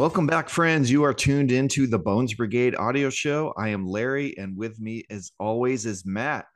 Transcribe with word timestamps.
Welcome 0.00 0.26
back, 0.26 0.48
friends. 0.48 0.90
You 0.90 1.04
are 1.04 1.12
tuned 1.12 1.52
into 1.52 1.86
the 1.86 1.98
Bones 1.98 2.32
Brigade 2.32 2.74
audio 2.74 3.10
show. 3.10 3.52
I 3.58 3.68
am 3.68 3.86
Larry, 3.86 4.34
and 4.38 4.56
with 4.56 4.80
me, 4.80 5.04
as 5.10 5.30
always, 5.38 5.84
is 5.84 6.06
Matt. 6.06 6.46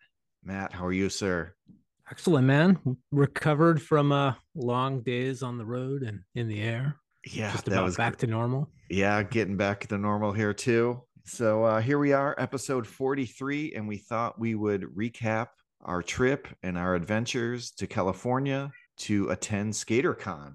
Matt, 0.43 0.73
how 0.73 0.87
are 0.87 0.95
you, 0.95 1.11
sir? 1.11 1.53
Excellent, 2.11 2.47
man. 2.47 2.79
Recovered 3.13 3.83
from 3.83 4.13
uh, 4.13 4.33
long 4.55 5.03
days 5.03 5.43
on 5.43 5.59
the 5.59 5.65
road 5.67 6.05
and 6.05 6.21
in 6.35 6.49
the 6.49 6.63
air. 6.63 6.97
Yeah, 7.27 7.53
Just 7.53 7.67
that 7.67 7.73
about 7.73 7.85
was 7.85 7.99
back 7.99 8.17
to 8.21 8.27
normal. 8.27 8.71
yeah, 8.89 9.23
getting 9.23 9.59
back 9.59 9.89
to 9.89 9.99
normal 9.99 10.33
here 10.33 10.55
too. 10.55 11.03
So 11.27 11.65
uh, 11.65 11.83
here 11.83 11.99
we 11.99 12.15
are, 12.15 12.35
episode 12.39 12.87
43, 12.87 13.75
and 13.75 13.87
we 13.87 13.99
thought 13.99 14.41
we 14.41 14.55
would 14.55 14.85
recap 14.97 15.49
our 15.83 16.01
trip 16.01 16.49
and 16.63 16.79
our 16.79 16.95
adventures 16.95 17.73
to 17.73 17.87
California 17.87 18.73
to 19.01 19.29
attend 19.29 19.75
SkaterCon. 19.75 20.55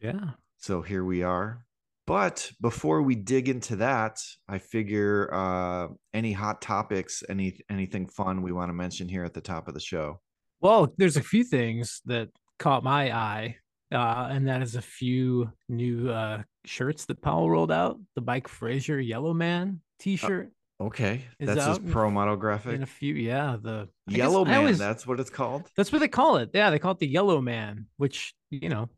Yeah. 0.00 0.30
So 0.56 0.82
here 0.82 1.04
we 1.04 1.22
are. 1.22 1.64
But 2.06 2.50
before 2.60 3.02
we 3.02 3.14
dig 3.14 3.48
into 3.48 3.76
that, 3.76 4.20
I 4.48 4.58
figure 4.58 5.32
uh, 5.32 5.88
any 6.12 6.32
hot 6.32 6.60
topics, 6.60 7.22
any 7.28 7.60
anything 7.70 8.06
fun 8.08 8.42
we 8.42 8.52
want 8.52 8.68
to 8.68 8.74
mention 8.74 9.08
here 9.08 9.24
at 9.24 9.32
the 9.32 9.40
top 9.40 9.68
of 9.68 9.74
the 9.74 9.80
show. 9.80 10.20
Well, 10.60 10.92
there's 10.98 11.16
a 11.16 11.22
few 11.22 11.44
things 11.44 12.02
that 12.04 12.28
caught 12.58 12.84
my 12.84 13.10
eye, 13.14 13.56
uh, 13.92 14.28
and 14.30 14.48
that 14.48 14.60
is 14.62 14.76
a 14.76 14.82
few 14.82 15.50
new 15.68 16.10
uh, 16.10 16.42
shirts 16.66 17.06
that 17.06 17.22
Powell 17.22 17.50
rolled 17.50 17.72
out. 17.72 17.98
The 18.16 18.22
Mike 18.22 18.48
Frazier 18.48 19.00
Yellow 19.00 19.32
Man 19.32 19.80
T-shirt 19.98 20.50
Okay, 20.80 21.22
that's 21.38 21.64
his 21.64 21.78
pro 21.92 22.10
model 22.10 22.36
graphic. 22.36 22.74
in 22.74 22.82
a 22.82 22.86
few. 22.86 23.14
Yeah, 23.14 23.56
the 23.60 23.88
I 24.08 24.12
Yellow 24.12 24.44
Man, 24.44 24.58
always- 24.58 24.78
that's 24.78 25.06
what 25.06 25.20
it's 25.20 25.30
called. 25.30 25.70
that's 25.76 25.92
what 25.92 26.00
they 26.00 26.08
call 26.08 26.36
it. 26.36 26.50
Yeah, 26.52 26.70
they 26.70 26.78
call 26.78 26.92
it 26.92 26.98
the 26.98 27.06
Yellow 27.06 27.40
Man, 27.40 27.86
which 27.96 28.34
you 28.50 28.68
know, 28.68 28.88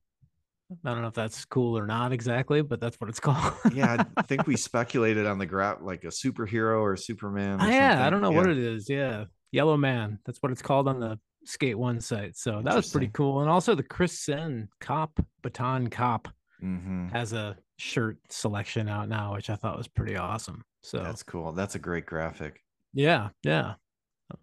I 0.85 0.93
don't 0.93 1.03
know 1.03 1.09
if 1.09 1.15
that's 1.15 1.45
cool 1.45 1.79
or 1.79 1.87
not 1.87 2.13
exactly, 2.13 2.61
but 2.63 2.81
that's 2.81 2.97
what 3.01 3.09
it's 3.09 3.21
called. 3.21 3.55
yeah, 3.73 4.03
I 4.17 4.23
think 4.23 4.47
we 4.49 4.57
speculated 4.57 5.25
on 5.27 5.39
the 5.39 5.47
graph 5.47 5.79
like 5.81 6.03
a 6.05 6.09
superhero 6.09 6.81
or 6.81 6.97
Superman. 6.97 7.61
Or 7.61 7.65
Ah, 7.65 7.69
yeah, 7.69 8.07
I 8.07 8.11
don't 8.11 8.21
know 8.21 8.31
Yeah. 8.33 8.37
what 8.37 8.51
it 8.51 8.59
is. 8.59 8.89
Yeah, 8.91 9.25
Yellow 9.53 9.77
Man. 9.77 10.19
That's 10.27 10.39
what 10.43 10.51
it's 10.51 10.63
called 10.63 10.89
on 10.89 10.99
the 10.99 11.19
Skate 11.45 11.79
One 11.79 12.01
site. 12.01 12.37
So 12.37 12.63
that 12.65 12.75
was 12.75 12.91
pretty 12.91 13.09
cool. 13.13 13.43
And 13.43 13.49
also 13.51 13.77
the 13.77 13.85
Chris 13.85 14.19
Senn 14.19 14.69
Cop 14.81 15.21
Baton 15.43 15.89
Cop 15.89 16.29
Mhm. 16.63 17.13
has 17.13 17.33
a 17.33 17.57
shirt 17.79 18.19
selection 18.31 18.89
out 18.89 19.09
now, 19.09 19.35
which 19.35 19.51
I 19.51 19.55
thought 19.57 19.77
was 19.79 19.87
pretty 19.87 20.17
awesome. 20.17 20.65
So 20.83 20.99
That's 20.99 21.23
cool. 21.23 21.53
That's 21.53 21.77
a 21.77 21.79
great 21.79 22.07
graphic. 22.07 22.61
yeah, 22.93 23.29
yeah. 23.45 23.75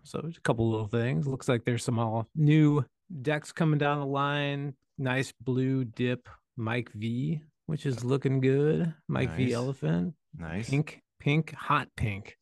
So 0.04 0.20
there's 0.22 0.38
a 0.38 0.42
couple 0.42 0.70
little 0.72 0.88
things. 0.88 1.28
Looks 1.28 1.50
like 1.50 1.66
there's 1.66 1.84
some 1.84 2.00
all 2.00 2.30
new 2.36 2.86
decks 3.22 3.52
coming 3.52 3.78
down 3.80 4.00
the 4.00 4.06
line. 4.06 4.76
Nice 4.98 5.34
blue 5.42 5.86
dip 5.86 6.30
Mike 6.56 6.92
V, 6.94 7.42
which 7.66 7.86
is 7.86 8.04
looking 8.04 8.40
good. 8.40 8.94
Mike 9.08 9.30
Nice. 9.30 9.38
V 9.38 9.54
Elephant. 9.54 10.14
Nice. 10.38 10.70
pink, 10.70 11.02
pink, 11.20 11.54
hot 11.54 11.88
pink, 11.98 12.38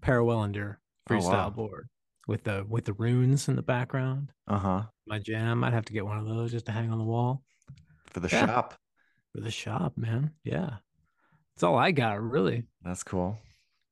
Per 0.00 0.22
Welinder 0.22 0.78
Oh, 1.10 1.14
freestyle 1.14 1.32
wow. 1.32 1.50
board 1.50 1.88
with 2.28 2.44
the 2.44 2.64
with 2.68 2.84
the 2.84 2.92
runes 2.92 3.48
in 3.48 3.56
the 3.56 3.62
background. 3.62 4.30
Uh 4.46 4.58
huh. 4.58 4.82
My 5.06 5.18
jam. 5.18 5.64
I'd 5.64 5.72
have 5.72 5.84
to 5.86 5.92
get 5.92 6.04
one 6.04 6.18
of 6.18 6.26
those 6.26 6.52
just 6.52 6.66
to 6.66 6.72
hang 6.72 6.90
on 6.92 6.98
the 6.98 7.04
wall 7.04 7.42
For 8.10 8.20
the 8.20 8.28
Yeah. 8.28 8.46
shop. 8.46 8.74
for 9.34 9.40
the 9.40 9.50
shop, 9.50 9.96
man. 9.96 10.32
Yeah, 10.44 10.76
that's 11.54 11.62
all 11.62 11.76
I 11.76 11.90
got, 11.90 12.20
really. 12.22 12.64
That's 12.82 13.02
cool. 13.02 13.38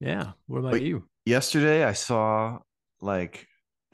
Yeah. 0.00 0.32
What 0.46 0.58
about 0.58 0.72
Wait, 0.72 0.82
you? 0.82 1.04
Yesterday, 1.26 1.84
I 1.84 1.92
saw 1.92 2.58
like 3.00 3.46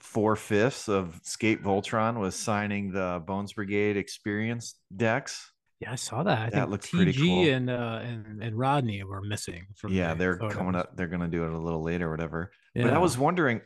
four 0.07 0.37
fifths 0.37 0.89
of 0.89 1.19
Skate 1.23 1.63
Voltron 1.63 2.19
was 2.19 2.35
signing 2.35 2.93
the 2.93 3.23
Bones 3.27 3.53
Brigade 3.53 3.97
Experience 3.97 4.77
decks. 4.95 5.51
Yeah, 5.81 5.93
I 5.93 5.97
saw 5.97 6.23
that. 6.23 6.47
I 6.47 6.51
That 6.51 6.71
looks 6.71 6.87
TG 6.87 6.97
pretty 6.97 7.13
cool. 7.13 7.49
and 7.49 7.69
uh 7.69 8.01
and 8.03 8.43
and 8.43 8.57
Rodney 8.57 9.03
were 9.03 9.21
missing 9.21 9.67
from. 9.77 9.93
Yeah, 9.93 10.15
the 10.15 10.19
they're 10.19 10.37
coming 10.51 10.75
up. 10.75 10.97
They're 10.97 11.09
gonna 11.09 11.29
do 11.29 11.45
it 11.45 11.53
a 11.53 11.59
little 11.59 11.83
later, 11.83 12.07
or 12.09 12.11
whatever. 12.13 12.51
Yeah. 12.75 12.85
But 12.85 12.95
I 12.95 12.99
was 12.99 13.19
wondering, 13.19 13.61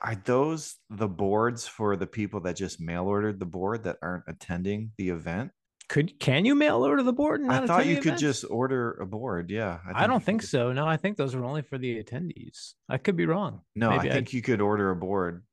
are 0.00 0.16
those 0.16 0.74
the 0.90 1.06
boards 1.06 1.66
for 1.68 1.96
the 1.96 2.06
people 2.06 2.40
that 2.40 2.56
just 2.56 2.80
mail 2.80 3.04
ordered 3.04 3.38
the 3.38 3.46
board 3.46 3.84
that 3.84 3.98
aren't 4.02 4.24
attending 4.26 4.92
the 4.96 5.10
event? 5.10 5.52
Could 5.88 6.18
can 6.18 6.44
you 6.44 6.54
mail 6.54 6.82
order 6.84 7.02
the 7.02 7.12
board? 7.12 7.42
And 7.42 7.52
I 7.52 7.66
thought 7.66 7.86
you 7.86 8.00
could 8.00 8.18
just 8.18 8.44
order 8.50 8.92
a 8.92 9.06
board. 9.06 9.50
Yeah, 9.50 9.78
I, 9.94 10.06
don't 10.06 10.24
think 10.24 10.40
could- 10.40 10.48
so. 10.48 10.72
No, 10.72 10.86
I 10.86 10.96
think 10.96 11.18
those 11.18 11.34
are 11.34 11.44
only 11.44 11.62
for 11.62 11.76
the 11.76 12.02
attendees. 12.02 12.72
I 12.88 12.96
could 12.96 13.16
be 13.16 13.26
wrong. 13.26 13.60
No, 13.76 13.90
Maybe 13.90 14.10
I 14.10 14.12
think 14.14 14.32
you 14.32 14.40
could 14.40 14.62
order 14.62 14.90
a 14.90 14.96
board. 14.96 15.44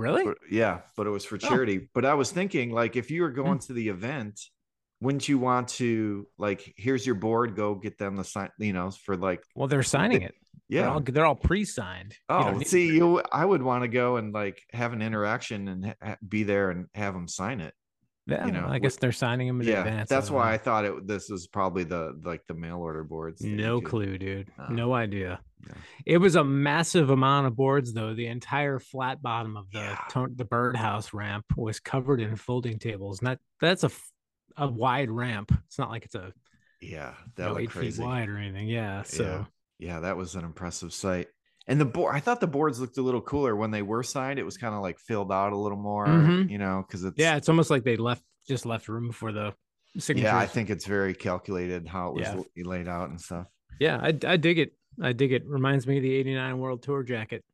Really. 0.00 0.24
But, 0.24 0.38
yeah, 0.50 0.80
but 0.96 1.06
it 1.06 1.10
was 1.10 1.24
for 1.24 1.36
Oh. 1.36 1.38
charity. 1.38 1.88
But 1.94 2.04
I 2.04 2.14
was 2.14 2.30
thinking, 2.30 2.70
like, 2.72 2.96
if 2.96 3.10
you 3.10 3.22
were 3.22 3.30
going 3.30 3.54
Hmm. 3.58 3.66
to 3.66 3.72
the 3.74 3.88
event, 3.88 4.40
wouldn't 5.00 5.28
you 5.28 5.38
want 5.38 5.68
to 5.68 6.26
like, 6.38 6.72
here's 6.76 7.06
your 7.06 7.14
board, 7.14 7.56
go 7.56 7.74
get 7.74 7.96
them 7.98 8.16
the 8.16 8.24
sign, 8.24 8.50
you 8.58 8.72
know, 8.72 8.90
for 8.90 9.16
like, 9.16 9.42
Well, 9.54 9.68
they're 9.68 9.82
signing 9.82 10.22
it. 10.22 10.34
They're 10.68 10.82
yeah. 10.82 10.92
all, 10.92 11.00
they're 11.00 11.24
all 11.26 11.34
pre-signed. 11.34 12.14
Oh, 12.28 12.44
don't 12.52 12.66
see, 12.66 12.86
you, 12.96 13.22
I 13.32 13.44
would 13.44 13.62
want 13.62 13.82
to 13.82 13.88
go 13.88 14.16
and 14.16 14.32
like 14.32 14.60
have 14.72 14.92
an 14.92 15.00
interaction 15.02 15.68
and 15.68 15.94
ha- 16.02 16.16
be 16.28 16.42
there 16.44 16.70
and 16.70 16.86
have 16.94 17.14
them 17.14 17.26
sign 17.28 17.60
it. 17.60 17.74
yeah, 18.26 18.44
you 18.46 18.52
know, 18.52 18.66
I 18.68 18.78
guess 18.78 18.94
they're 18.96 19.10
signing 19.10 19.48
them 19.48 19.60
in 19.62 19.66
yeah, 19.68 19.78
advance. 19.80 20.08
that's 20.08 20.30
why. 20.30 20.52
I 20.52 20.58
thought 20.58 20.84
it. 20.84 21.06
This 21.08 21.28
was 21.30 21.46
probably 21.48 21.82
the 21.84 22.16
like 22.22 22.42
the 22.46 22.54
mail 22.54 22.76
order 22.78 23.02
boards. 23.02 23.40
No 23.40 23.80
clue, 23.80 24.18
dude. 24.18 24.52
Uh, 24.58 24.68
no 24.70 24.92
idea. 24.94 25.40
Yeah. 25.66 25.74
It 26.06 26.18
was 26.18 26.34
a 26.36 26.44
massive 26.44 27.10
amount 27.10 27.46
of 27.46 27.56
boards, 27.56 27.92
though. 27.92 28.14
The 28.14 28.26
entire 28.26 28.78
flat 28.78 29.22
bottom 29.22 29.56
of 29.56 29.70
the 29.70 29.78
Yeah. 29.78 30.26
the 30.34 30.44
birdhouse 30.44 31.12
ramp 31.12 31.44
was 31.56 31.80
covered 31.80 32.20
in 32.20 32.36
folding 32.36 32.78
tables, 32.78 33.18
and 33.20 33.26
that 33.28 33.38
that's 33.60 33.84
a 33.84 33.90
a 34.56 34.66
wide 34.68 35.10
ramp. 35.10 35.52
It's 35.66 35.78
not 35.78 35.90
like 35.90 36.04
it's 36.04 36.14
a 36.14 36.32
Yeah, 36.80 37.10
you 37.24 37.32
that 37.36 37.48
know, 37.52 37.58
eight 37.58 37.70
crazy. 37.70 37.98
feet 37.98 38.06
wide 38.06 38.28
or 38.28 38.36
anything. 38.38 38.68
Yeah. 38.68 39.02
So 39.02 39.46
Yeah, 39.78 40.00
that 40.00 40.16
was 40.16 40.34
an 40.34 40.44
impressive 40.44 40.92
sight. 40.92 41.28
And 41.66 41.80
the 41.80 41.84
board, 41.86 42.14
I 42.14 42.20
thought 42.20 42.40
the 42.40 42.46
boards 42.46 42.80
looked 42.80 42.98
a 42.98 43.02
little 43.02 43.20
cooler 43.20 43.54
when 43.54 43.70
they 43.70 43.80
were 43.82 44.02
signed. 44.02 44.38
It 44.38 44.44
was 44.44 44.56
kind 44.58 44.74
of 44.74 44.82
like 44.82 44.98
filled 44.98 45.30
out 45.32 45.52
a 45.52 45.56
little 45.56 45.78
more, 45.78 46.06
Mhm. 46.06 46.50
you 46.50 46.58
know, 46.58 46.84
because 46.86 47.04
it's 47.04 47.16
yeah, 47.18 47.36
it's 47.36 47.48
almost 47.48 47.70
like 47.70 47.84
they 47.84 47.96
left 47.96 48.22
just 48.48 48.66
left 48.66 48.88
room 48.88 49.12
for 49.12 49.30
the 49.32 49.54
signatures. 49.98 50.24
yeah. 50.32 50.36
I 50.38 50.46
think 50.46 50.68
it's 50.70 50.84
very 50.86 51.14
calculated 51.14 51.86
how 51.86 52.08
it 52.08 52.14
was 52.14 52.46
Yeah. 52.56 52.64
laid 52.64 52.88
out 52.88 53.10
and 53.10 53.20
stuff. 53.20 53.46
Yeah, 53.78 53.98
I, 54.02 54.08
I 54.26 54.36
dig 54.36 54.58
it. 54.58 54.72
I 55.02 55.12
dig 55.12 55.32
it. 55.32 55.46
Reminds 55.46 55.86
me 55.86 55.96
of 55.98 56.02
the 56.02 56.14
'89 56.14 56.58
World 56.58 56.82
Tour 56.82 57.02
jacket, 57.02 57.44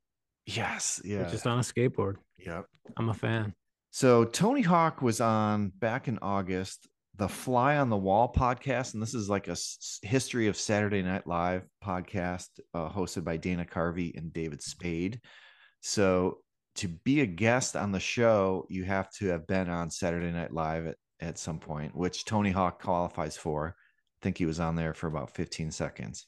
Yes, 0.46 1.00
yeah, 1.04 1.24
which 1.24 1.34
is 1.34 1.46
on 1.46 1.58
a 1.58 1.62
skateboard. 1.62 2.16
yep. 2.38 2.66
I'm 2.96 3.08
a 3.08 3.14
fan. 3.14 3.54
So 3.90 4.24
Tony 4.24 4.62
Hawk 4.62 5.02
was 5.02 5.20
on 5.20 5.68
back 5.78 6.06
in 6.06 6.18
August, 6.20 6.88
the 7.16 7.28
Fly 7.28 7.78
on 7.78 7.88
the 7.88 7.96
Wall 7.96 8.32
podcast, 8.32 8.94
and 8.94 9.02
this 9.02 9.14
is 9.14 9.28
like 9.28 9.48
a 9.48 9.56
history 10.02 10.48
of 10.48 10.56
Saturday 10.56 11.02
Night 11.02 11.26
Live 11.26 11.62
podcast 11.82 12.48
uh, 12.74 12.88
hosted 12.90 13.24
by 13.24 13.36
Dana 13.38 13.64
Carvey 13.64 14.16
and 14.16 14.32
David 14.32 14.62
Spade. 14.62 15.20
So 15.80 16.38
to 16.76 16.88
be 16.88 17.22
a 17.22 17.26
guest 17.26 17.74
on 17.74 17.90
the 17.90 18.00
show, 18.00 18.66
you 18.68 18.84
have 18.84 19.10
to 19.14 19.28
have 19.28 19.46
been 19.46 19.68
on 19.70 19.90
Saturday 19.90 20.30
Night 20.30 20.52
Live 20.52 20.86
at, 20.86 20.96
at 21.20 21.38
some 21.38 21.58
point, 21.58 21.96
which 21.96 22.24
Tony 22.26 22.50
Hawk 22.50 22.82
qualifies 22.82 23.36
for. 23.36 23.74
I 23.78 24.18
think 24.22 24.36
he 24.38 24.44
was 24.46 24.60
on 24.60 24.76
there 24.76 24.92
for 24.94 25.06
about 25.06 25.30
15 25.34 25.70
seconds. 25.70 26.26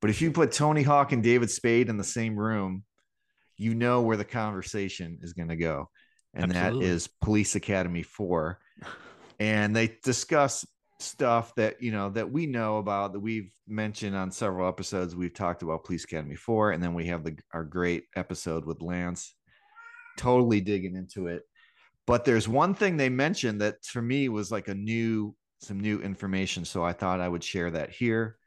But 0.00 0.10
if 0.10 0.22
you 0.22 0.30
put 0.30 0.52
Tony 0.52 0.82
Hawk 0.82 1.12
and 1.12 1.22
David 1.22 1.50
Spade 1.50 1.88
in 1.88 1.96
the 1.96 2.04
same 2.04 2.36
room, 2.36 2.84
you 3.56 3.74
know 3.74 4.02
where 4.02 4.16
the 4.16 4.24
conversation 4.24 5.18
is 5.22 5.32
going 5.32 5.48
to 5.48 5.56
go. 5.56 5.90
And 6.34 6.54
Absolutely. 6.54 6.86
that 6.86 6.92
is 6.92 7.08
Police 7.20 7.54
Academy 7.56 8.02
4. 8.02 8.58
And 9.40 9.76
they 9.76 9.96
discuss 10.02 10.66
stuff 10.98 11.54
that, 11.54 11.80
you 11.80 11.92
know, 11.92 12.10
that 12.10 12.28
we 12.28 12.46
know 12.46 12.78
about 12.78 13.12
that 13.12 13.20
we've 13.20 13.52
mentioned 13.68 14.16
on 14.16 14.32
several 14.32 14.66
episodes. 14.66 15.14
We've 15.14 15.32
talked 15.32 15.62
about 15.62 15.84
Police 15.84 16.02
Academy 16.02 16.34
4. 16.34 16.72
And 16.72 16.82
then 16.82 16.92
we 16.92 17.06
have 17.06 17.22
the 17.22 17.38
our 17.54 17.62
great 17.62 18.06
episode 18.16 18.64
with 18.64 18.82
Lance, 18.82 19.32
totally 20.16 20.60
digging 20.60 20.96
into 20.96 21.28
it. 21.28 21.44
But 22.04 22.24
there's 22.24 22.48
one 22.48 22.74
thing 22.74 22.96
they 22.96 23.10
mentioned 23.10 23.60
that 23.60 23.84
for 23.84 24.02
me 24.02 24.28
was 24.28 24.50
like 24.50 24.66
a 24.66 24.74
new, 24.74 25.36
some 25.60 25.78
new 25.78 26.00
information. 26.00 26.64
So 26.64 26.82
I 26.82 26.92
thought 26.92 27.20
I 27.20 27.28
would 27.28 27.44
share 27.44 27.70
that 27.70 27.90
here 27.90 28.38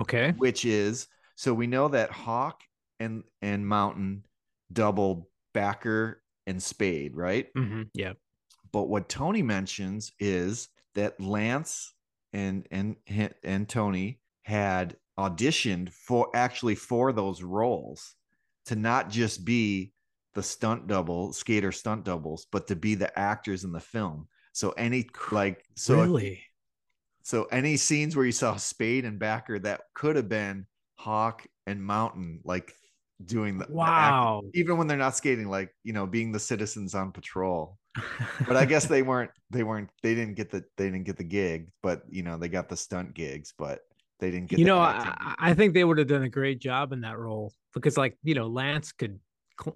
Okay. 0.00 0.32
which 0.36 0.64
is 0.64 1.06
so 1.36 1.52
we 1.54 1.66
know 1.66 1.88
that 1.88 2.10
Hawk 2.10 2.62
and 3.00 3.24
and 3.40 3.66
Mountain 3.66 4.24
double 4.72 5.30
backer 5.52 6.22
and 6.46 6.62
Spade, 6.62 7.16
right? 7.16 7.48
hmm 7.54 7.82
Yeah. 7.94 8.12
But 8.72 8.84
what 8.84 9.08
Tony 9.08 9.42
mentions 9.42 10.12
is 10.18 10.68
that 10.94 11.20
Lance 11.20 11.94
and 12.32 12.66
and 12.70 12.96
and 13.42 13.68
Tony 13.68 14.20
had 14.42 14.96
auditioned 15.18 15.90
for 15.90 16.30
actually 16.34 16.74
for 16.74 17.12
those 17.12 17.42
roles 17.42 18.14
to 18.66 18.76
not 18.76 19.10
just 19.10 19.44
be 19.44 19.92
the 20.34 20.42
stunt 20.42 20.86
double 20.86 21.32
skater 21.32 21.72
stunt 21.72 22.04
doubles, 22.04 22.46
but 22.50 22.66
to 22.68 22.76
be 22.76 22.94
the 22.94 23.16
actors 23.18 23.64
in 23.64 23.72
the 23.72 23.80
film. 23.80 24.28
So 24.52 24.70
any 24.70 25.08
like 25.30 25.64
so 25.74 26.00
really? 26.02 26.42
So 27.24 27.44
any 27.44 27.76
scenes 27.76 28.16
where 28.16 28.24
you 28.26 28.32
saw 28.32 28.56
Spade 28.56 29.04
and 29.04 29.18
Backer 29.18 29.58
that 29.60 29.82
could 29.94 30.16
have 30.16 30.28
been 30.28 30.66
Hawk 30.96 31.46
and 31.66 31.82
Mountain, 31.84 32.40
like 32.44 32.72
doing 33.24 33.58
the 33.58 33.66
the 33.66 33.70
act- 33.70 33.76
Wow. 33.76 34.42
even 34.54 34.76
when 34.78 34.86
they're 34.86 34.96
not 34.96 35.16
skating, 35.16 35.48
like 35.48 35.70
you 35.84 35.92
know, 35.92 36.06
being 36.06 36.32
the 36.32 36.40
citizens 36.40 36.94
on 36.94 37.12
patrol. 37.12 37.78
But 38.48 38.56
I 38.56 38.64
guess 38.64 38.86
they 38.86 39.02
weren't. 39.02 39.30
They 39.50 39.62
weren't. 39.62 39.90
They 40.02 40.14
didn't 40.14 40.34
get 40.34 40.50
the. 40.50 40.64
They 40.76 40.86
didn't 40.86 41.04
get 41.04 41.16
the 41.18 41.24
gig. 41.24 41.68
But 41.82 42.02
you 42.10 42.22
know, 42.22 42.38
they 42.38 42.48
got 42.48 42.68
the 42.68 42.76
stunt 42.76 43.14
gigs. 43.14 43.52
But 43.56 43.80
they 44.18 44.30
didn't 44.30 44.48
get. 44.48 44.58
You 44.58 44.64
know. 44.64 44.78
I, 44.78 45.34
I 45.38 45.54
think 45.54 45.74
they 45.74 45.84
would 45.84 45.98
have 45.98 46.08
done 46.08 46.22
a 46.22 46.28
great 46.28 46.58
job 46.58 46.92
in 46.92 47.02
that 47.02 47.18
role 47.18 47.52
because, 47.74 47.96
like, 47.98 48.16
you 48.22 48.34
know, 48.34 48.46
Lance 48.46 48.92
could, 48.92 49.20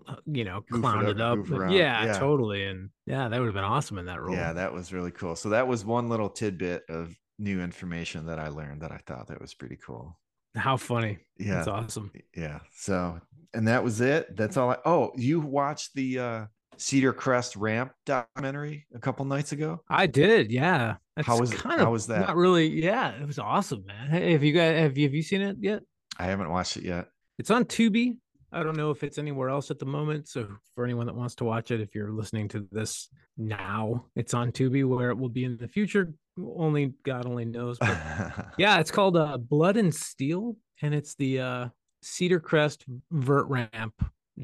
uh, 0.08 0.16
you 0.26 0.44
know, 0.44 0.62
Goof 0.68 0.78
it 0.78 0.80
clown 0.82 1.04
up, 1.04 1.10
it 1.10 1.20
up. 1.20 1.36
goof 1.36 1.50
but 1.50 1.58
around. 1.58 1.72
Yeah, 1.72 2.04
Yeah. 2.06 2.18
totally. 2.18 2.64
And 2.64 2.88
yeah, 3.06 3.28
that 3.28 3.38
would 3.38 3.46
have 3.46 3.54
been 3.54 3.64
awesome 3.64 3.98
in 3.98 4.06
that 4.06 4.20
role. 4.20 4.34
yeah, 4.34 4.52
that 4.54 4.72
was 4.72 4.92
really 4.94 5.10
cool. 5.12 5.36
So 5.36 5.50
that 5.50 5.68
was 5.68 5.84
one 5.84 6.08
little 6.08 6.30
tidbit 6.30 6.84
of 6.88 7.14
new 7.38 7.60
information 7.60 8.26
that 8.26 8.38
I 8.38 8.48
learned 8.48 8.82
that 8.82 8.92
I 8.92 9.00
thought 9.06 9.28
that 9.28 9.40
was 9.40 9.54
pretty 9.54 9.76
cool. 9.76 10.18
How 10.54 10.76
funny. 10.76 11.18
Yeah, 11.38 11.56
That's 11.56 11.68
awesome. 11.68 12.10
yeah. 12.34 12.60
So 12.74 13.20
and 13.52 13.68
that 13.68 13.84
was 13.84 14.00
it. 14.00 14.34
That's 14.36 14.56
all. 14.56 14.70
I, 14.70 14.78
oh, 14.84 15.12
you 15.16 15.40
watched 15.40 15.94
the 15.94 16.18
uh 16.18 16.44
Cedar 16.78 17.12
Crest 17.12 17.56
Ramp 17.56 17.92
documentary 18.04 18.86
a 18.94 18.98
couple 18.98 19.24
nights 19.24 19.52
ago. 19.52 19.82
I 19.88 20.06
did. 20.06 20.50
Yeah. 20.50 20.96
That's 21.14 21.26
How 21.26 21.38
was 21.38 21.52
it? 21.52 21.58
kind 21.58 21.80
How 21.80 21.90
was 21.90 22.06
that? 22.08 22.20
Not 22.20 22.36
really. 22.36 22.68
Yeah, 22.68 23.10
it 23.20 23.26
was 23.26 23.38
awesome, 23.38 23.84
man. 23.86 24.10
Hey, 24.10 24.32
have 24.32 24.42
you 24.44 24.52
guys 24.52 24.78
have 24.80 24.96
you 24.98 25.04
have 25.06 25.14
you 25.14 25.22
seen 25.22 25.40
it 25.42 25.56
yet? 25.60 25.82
I 26.18 26.24
haven't 26.24 26.50
watched 26.50 26.76
it 26.76 26.84
yet. 26.84 27.08
It's 27.38 27.50
on 27.50 27.64
Tubi. 27.64 28.16
I 28.52 28.62
don't 28.62 28.76
know 28.76 28.90
if 28.90 29.02
it's 29.02 29.18
anywhere 29.18 29.50
else 29.50 29.70
at 29.70 29.78
the 29.78 29.84
moment. 29.86 30.28
So 30.28 30.48
for 30.74 30.84
anyone 30.84 31.06
that 31.06 31.16
wants 31.16 31.34
to 31.36 31.44
watch 31.44 31.70
it, 31.70 31.80
if 31.80 31.94
you're 31.94 32.12
listening 32.12 32.48
to 32.48 32.66
this 32.72 33.08
now, 33.36 34.06
it's 34.14 34.32
on 34.34 34.52
Tubi. 34.52 34.86
Where 34.86 35.10
it 35.10 35.18
will 35.18 35.28
be 35.28 35.44
in 35.44 35.56
the 35.58 35.68
future, 35.68 36.14
only 36.38 36.92
God 37.04 37.26
only 37.26 37.44
knows. 37.44 37.78
But 37.78 37.98
yeah, 38.58 38.78
it's 38.80 38.90
called 38.90 39.16
uh, 39.16 39.36
Blood 39.38 39.76
and 39.76 39.94
Steel, 39.94 40.56
and 40.82 40.94
it's 40.94 41.14
the 41.14 41.40
uh, 41.40 41.68
Cedar 42.02 42.40
Crest 42.40 42.84
Vert 43.10 43.46
Ramp 43.48 43.94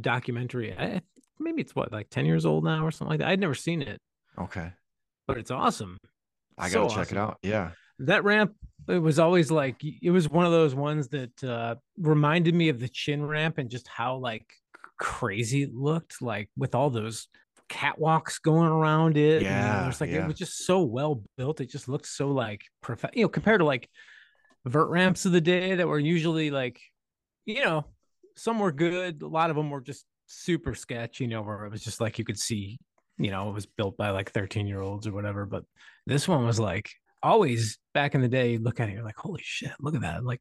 documentary. 0.01 0.77
I, 0.77 1.01
maybe 1.39 1.63
it's 1.63 1.75
what 1.75 1.93
like 1.93 2.09
ten 2.11 2.27
years 2.27 2.47
old 2.47 2.65
now 2.65 2.87
or 2.87 2.91
something 2.91 3.11
like 3.11 3.21
that. 3.21 3.29
I'd 3.29 3.41
never 3.41 3.55
seen 3.55 3.83
it, 3.83 4.01
okay. 4.39 4.73
but 5.27 5.39
it's 5.39 5.51
awesome. 5.51 5.99
I 6.59 6.69
gotta 6.71 6.95
check 6.95 7.13
it 7.13 7.19
out. 7.19 7.39
Yeah. 7.43 7.71
that 8.01 8.25
ramp 8.25 8.55
it 8.89 8.99
was 8.99 9.19
always 9.19 9.51
like 9.51 9.77
it 9.83 10.11
was 10.11 10.29
one 10.29 10.45
of 10.45 10.53
those 10.53 10.75
ones 10.75 11.09
that 11.09 11.45
uh 11.45 11.75
reminded 11.99 12.55
me 12.55 12.69
of 12.69 12.81
the 12.81 12.89
chin 12.89 13.25
ramp 13.25 13.59
and 13.59 13.71
just 13.71 13.87
how 13.89 14.17
like 14.17 14.47
crazy 14.99 15.63
it 15.63 15.75
looked 15.75 16.21
like 16.21 16.49
with 16.57 16.75
all 16.75 16.91
those 16.91 17.29
catwalks 17.69 18.41
going 18.43 18.69
around 18.69 19.17
it 19.17 19.43
and, 19.43 19.57
you 19.57 19.67
know, 19.67 19.75
Yeah, 19.75 19.83
there's 19.83 20.01
like 20.01 20.11
yeah. 20.11 20.25
it 20.25 20.27
was 20.27 20.37
just 20.37 20.65
so 20.67 20.83
well 20.83 21.23
built 21.37 21.61
it 21.61 21.71
just 21.71 21.89
looked 21.89 22.07
so 22.07 22.29
like 22.29 22.63
perfect, 22.83 23.17
you 23.17 23.23
know 23.23 23.29
compared 23.29 23.61
to 23.61 23.65
like 23.65 23.89
vert 24.67 24.89
ramps 24.91 25.27
of 25.27 25.33
the 25.33 25.41
day 25.41 25.75
that 25.75 25.89
were 25.89 25.99
usually 25.99 26.51
like 26.51 26.81
you 27.45 27.65
know 27.65 27.85
some 28.37 28.59
were 28.59 28.73
good 28.73 29.23
a 29.23 29.27
lot 29.27 29.51
of 29.51 29.57
them 29.57 29.71
were 29.71 29.81
just 29.81 30.05
super 30.27 30.75
sketch 30.75 31.21
you 31.21 31.27
know 31.29 31.43
where 31.43 31.65
it 31.65 31.71
was 31.71 31.83
just 31.83 32.01
like 32.01 32.19
you 32.19 32.25
could 32.25 32.39
see 32.39 32.79
you 33.19 33.31
know 33.31 33.51
it 33.51 33.53
was 33.53 33.67
built 33.67 33.97
by 33.97 34.11
like 34.11 34.31
13 34.31 34.67
year 34.67 34.81
olds 34.81 35.07
or 35.07 35.13
whatever 35.13 35.45
but 35.47 35.65
this 36.07 36.27
one 36.29 36.45
was 36.47 36.59
like 36.61 36.91
always 37.23 37.79
back 37.95 38.15
in 38.15 38.21
the 38.21 38.29
day, 38.29 38.53
you 38.53 38.59
look 38.59 38.81
at 38.81 38.89
it, 38.89 38.93
you're 38.95 39.05
like, 39.05 39.17
holy 39.17 39.41
shit, 39.45 39.71
look 39.81 39.95
at 39.95 40.01
that. 40.01 40.25
Like 40.25 40.41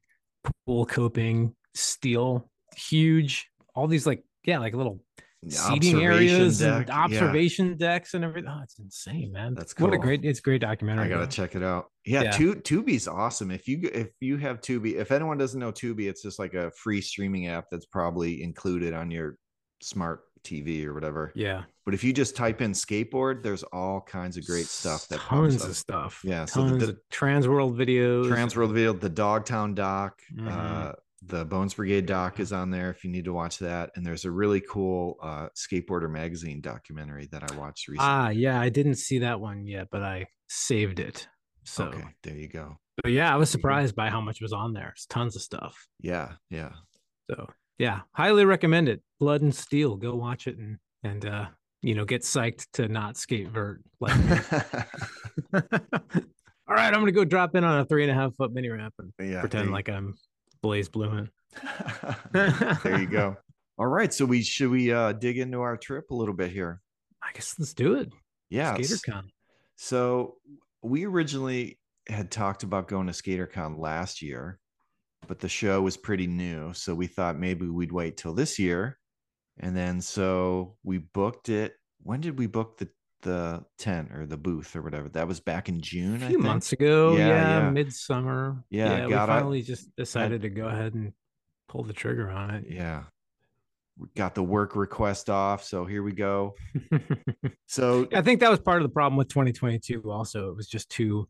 pool 0.66 0.84
coping, 0.84 1.54
steel, 1.74 2.50
huge, 2.76 3.46
all 3.74 3.86
these 3.86 4.06
like, 4.06 4.24
yeah, 4.44 4.58
like 4.58 4.74
little 4.74 5.00
seating 5.48 6.02
areas 6.02 6.60
deck, 6.60 6.72
and 6.80 6.88
yeah. 6.88 6.98
observation 7.04 7.76
decks 7.76 8.14
and 8.14 8.24
everything. 8.24 8.50
Oh, 8.50 8.60
it's 8.62 8.78
insane, 8.78 9.32
man. 9.32 9.54
That's 9.54 9.76
What 9.78 9.92
a 9.92 9.98
great, 9.98 10.24
it's 10.24 10.38
a 10.38 10.42
great 10.42 10.60
documentary. 10.60 11.06
I 11.06 11.08
gotta 11.08 11.20
man. 11.22 11.30
check 11.30 11.54
it 11.56 11.62
out. 11.62 11.86
Yeah, 12.04 12.22
Yeah. 12.22 12.30
Tu- 12.32 12.54
Tubi's 12.56 13.08
awesome. 13.08 13.50
If 13.50 13.66
you 13.66 13.88
if 13.92 14.10
you 14.20 14.36
have 14.38 14.60
Tubi, 14.60 14.94
if 14.94 15.10
anyone 15.10 15.38
doesn't 15.38 15.58
know 15.58 15.72
Tubi, 15.72 16.08
it's 16.08 16.22
just 16.22 16.38
like 16.38 16.54
a 16.54 16.70
free 16.72 17.00
streaming 17.00 17.48
app 17.48 17.66
that's 17.70 17.86
probably 17.86 18.42
included 18.42 18.94
on 18.94 19.10
your 19.10 19.36
smart 19.80 20.20
TV 20.44 20.84
or 20.86 20.94
whatever. 20.94 21.32
Yeah. 21.36 21.62
But 21.84 21.94
if 21.94 22.02
you 22.04 22.12
just 22.12 22.34
type 22.36 22.60
in 22.60 22.72
skateboard, 22.72 23.42
there's 23.42 23.62
all 23.64 24.00
kinds 24.00 24.36
of 24.36 24.44
great 24.46 24.66
stuff 24.66 25.06
that 25.08 25.20
tons 25.20 25.64
of 25.64 25.76
stuff. 25.76 26.20
Yeah, 26.24 26.44
so 26.46 26.62
the- 26.64 26.68
Tons 26.70 26.82
the- 26.86 26.88
of 26.92 26.98
Transworld 27.12 27.76
videos. 27.76 28.26
Transworld 28.30 28.72
video, 28.72 28.92
the 28.92 29.08
Dogtown 29.08 29.74
doc, 29.74 30.20
Mhm. 30.36 30.48
uh, 30.50 30.92
the 31.26 31.44
Bones 31.44 31.74
Brigade 31.74 32.06
doc 32.06 32.40
is 32.40 32.52
on 32.52 32.70
there 32.70 32.90
if 32.90 33.04
you 33.04 33.10
need 33.10 33.24
to 33.26 33.32
watch 33.32 33.58
that. 33.58 33.90
And 33.94 34.04
there's 34.04 34.24
a 34.24 34.30
really 34.30 34.60
cool 34.60 35.16
uh, 35.22 35.48
skateboarder 35.56 36.10
magazine 36.10 36.60
documentary 36.60 37.28
that 37.32 37.50
I 37.50 37.54
watched 37.56 37.88
recently. 37.88 38.10
Ah, 38.10 38.28
yeah. 38.30 38.60
I 38.60 38.68
didn't 38.68 38.96
see 38.96 39.20
that 39.20 39.40
one 39.40 39.66
yet, 39.66 39.88
but 39.90 40.02
I 40.02 40.26
saved 40.48 40.98
it. 40.98 41.28
So, 41.64 41.84
okay, 41.86 42.04
there 42.24 42.36
you 42.36 42.48
go. 42.48 42.76
but 43.02 43.12
yeah, 43.12 43.32
I 43.32 43.36
was 43.36 43.52
There 43.52 43.58
you 43.58 43.62
go. 43.62 43.62
surprised 43.62 43.94
by 43.94 44.10
how 44.10 44.20
much 44.20 44.40
was 44.40 44.52
on 44.52 44.72
there. 44.72 44.90
It's 44.96 45.06
tons 45.06 45.36
of 45.36 45.42
stuff. 45.42 45.86
Yeah, 46.00 46.32
yeah. 46.50 46.72
So 47.30 47.48
yeah, 47.78 48.00
highly 48.12 48.44
recommend 48.44 48.88
it. 48.88 49.00
Blood 49.20 49.42
and 49.42 49.54
Steel. 49.54 49.96
Go 49.96 50.16
watch 50.16 50.46
it 50.48 50.58
and 50.58 50.78
and 51.04 51.24
uh 51.24 51.46
you 51.80 51.94
know 51.94 52.04
get 52.04 52.22
psyched 52.22 52.66
to 52.74 52.88
not 52.88 53.16
skate 53.16 53.48
vert. 53.48 53.80
Like 54.00 54.16
all 55.54 55.60
right, 56.68 56.92
I'm 56.92 57.00
gonna 57.00 57.12
go 57.12 57.24
drop 57.24 57.54
in 57.54 57.62
on 57.64 57.78
a 57.80 57.84
three 57.84 58.02
and 58.02 58.10
a 58.10 58.14
half 58.14 58.34
foot 58.34 58.52
mini 58.52 58.68
ramp 58.68 58.94
and 58.98 59.12
yeah. 59.30 59.40
pretend 59.40 59.68
there 59.68 59.72
like 59.72 59.88
I'm 59.88 60.14
Blaze 60.62 60.88
Blumen. 60.88 61.28
you- 62.34 62.74
there 62.82 63.00
you 63.00 63.06
go. 63.06 63.36
All 63.78 63.86
right, 63.86 64.12
so 64.12 64.24
we 64.24 64.42
should 64.42 64.70
we 64.70 64.92
uh 64.92 65.12
dig 65.12 65.38
into 65.38 65.60
our 65.60 65.76
trip 65.76 66.10
a 66.10 66.14
little 66.14 66.34
bit 66.34 66.50
here. 66.52 66.80
I 67.22 67.30
guess 67.34 67.54
let's 67.58 67.74
do 67.74 67.94
it. 67.96 68.12
Yeah. 68.50 68.76
SkaterCon. 68.76 69.24
So 69.76 70.36
we 70.82 71.04
originally 71.06 71.78
had 72.08 72.30
talked 72.30 72.62
about 72.62 72.88
going 72.88 73.06
to 73.06 73.12
SkaterCon 73.12 73.78
last 73.78 74.22
year, 74.22 74.58
but 75.26 75.38
the 75.38 75.48
show 75.48 75.80
was 75.82 75.96
pretty 75.96 76.26
new. 76.26 76.72
So 76.74 76.94
we 76.94 77.06
thought 77.06 77.38
maybe 77.38 77.66
we'd 77.66 77.92
wait 77.92 78.16
till 78.16 78.34
this 78.34 78.58
year. 78.58 78.98
And 79.58 79.76
then 79.76 80.00
so 80.00 80.76
we 80.82 80.98
booked 80.98 81.48
it. 81.48 81.74
When 82.02 82.20
did 82.20 82.38
we 82.38 82.46
book 82.46 82.78
the 82.78 82.88
the 83.22 83.64
tent 83.78 84.12
or 84.12 84.26
the 84.26 84.36
booth 84.36 84.76
or 84.76 84.82
whatever? 84.82 85.08
That 85.08 85.26
was 85.26 85.40
back 85.40 85.68
in 85.68 85.80
June. 85.80 86.22
A 86.22 86.26
I 86.26 86.28
few 86.28 86.38
months 86.38 86.72
ago, 86.72 87.16
Yeah, 87.16 87.28
yeah, 87.28 87.58
yeah. 87.60 87.70
midsummer. 87.70 88.64
Yeah, 88.70 88.98
yeah. 88.98 89.06
We 89.06 89.14
out- 89.14 89.28
finally 89.28 89.62
just 89.62 89.94
decided 89.96 90.42
to 90.42 90.50
go 90.50 90.66
ahead 90.66 90.94
and 90.94 91.12
pull 91.68 91.82
the 91.84 91.92
trigger 91.92 92.30
on 92.30 92.50
it. 92.50 92.64
Yeah. 92.68 93.04
We 93.98 94.08
got 94.16 94.34
the 94.34 94.42
work 94.42 94.74
request 94.76 95.28
off. 95.30 95.64
So 95.64 95.84
here 95.84 96.02
we 96.02 96.12
go. 96.12 96.54
So 97.66 98.06
I 98.12 98.20
think 98.20 98.40
that 98.40 98.50
was 98.50 98.60
part 98.60 98.76
of 98.78 98.82
the 98.82 98.92
problem 98.92 99.16
with 99.16 99.28
2022. 99.28 100.10
Also, 100.10 100.50
it 100.50 100.56
was 100.56 100.68
just 100.68 100.90
too, 100.90 101.26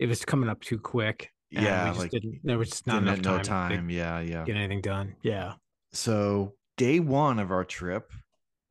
it 0.00 0.06
was 0.08 0.24
coming 0.24 0.48
up 0.48 0.60
too 0.60 0.76
quick. 0.78 1.30
yeah, 1.50 1.86
just 1.88 2.00
like 2.00 2.10
didn't. 2.10 2.40
There 2.42 2.58
was 2.58 2.70
just 2.70 2.86
not 2.88 3.02
enough 3.02 3.22
time, 3.22 3.36
no 3.36 3.42
time. 3.44 3.90
Yeah, 3.90 4.18
yeah. 4.18 4.44
get 4.44 4.56
anything 4.56 4.80
done. 4.80 5.14
Yeah. 5.22 5.54
so 5.92 6.54
day 6.76 6.98
one 6.98 7.38
of 7.38 7.52
our 7.52 7.64
trip 7.64 8.10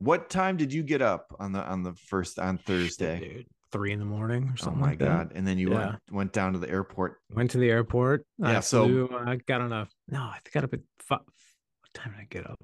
what 0.04 0.28
time 0.30 0.56
did 0.56 0.72
you 0.72 0.82
get 0.82 1.02
up 1.02 1.34
on 1.38 1.52
the 1.52 1.60
on 1.64 1.82
the 1.82 1.94
first 1.94 2.38
on 2.38 2.58
thursday 2.58 3.18
Dude, 3.20 3.46
three 3.72 3.92
in 3.92 3.98
the 3.98 4.04
morning 4.04 4.44
or 4.44 4.52
oh 4.52 4.62
something 4.62 4.80
my 4.80 4.88
like 4.90 4.98
that. 5.00 5.32
and 5.34 5.46
then 5.46 5.58
you 5.58 5.70
Yeah. 5.70 5.86
went 5.86 5.98
went 6.12 6.32
down 6.32 6.52
to 6.52 6.58
the 6.58 6.68
airport 6.70 7.18
Went 7.32 7.50
to 7.52 7.58
the 7.58 7.70
airport. 7.70 8.26
Yeah, 8.38 8.58
I 8.58 8.60
so- 8.60 8.86
flew, 8.86 9.10
I 9.16 9.36
got 9.36 9.60
on 9.60 9.72
a 9.72 9.88
no. 10.08 10.20
I 10.20 10.38
got 10.52 10.64
up 10.64 10.74
at 10.74 10.80
five. 11.00 11.20
What 11.20 11.92
time 11.94 12.12
did 12.12 12.20
I 12.20 12.26
get 12.30 12.48
up? 12.48 12.60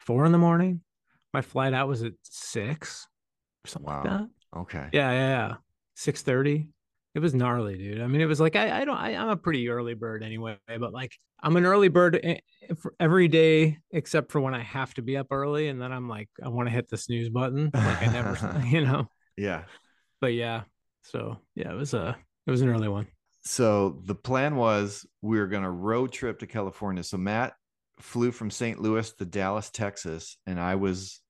Four 0.00 0.24
in 0.26 0.32
the 0.32 0.38
morning. 0.38 0.80
My 1.32 1.40
flight 1.42 1.72
out 1.74 1.88
was 1.88 2.02
at 2.02 2.12
six 2.22 3.06
or 3.64 3.68
something 3.68 3.90
like 3.92 4.04
Wow. 4.04 4.10
that. 4.18 4.58
okay 4.60 4.88
Yeah, 4.92 5.10
yeah, 5.12 5.28
yeah. 5.48 5.54
Six 5.94 6.22
thirty. 6.22 6.68
It 7.14 7.20
was 7.20 7.34
gnarly, 7.34 7.76
dude. 7.76 8.00
I 8.00 8.06
mean, 8.06 8.20
it 8.22 8.26
was 8.26 8.40
like 8.40 8.56
I, 8.56 8.80
I 8.80 8.84
don't. 8.84 8.96
I, 8.96 9.14
I'm 9.16 9.28
a 9.28 9.36
pretty 9.36 9.68
early 9.68 9.94
bird 9.94 10.22
anyway, 10.22 10.56
but 10.66 10.92
like 10.94 11.12
I'm 11.42 11.56
an 11.56 11.66
early 11.66 11.88
bird 11.88 12.18
every 12.98 13.28
day 13.28 13.78
except 13.90 14.32
for 14.32 14.40
when 14.40 14.54
I 14.54 14.62
have 14.62 14.94
to 14.94 15.02
be 15.02 15.16
up 15.18 15.26
early, 15.30 15.68
and 15.68 15.80
then 15.80 15.92
I'm 15.92 16.08
like 16.08 16.30
I 16.42 16.48
want 16.48 16.68
to 16.68 16.74
hit 16.74 16.88
the 16.88 16.96
snooze 16.96 17.28
button. 17.28 17.74
Like 17.84 18.00
I 18.02 18.06
never, 18.06 18.38
you 18.66 18.82
know. 18.84 19.08
yeah 19.36 19.64
But 20.20 20.32
yeah, 20.34 20.62
so 21.02 21.38
yeah, 21.54 21.72
it 21.72 21.76
was 21.76 21.94
a 21.94 22.16
it 22.46 22.50
was 22.50 22.62
an 22.62 22.68
early 22.70 22.88
one. 22.88 23.08
so 23.44 24.00
the 24.04 24.14
plan 24.14 24.56
was 24.56 25.06
we 25.20 25.38
were 25.38 25.46
going 25.48 25.62
to 25.64 25.70
road 25.70 26.12
trip 26.12 26.38
to 26.38 26.46
california 26.46 27.02
so 27.02 27.16
matt 27.16 27.54
flew 28.00 28.30
from 28.32 28.50
st 28.50 28.80
louis 28.80 29.12
to 29.12 29.24
dallas 29.24 29.70
texas 29.70 30.36
and 30.46 30.60
i 30.60 30.74
was 30.74 31.20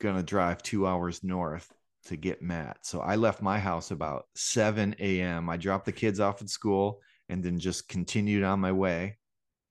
going 0.00 0.16
to 0.16 0.22
drive 0.22 0.62
two 0.62 0.86
hours 0.86 1.22
north 1.22 1.70
to 2.06 2.16
get 2.16 2.42
matt. 2.42 2.78
So 2.82 3.00
i 3.00 3.16
left 3.16 3.42
my 3.42 3.58
house 3.58 3.90
about 3.90 4.24
7 4.34 4.94
a.m 4.98 5.48
i 5.50 5.56
dropped 5.56 5.84
the 5.86 5.92
kids 5.92 6.20
off 6.20 6.40
at 6.42 6.48
school 6.48 7.00
and 7.28 7.42
then 7.44 7.58
just 7.58 7.88
continued 7.88 8.42
on 8.42 8.58
my 8.60 8.72
way 8.72 9.18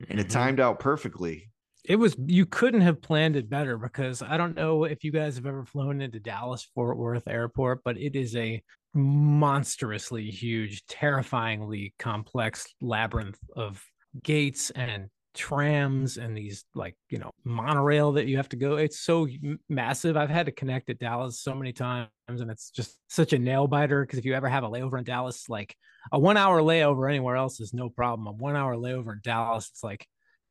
and 0.09 0.19
it 0.19 0.27
Mhm. 0.27 0.31
timed 0.31 0.59
out 0.59 0.79
perfectly. 0.79 1.51
It 1.85 1.95
was 1.97 2.15
you 2.27 2.45
couldn't 2.45 2.81
have 2.81 3.01
planned 3.01 3.35
it 3.35 3.49
better 3.49 3.77
because 3.77 4.21
I 4.21 4.37
don't 4.37 4.55
know 4.55 4.83
if 4.83 5.03
you 5.03 5.11
guys 5.11 5.35
have 5.35 5.45
ever 5.45 5.65
flown 5.65 6.01
into 6.01 6.19
Dallas 6.19 6.63
Fort 6.75 6.97
Worth 6.97 7.27
Airport, 7.27 7.81
but 7.83 7.97
it 7.97 8.15
is 8.15 8.35
a 8.35 8.61
monstrously 8.93 10.29
huge, 10.29 10.85
terrifyingly 10.87 11.93
complex 11.97 12.67
labyrinth 12.81 13.39
of 13.55 13.83
gates 14.23 14.69
and 14.71 15.09
trams 15.39 16.17
and 16.17 16.35
these 16.35 16.65
like 16.75 16.97
you 17.09 17.17
know 17.17 17.31
monorail 17.45 18.11
that 18.11 18.27
you 18.27 18.35
have 18.35 18.49
to 18.49 18.57
go 18.57 18.75
it's 18.75 18.99
so 18.99 19.25
massive. 19.69 20.17
I've 20.17 20.29
had 20.29 20.47
to 20.47 20.51
connect 20.51 20.89
at 20.89 20.99
dallas 20.99 21.39
so 21.39 21.55
many 21.55 21.71
times 21.71 22.09
and 22.27 22.51
it's 22.51 22.71
just 22.71 22.97
such 23.07 23.31
a 23.31 23.39
nail 23.39 23.65
biter 23.65 24.03
because 24.03 24.19
if 24.19 24.25
you 24.25 24.33
ever 24.33 24.49
have 24.49 24.65
a 24.65 24.69
layover 24.69 24.97
in 24.97 25.05
dallas 25.05 25.47
like 25.47 25.77
a 26.11 26.19
one 26.19 26.35
hour 26.35 26.61
layover 26.61 27.09
anywhere 27.09 27.37
else 27.37 27.61
is 27.61 27.73
no 27.73 27.87
problem. 27.89 28.27
A 28.27 28.33
one 28.33 28.57
hour 28.57 28.75
layover 28.75 29.13
in 29.13 29.21
dallas 29.23 29.69
it's 29.71 29.81
like 29.81 30.05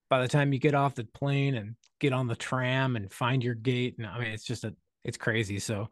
by 0.09 0.23
the 0.23 0.29
time 0.29 0.55
you 0.55 0.59
get 0.59 0.75
off 0.75 0.95
the 0.95 1.05
plane 1.05 1.55
and 1.55 1.77
get 2.01 2.15
on 2.15 2.27
the 2.27 2.37
tram 2.37 2.97
and 2.97 3.13
find 3.13 3.45
your 3.45 3.55
gate 3.55 3.97
and 3.99 4.07
i 4.07 4.19
mean 4.19 4.29
it's 4.29 4.45
just 4.45 4.65
a 4.65 4.75
it's 5.05 5.19
crazy. 5.19 5.59
So 5.59 5.91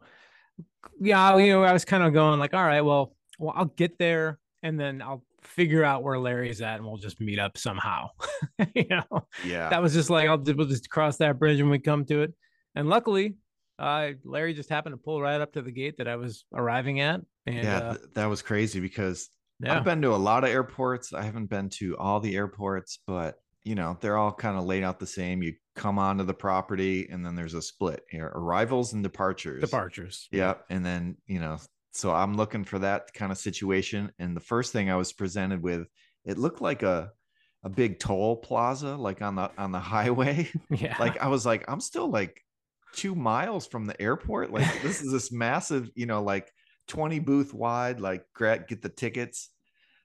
yeah 0.99 1.37
you 1.37 1.53
know 1.53 1.63
i 1.63 1.71
was 1.71 1.85
kind 1.85 2.01
of 2.01 2.13
going 2.13 2.39
like 2.39 2.55
all 2.55 2.65
right 2.65 2.81
well 2.81 3.15
well 3.37 3.53
i'll 3.55 3.65
get 3.65 3.99
there 3.99 4.39
and 4.63 4.79
then 4.79 5.03
i'll 5.03 5.23
figure 5.41 5.83
out 5.83 6.03
where 6.03 6.17
Larry's 6.19 6.61
at 6.61 6.77
and 6.77 6.85
we'll 6.85 6.97
just 6.97 7.19
meet 7.21 7.39
up 7.39 7.57
somehow. 7.57 8.09
you 8.75 8.85
know, 8.89 9.27
Yeah. 9.45 9.69
that 9.69 9.81
was 9.81 9.93
just 9.93 10.09
like, 10.09 10.27
I'll 10.29 10.37
we'll 10.37 10.67
just 10.67 10.89
cross 10.89 11.17
that 11.17 11.39
bridge 11.39 11.59
when 11.59 11.69
we 11.69 11.79
come 11.79 12.05
to 12.05 12.21
it. 12.21 12.33
And 12.75 12.89
luckily, 12.89 13.35
uh, 13.79 14.09
Larry 14.23 14.53
just 14.53 14.69
happened 14.69 14.93
to 14.93 14.97
pull 14.97 15.21
right 15.21 15.39
up 15.41 15.53
to 15.53 15.61
the 15.61 15.71
gate 15.71 15.97
that 15.97 16.07
I 16.07 16.15
was 16.15 16.45
arriving 16.53 16.99
at. 16.99 17.21
And 17.45 17.55
yeah, 17.63 17.77
uh, 17.77 17.93
th- 17.95 18.05
that 18.15 18.25
was 18.25 18.41
crazy 18.41 18.79
because 18.79 19.29
yeah, 19.59 19.77
I've 19.77 19.83
been 19.83 20.01
to 20.03 20.13
a 20.13 20.15
lot 20.17 20.43
of 20.43 20.49
airports. 20.49 21.13
I 21.13 21.23
haven't 21.23 21.47
been 21.49 21.69
to 21.71 21.97
all 21.97 22.19
the 22.19 22.35
airports, 22.35 22.99
but 23.07 23.35
you 23.63 23.75
know, 23.75 23.97
they're 23.99 24.17
all 24.17 24.31
kind 24.31 24.57
of 24.57 24.63
laid 24.65 24.83
out 24.83 24.97
the 24.99 25.05
same. 25.07 25.43
You 25.43 25.53
come 25.75 25.99
onto 25.99 26.23
the 26.23 26.33
property 26.33 27.07
and 27.11 27.25
then 27.25 27.35
there's 27.35 27.53
a 27.53 27.61
split 27.61 28.01
here, 28.09 28.31
arrivals 28.33 28.93
and 28.93 29.03
departures. 29.03 29.61
departures. 29.61 30.27
Yep. 30.31 30.65
And 30.69 30.85
then, 30.85 31.17
you 31.25 31.39
know, 31.39 31.57
so 31.97 32.13
I'm 32.13 32.35
looking 32.35 32.63
for 32.63 32.79
that 32.79 33.13
kind 33.13 33.31
of 33.31 33.37
situation. 33.37 34.11
And 34.19 34.35
the 34.35 34.41
first 34.41 34.71
thing 34.71 34.91
I 34.91 34.95
was 34.95 35.11
presented 35.11 35.63
with, 35.63 35.87
it 36.25 36.37
looked 36.37 36.61
like 36.61 36.83
a 36.83 37.11
a 37.63 37.69
big 37.69 37.97
toll 37.99 38.37
plaza, 38.37 38.95
like 38.95 39.21
on 39.21 39.35
the 39.35 39.49
on 39.57 39.71
the 39.71 39.79
highway. 39.95 40.49
Yeah. 40.69 40.95
like 40.99 41.19
I 41.21 41.27
was 41.27 41.45
like, 41.45 41.65
I'm 41.67 41.81
still 41.81 42.07
like 42.09 42.43
two 42.93 43.15
miles 43.15 43.65
from 43.65 43.85
the 43.85 43.99
airport. 43.99 44.51
Like 44.51 44.81
this 44.83 45.01
is 45.01 45.11
this 45.11 45.31
massive, 45.31 45.89
you 45.95 46.05
know, 46.05 46.21
like 46.21 46.51
20 46.87 47.19
booth 47.19 47.53
wide, 47.53 47.99
like 47.99 48.23
get 48.37 48.81
the 48.81 48.89
tickets. 48.89 49.49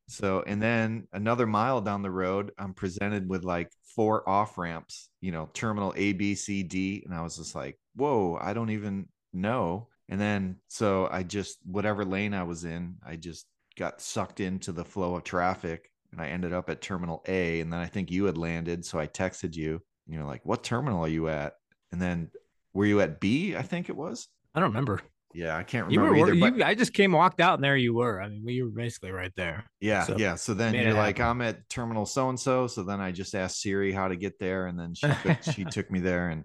So, 0.08 0.42
and 0.46 0.60
then 0.60 1.06
another 1.12 1.46
mile 1.46 1.80
down 1.80 2.02
the 2.02 2.10
road, 2.10 2.52
I'm 2.58 2.74
presented 2.74 3.28
with 3.28 3.44
like 3.44 3.70
four 3.94 4.28
off 4.28 4.58
ramps, 4.58 5.10
you 5.20 5.30
know, 5.30 5.48
terminal 5.54 5.94
A, 5.96 6.12
B, 6.12 6.34
C, 6.34 6.62
D. 6.62 7.02
And 7.04 7.14
I 7.14 7.22
was 7.22 7.36
just 7.36 7.54
like, 7.54 7.78
whoa, 7.94 8.38
I 8.40 8.52
don't 8.52 8.70
even 8.70 9.08
know. 9.32 9.88
And 10.08 10.20
then, 10.20 10.56
so 10.68 11.08
I 11.10 11.22
just, 11.22 11.58
whatever 11.64 12.04
lane 12.04 12.34
I 12.34 12.42
was 12.42 12.64
in, 12.64 12.96
I 13.06 13.16
just 13.16 13.46
got 13.78 14.00
sucked 14.00 14.40
into 14.40 14.72
the 14.72 14.84
flow 14.84 15.14
of 15.14 15.24
traffic 15.24 15.90
and 16.10 16.20
I 16.20 16.28
ended 16.28 16.52
up 16.52 16.68
at 16.68 16.82
terminal 16.82 17.22
A. 17.26 17.60
And 17.60 17.72
then 17.72 17.80
I 17.80 17.86
think 17.86 18.10
you 18.10 18.24
had 18.26 18.36
landed. 18.36 18.84
So 18.84 18.98
I 18.98 19.06
texted 19.06 19.56
you, 19.56 19.80
and 20.06 20.14
you're 20.14 20.24
like, 20.24 20.44
what 20.44 20.62
terminal 20.62 21.04
are 21.04 21.08
you 21.08 21.28
at? 21.28 21.54
And 21.90 22.00
then 22.00 22.30
were 22.74 22.86
you 22.86 23.00
at 23.00 23.20
B? 23.20 23.56
I 23.56 23.62
think 23.62 23.88
it 23.88 23.96
was. 23.96 24.28
I 24.54 24.60
don't 24.60 24.70
remember. 24.70 25.00
Yeah, 25.34 25.56
I 25.56 25.62
can't 25.62 25.90
You 25.90 26.00
remember 26.00 26.26
were, 26.26 26.34
either. 26.34 26.58
but 26.58 26.66
I 26.66 26.74
just 26.74 26.92
came, 26.92 27.12
walked 27.12 27.40
out, 27.40 27.54
and 27.54 27.64
there 27.64 27.76
you 27.76 27.94
were. 27.94 28.20
I 28.20 28.28
mean, 28.28 28.42
we 28.44 28.62
were 28.62 28.68
basically 28.68 29.12
right 29.12 29.32
there. 29.34 29.64
yeah, 29.80 30.04
so 30.04 30.16
yeah. 30.18 30.34
So 30.34 30.52
then 30.52 30.74
you're 30.74 30.92
like. 30.92 31.20
I'm 31.20 31.40
at 31.40 31.66
terminal 31.70 32.04
so 32.04 32.28
and 32.28 32.38
so. 32.38 32.66
So 32.66 32.82
then 32.82 33.00
I 33.00 33.12
just 33.12 33.34
asked 33.34 33.62
Siri 33.62 33.92
how 33.92 34.08
to 34.08 34.16
get 34.16 34.38
there, 34.38 34.66
and 34.66 34.78
then 34.78 34.92
she 34.94 35.06
took, 35.22 35.42
she 35.54 35.64
took 35.64 35.90
me 35.90 36.00
there, 36.00 36.28
and 36.28 36.44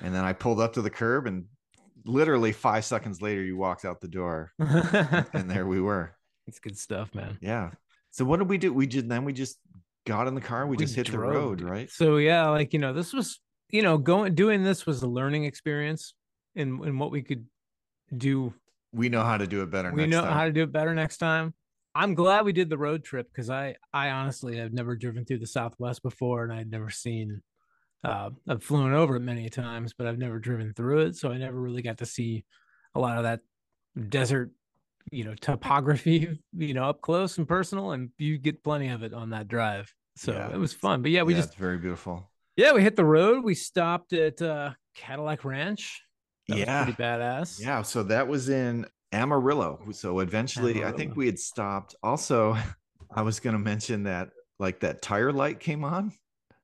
and 0.00 0.12
then 0.12 0.24
I 0.24 0.32
pulled 0.32 0.58
up 0.60 0.72
to 0.72 0.82
the 0.82 0.90
curb, 0.90 1.28
and 1.28 1.44
literally 2.04 2.52
five 2.52 2.84
seconds 2.84 3.22
later, 3.22 3.42
you 3.42 3.56
walked 3.56 3.84
out 3.84 4.00
the 4.00 4.08
door, 4.08 4.52
and 4.58 5.50
there 5.50 5.66
we 5.66 5.80
were. 5.80 6.14
it's 6.46 6.58
good 6.58 6.78
stuff, 6.78 7.14
man. 7.14 7.38
Yeah. 7.40 7.70
So 8.10 8.24
what 8.24 8.38
did 8.38 8.48
we 8.48 8.58
do? 8.58 8.72
We 8.72 8.86
just 8.86 9.08
then 9.08 9.24
we 9.24 9.32
just 9.32 9.58
got 10.06 10.28
in 10.28 10.34
the 10.34 10.40
car, 10.40 10.62
and 10.62 10.70
we, 10.70 10.76
just 10.76 10.94
hit 10.94 11.10
the 11.10 11.18
road, 11.18 11.60
right? 11.60 11.90
So 11.90 12.16
yeah, 12.16 12.48
like 12.48 12.72
you 12.72 12.78
know, 12.78 12.92
this 12.92 13.12
was 13.12 13.40
you 13.72 13.82
know, 13.82 13.98
going 13.98 14.34
doing 14.34 14.62
this 14.62 14.86
was 14.86 15.02
a 15.02 15.08
learning 15.08 15.44
experience 15.44 16.14
in 16.54 16.84
in 16.84 16.98
what 16.98 17.10
we 17.10 17.22
could 17.22 17.46
do. 18.16 18.54
We 18.92 19.08
know 19.08 19.22
how 19.24 19.38
to 19.38 19.46
do 19.46 19.62
it 19.62 19.70
better. 19.70 19.90
we 19.90 20.06
know 20.06 20.20
time. 20.20 20.32
how 20.32 20.44
to 20.44 20.52
do 20.52 20.62
it 20.62 20.70
better 20.70 20.94
next 20.94 21.16
time. 21.16 21.54
I'm 21.94 22.14
glad 22.14 22.44
we 22.44 22.52
did 22.52 22.70
the 22.70 22.78
road 22.78 23.02
trip 23.02 23.28
because 23.32 23.50
I 23.50 23.76
I 23.92 24.10
honestly 24.10 24.58
have 24.58 24.72
never 24.72 24.94
driven 24.94 25.24
through 25.24 25.38
the 25.38 25.46
Southwest 25.46 26.02
before, 26.02 26.44
and 26.44 26.52
I'd 26.52 26.70
never 26.70 26.90
seen. 26.90 27.42
Uh, 28.04 28.30
I've 28.48 28.62
flown 28.64 28.92
over 28.92 29.16
it 29.16 29.20
many 29.20 29.48
times, 29.48 29.94
but 29.96 30.06
I've 30.06 30.18
never 30.18 30.38
driven 30.38 30.72
through 30.74 31.00
it, 31.06 31.16
so 31.16 31.30
I 31.30 31.38
never 31.38 31.58
really 31.60 31.82
got 31.82 31.98
to 31.98 32.06
see 32.06 32.44
a 32.94 33.00
lot 33.00 33.16
of 33.16 33.22
that 33.24 33.40
desert, 34.08 34.50
you 35.10 35.24
know, 35.24 35.34
topography, 35.34 36.40
you 36.56 36.74
know, 36.74 36.84
up 36.84 37.00
close 37.00 37.38
and 37.38 37.46
personal, 37.46 37.92
and 37.92 38.10
you 38.18 38.38
get 38.38 38.62
plenty 38.64 38.88
of 38.88 39.02
it 39.02 39.14
on 39.14 39.30
that 39.30 39.48
drive. 39.48 39.92
So 40.16 40.32
Yeah. 40.32 40.52
it 40.52 40.58
was 40.58 40.72
fun. 40.72 41.02
But 41.02 41.10
yeah, 41.12 41.22
we 41.22 41.34
yeah, 41.34 41.40
just 41.40 41.54
very 41.56 41.78
beautiful. 41.78 42.28
yeah, 42.56 42.72
we 42.72 42.82
hit 42.82 42.96
the 42.96 43.04
road. 43.04 43.44
We 43.44 43.54
stopped 43.54 44.12
at 44.12 44.42
uh, 44.42 44.72
Cadillac 44.96 45.44
Ranch. 45.44 46.02
That 46.48 46.58
Yeah. 46.58 46.78
was 46.80 46.92
pretty 46.94 47.02
badass. 47.02 47.60
Yeah, 47.60 47.82
so 47.82 48.02
that 48.04 48.26
was 48.28 48.48
in 48.48 48.84
Amarillo. 49.12 49.80
So 49.92 50.18
eventually, 50.20 50.84
I 50.84 50.90
think 50.92 51.14
we 51.16 51.26
had 51.26 51.38
stopped. 51.38 51.94
Also, 52.02 52.56
I 53.14 53.22
was 53.22 53.40
going 53.40 53.54
to 53.54 53.58
mention 53.60 54.02
that 54.04 54.30
like 54.58 54.80
that 54.80 55.02
tire 55.02 55.32
light 55.32 55.60
came 55.60 55.84
on, 55.84 56.12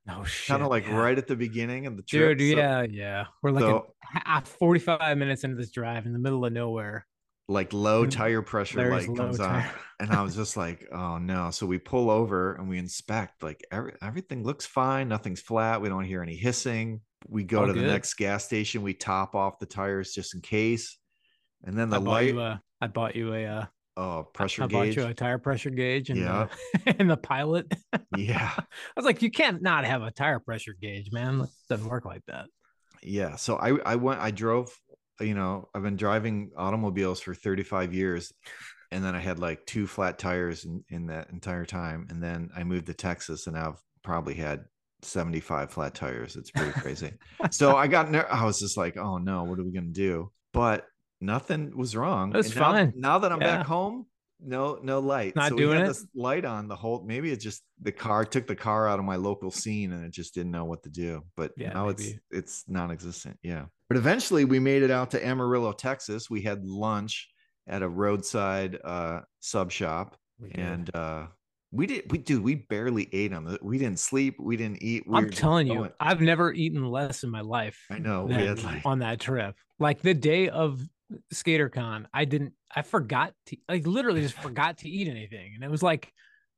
Oh 0.09 0.23
shit. 0.23 0.47
kind 0.47 0.63
of 0.63 0.69
like 0.69 0.87
yeah. 0.87 0.95
right 0.97 1.17
at 1.17 1.27
the 1.27 1.35
beginning 1.35 1.85
of 1.85 1.95
the 1.97 2.03
trip. 2.03 2.37
Dude, 2.37 2.53
So, 2.53 2.57
yeah, 2.57 2.83
yeah. 2.89 3.25
We're 3.43 3.51
like 3.51 3.63
so- 3.63 3.93
a, 4.25 4.37
a 4.37 4.41
45 4.41 5.17
minutes 5.17 5.43
into 5.43 5.55
this 5.55 5.71
drive 5.71 6.05
in 6.05 6.13
the 6.13 6.19
middle 6.19 6.43
of 6.45 6.53
nowhere. 6.53 7.05
like 7.47 7.73
low 7.73 8.05
tire 8.05 8.41
pressure 8.41 8.77
Larry's 8.79 9.07
light 9.07 9.17
comes 9.17 9.39
on, 9.39 9.63
and 9.99 10.11
I 10.11 10.21
was 10.21 10.35
just 10.35 10.55
like, 10.55 10.87
"Oh 10.91 11.17
no!" 11.17 11.49
So 11.51 11.65
we 11.65 11.79
pull 11.79 12.09
over 12.11 12.53
and 12.55 12.69
we 12.69 12.77
inspect. 12.77 13.41
Like 13.43 13.65
every, 13.71 13.93
everything 14.01 14.43
looks 14.43 14.65
fine. 14.65 15.09
Nothing's 15.09 15.41
flat. 15.41 15.81
We 15.81 15.89
don't 15.89 16.03
hear 16.05 16.21
any 16.21 16.35
hissing. 16.35 17.01
We 17.27 17.43
go 17.43 17.61
All 17.61 17.67
to 17.67 17.73
the 17.73 17.81
next 17.81 18.13
gas 18.15 18.45
station. 18.45 18.81
We 18.81 18.93
top 18.93 19.35
off 19.35 19.59
the 19.59 19.65
tires 19.65 20.13
just 20.13 20.35
in 20.35 20.41
case, 20.41 20.97
and 21.63 21.77
then 21.77 21.91
I 21.93 21.97
the 21.97 22.05
bought 22.05 22.11
light. 22.11 22.27
you 22.29 22.41
a 22.41 22.61
I 22.81 22.87
bought 22.87 23.15
you 23.15 23.33
a 23.33 23.45
uh, 23.45 23.65
oh, 23.97 24.23
pressure 24.33 24.63
I 24.63 24.67
bought 24.67 24.83
gauge. 24.85 24.95
you 24.97 25.05
a 25.05 25.13
tire 25.13 25.37
pressure 25.37 25.69
gauge 25.69 26.09
and 26.09 26.19
Yeah. 26.19 26.47
uh, 26.87 26.93
and 26.99 27.09
the 27.09 27.17
pilot. 27.17 27.71
Yeah. 28.17 28.51
I 28.57 28.63
was 28.95 29.05
like, 29.05 29.21
you 29.21 29.29
can't 29.31 29.61
not 29.61 29.85
have 29.85 30.01
a 30.01 30.11
tire 30.11 30.39
pressure 30.39 30.73
gauge, 30.81 31.11
man. 31.11 31.41
It 31.41 31.49
doesn't 31.69 31.87
work 31.87 32.05
like 32.05 32.23
that. 32.27 32.45
yeah 33.03 33.35
so 33.37 33.55
i 33.57 33.69
i 33.85 33.95
went 33.95 34.19
i 34.19 34.29
drove 34.29 34.69
you 35.21 35.33
know 35.33 35.69
i've 35.73 35.83
been 35.83 35.95
driving 35.95 36.51
automobiles 36.57 37.21
for 37.21 37.33
35 37.33 37.93
years 37.93 38.33
and 38.91 39.03
then 39.05 39.15
i 39.15 39.19
had 39.19 39.39
like 39.39 39.65
two 39.65 39.87
flat 39.87 40.17
tires 40.19 40.65
in, 40.65 40.83
in 40.89 41.05
that 41.07 41.29
entire 41.29 41.63
time 41.65 42.07
and 42.09 42.21
then 42.21 42.49
i 42.57 42.63
moved 42.63 42.87
to 42.87 42.93
texas 42.93 43.47
and 43.47 43.57
i've 43.57 43.79
probably 44.03 44.33
had 44.33 44.65
75 45.01 45.71
flat 45.71 45.93
tires 45.95 46.35
it's 46.35 46.51
pretty 46.51 46.71
crazy 46.73 47.13
so 47.51 47.77
i 47.77 47.87
got 47.87 48.11
ner- 48.11 48.27
i 48.29 48.43
was 48.43 48.59
just 48.59 48.75
like 48.75 48.97
oh 48.97 49.17
no 49.17 49.43
what 49.43 49.57
are 49.59 49.63
we 49.63 49.71
gonna 49.71 49.87
do 49.87 50.29
but 50.51 50.85
nothing 51.21 51.75
was 51.77 51.95
wrong 51.95 52.31
That's 52.31 52.47
And 52.47 52.55
now- 52.57 52.71
fine. 52.71 52.93
now, 52.95 53.19
that 53.19 53.31
i'm 53.31 53.41
Yeah. 53.41 53.57
back 53.57 53.65
home 53.65 54.05
no 54.41 54.79
no 54.81 54.99
light 54.99 55.35
Not 55.35 55.49
so 55.49 55.57
doing 55.57 55.69
we 55.71 55.75
had 55.75 55.85
it? 55.85 55.87
this 55.89 56.07
light 56.15 56.45
on 56.45 56.67
the 56.69 56.75
whole 56.75 57.03
maybe 57.05 57.31
it 57.31 57.37
just 57.41 57.61
the 57.81 57.91
car 57.91 58.23
took 58.23 58.47
the 58.47 58.55
car 58.55 58.87
out 58.87 58.97
of 58.99 59.03
my 59.05 59.17
local 59.17 59.51
scene 59.51 59.91
and 59.91 60.05
it 60.05 60.11
just 60.11 60.33
didn't 60.33 60.51
know 60.51 60.63
what 60.65 60.81
to 60.83 60.89
do 60.89 61.23
but 61.35 61.51
Yeah, 61.57 61.73
now 61.73 61.89
it's 61.89 62.03
maybe. 62.03 62.19
it's 62.31 62.63
non-existent 62.67 63.37
yeah 63.43 63.65
but 63.89 63.97
eventually 63.97 64.45
we 64.45 64.59
made 64.59 64.81
it 64.83 64.91
out 64.91 65.11
to 65.11 65.25
amarillo 65.25 65.73
texas 65.73 66.29
we 66.29 66.41
had 66.41 66.65
lunch 66.65 67.29
at 67.67 67.81
a 67.83 67.89
roadside 67.89 68.79
uh 68.85 69.19
sub 69.41 69.71
shop 69.71 70.15
and 70.53 70.89
uh 70.95 71.27
we 71.73 71.85
did 71.85 72.09
we 72.09 72.17
dude 72.17 72.41
we 72.41 72.55
barely 72.55 73.09
ate 73.11 73.33
on 73.33 73.43
the 73.43 73.59
we 73.61 73.77
didn't 73.77 73.99
sleep 73.99 74.37
we 74.39 74.55
didn't 74.55 74.81
eat 74.81 75.03
we 75.05 75.17
I'm 75.17 75.29
telling 75.29 75.67
you, 75.67 75.73
going. 75.75 75.91
I've 75.99 76.21
never 76.21 76.51
eaten 76.53 76.83
less 76.89 77.23
in 77.23 77.29
my 77.29 77.41
life. 77.41 77.77
i 77.91 77.99
know 77.99 78.23
we 78.25 78.33
than 78.35 78.47
had 78.47 78.63
like 78.63 78.85
on 78.85 78.99
that 78.99 79.19
trip. 79.19 79.53
Like 79.77 80.01
the 80.01 80.15
day 80.15 80.49
of 80.49 80.81
SkaterCon, 81.33 82.05
I 82.13 82.25
didn't. 82.25 82.53
I 82.75 82.81
forgot 82.83 83.33
to 83.47 83.57
like 83.67 83.87
literally 83.87 84.21
just 84.21 84.35
forgot 84.35 84.79
to 84.79 84.89
eat 84.89 85.07
anything, 85.07 85.53
and 85.55 85.63
it 85.63 85.71
was 85.71 85.81
like, 85.83 86.11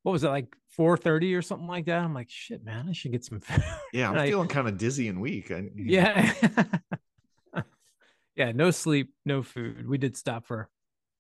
what 0.04 0.12
was 0.12 0.24
it 0.24 0.30
like 0.30 0.54
four 0.76 0.98
thirty 0.98 1.34
or 1.36 1.42
something 1.42 1.68
like 1.68 1.86
that? 1.86 2.00
I'm 2.04 2.14
like, 2.14 2.30
shit, 2.30 2.64
man, 2.64 2.88
I 2.90 2.94
should 2.94 3.12
get 3.12 3.24
some 3.24 3.40
food. 3.40 3.64
yeah 3.94 4.10
i'm 4.10 4.28
feeling 4.28 4.48
kind 4.48 4.68
of 4.68 4.78
dizzy 4.78 5.08
and 5.08 5.22
weak 5.22 5.52
I, 5.52 5.70
yeah, 5.76 6.34
yeah, 8.36 8.52
no 8.54 8.72
sleep, 8.72 9.14
no 9.26 9.44
food. 9.44 9.88
We 9.88 9.98
did 9.98 10.16
stop 10.18 10.46
for 10.46 10.70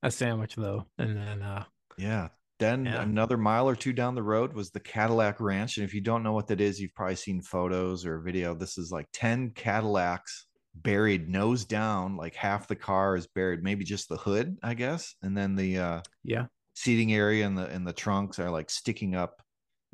a 0.04 0.10
sandwich 0.12 0.56
though, 0.56 0.88
and 0.98 1.16
then 1.16 1.42
uh, 1.42 1.66
Yeah. 1.98 2.30
Then 2.60 2.86
Yeah. 2.86 3.02
another 3.02 3.38
mile 3.38 3.68
or 3.68 3.76
two 3.76 3.92
down 3.92 4.14
the 4.16 4.22
road 4.24 4.54
was 4.54 4.70
the 4.70 4.80
Cadillac 4.80 5.40
Ranch. 5.42 5.78
And 5.78 5.84
if 5.84 5.96
you 5.96 6.02
don't 6.02 6.22
know 6.22 6.34
what 6.34 6.46
that 6.48 6.62
is, 6.62 6.80
you've 6.80 6.94
probably 6.94 7.16
seen 7.16 7.42
photos 7.42 8.06
or 8.06 8.20
video. 8.20 8.54
This 8.54 8.78
is 8.78 8.92
like 8.92 9.08
10 9.14 9.52
Cadillacs 9.56 10.46
buried 10.75 11.30
nose 11.30 11.66
down, 11.66 12.18
like 12.18 12.36
half 12.36 12.68
the 12.68 12.75
car 12.75 13.16
is 13.16 13.28
buried, 13.28 13.63
maybe 13.63 13.84
just 13.84 14.10
the 14.10 14.18
hood, 14.18 14.58
I 14.63 14.74
guess. 14.74 15.16
And 15.22 15.38
then 15.38 15.56
the 15.56 15.78
uh 15.78 16.01
yeah, 16.24 16.46
seating 16.75 17.13
area 17.13 17.46
and 17.46 17.58
the 17.58 17.66
and 17.68 17.86
the 17.86 17.94
trunks 17.94 18.40
are 18.40 18.50
like 18.50 18.70
sticking 18.70 19.16
up 19.16 19.42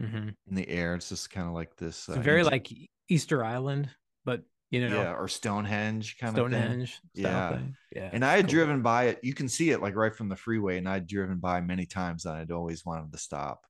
mhm. 0.01 0.33
in 0.47 0.55
the 0.55 0.67
air. 0.69 0.95
It's 0.95 1.09
just 1.09 1.29
kind 1.29 1.47
of 1.47 1.53
like 1.53 1.75
this 1.77 2.07
it's 2.07 2.17
uh, 2.17 2.21
very 2.21 2.43
like 2.43 2.71
Easter 3.09 3.43
Island, 3.43 3.89
but 4.25 4.43
you 4.69 4.87
know, 4.87 5.01
yeah, 5.01 5.13
or 5.13 5.27
Stonehenge 5.27 6.17
kind 6.19 6.37
of 6.37 6.49
thing. 6.49 6.59
Stonehenge. 6.59 6.99
Yeah. 7.13 7.51
thing. 7.51 7.75
yeah. 7.95 8.09
And 8.11 8.23
I 8.25 8.35
had 8.35 8.45
cool. 8.45 8.51
driven 8.51 8.81
by 8.81 9.05
it. 9.05 9.19
You 9.23 9.33
can 9.33 9.47
see 9.47 9.71
it 9.71 9.81
like 9.81 9.95
right 9.95 10.13
from 10.13 10.29
the 10.29 10.35
freeway, 10.35 10.77
and 10.77 10.89
I'd 10.89 11.07
driven 11.07 11.39
by 11.39 11.61
many 11.61 11.85
times 11.85 12.25
and 12.25 12.35
I'd 12.35 12.51
always 12.51 12.85
wanted 12.85 13.11
to 13.13 13.17
stop. 13.17 13.61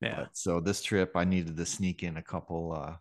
Yeah, 0.00 0.14
But 0.18 0.28
so 0.34 0.60
this 0.60 0.80
trip, 0.80 1.16
I 1.16 1.24
needed 1.24 1.56
to 1.56 1.66
sneak 1.66 2.04
in 2.04 2.16
a 2.18 2.22
couple 2.22 2.72
uh 2.72 2.94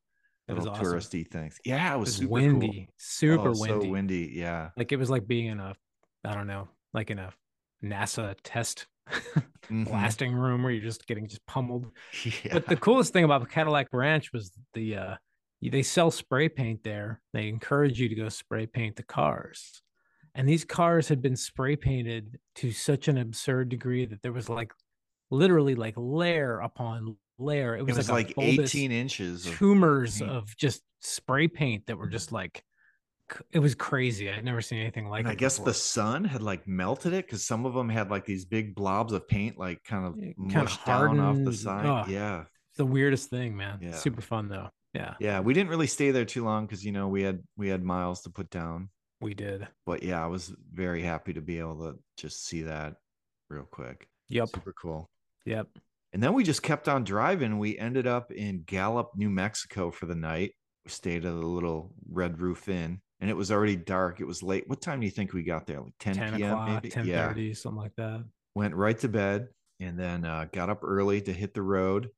little 0.55 0.69
awesome. 0.69 0.85
touristy 0.85 1.27
things. 1.27 1.59
Yeah, 1.65 1.91
it 1.91 1.95
It 1.95 1.99
was, 1.99 2.07
was 2.09 2.15
super 2.17 2.31
windy, 2.33 2.67
cool. 2.85 2.93
super 2.97 3.49
Oh, 3.49 3.53
windy. 3.57 3.85
So 3.85 3.91
windy. 3.91 4.31
Yeah. 4.33 4.69
Like 4.77 4.91
it 4.91 4.97
was 4.97 5.09
like 5.09 5.27
being 5.27 5.47
in 5.47 5.59
a, 5.59 5.75
I 6.23 6.33
don't 6.33 6.47
know, 6.47 6.67
like 6.93 7.09
in 7.11 7.19
a 7.19 7.31
NASA 7.83 8.35
test 8.43 8.87
Mhm. 9.69 9.85
blasting 9.85 10.33
room 10.33 10.63
where 10.63 10.71
you're 10.71 10.81
just 10.83 11.05
getting 11.07 11.27
just 11.27 11.45
pummeled. 11.45 11.91
Yeah. 12.23 12.31
But 12.53 12.65
the 12.67 12.75
coolest 12.77 13.11
thing 13.13 13.23
about 13.25 13.41
the 13.41 13.47
Cadillac 13.47 13.87
Ranch 13.91 14.31
was 14.33 14.51
the 14.73 14.95
uh 14.95 15.15
they 15.61 15.81
sell 15.83 16.11
spray 16.11 16.47
paint 16.49 16.83
there. 16.83 17.21
They 17.33 17.47
encourage 17.49 17.99
you 17.99 18.07
to 18.09 18.15
go 18.15 18.29
spray 18.29 18.65
paint 18.67 18.95
the 18.95 19.03
cars. 19.03 19.81
And 20.35 20.47
these 20.47 20.63
cars 20.63 21.07
had 21.07 21.21
been 21.21 21.35
spray 21.35 21.75
painted 21.75 22.37
to 22.55 22.71
such 22.71 23.07
an 23.07 23.17
absurd 23.17 23.69
degree 23.69 24.05
that 24.05 24.21
there 24.21 24.31
was 24.33 24.49
like 24.49 24.71
literally 25.31 25.73
like 25.75 25.95
layer 25.97 26.59
upon 26.59 27.17
layer. 27.39 27.75
It 27.75 27.81
It 27.81 27.85
was, 27.87 27.97
was, 27.97 28.09
like, 28.09 28.35
like, 28.37 28.47
18 28.59 28.91
inches. 28.91 29.45
Of, 29.45 29.55
tumors 29.55 30.19
paint. 30.19 30.31
of 30.31 30.55
just 30.57 30.81
spray 31.01 31.47
paint 31.47 31.85
that 31.87 31.97
were 31.97 32.07
just 32.07 32.31
like 32.31 32.63
it 33.51 33.59
was 33.59 33.75
crazy. 33.75 34.29
I'd 34.31 34.45
never 34.45 34.61
seen 34.61 34.79
anything 34.79 35.09
like 35.09 35.19
and 35.21 35.27
it. 35.27 35.31
I 35.31 35.35
guess 35.35 35.57
before. 35.57 35.65
the 35.71 35.73
sun 35.73 36.23
had 36.23 36.41
like 36.41 36.65
melted 36.65 37.11
it 37.11 37.25
because 37.25 37.43
some 37.43 37.65
of 37.65 37.73
them 37.73 37.89
had 37.89 38.09
like 38.09 38.23
these 38.25 38.45
big 38.45 38.73
blobs 38.73 39.11
of 39.11 39.27
paint, 39.27 39.57
like 39.57 39.83
kind 39.83 40.05
of 40.05 40.15
Yeah, 40.17 40.31
kinda 40.49 40.71
down 40.85 41.19
off 41.19 41.37
the 41.43 41.51
side. 41.53 41.85
Ugh. 41.85 42.09
Yeah. 42.09 42.45
The 42.77 42.85
weirdest 42.85 43.29
thing, 43.29 43.57
man. 43.57 43.79
Yeah. 43.81 43.91
Super 43.95 44.21
fun 44.21 44.47
though. 44.47 44.69
Yeah, 44.93 45.15
Yeah. 45.19 45.41
We 45.41 45.53
didn't 45.53 45.69
really 45.69 45.87
stay 45.87 46.11
there 46.11 46.23
too 46.25 46.45
long 46.45 46.65
because, 46.65 46.85
you 46.85 46.91
know, 46.93 47.09
we 47.09 47.21
had, 47.21 47.43
we 47.57 47.67
had 47.67 47.83
miles 47.83 48.21
to 48.21 48.29
put 48.29 48.49
down. 48.49 48.89
we 49.19 49.33
did. 49.33 49.67
But 49.85 50.03
yeah, 50.03 50.23
I 50.23 50.27
was 50.27 50.55
very 50.71 51.03
happy 51.03 51.33
to 51.33 51.41
be 51.41 51.59
able 51.59 51.77
to 51.79 51.99
just 52.15 52.45
see 52.45 52.61
that 52.61 52.95
real 53.49 53.67
quick. 53.69 54.07
Yep. 54.29 54.49
Super 54.49 54.73
cool. 54.73 55.09
Yep. 55.45 55.67
And 56.13 56.23
then 56.23 56.33
we 56.33 56.43
just 56.43 56.63
kept 56.63 56.87
on 56.87 57.03
driving. 57.03 57.59
We 57.59 57.77
ended 57.77 58.07
up 58.07 58.31
in 58.31 58.63
Gallup, 58.65 59.11
New 59.15 59.29
Mexico 59.29 59.91
for 59.91 60.05
the 60.05 60.15
night. 60.15 60.53
We 60.85 60.91
stayed 60.91 61.25
at 61.25 61.33
a 61.33 61.35
little 61.35 61.93
Red 62.09 62.39
Roof 62.39 62.69
Inn, 62.69 63.01
and 63.19 63.29
it 63.29 63.35
was 63.35 63.51
already 63.51 63.75
dark. 63.75 64.19
It 64.21 64.25
was 64.27 64.41
late. 64.41 64.63
What 64.67 64.81
time 64.81 64.99
do 65.01 65.05
you 65.05 65.11
think 65.11 65.33
we 65.33 65.43
got 65.43 65.67
there? 65.67 65.81
Like 65.81 65.93
10, 65.99 66.15
10 66.15 66.35
p.m. 66.37 66.51
o'clock, 66.51 66.69
maybe? 66.69 66.89
ten 66.89 67.05
Yeah. 67.05 67.27
thirty, 67.27 67.53
something 67.53 67.81
like 67.81 67.95
that. 67.97 68.23
Went 68.55 68.73
right 68.73 68.97
to 68.99 69.09
bed 69.09 69.47
and 69.79 69.99
then 69.99 70.25
uh, 70.25 70.47
got 70.51 70.69
up 70.69 70.79
early 70.81 71.21
to 71.21 71.33
hit 71.33 71.53
the 71.53 71.61
road. 71.61 72.09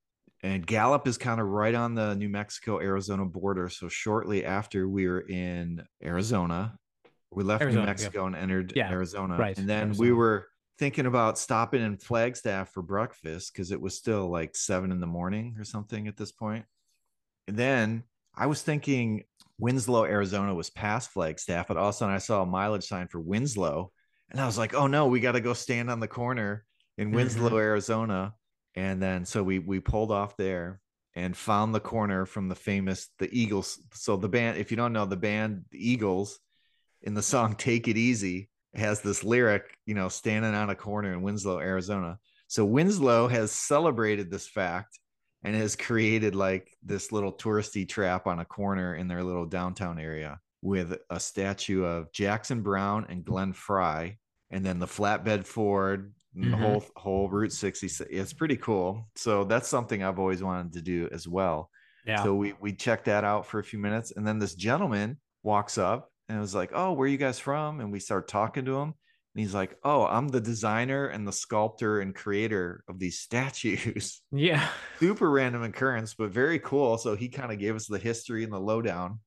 And 0.41 0.65
Gallup 0.65 1.05
is 1.05 1.17
kind 1.17 1.41
of 1.41 1.48
right 1.48 1.75
on 1.75 1.96
the 1.96 2.15
New 2.15 2.29
Mexico 2.29 2.79
Arizona 2.79 3.25
border. 3.25 3.67
So 3.67 3.89
shortly 3.89 4.46
after 4.46 4.88
we 4.88 5.05
were 5.08 5.19
in 5.27 5.84
Arizona, 6.01 6.77
we 7.31 7.43
left 7.43 7.62
Arizona, 7.63 7.81
New 7.81 7.86
yeah. 7.88 7.91
Mexico 7.91 8.25
and 8.27 8.36
entered 8.38 8.74
Yeah, 8.75 8.89
Arizona. 8.89 9.36
right, 9.36 9.58
And 9.58 9.67
then 9.67 9.91
we 9.98 10.13
were 10.13 10.48
thinking 10.79 11.05
about 11.05 11.38
stopping 11.38 11.81
in 11.81 11.98
Flagstaff 11.98 12.71
for 12.71 12.81
breakfast 12.81 13.53
because 13.53 13.71
it 13.71 13.81
was 13.81 13.95
still 13.95 14.31
like 14.31 14.55
seven 14.55 14.91
in 14.91 15.01
the 15.01 15.07
morning 15.07 15.55
or 15.59 15.65
something 15.65 16.07
at 16.07 16.15
this 16.15 16.31
point. 16.31 16.65
And 17.48 17.57
then 17.57 18.03
I 18.33 18.45
was 18.45 18.62
thinking 18.62 19.25
Winslow, 19.59 20.05
Arizona 20.05 20.55
was 20.55 20.69
past 20.69 21.12
Flagstaff, 21.12 21.67
but 21.67 21.75
all 21.75 21.89
of 21.89 21.95
a 21.95 21.98
sudden 21.98 22.15
I 22.15 22.19
saw 22.19 22.41
a 22.41 22.45
mileage 22.45 22.86
sign 22.86 23.09
for 23.09 23.19
Winslow. 23.19 23.91
And 24.31 24.39
I 24.39 24.45
was 24.45 24.57
like, 24.57 24.74
oh 24.74 24.88
no, 24.88 25.07
we 25.07 25.19
got 25.19 25.33
to 25.33 25.41
go 25.41 25.53
stand 25.53 25.91
on 25.91 26.00
the 26.00 26.07
corner 26.07 26.65
in 26.98 27.12
Winslow, 27.12 27.50
mm-hmm. 27.50 27.57
Arizona. 27.57 28.33
And 28.75 29.01
then 29.01 29.25
so 29.25 29.43
we 29.43 29.59
we 29.59 29.81
pulled 29.81 30.12
off 30.12 30.38
there 30.38 30.79
and 31.15 31.36
found 31.36 31.75
the 31.75 31.79
corner 31.79 32.25
from 32.25 32.48
the 32.48 32.55
famous 32.55 33.09
the 33.19 33.29
Eagles. 33.38 33.81
So 33.93 34.15
the 34.15 34.29
band, 34.29 34.57
if 34.57 34.71
you 34.71 34.77
don't 34.77 34.93
know 34.93 35.05
the 35.05 35.17
band, 35.17 35.65
the 35.71 35.89
Eagles, 35.89 36.39
in 37.01 37.13
the 37.15 37.24
song 37.24 37.55
"Take 37.55 37.88
It 37.88 37.98
Easy" 37.98 38.50
has 38.75 39.01
this 39.01 39.23
lyric, 39.23 39.75
you 39.85 39.95
know, 39.95 40.09
standing 40.09 40.53
on 40.53 40.69
a 40.69 40.75
corner 40.75 41.13
in 41.13 41.21
Winslow, 41.21 41.59
Arizona. 41.59 42.19
So 42.47 42.65
Winslow 42.65 43.27
has 43.27 43.51
celebrated 43.51 44.29
this 44.29 44.47
fact 44.47 44.99
and 45.43 45.55
has 45.55 45.75
created 45.75 46.35
like 46.35 46.69
this 46.83 47.11
little 47.11 47.33
touristy 47.33 47.88
trap 47.88 48.27
on 48.27 48.39
a 48.39 48.45
corner 48.45 48.95
in 48.95 49.07
their 49.07 49.23
little 49.23 49.45
downtown 49.45 49.99
area 49.99 50.39
with 50.61 50.97
a 51.09 51.19
statue 51.19 51.83
of 51.83 52.11
Jackson 52.11 52.61
Browne 52.61 53.05
and 53.09 53.23
Glenn 53.23 53.53
Frey, 53.53 54.17
and 54.51 54.65
then 54.65 54.79
the 54.79 54.85
flatbed 54.85 55.45
Ford, 55.45 56.13
and 56.35 56.43
the 56.43 56.57
mm-hmm. 56.57 56.63
whole 56.63 56.85
whole 56.95 57.29
Route 57.29 57.53
60. 57.53 57.88
It's 58.09 58.33
pretty 58.33 58.57
cool. 58.57 59.07
So 59.15 59.45
that's 59.45 59.67
something 59.67 60.03
I've 60.03 60.19
always 60.19 60.43
wanted 60.43 60.73
to 60.73 60.81
do 60.81 61.07
as 61.11 61.27
well. 61.27 61.69
Yeah. 62.05 62.23
So 62.23 62.35
we 62.35 62.53
we 62.59 62.73
checked 62.73 63.05
that 63.05 63.23
out 63.23 63.45
for 63.45 63.59
a 63.59 63.63
few 63.63 63.79
minutes, 63.79 64.11
and 64.15 64.27
then 64.27 64.39
this 64.39 64.55
gentleman 64.55 65.17
walks 65.43 65.77
up 65.77 66.11
and 66.29 66.38
it 66.38 66.41
was 66.41 66.55
like, 66.55 66.71
"Oh, 66.74 66.93
where 66.93 67.05
are 67.05 67.09
you 67.12 67.17
guys 67.17 67.39
from?" 67.39 67.81
And 67.81 67.91
we 67.91 68.00
start 68.00 68.27
talking 68.30 68.63
to 68.65 68.77
him, 68.77 68.89
and 69.34 69.41
he's 69.43 69.53
like, 69.53 69.75
"Oh, 69.84 70.06
I'm 70.06 70.30
the 70.30 70.39
designer 70.39 71.08
and 71.08 71.27
the 71.27 71.34
sculptor 71.34 71.99
and 71.99 72.15
creator 72.15 72.84
of 72.88 72.99
these 72.99 73.19
statues." 73.27 74.21
yeah. 74.32 74.69
Super 74.99 75.30
random 75.30 75.63
occurrence, 75.63 76.13
but 76.13 76.30
very 76.32 76.60
cool. 76.60 76.97
So 76.97 77.15
he 77.15 77.27
kind 77.27 77.51
of 77.51 77.60
gave 77.60 77.75
us 77.75 77.88
the 77.88 77.99
history 77.99 78.43
and 78.45 78.53
the 78.53 78.60
lowdown. 78.60 79.19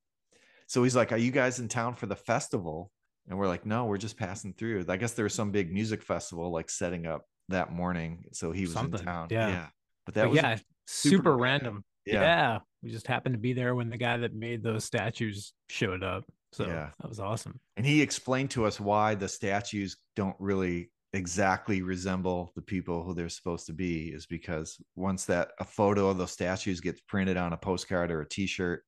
So 0.69 0.83
he's 0.83 0.97
like, 0.97 1.13
"Are 1.13 1.19
you 1.19 1.33
guys 1.33 1.59
in 1.59 1.69
town 1.69 1.95
for 1.97 2.07
the 2.07 2.17
festival?" 2.17 2.91
And 3.29 3.39
we're 3.39 3.49
like, 3.49 3.67
"No, 3.67 3.85
we're 3.87 3.99
just 3.99 4.17
passing 4.17 4.55
through." 4.55 4.85
I 4.89 4.97
guess 4.97 5.13
there 5.13 5.25
was 5.25 5.35
some 5.35 5.51
big 5.51 5.73
music 5.73 6.03
festival 6.03 6.51
like 6.51 6.71
setting 6.71 7.07
up 7.07 7.27
that 7.49 7.73
morning, 7.73 8.25
so 8.33 8.53
he 8.53 8.63
was 8.63 8.73
Something, 8.73 9.01
in 9.01 9.07
town. 9.07 9.27
yeah. 9.31 9.69
but 10.07 10.15
that 10.15 10.23
But 10.25 10.31
was 10.31 10.37
yeah, 10.39 10.57
super 10.87 11.17
super, 11.17 11.37
random. 11.37 11.41
random. 11.75 11.85
Yeah. 12.07 12.21
Yeah. 12.23 12.59
We 12.83 12.91
just 12.91 13.07
happened 13.07 13.35
to 13.35 13.39
be 13.41 13.53
there 13.53 13.75
when 13.77 13.91
the 13.91 13.97
guy 13.97 14.17
that 14.17 14.35
made 14.35 14.63
those 14.63 14.85
statues 14.85 15.53
showed 15.69 16.03
up. 16.03 16.25
So 16.53 16.67
Yeah. 16.67 16.91
that 17.01 17.09
was 17.09 17.21
awesome. 17.21 17.59
and 17.77 17.87
he 17.87 18.03
explained 18.03 18.51
to 18.53 18.65
us 18.67 18.79
why 18.81 19.15
the 19.15 19.29
statues 19.29 19.97
don't 20.17 20.37
really 20.39 20.91
exactly 21.15 21.83
resemble 21.83 22.53
the 22.57 22.63
people 22.63 23.03
who 23.03 23.13
they're 23.15 23.29
supposed 23.29 23.67
to 23.67 23.73
be 23.73 24.09
is 24.09 24.25
because 24.27 24.79
once 24.97 25.25
that 25.27 25.51
a 25.61 25.65
photo 25.65 26.09
of 26.09 26.17
those 26.19 26.31
statues 26.33 26.81
gets 26.81 27.01
printed 27.03 27.37
on 27.37 27.53
a 27.53 27.57
postcard 27.57 28.11
or 28.11 28.23
a 28.23 28.29
t-shirt 28.29 28.83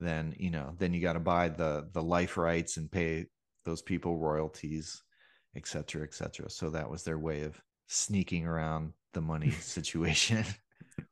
then 0.00 0.34
you 0.38 0.50
know 0.50 0.74
then 0.78 0.92
you 0.92 1.00
got 1.00 1.12
to 1.12 1.20
buy 1.20 1.48
the 1.48 1.88
the 1.92 2.02
life 2.02 2.36
rights 2.36 2.78
and 2.78 2.90
pay 2.90 3.26
those 3.64 3.82
people 3.82 4.18
royalties 4.18 5.02
et 5.54 5.66
cetera 5.66 6.02
et 6.02 6.14
cetera 6.14 6.48
so 6.50 6.70
that 6.70 6.90
was 6.90 7.04
their 7.04 7.18
way 7.18 7.42
of 7.42 7.60
sneaking 7.88 8.46
around 8.46 8.92
the 9.14 9.20
money 9.20 9.50
situation 9.60 10.44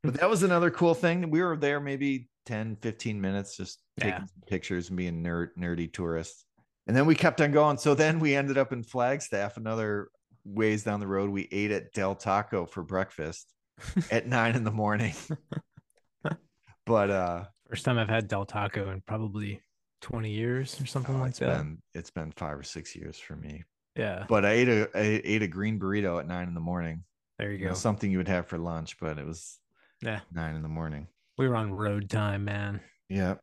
but 0.02 0.14
that 0.14 0.28
was 0.30 0.42
another 0.42 0.70
cool 0.70 0.94
thing 0.94 1.30
we 1.30 1.42
were 1.42 1.56
there 1.56 1.78
maybe 1.78 2.28
10 2.46 2.76
15 2.80 3.20
minutes 3.20 3.56
just 3.56 3.80
taking 3.98 4.12
Yeah. 4.12 4.18
some 4.20 4.42
pictures 4.48 4.88
and 4.88 4.96
being 4.96 5.22
nerd 5.22 5.48
nerdy 5.58 5.92
tourists 5.92 6.44
and 6.86 6.96
then 6.96 7.06
we 7.06 7.14
kept 7.14 7.40
on 7.40 7.52
going 7.52 7.76
so 7.78 7.94
then 7.94 8.18
we 8.18 8.34
ended 8.34 8.56
up 8.58 8.72
in 8.72 8.82
flagstaff 8.82 9.56
another 9.56 10.08
ways 10.44 10.82
down 10.84 11.00
the 11.00 11.06
road 11.06 11.28
we 11.30 11.48
ate 11.52 11.70
at 11.70 11.92
del 11.92 12.14
taco 12.14 12.64
for 12.66 12.82
breakfast 12.82 13.52
at 14.10 14.26
nine 14.26 14.54
in 14.56 14.64
the 14.64 14.70
morning 14.70 15.12
but 16.86 17.10
uh 17.10 17.44
First 17.68 17.84
time 17.84 17.98
I've 17.98 18.08
had 18.08 18.26
Del 18.26 18.44
Taco 18.46 18.90
in 18.90 19.00
probably 19.06 19.60
20 20.00 20.28
years 20.32 20.80
or 20.80 20.86
something 20.86 21.14
oh, 21.14 21.20
like 21.20 21.36
that. 21.36 21.58
been 21.58 21.78
it's 21.94 22.10
been 22.10 22.32
five 22.32 22.58
or 22.58 22.62
six 22.64 22.96
years 22.96 23.16
for 23.18 23.36
me 23.36 23.62
Yeah. 23.94 24.24
but 24.28 24.44
i 24.44 24.50
ate 24.50 24.68
a 24.68 24.88
i 24.94 25.20
ate 25.24 25.42
a 25.42 25.46
green 25.46 25.78
burrito 25.78 26.18
at 26.18 26.26
nine 26.26 26.48
in 26.48 26.54
the 26.54 26.60
morning 26.60 27.04
There 27.38 27.52
you 27.52 27.58
you 27.58 27.64
know, 27.66 27.70
go. 27.72 27.76
something 27.76 28.10
you 28.10 28.18
would 28.18 28.28
have 28.28 28.46
for 28.48 28.58
lunch 28.58 28.98
but 28.98 29.18
it 29.18 29.26
was 29.26 29.58
Yeah. 30.02 30.20
nine 30.32 30.56
in 30.56 30.62
the 30.62 30.68
morning 30.68 31.06
We 31.40 31.48
were 31.48 31.56
on 31.56 31.72
road 31.72 32.10
time, 32.10 32.44
man. 32.44 32.80
Yeah. 33.08 33.36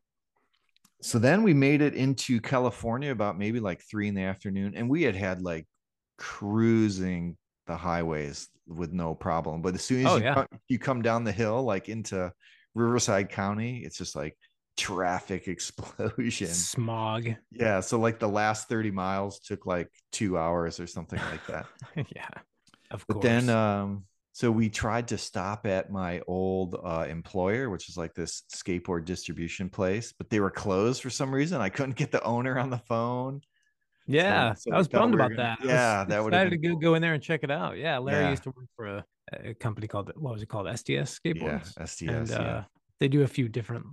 So 1.02 1.18
then 1.18 1.42
we 1.42 1.52
made 1.52 1.82
it 1.82 1.94
into 1.94 2.40
California 2.40 3.10
about 3.10 3.36
maybe 3.36 3.58
like 3.58 3.82
three 3.82 4.06
in 4.06 4.14
the 4.14 4.22
afternoon, 4.22 4.74
and 4.76 4.88
we 4.88 5.02
had 5.02 5.16
had 5.16 5.42
like 5.42 5.66
cruising 6.16 7.36
the 7.66 7.76
highways 7.76 8.48
with 8.68 8.92
no 8.92 9.16
problem. 9.16 9.62
But 9.62 9.74
as 9.74 9.82
soon 9.82 10.06
as 10.06 10.12
Oh, 10.12 10.16
you, 10.16 10.22
yeah. 10.22 10.34
come, 10.34 10.46
you 10.68 10.78
come 10.78 11.02
down 11.02 11.24
the 11.24 11.32
hill, 11.32 11.62
like 11.64 11.88
into 11.88 12.32
Riverside 12.76 13.30
County, 13.30 13.82
it's 13.84 13.98
just 13.98 14.14
like 14.14 14.36
traffic 14.76 15.48
explosion. 15.48 16.46
Smog. 16.46 17.30
Yeah. 17.50 17.80
So 17.80 17.98
like 17.98 18.20
the 18.20 18.28
last 18.28 18.68
30 18.68 18.92
miles 18.92 19.40
took 19.40 19.66
like 19.66 19.88
two 20.12 20.38
hours 20.38 20.78
or 20.78 20.86
something 20.86 21.20
like 21.32 21.44
that. 21.48 21.66
yeah. 22.14 22.28
Of 22.92 23.04
course. 23.04 23.04
But 23.08 23.14
course. 23.14 23.24
then, 23.24 23.50
um, 23.50 24.04
so 24.38 24.52
we 24.52 24.68
tried 24.68 25.08
to 25.08 25.18
stop 25.18 25.66
at 25.66 25.90
my 25.90 26.20
old 26.28 26.76
uh, 26.84 27.04
employer, 27.08 27.70
which 27.70 27.88
is 27.88 27.96
like 27.96 28.14
this 28.14 28.44
skateboard 28.54 29.04
distribution 29.04 29.68
place, 29.68 30.12
but 30.16 30.30
they 30.30 30.38
were 30.38 30.50
closed 30.50 31.02
for 31.02 31.10
some 31.10 31.34
reason. 31.34 31.60
I 31.60 31.70
couldn't 31.70 31.96
get 31.96 32.12
the 32.12 32.22
owner 32.22 32.56
on 32.56 32.70
the 32.70 32.78
phone. 32.78 33.40
yeah. 34.06 34.54
so 34.54 34.72
I 34.72 34.78
was 34.78 34.86
bummed 34.86 35.14
we 35.14 35.20
about 35.20 35.30
gonna- 35.30 35.42
that. 35.42 35.58
I 35.60 35.64
was 35.64 35.70
yeah, 35.72 36.04
that 36.04 36.22
would've 36.22 36.38
excited 36.38 36.60
been 36.62 36.70
to 36.70 36.76
go, 36.76 36.80
go 36.90 36.94
in 36.94 37.02
there 37.02 37.14
and 37.14 37.22
check 37.22 37.40
it 37.42 37.50
out. 37.50 37.78
Yeah. 37.78 37.98
Larry 37.98 38.22
Yeah. 38.26 38.30
used 38.30 38.44
to 38.44 38.50
work 38.50 38.66
for 38.76 38.86
a, 38.86 39.04
a 39.50 39.54
company 39.54 39.88
called, 39.88 40.12
what 40.14 40.32
was 40.34 40.42
it 40.42 40.48
called? 40.48 40.66
SDS 40.68 41.18
Skateboards. 41.18 41.74
Yeah. 41.76 41.82
SDS. 41.82 42.08
and 42.20 42.28
yeah. 42.30 42.36
uh, 42.38 42.64
they 43.00 43.08
do 43.08 43.22
a 43.22 43.26
few 43.28 43.48
different 43.48 43.86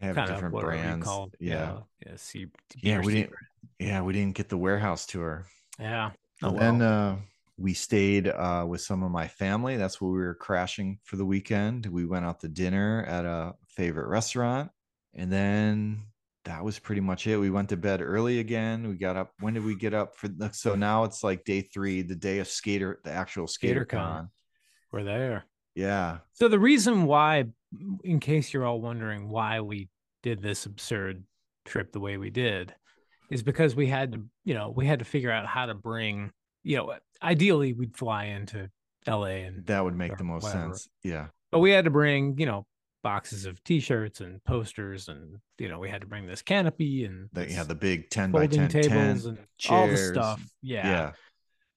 They 0.00 0.06
have 0.06 0.16
kind 0.16 0.30
of 0.30 0.36
different 0.36 0.54
you 0.54 0.60
brands. 0.62 1.04
called? 1.04 1.34
Yeah. 1.40 1.80
Yeah. 2.06 2.12
C- 2.16 2.46
Yeah, 2.82 3.00
we 3.02 3.12
didn't. 3.16 3.32
Yeah, 3.78 4.00
we 4.00 4.14
didn't 4.14 4.34
get 4.34 4.48
the 4.48 4.56
warehouse 4.56 5.04
tour. 5.04 5.44
Yeah. 5.78 6.12
So 6.40 6.48
Oh, 6.48 6.58
then 6.58 6.78
well. 6.78 7.12
uh, 7.12 7.16
we 7.58 7.74
stayed 7.74 8.28
uh, 8.28 8.64
with 8.66 8.80
some 8.80 9.02
of 9.02 9.10
my 9.10 9.26
family. 9.26 9.76
That's 9.76 10.00
where 10.00 10.12
we 10.12 10.18
were 10.18 10.34
crashing 10.34 11.00
for 11.02 11.16
the 11.16 11.24
weekend. 11.26 11.86
We 11.86 12.06
went 12.06 12.24
out 12.24 12.40
to 12.40 12.48
dinner 12.48 13.04
at 13.06 13.24
a 13.24 13.54
favorite 13.66 14.08
restaurant, 14.08 14.70
and 15.14 15.30
then 15.30 16.04
that 16.44 16.64
was 16.64 16.78
pretty 16.78 17.00
much 17.00 17.26
it. 17.26 17.36
We 17.36 17.50
went 17.50 17.68
to 17.70 17.76
bed 17.76 18.00
early 18.00 18.38
again. 18.38 18.88
We 18.88 18.94
got 18.94 19.16
up. 19.16 19.32
When 19.40 19.54
did 19.54 19.64
we 19.64 19.74
get 19.74 19.92
up 19.92 20.16
for? 20.16 20.28
The, 20.28 20.50
so 20.52 20.76
now 20.76 21.04
it's 21.04 21.24
like 21.24 21.44
day 21.44 21.60
three, 21.62 22.02
the 22.02 22.14
day 22.14 22.38
of 22.38 22.48
skater, 22.48 23.00
the 23.04 23.10
actual 23.10 23.48
skater 23.48 23.84
con. 23.84 24.30
we're 24.92 25.04
there. 25.04 25.44
Yeah, 25.74 26.18
So 26.32 26.48
the 26.48 26.58
reason 26.58 27.04
why, 27.04 27.44
in 28.02 28.18
case 28.18 28.52
you're 28.52 28.64
all 28.64 28.80
wondering 28.80 29.28
why 29.28 29.60
we 29.60 29.88
did 30.24 30.42
this 30.42 30.66
absurd 30.66 31.22
trip 31.66 31.92
the 31.92 32.00
way 32.00 32.16
we 32.16 32.30
did, 32.30 32.74
is 33.30 33.44
because 33.44 33.76
we 33.76 33.86
had 33.86 34.12
to, 34.12 34.24
you 34.44 34.54
know, 34.54 34.72
we 34.74 34.86
had 34.86 34.98
to 34.98 35.04
figure 35.04 35.30
out 35.30 35.46
how 35.46 35.66
to 35.66 35.74
bring, 35.74 36.32
you 36.64 36.76
know, 36.76 36.94
ideally 37.22 37.72
we'd 37.72 37.96
fly 37.96 38.24
into 38.26 38.70
LA 39.06 39.44
and 39.46 39.64
that 39.66 39.82
would 39.84 39.96
make 39.96 40.16
the 40.18 40.24
most 40.24 40.42
whatever. 40.44 40.74
sense. 40.74 40.88
Yeah, 41.02 41.26
but 41.50 41.60
we 41.60 41.70
had 41.70 41.84
to 41.84 41.90
bring, 41.90 42.38
you 42.38 42.46
know, 42.46 42.66
boxes 43.04 43.46
of 43.46 43.62
t-shirts 43.64 44.20
and 44.20 44.42
posters 44.44 45.08
and 45.08 45.36
you 45.58 45.68
know, 45.68 45.78
we 45.78 45.88
had 45.88 46.00
to 46.02 46.06
bring 46.06 46.26
this 46.26 46.42
canopy 46.42 47.04
and 47.04 47.28
that 47.32 47.42
you 47.42 47.46
this 47.48 47.56
had 47.56 47.68
the 47.68 47.74
big 47.74 48.10
ten 48.10 48.30
by 48.32 48.40
folding 48.40 48.68
10 48.68 48.82
tables 48.82 49.24
tent. 49.24 49.38
and 49.38 49.38
all 49.70 49.86
the 49.88 49.96
stuff. 49.96 50.42
Yeah. 50.62 50.86
yeah. 50.86 51.12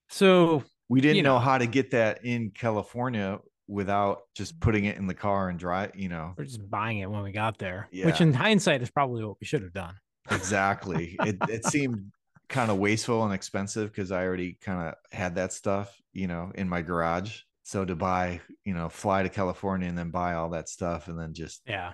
So 0.09 0.63
we 0.89 0.99
didn't 1.01 1.17
you 1.17 1.23
know 1.23 1.35
know. 1.35 1.39
how 1.39 1.57
to 1.57 1.65
get 1.67 1.91
that 1.91 2.25
in 2.25 2.51
California 2.51 3.39
without 3.67 4.23
just 4.35 4.59
putting 4.59 4.83
it 4.85 4.97
in 4.97 5.07
the 5.07 5.13
car 5.13 5.47
and 5.47 5.57
drive, 5.57 5.91
you 5.95 6.09
know. 6.09 6.33
we're 6.37 6.43
just 6.43 6.69
buying 6.69 6.97
it 6.99 7.09
when 7.09 7.23
we 7.23 7.31
got 7.31 7.57
there, 7.57 7.87
Yeah. 7.91 8.07
which 8.07 8.19
in 8.19 8.33
hindsight 8.33 8.81
is 8.81 8.89
probably 8.91 9.23
what 9.23 9.37
we 9.39 9.45
should 9.45 9.61
have 9.61 9.71
done. 9.73 9.95
Exactly. 10.29 11.15
it 11.21 11.37
it 11.49 11.65
seemed 11.67 12.11
kind 12.51 12.69
of 12.69 12.77
wasteful 12.77 13.23
and 13.23 13.33
expensive 13.33 13.89
because 13.91 14.11
I 14.11 14.23
already 14.25 14.57
kind 14.61 14.89
of 14.89 14.95
had 15.17 15.35
that 15.35 15.53
stuff, 15.53 15.99
you 16.13 16.27
know, 16.27 16.51
in 16.53 16.69
my 16.69 16.81
garage. 16.81 17.39
So 17.63 17.85
to 17.85 17.95
buy, 17.95 18.41
you 18.65 18.73
know, 18.73 18.89
fly 18.89 19.23
to 19.23 19.29
California 19.29 19.87
and 19.87 19.97
then 19.97 20.09
buy 20.11 20.33
all 20.33 20.49
that 20.49 20.67
stuff 20.69 21.07
and 21.07 21.17
then 21.17 21.33
just 21.33 21.61
Yeah. 21.65 21.93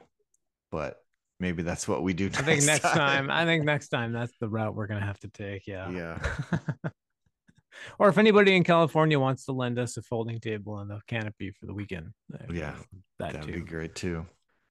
but 0.71 0.97
maybe 1.39 1.61
that's 1.61 1.87
what 1.87 2.01
we 2.01 2.13
do 2.13 2.25
I 2.25 2.41
think 2.41 2.63
next 2.63 2.81
time, 2.81 3.29
I 3.29 3.45
think 3.45 3.63
next 3.63 3.89
time 3.89 4.11
that's 4.11 4.33
the 4.39 4.49
route 4.49 4.73
we're 4.75 4.87
gonna 4.87 5.05
have 5.05 5.19
to 5.19 5.27
take. 5.29 5.67
Yeah. 5.67 5.89
Yeah. 5.91 6.19
or 7.99 8.09
if 8.09 8.17
anybody 8.17 8.55
in 8.55 8.63
California 8.63 9.19
wants 9.19 9.45
to 9.45 9.51
lend 9.51 9.77
us 9.77 9.97
a 9.97 10.01
folding 10.01 10.39
table 10.39 10.79
and 10.79 10.91
a 10.91 10.99
canopy 11.07 11.51
for 11.51 11.67
the 11.67 11.73
weekend, 11.73 12.11
Yeah, 12.51 12.73
that 13.19 13.33
That'd 13.33 13.43
too. 13.43 13.53
be 13.53 13.61
great 13.61 13.93
too. 13.95 14.25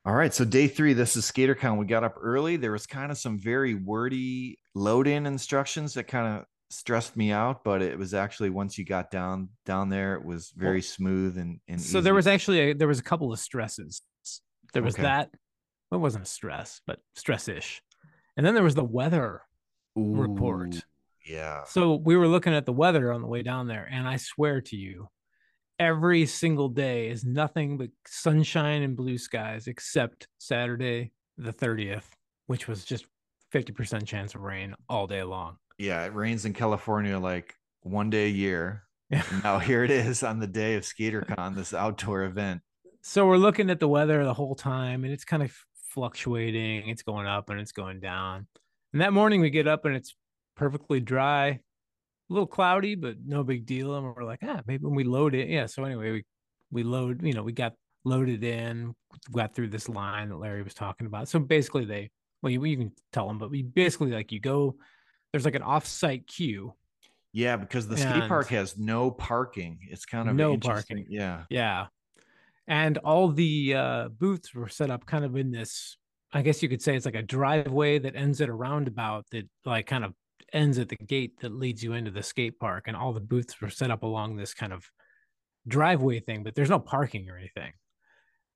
All 0.04 0.14
right. 0.14 0.32
So 0.32 0.44
day 0.44 0.68
three, 0.68 0.92
this 0.92 1.16
is 1.16 1.24
SkaterCon. 1.30 1.78
We 1.78 1.86
got 1.86 2.04
up 2.04 2.16
early. 2.20 2.56
There 2.56 2.70
was 2.72 2.86
kind 2.86 3.10
of 3.10 3.18
some 3.18 3.38
very 3.38 3.74
wordy 3.74 4.58
load 4.76 5.06
in 5.06 5.24
instructions 5.26 5.94
that 5.94 6.04
kind 6.06 6.36
of 6.36 6.44
stressed 6.68 7.16
me 7.16 7.32
out, 7.32 7.64
but 7.64 7.80
it 7.80 7.98
was 7.98 8.12
actually 8.12 8.50
once 8.50 8.76
you 8.76 8.84
got 8.84 9.10
down 9.10 9.48
down 9.64 9.88
there, 9.88 10.14
it 10.14 10.24
was 10.24 10.52
very 10.54 10.82
smooth 10.82 11.38
and, 11.38 11.58
and 11.66 11.80
So 11.80 12.00
there 12.02 12.12
was 12.12 12.26
actually 12.26 12.60
a, 12.60 12.72
there 12.74 12.86
was 12.86 12.98
a 12.98 13.02
couple 13.02 13.32
of 13.32 13.38
stresses. 13.38 14.02
There 14.74 14.82
was 14.82 14.94
Okay. 14.94 15.04
that. 15.04 15.30
It 15.90 15.96
wasn't 15.96 16.24
a 16.24 16.28
stress, 16.28 16.80
but 16.86 16.98
stress-ish. 17.14 17.80
And 18.36 18.44
then 18.44 18.54
there 18.54 18.64
was 18.64 18.74
the 18.74 18.84
weather 18.84 19.42
report. 19.94 20.84
Yeah. 21.24 21.64
So 21.64 21.94
we 21.94 22.16
were 22.16 22.28
looking 22.28 22.52
at 22.52 22.66
the 22.66 22.72
weather 22.72 23.12
on 23.12 23.22
the 23.22 23.28
way 23.28 23.42
down 23.42 23.68
there, 23.68 23.88
and 23.90 24.06
I 24.06 24.16
swear 24.16 24.60
to 24.62 24.76
you, 24.76 25.08
every 25.78 26.26
single 26.26 26.68
day 26.68 27.08
is 27.08 27.24
nothing 27.24 27.78
but 27.78 27.90
sunshine 28.06 28.82
and 28.82 28.96
blue 28.96 29.16
skies, 29.16 29.68
except 29.68 30.28
Saturday 30.38 31.12
the 31.38 31.52
30th, 31.52 32.04
which 32.46 32.68
was 32.68 32.84
just 32.84 33.06
50% 33.52 34.06
chance 34.06 34.34
of 34.34 34.42
rain 34.42 34.74
all 34.88 35.06
day 35.06 35.22
long. 35.22 35.56
Yeah. 35.78 36.04
It 36.04 36.14
rains 36.14 36.44
in 36.44 36.52
California 36.52 37.18
like 37.18 37.54
one 37.82 38.10
day 38.10 38.26
a 38.26 38.30
year. 38.30 38.82
Yeah. 39.10 39.22
Now 39.44 39.58
here 39.58 39.84
it 39.84 39.90
is 39.90 40.22
on 40.22 40.40
the 40.40 40.46
day 40.46 40.74
of 40.74 40.82
SkaterCon, 40.82 41.54
this 41.54 41.72
outdoor 41.72 42.24
event. 42.24 42.60
So 43.02 43.26
we're 43.26 43.36
looking 43.36 43.70
at 43.70 43.78
the 43.78 43.86
weather 43.86 44.24
the 44.24 44.34
whole 44.34 44.56
time, 44.56 45.04
and 45.04 45.12
it's 45.12 45.24
kind 45.24 45.44
of 45.44 45.56
fluctuating. 45.90 46.88
It's 46.88 47.02
going 47.02 47.28
up 47.28 47.50
and 47.50 47.60
it's 47.60 47.70
going 47.70 48.00
down. 48.00 48.48
And 48.92 49.00
that 49.00 49.12
morning 49.12 49.40
we 49.40 49.50
get 49.50 49.68
up 49.68 49.84
and 49.84 49.94
it's 49.94 50.16
perfectly 50.56 50.98
dry, 50.98 51.46
a 51.46 51.60
little 52.28 52.48
cloudy, 52.48 52.96
but 52.96 53.16
no 53.24 53.44
big 53.44 53.64
deal. 53.64 53.94
And 53.94 54.04
we're 54.04 54.24
like, 54.24 54.40
ah, 54.42 54.60
maybe 54.66 54.84
when 54.84 54.96
we 54.96 55.04
load 55.04 55.36
it. 55.36 55.48
Yeah. 55.48 55.66
So 55.66 55.84
anyway, 55.84 56.10
we 56.10 56.24
we 56.70 56.82
load, 56.82 57.22
you 57.22 57.32
know, 57.32 57.42
we 57.42 57.52
got 57.52 57.74
loaded 58.04 58.44
in, 58.44 58.94
got 59.32 59.54
through 59.54 59.68
this 59.68 59.88
line 59.88 60.28
that 60.30 60.38
Larry 60.38 60.62
was 60.62 60.74
talking 60.74 61.06
about. 61.06 61.28
So 61.28 61.38
basically 61.38 61.84
they 61.84 62.10
well, 62.42 62.50
you, 62.50 62.64
you 62.64 62.76
can 62.76 62.92
tell 63.12 63.26
them, 63.26 63.38
but 63.38 63.50
we 63.50 63.62
basically 63.62 64.12
like 64.12 64.32
you 64.32 64.40
go, 64.40 64.76
there's 65.32 65.44
like 65.44 65.54
an 65.54 65.62
off-site 65.62 66.26
queue. 66.26 66.74
Yeah, 67.32 67.56
because 67.56 67.86
the 67.86 67.98
skate 67.98 68.28
park 68.28 68.48
has 68.48 68.78
no 68.78 69.10
parking. 69.10 69.80
It's 69.90 70.06
kind 70.06 70.28
of 70.28 70.36
No 70.36 70.56
parking. 70.56 71.06
Yeah. 71.10 71.44
Yeah. 71.50 71.86
And 72.66 72.96
all 72.98 73.28
the 73.28 73.74
uh, 73.74 74.08
booths 74.08 74.54
were 74.54 74.68
set 74.68 74.90
up 74.90 75.04
kind 75.04 75.24
of 75.24 75.36
in 75.36 75.50
this, 75.50 75.98
I 76.32 76.40
guess 76.40 76.62
you 76.62 76.68
could 76.68 76.80
say 76.80 76.96
it's 76.96 77.04
like 77.04 77.14
a 77.14 77.22
driveway 77.22 77.98
that 77.98 78.16
ends 78.16 78.40
at 78.40 78.48
a 78.48 78.54
roundabout 78.54 79.26
that 79.32 79.48
like 79.66 79.86
kind 79.86 80.04
of 80.04 80.14
ends 80.52 80.78
at 80.78 80.88
the 80.88 80.96
gate 80.96 81.40
that 81.40 81.52
leads 81.52 81.84
you 81.84 81.92
into 81.92 82.10
the 82.10 82.22
skate 82.22 82.58
park. 82.58 82.84
And 82.86 82.96
all 82.96 83.12
the 83.12 83.20
booths 83.20 83.60
were 83.60 83.68
set 83.68 83.90
up 83.90 84.02
along 84.02 84.36
this 84.36 84.54
kind 84.54 84.72
of 84.72 84.84
driveway 85.68 86.20
thing, 86.20 86.42
but 86.42 86.54
there's 86.54 86.70
no 86.70 86.78
parking 86.78 87.28
or 87.28 87.36
anything. 87.36 87.72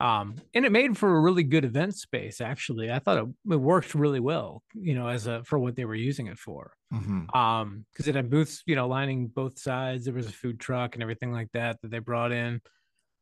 Um, 0.00 0.36
and 0.54 0.64
it 0.64 0.72
made 0.72 0.96
for 0.96 1.14
a 1.14 1.20
really 1.20 1.42
good 1.42 1.64
event 1.64 1.94
space, 1.94 2.40
actually. 2.40 2.90
I 2.90 2.98
thought 3.00 3.18
it, 3.18 3.52
it 3.52 3.56
worked 3.56 3.94
really 3.94 4.18
well, 4.20 4.62
you 4.74 4.94
know, 4.94 5.08
as 5.08 5.26
a 5.26 5.44
for 5.44 5.58
what 5.58 5.76
they 5.76 5.84
were 5.84 5.94
using 5.94 6.26
it 6.26 6.38
for 6.38 6.72
Mhm. 6.92 7.32
um 7.36 7.84
because 7.92 8.08
it 8.08 8.16
had 8.16 8.28
booths 8.30 8.64
you 8.66 8.74
know 8.74 8.88
lining 8.88 9.28
both 9.28 9.56
sides 9.60 10.06
there 10.06 10.14
was 10.14 10.26
a 10.26 10.32
food 10.32 10.58
truck 10.58 10.96
and 10.96 11.02
everything 11.04 11.30
like 11.32 11.46
that 11.52 11.80
that 11.82 11.90
they 11.92 12.00
brought 12.00 12.32
in 12.32 12.60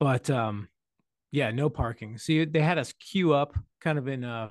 but 0.00 0.30
um 0.30 0.68
yeah 1.32 1.50
no 1.50 1.68
parking 1.68 2.16
see 2.16 2.46
they 2.46 2.62
had 2.62 2.78
us 2.78 2.94
queue 2.94 3.34
up 3.34 3.54
kind 3.82 3.98
of 3.98 4.08
in 4.08 4.24
uh 4.24 4.50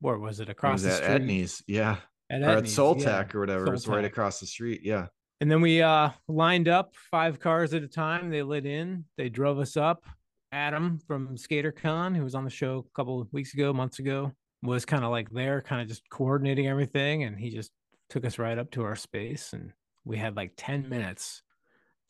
where 0.00 0.18
was 0.18 0.38
it 0.38 0.48
It 0.50 0.52
across 0.52 0.82
was 0.82 0.82
the 0.82 0.90
street 0.90 1.22
Etnies. 1.22 1.62
Yeah. 1.66 1.96
at 2.28 2.42
or 2.42 2.48
at 2.58 2.68
Soul 2.68 2.96
yeah. 2.98 3.24
Or 3.34 3.40
whatever. 3.40 3.66
It 3.68 3.74
It's 3.74 3.86
right 3.88 4.04
across 4.04 4.38
the 4.38 4.46
street. 4.46 4.82
Yeah. 4.84 5.06
and 5.40 5.50
then 5.50 5.62
we 5.62 5.80
uh 5.80 6.10
lined 6.28 6.68
up 6.68 6.94
five 7.10 7.40
cars 7.40 7.72
at 7.72 7.82
a 7.82 7.88
time 7.88 8.28
they 8.28 8.42
lit 8.42 8.66
in 8.66 9.06
they 9.16 9.30
drove 9.30 9.58
us 9.60 9.78
up 9.78 10.04
adam 10.52 10.98
from 11.06 11.36
skatercon 11.36 12.14
who 12.16 12.22
was 12.22 12.34
on 12.34 12.44
the 12.44 12.50
show 12.50 12.84
a 12.86 12.96
couple 12.96 13.20
of 13.20 13.32
weeks 13.32 13.54
ago 13.54 13.72
months 13.72 13.98
ago 13.98 14.30
was 14.62 14.84
kind 14.84 15.04
of 15.04 15.10
like 15.10 15.28
there 15.30 15.60
kind 15.62 15.82
of 15.82 15.88
just 15.88 16.02
coordinating 16.10 16.68
everything 16.68 17.24
and 17.24 17.38
he 17.38 17.50
just 17.50 17.70
took 18.08 18.24
us 18.24 18.38
right 18.38 18.58
up 18.58 18.70
to 18.70 18.82
our 18.84 18.94
space 18.96 19.52
and 19.52 19.72
we 20.04 20.16
had 20.16 20.36
like 20.36 20.52
10 20.56 20.88
minutes 20.88 21.42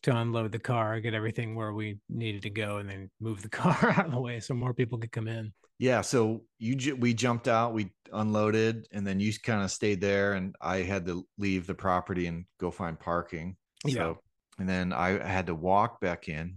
to 0.02 0.14
unload 0.16 0.50
the 0.50 0.59
car 0.59 0.98
get 1.00 1.14
everything 1.14 1.55
where 1.55 1.72
we 1.72 1.98
needed 2.09 2.42
to 2.42 2.50
go 2.50 2.78
and 2.78 2.90
then 2.90 3.09
move 3.20 3.40
the 3.42 3.48
car 3.61 3.94
out 3.96 4.07
of 4.07 4.12
the 4.12 4.20
way 4.20 4.40
so 4.40 4.52
more 4.55 4.74
people 4.74 4.98
could 4.98 5.12
come 5.12 5.28
in 5.28 5.52
Yeah. 5.78 6.00
So 6.02 6.42
you 6.59 6.74
ju- 6.76 6.96
we 6.96 7.14
jumped 7.14 7.48
out, 7.48 7.72
we 7.74 7.90
unloaded, 8.12 8.87
and 8.92 9.05
then 9.07 9.18
you 9.20 9.33
kind 9.42 9.62
of 9.64 9.70
stayed 9.70 10.00
there, 10.00 10.35
and 10.35 10.55
I 10.61 10.78
had 10.78 11.07
to 11.07 11.26
leave 11.38 11.66
the 11.66 11.74
property 11.74 12.26
and 12.28 12.44
go 12.61 12.70
find 12.70 12.98
parking. 12.98 13.57
Yeah. 13.85 13.94
So, 13.94 14.18
and 14.61 14.68
then 14.68 14.92
I 14.92 15.09
had 15.26 15.46
to 15.46 15.57
walk 15.57 16.00
back 16.00 16.28
in, 16.28 16.55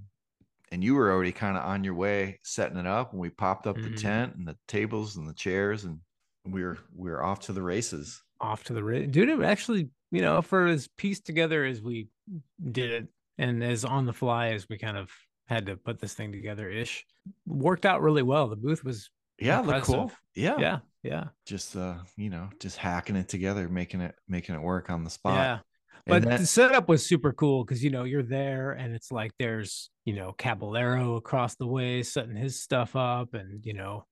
and 0.72 0.84
you 0.84 0.96
were 0.96 1.12
already 1.12 1.32
kind 1.32 1.58
of 1.58 1.64
on 1.64 1.84
your 1.84 1.94
way 1.94 2.40
setting 2.44 2.78
it 2.78 2.88
up, 2.88 3.12
and 3.12 3.22
we 3.22 3.30
popped 3.30 3.68
up 3.68 3.78
Mhm. 3.78 3.84
the 3.84 3.98
tent 3.98 4.36
and 4.36 4.48
the 4.48 4.58
tables 4.68 5.16
and 5.18 5.28
the 5.28 5.34
chairs, 5.34 5.84
and 5.86 6.00
we 6.46 6.64
were 6.64 6.78
we 6.96 7.10
were 7.10 7.24
off 7.24 7.40
to 7.42 7.54
the 7.54 7.62
races. 7.62 8.22
off 8.42 8.64
to 8.66 8.74
the 8.74 8.84
ra- 8.84 9.00
dude 9.10 9.30
it 9.30 9.42
actually 9.42 9.90
you 10.12 10.22
know 10.22 10.42
for 10.42 10.68
as 10.68 10.90
pieced 10.98 11.26
together 11.26 11.64
as 11.64 11.82
we 11.82 12.10
did 12.72 12.92
it 12.92 13.08
and 13.38 13.64
as 13.64 13.86
on 13.86 14.06
the 14.06 14.12
fly 14.12 14.50
as 14.50 14.68
we 14.68 14.78
kind 14.78 14.98
of 14.98 15.10
had 15.48 15.66
to 15.66 15.78
put 15.78 16.00
this 16.00 16.14
thing 16.14 16.34
together 16.34 16.70
ish 16.70 17.06
worked 17.48 17.86
out 17.86 18.02
really 18.02 18.22
well 18.24 18.48
the 18.50 18.56
booth 18.58 18.84
was 18.84 19.10
Yeah, 19.40 19.62
look 19.62 19.84
cool. 19.86 20.12
Yeah. 20.36 20.56
yeah 20.60 20.80
yeah 21.02 21.24
Just 21.46 21.78
uh, 21.78 21.96
you 22.18 22.30
know, 22.30 22.50
just 22.60 22.76
hacking 22.78 23.16
it 23.16 23.30
together, 23.30 23.70
making 23.70 24.02
it 24.02 24.16
making 24.28 24.56
it 24.56 24.62
work 24.62 24.90
on 24.90 25.06
the 25.06 25.10
spot. 25.10 25.36
yeah 25.36 25.60
but 26.08 26.24
then- 26.24 26.42
the 26.42 26.48
setup 26.48 26.88
was 26.90 27.06
super 27.06 27.34
cool 27.34 27.64
because 27.64 27.84
you 27.84 27.90
know 27.90 28.04
you're 28.04 28.24
there 28.24 28.72
and 28.72 28.94
it's 28.96 29.12
like 29.12 29.32
there's 29.40 29.90
you 30.06 30.14
know 30.14 30.34
caballero 30.38 31.16
across 31.16 31.56
the 31.56 31.68
way 31.68 32.04
setting 32.04 32.36
his 32.36 32.62
stuff 32.62 32.96
up 32.96 33.34
and 33.34 33.66
you 33.66 33.74
know 33.74 34.06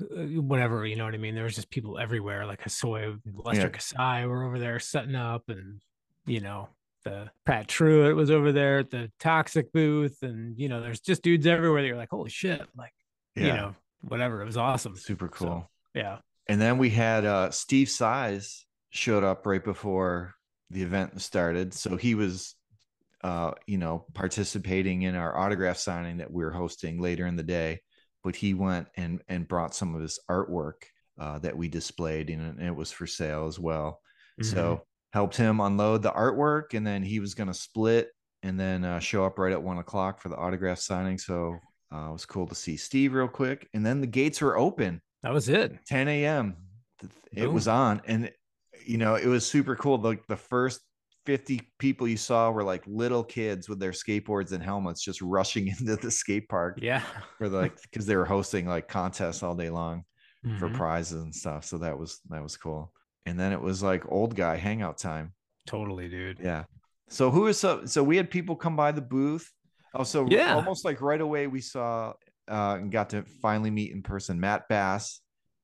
uh, 0.00 0.22
whatever 0.40 0.86
you 0.86 0.96
know 0.96 1.04
what 1.04 1.14
i 1.14 1.18
mean 1.18 1.34
there 1.34 1.44
was 1.44 1.54
just 1.54 1.70
people 1.70 1.98
everywhere 1.98 2.46
like 2.46 2.62
Hosoi, 2.62 3.18
lester 3.44 3.62
Yeah. 3.62 3.68
kasai 3.68 4.26
were 4.26 4.44
over 4.44 4.58
there 4.58 4.78
setting 4.80 5.14
up 5.14 5.44
and 5.48 5.80
you 6.26 6.40
know 6.40 6.68
the 7.04 7.30
pat 7.46 7.66
truitt 7.68 8.14
was 8.16 8.30
over 8.30 8.50
there 8.52 8.78
at 8.80 8.90
the 8.90 9.10
toxic 9.20 9.72
booth 9.72 10.18
and 10.22 10.58
you 10.58 10.68
know 10.68 10.80
there's 10.80 11.00
just 11.00 11.22
dudes 11.22 11.46
everywhere 11.46 11.80
that 11.82 11.88
you're 11.88 11.96
like 11.96 12.10
holy 12.10 12.30
shit 12.30 12.62
like 12.76 12.92
yeah, 13.36 13.46
you 13.46 13.52
know 13.52 13.74
whatever 14.02 14.42
it 14.42 14.46
was 14.46 14.56
awesome 14.56 14.96
super 14.96 15.30
So, 15.34 15.44
cool. 15.46 15.70
yeah 15.94 16.18
And 16.48 16.60
then 16.60 16.78
we 16.78 16.90
had 16.90 17.24
uh 17.24 17.50
Steve 17.50 17.86
Saiz 17.88 18.64
showed 18.90 19.22
up 19.24 19.46
right 19.46 19.62
before 19.62 20.34
the 20.70 20.82
event 20.82 21.20
started. 21.20 21.74
So 21.74 21.96
he 21.96 22.14
was 22.14 22.54
uh, 23.22 23.52
you 23.66 23.76
know, 23.76 24.06
participating 24.14 25.02
in 25.02 25.14
our 25.14 25.36
autograph 25.36 25.76
signing 25.76 26.18
that 26.18 26.32
we 26.32 26.42
are 26.42 26.50
hosting 26.50 27.00
later 27.00 27.26
in 27.26 27.36
the 27.36 27.42
day. 27.42 27.80
But 28.24 28.36
he 28.36 28.54
went 28.54 28.88
and 28.96 29.22
and 29.28 29.48
brought 29.48 29.74
some 29.74 29.94
of 29.94 30.00
his 30.00 30.18
artwork 30.30 30.82
uh, 31.18 31.38
that 31.40 31.56
we 31.56 31.68
displayed 31.68 32.30
and 32.30 32.60
it 32.60 32.74
was 32.74 32.92
for 32.92 33.06
sale 33.06 33.46
as 33.46 33.58
well. 33.58 34.00
Mhm. 34.40 34.46
So 34.46 34.82
helped 35.12 35.36
him 35.36 35.60
unload 35.60 36.02
the 36.02 36.12
artwork 36.12 36.74
and 36.74 36.86
then 36.86 37.02
he 37.02 37.20
was 37.20 37.34
gonna 37.34 37.54
split 37.54 38.10
and 38.42 38.58
then 38.58 38.84
uh, 38.84 39.00
show 39.00 39.24
up 39.24 39.38
right 39.38 39.52
at 39.52 39.62
one 39.62 39.78
o'clock 39.78 40.20
for 40.20 40.28
the 40.28 40.36
autograph 40.36 40.78
signing. 40.78 41.18
So 41.18 41.56
uh, 41.92 42.08
it 42.08 42.12
was 42.12 42.24
cool 42.26 42.46
to 42.46 42.54
see 42.54 42.76
Steve 42.76 43.12
real 43.12 43.28
quick. 43.28 43.68
And 43.74 43.84
then 43.84 44.00
the 44.00 44.06
gates 44.06 44.40
were 44.40 44.56
open. 44.56 45.02
that 45.22 45.32
was 45.32 45.48
it 45.48 45.78
10 45.86 46.08
a.m. 46.08 46.56
It 47.32 47.50
was 47.50 47.68
on, 47.68 48.02
and 48.06 48.30
you 48.86 48.98
know 48.98 49.14
it 49.16 49.26
was 49.26 49.46
super 49.46 49.76
cool. 49.76 49.98
Like 49.98 50.26
the 50.26 50.36
first 50.36 50.80
50 51.26 51.60
people 51.78 52.08
you 52.08 52.16
saw 52.16 52.50
were 52.50 52.64
like 52.64 52.82
little 52.86 53.22
kids 53.22 53.68
with 53.68 53.78
their 53.78 53.92
skateboards 53.92 54.52
and 54.52 54.62
helmets 54.62 55.02
just 55.04 55.20
rushing 55.20 55.68
into 55.80 55.96
the 55.96 56.10
skate 56.10 56.48
park 56.48 56.78
yeah 56.80 57.02
for 57.38 57.48
like 57.48 57.80
because 57.82 58.06
they 58.06 58.16
were 58.16 58.24
hosting 58.24 58.66
like 58.66 58.88
contests 58.88 59.42
all 59.42 59.54
day 59.54 59.70
long 59.70 60.04
for 60.58 60.68
Mhm. 60.68 60.74
prizes 60.74 61.22
and 61.22 61.34
stuff. 61.34 61.64
So 61.66 61.78
that 61.78 61.98
was 61.98 62.20
that 62.30 62.42
was 62.42 62.56
cool. 62.56 62.92
And 63.26 63.38
then 63.38 63.52
it 63.52 63.60
was 63.60 63.82
like 63.82 64.10
old 64.10 64.34
guy 64.34 64.56
hangout 64.56 64.96
time. 64.98 65.34
totally 65.66 66.08
dude 66.08 66.38
Yeah. 66.40 66.64
So 67.08 67.30
who 67.30 67.46
is 67.48 67.58
so 67.58 67.84
so 67.84 68.02
we 68.02 68.16
had 68.16 68.30
people 68.30 68.56
come 68.56 68.76
by 68.76 68.92
the 68.92 69.02
booth. 69.02 69.50
Oh, 69.94 70.04
so 70.04 70.26
Yeah. 70.28 70.54
almost 70.54 70.84
like 70.84 71.00
right 71.02 71.20
away 71.20 71.46
we 71.46 71.60
saw 71.60 72.14
uh 72.48 72.76
and 72.80 72.90
got 72.90 73.10
to 73.10 73.22
finally 73.42 73.70
meet 73.70 73.92
in 73.92 74.02
person 74.02 74.40
Matt 74.40 74.68
Bass 74.68 75.20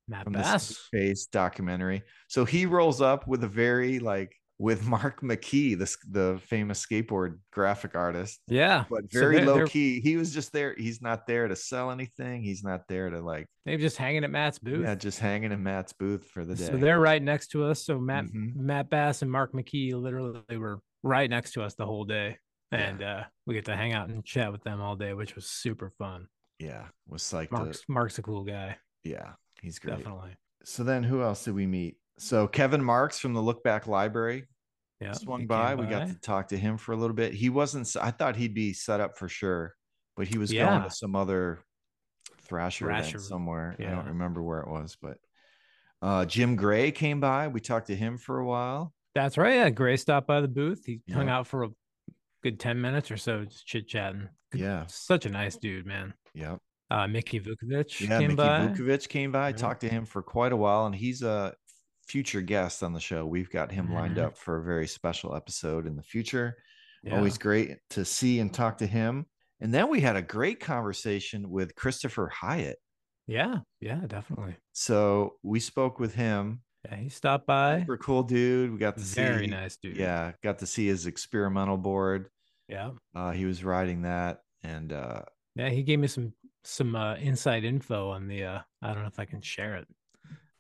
matt 0.09 0.25
from 0.25 0.33
bass 0.35 0.89
Face 0.93 1.27
documentary. 1.27 2.03
So 2.29 2.45
he 2.45 2.67
rolls 2.67 3.01
up 3.01 3.27
with 3.27 3.43
a 3.45 3.49
very 3.49 3.99
like 3.99 4.35
with 4.59 4.87
Marc 4.87 5.21
McKee, 5.21 5.79
the 5.79 5.95
the 6.11 6.41
famous 6.47 6.85
skateboard 6.85 7.39
graphic 7.53 7.95
artist. 7.95 8.41
Yeah, 8.49 8.85
but 8.89 9.03
So 9.13 9.21
very 9.21 9.37
they're- 9.37 9.47
low 9.47 9.55
they're- 9.57 9.67
key. 9.67 10.01
He 10.01 10.17
was 10.17 10.33
just 10.33 10.53
there. 10.53 10.75
He's 10.79 11.03
not 11.03 11.27
there 11.27 11.47
to 11.49 11.55
sell 11.57 11.91
anything. 11.91 12.43
He's 12.43 12.65
not 12.65 12.83
there 12.89 13.11
to 13.11 13.21
like 13.21 13.47
They're 13.67 13.77
just 13.77 13.97
hanging 13.99 14.25
at 14.25 14.31
Matt's 14.31 14.59
booth. 14.59 14.83
yeah, 14.83 14.95
just 14.95 15.19
hanging 15.19 15.53
at 15.53 15.61
Matt's 15.61 15.93
booth 15.93 16.25
for 16.31 16.45
the 16.47 16.55
day. 16.55 16.65
So 16.67 16.77
they're 16.79 17.01
right 17.01 17.23
next 17.23 17.49
to 17.49 17.65
us. 17.65 17.85
So 17.85 17.99
Matt 17.99 18.25
Mhm. 18.27 18.57
Matt 18.57 18.89
Bass 18.89 19.21
and 19.23 19.31
Marc 19.31 19.53
McKee 19.53 19.93
literally 19.93 20.41
were 20.57 20.81
right 21.03 21.29
next 21.29 21.53
to 21.53 21.63
us 21.63 21.75
the 21.75 21.85
whole 21.87 22.05
day. 22.05 22.39
Yeah. 22.73 22.79
And 22.79 23.03
uh, 23.03 23.25
we 23.47 23.55
get 23.55 23.67
to 23.67 23.77
hang 23.77 23.93
out 23.93 24.09
and 24.09 24.25
chat 24.25 24.51
with 24.51 24.63
them 24.65 24.81
all 24.81 24.97
day, 24.97 25.13
which 25.15 25.35
was 25.37 25.47
super 25.47 25.93
fun. 25.99 26.27
yeah, 26.59 26.87
was 27.07 27.31
like 27.33 27.53
Mark's 27.53 27.83
Mark's 27.89 28.19
a 28.19 28.23
cool 28.23 28.43
guy, 28.43 28.77
yeah, 29.05 29.35
he's 29.63 29.79
great. 29.79 29.99
definitely. 29.99 30.37
So 30.65 30.85
then 30.85 31.03
who 31.03 31.23
else 31.23 31.45
did 31.45 31.55
we 31.55 31.67
meet? 31.67 31.97
So 32.19 32.47
Kevin 32.47 32.83
Marks 32.83 33.19
from 33.19 33.35
the 33.35 33.43
Look 33.43 33.63
Back 33.63 33.87
Library 33.87 34.47
Yeah, 35.01 35.13
swung 35.13 35.41
he 35.41 35.47
by. 35.47 35.75
We 35.75 35.87
got 35.87 36.09
to 36.09 36.15
talk 36.15 36.49
to 36.49 36.57
him 36.57 36.79
for 36.79 36.93
a 36.93 36.97
little 36.97 37.15
bit. 37.15 37.35
He 37.35 37.51
wasn't. 37.51 37.95
I 38.01 38.11
thought 38.11 38.37
he'd 38.37 38.55
be 38.55 38.73
set 38.73 39.01
up 39.01 39.19
for 39.19 39.29
sure, 39.29 39.75
but 40.17 40.27
he 40.27 40.39
was 40.39 40.53
going 40.53 40.83
to 40.83 40.91
some 40.91 41.15
other 41.15 41.61
Thrasher, 42.43 42.91
event 42.91 43.05
Thrasher, 43.07 43.19
somewhere. 43.19 43.77
I 43.79 43.83
don't 43.85 44.07
remember 44.07 44.43
where 44.43 44.61
it 44.61 44.69
was, 44.69 44.97
but 45.01 45.19
uh, 46.03 46.25
Jim 46.25 46.57
Gray 46.57 46.91
came 46.91 47.21
by. 47.21 47.49
We 47.49 47.61
talked 47.61 47.89
to 47.89 47.97
him 47.97 48.19
for 48.19 48.39
a 48.39 48.47
while. 48.47 48.93
That's 49.15 49.39
right. 49.39 49.55
Yeah, 49.55 49.71
Gray 49.71 49.97
stopped 49.97 50.27
by 50.27 50.41
the 50.41 50.49
booth. 50.49 50.85
He 50.85 51.01
hung 51.13 51.29
out 51.29 51.47
for 51.47 51.65
a 51.65 51.69
good 52.43 52.61
ten 52.61 52.81
minutes 52.81 53.11
or 53.11 53.17
so, 53.17 53.45
just 53.45 53.67
chit 53.67 53.89
chatting. 53.89 54.29
Yeah. 54.55 54.87
such 54.87 55.27
a 55.27 55.31
nice 55.31 55.57
dude, 55.57 55.87
man. 55.87 56.15
Yep. 56.35 56.61
Uh, 56.91 57.07
Mickey 57.09 57.41
Vukovic 57.41 58.01
Yeah, 58.01 58.19
came 58.19 58.29
Mickey 58.29 58.35
by. 58.37 58.69
Vukovic 58.69 59.09
came 59.09 59.33
by. 59.33 59.49
Yeah. 59.49 59.57
Talked 59.57 59.81
to 59.81 59.89
him 59.89 60.05
for 60.07 60.23
quite 60.23 60.53
a 60.53 60.57
while, 60.57 60.87
and 60.87 60.95
he's 60.95 61.23
a 61.23 61.55
future 62.07 62.41
guest 62.41 62.83
on 62.83 62.93
the 62.93 63.01
show. 63.01 63.27
We've 63.27 63.51
got 63.51 63.73
him 63.73 63.93
lined 63.93 64.17
Mhm. 64.17 64.25
up 64.27 64.37
for 64.39 64.59
a 64.59 64.65
very 64.65 64.87
special 64.87 65.35
episode 65.35 65.87
in 65.87 65.97
the 65.97 66.03
future. 66.05 66.57
Yeah. 67.03 67.17
Always 67.17 67.39
great 67.39 67.79
to 67.91 68.05
see 68.05 68.39
and 68.41 68.53
talk 68.55 68.79
to 68.79 68.87
him. 68.87 69.27
And 69.61 69.73
then 69.75 69.89
we 69.91 70.01
had 70.01 70.17
a 70.17 70.23
great 70.23 70.61
conversation 70.61 71.51
with 71.51 71.75
Christopher 71.75 72.31
Hiatt. 72.41 72.77
yeah, 73.27 73.61
yeah, 73.81 74.07
definitely. 74.07 74.55
So 74.73 75.39
we 75.43 75.59
spoke 75.59 75.99
with 75.99 76.15
him. 76.15 76.63
Yeah, 76.85 76.97
he 76.97 77.09
stopped 77.09 77.47
by. 77.47 77.81
Super 77.81 77.97
cool 77.97 78.23
dude. 78.23 78.71
We 78.71 78.79
got 78.79 78.97
to 78.97 79.03
Very 79.03 79.27
see, 79.27 79.33
very 79.35 79.47
nice 79.49 79.77
dude. 79.77 79.97
Yeah, 79.97 80.33
got 80.45 80.61
to 80.61 80.67
see 80.67 80.87
his 80.87 81.07
experimental 81.07 81.77
board. 81.79 82.29
yeah, 82.69 82.93
Uh, 83.15 83.33
he 83.33 83.45
was 83.47 83.65
riding 83.65 84.03
that, 84.03 84.43
and 84.63 84.93
uh, 84.93 85.23
yeah. 85.57 85.71
He 85.71 85.83
gave 85.83 85.99
me 85.99 86.07
some 86.07 86.33
some 86.67 86.97
uh, 86.97 87.15
inside 87.17 87.65
info 87.65 88.11
on 88.11 88.29
the. 88.29 88.45
Uh, 88.45 88.59
I 88.83 88.93
don't 88.93 89.03
know 89.03 89.09
if 89.09 89.19
I 89.19 89.25
can 89.25 89.41
share 89.41 89.77
it, 89.77 89.89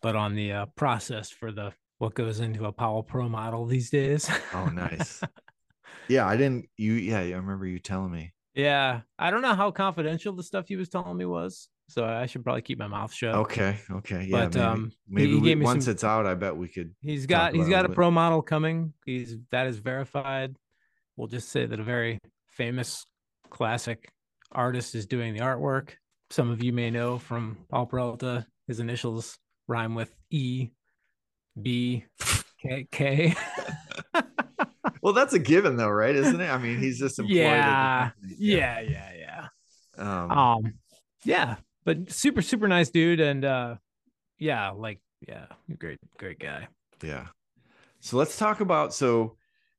but 0.02 0.16
on 0.16 0.34
the 0.34 0.52
uh, 0.52 0.66
process 0.76 1.30
for 1.30 1.52
the 1.52 1.72
what 1.98 2.14
goes 2.14 2.40
into 2.40 2.66
a 2.66 2.72
Powell 2.72 3.02
Pro 3.02 3.28
model 3.28 3.66
these 3.66 3.90
days. 3.90 4.28
oh, 4.54 4.66
nice. 4.66 5.22
yeah, 6.08 6.26
I 6.26 6.36
didn't. 6.36 6.68
You, 6.76 6.92
yeah, 6.92 7.18
I 7.20 7.30
remember 7.32 7.66
you 7.66 7.78
telling 7.78 8.12
me. 8.12 8.32
yeah, 8.54 9.00
I 9.18 9.30
don't 9.30 9.42
know 9.42 9.54
how 9.54 9.70
confidential 9.70 10.34
the 10.34 10.42
stuff 10.42 10.66
he 10.68 10.76
was 10.76 10.88
telling 10.88 11.16
me 11.16 11.24
was, 11.24 11.68
so 11.88 12.04
I 12.04 12.26
should 12.26 12.44
probably 12.44 12.62
keep 12.62 12.78
my 12.78 12.86
mouth 12.88 13.12
shut. 13.12 13.34
Okay, 13.34 13.78
okay, 13.90 14.24
yeah. 14.24 14.48
But, 14.48 14.54
maybe 14.54 14.64
um, 14.64 14.92
maybe 15.08 15.34
we- 15.34 15.40
gave 15.48 15.58
me 15.58 15.64
once 15.64 15.84
some- 15.86 15.92
it's 15.92 16.04
out, 16.04 16.26
I 16.26 16.34
bet 16.34 16.56
we 16.56 16.68
could. 16.68 16.94
He's 17.00 17.26
got 17.26 17.54
he's 17.54 17.64
it 17.66 17.68
a 17.68 17.70
got 17.70 17.84
a 17.86 17.88
pro 17.90 18.10
model 18.10 18.42
coming. 18.42 18.92
He's 19.04 19.36
that 19.50 19.66
is 19.66 19.78
verified. 19.78 20.56
We'll 21.16 21.28
just 21.28 21.48
say 21.48 21.64
that 21.66 21.80
a 21.80 21.84
very 21.84 22.18
famous 22.50 23.06
classic 23.48 24.10
artist 24.52 24.94
is 24.94 25.06
doing 25.06 25.34
the 25.34 25.40
artwork. 25.40 25.90
Some 26.30 26.50
of 26.50 26.62
you 26.62 26.72
may 26.72 26.90
know 26.90 27.18
from 27.18 27.58
Powell 27.70 27.86
Peralta, 27.86 28.46
his 28.66 28.80
initials 28.80 29.38
rhyme 29.68 29.94
with 29.94 30.14
E, 30.30 30.70
B, 31.60 32.04
K, 32.60 32.86
K. 32.90 33.34
Well, 35.02 35.12
that's 35.12 35.34
a 35.34 35.38
given, 35.38 35.76
though, 35.76 35.88
right? 35.90 36.16
Isn't 36.16 36.40
it? 36.40 36.50
I 36.50 36.58
mean, 36.58 36.78
he's 36.78 36.98
just 36.98 37.18
employed. 37.18 37.36
the 37.36 37.38
yeah, 37.38 38.10
yeah, 38.38 38.80
yeah, 38.80 39.10
yeah. 39.16 39.48
Um, 39.98 40.30
Um, 40.30 40.74
yeah, 41.24 41.56
but 41.84 42.10
super, 42.10 42.42
super 42.42 42.66
nice 42.66 42.90
dude, 42.90 43.20
and 43.20 43.44
uh, 43.44 43.76
yeah, 44.38 44.70
like, 44.70 45.00
yeah, 45.28 45.46
great, 45.78 45.98
great 46.18 46.40
guy. 46.40 46.66
Yeah. 47.04 47.26
So 48.00 48.16
let's 48.16 48.36
talk 48.36 48.60
about 48.60 48.94
so 48.94 49.36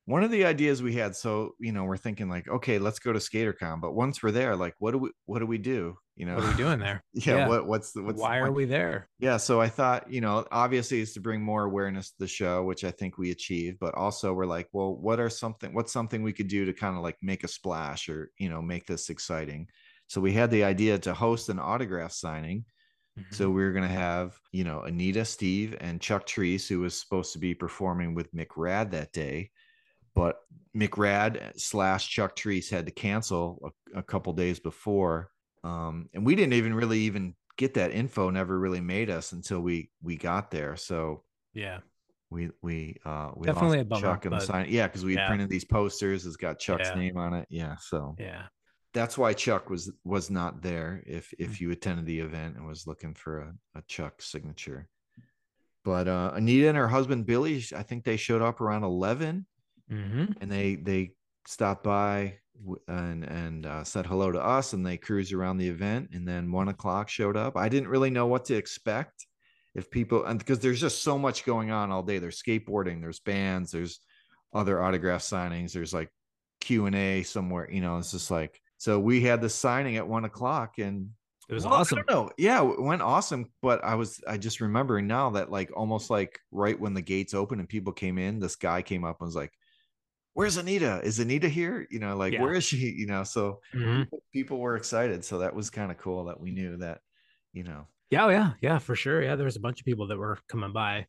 one 0.07 0.23
of 0.23 0.31
the 0.31 0.45
ideas 0.45 0.81
we 0.81 0.93
had. 0.93 1.17
So 1.17 1.51
you 1.59 1.73
know, 1.73 1.83
we're 1.83 1.97
thinking 1.97 2.29
like, 2.29 2.47
okay, 2.47 2.79
let's 2.79 2.97
go 2.97 3.11
to 3.11 3.19
SkaterCon, 3.19 3.81
but 3.81 3.93
once 3.93 4.23
we're 4.23 4.31
there, 4.31 4.55
like, 4.55 4.73
what 4.79 4.91
do 4.91 4.99
we 4.99 5.11
what 5.25 5.39
do 5.39 5.45
we 5.45 5.57
do? 5.57 5.97
You 6.15 6.25
know, 6.25 6.35
What 6.35 6.45
are 6.45 6.51
we 6.51 6.55
doing 6.55 6.79
there? 6.87 7.03
yeah, 7.13 7.35
Yeah. 7.35 7.47
What 7.49 7.67
what's 7.67 7.91
the 7.91 8.01
what's 8.01 8.17
the 8.17 8.23
Why 8.23 8.37
are 8.37 8.51
we 8.51 8.63
there? 8.63 9.09
Yeah. 9.19 9.35
So 9.35 9.59
I 9.59 9.67
thought, 9.67 10.09
you 10.09 10.21
know, 10.21 10.47
obviously 10.49 11.01
is 11.01 11.13
to 11.13 11.19
bring 11.19 11.41
more 11.41 11.65
awareness 11.65 12.11
to 12.11 12.15
the 12.19 12.27
show, 12.27 12.63
which 12.63 12.85
I 12.85 12.91
think 12.91 13.17
we 13.17 13.31
achieved, 13.31 13.79
but 13.79 13.95
also 13.95 14.33
we're 14.33 14.45
like, 14.45 14.69
well, 14.71 14.95
what 14.95 15.19
are 15.19 15.29
something 15.29 15.73
what's 15.73 15.91
something 15.91 16.23
we 16.23 16.33
could 16.33 16.47
do 16.47 16.63
to 16.65 16.73
kind 16.73 16.95
of 16.95 17.03
like 17.03 17.17
make 17.21 17.43
a 17.43 17.49
splash 17.49 18.07
or 18.07 18.31
you 18.39 18.49
know 18.49 18.61
make 18.61 18.85
this 18.87 19.09
exciting? 19.09 19.67
So 20.07 20.21
we 20.21 20.31
had 20.31 20.49
the 20.51 20.63
idea 20.63 20.97
to 20.99 21.13
host 21.13 21.49
an 21.49 21.59
autograph 21.59 22.13
signing. 22.13 22.63
Mm-hmm. 23.19 23.35
So 23.35 23.49
we 23.49 23.61
were 23.61 23.73
going 23.73 23.87
to 23.87 23.93
have, 23.93 24.39
you 24.53 24.63
know, 24.63 24.83
Anita, 24.83 25.25
Steve, 25.25 25.75
and 25.81 25.99
Chuck 25.99 26.25
Treece, 26.25 26.69
who 26.69 26.79
was 26.79 26.97
supposed 26.97 27.33
to 27.33 27.39
be 27.39 27.53
performing 27.53 28.13
with 28.13 28.33
McRad 28.33 28.91
that 28.91 29.11
day. 29.11 29.51
But 30.17 30.37
McRad 30.75 31.59
slash 31.59 32.09
Chuck 32.09 32.35
Treece 32.35 32.69
had 32.69 32.85
to 32.87 32.91
cancel 32.91 33.71
a, 33.93 33.99
a 33.99 34.03
couple 34.03 34.33
days 34.33 34.59
before. 34.59 35.29
Um, 35.63 36.09
and 36.13 36.25
we 36.25 36.35
didn't 36.35 36.53
even 36.53 36.73
really 36.73 36.99
even 37.01 37.35
get 37.57 37.75
that 37.75 37.91
info, 37.91 38.29
never 38.29 38.59
really 38.59 38.81
made 38.81 39.09
us 39.09 39.31
until 39.31 39.59
we 39.61 39.89
we 40.01 40.17
got 40.17 40.49
there. 40.51 40.75
So 40.75 41.23
yeah, 41.53 41.79
we 42.29 42.49
we 42.61 42.97
uh 43.05 43.31
we 43.35 43.45
Definitely 43.45 43.77
lost 43.79 43.85
a 43.85 43.89
bummer, 43.89 44.01
Chuck 44.15 44.25
and 44.25 44.33
the 44.35 44.39
sign. 44.39 44.67
Yeah, 44.69 44.87
because 44.87 45.05
we 45.05 45.15
Yeah. 45.15 45.27
printed 45.27 45.49
these 45.49 45.65
posters, 45.65 46.25
it's 46.25 46.35
got 46.35 46.59
Chuck's 46.59 46.89
Yeah. 46.89 46.95
name 46.95 47.17
on 47.17 47.33
it. 47.33 47.47
Yeah. 47.49 47.75
So 47.79 48.15
yeah. 48.19 48.43
that's 48.93 49.17
why 49.17 49.33
Chuck 49.33 49.69
was 49.69 49.91
was 50.03 50.29
not 50.29 50.61
there 50.61 51.03
if 51.05 51.29
Mm. 51.31 51.45
if 51.45 51.61
you 51.61 51.71
attended 51.71 52.05
the 52.05 52.19
event 52.19 52.55
and 52.55 52.65
was 52.65 52.87
looking 52.87 53.13
for 53.13 53.39
a, 53.39 53.53
a 53.75 53.81
Chuck 53.87 54.21
signature. 54.21 54.87
But 55.83 56.07
uh 56.07 56.31
Anita 56.35 56.69
and 56.69 56.77
her 56.77 56.87
husband 56.87 57.25
Billy, 57.25 57.63
I 57.75 57.83
think 57.83 58.03
they 58.03 58.17
showed 58.17 58.41
up 58.41 58.61
around 58.61 58.83
11 58.83 59.45
Mm-hmm. 59.91 60.25
and 60.41 60.51
they 60.51 60.75
they 60.75 61.11
stopped 61.45 61.83
by 61.83 62.39
and 62.87 63.23
and 63.23 63.65
uh, 63.65 63.83
said 63.83 64.05
hello 64.05 64.31
to 64.31 64.43
us 64.43 64.73
and 64.73 64.85
they 64.85 64.97
cruised 64.97 65.31
around 65.31 65.57
the 65.57 65.67
event 65.69 66.09
and 66.11 66.27
then 66.27 66.51
one 66.51 66.67
o'clock 66.67 67.07
showed 67.09 67.37
up. 67.37 67.55
I 67.55 67.69
didn't 67.69 67.89
really 67.89 68.09
know 68.09 68.27
what 68.27 68.45
to 68.45 68.55
expect 68.55 69.25
if 69.75 69.89
people 69.89 70.25
and 70.25 70.39
because 70.39 70.59
there's 70.59 70.81
just 70.81 71.03
so 71.03 71.17
much 71.17 71.45
going 71.45 71.71
on 71.71 71.91
all 71.91 72.03
day. 72.03 72.19
There's 72.19 72.41
skateboarding, 72.41 73.01
there's 73.01 73.19
bands, 73.19 73.71
there's 73.71 73.99
other 74.53 74.81
autograph 74.81 75.21
signings, 75.21 75.71
there's 75.71 75.93
like 75.93 76.09
Q 76.61 76.87
and 76.87 76.95
A 76.95 77.23
somewhere. 77.23 77.69
You 77.71 77.81
know, 77.81 77.97
it's 77.97 78.11
just 78.11 78.31
like 78.31 78.59
so 78.77 78.99
we 78.99 79.21
had 79.21 79.39
the 79.41 79.49
signing 79.49 79.97
at 79.97 80.07
one 80.07 80.25
o'clock 80.25 80.79
and 80.79 81.11
It 81.49 81.53
was 81.53 81.63
well, 81.63 81.75
awesome. 81.75 82.03
don't. 82.07 82.33
Yeah, 82.37 82.61
it 82.69 82.81
went 82.81 83.01
awesome. 83.01 83.45
But 83.61 83.83
I 83.83 83.95
was 83.95 84.19
I 84.27 84.37
just 84.37 84.59
remembering 84.61 85.07
now 85.07 85.29
that 85.31 85.51
like 85.51 85.71
almost 85.75 86.09
like 86.09 86.39
right 86.51 86.79
when 86.79 86.93
the 86.93 87.01
gates 87.01 87.33
opened 87.33 87.61
and 87.61 87.69
people 87.69 87.93
came 87.93 88.17
in, 88.17 88.39
this 88.39 88.55
guy 88.57 88.81
came 88.81 89.05
up 89.05 89.21
and 89.21 89.27
was 89.27 89.35
like, 89.35 89.53
Where's 90.37 90.55
Anita? 90.57 91.01
Is 91.03 91.17
Anita 91.17 91.49
here? 91.49 91.87
You 91.89 91.97
know, 91.97 92.15
like 92.15 92.33
Yeah. 92.33 92.43
where 92.43 92.53
is 92.53 92.63
she? 92.63 92.77
You 92.77 93.07
know, 93.07 93.23
so 93.23 93.59
Mhm. 93.73 94.07
people, 94.31 94.59
were 94.59 94.75
excited. 94.75 95.25
So 95.25 95.39
that 95.39 95.55
was 95.55 95.71
kind 95.71 95.89
of 95.89 95.97
cool 95.97 96.25
that 96.25 96.39
we 96.39 96.51
knew 96.51 96.77
that, 96.77 97.01
you 97.53 97.63
know. 97.63 97.87
Yeah, 98.11 98.25
oh, 98.25 98.29
yeah, 98.29 98.53
yeah, 98.61 98.77
for 98.77 98.95
sure. 98.95 99.23
Yeah, 99.23 99.35
there 99.35 99.45
was 99.45 99.55
a 99.55 99.59
bunch 99.59 99.79
of 99.81 99.85
people 99.87 100.05
that 100.09 100.17
were 100.19 100.37
coming 100.47 100.71
by, 100.73 101.07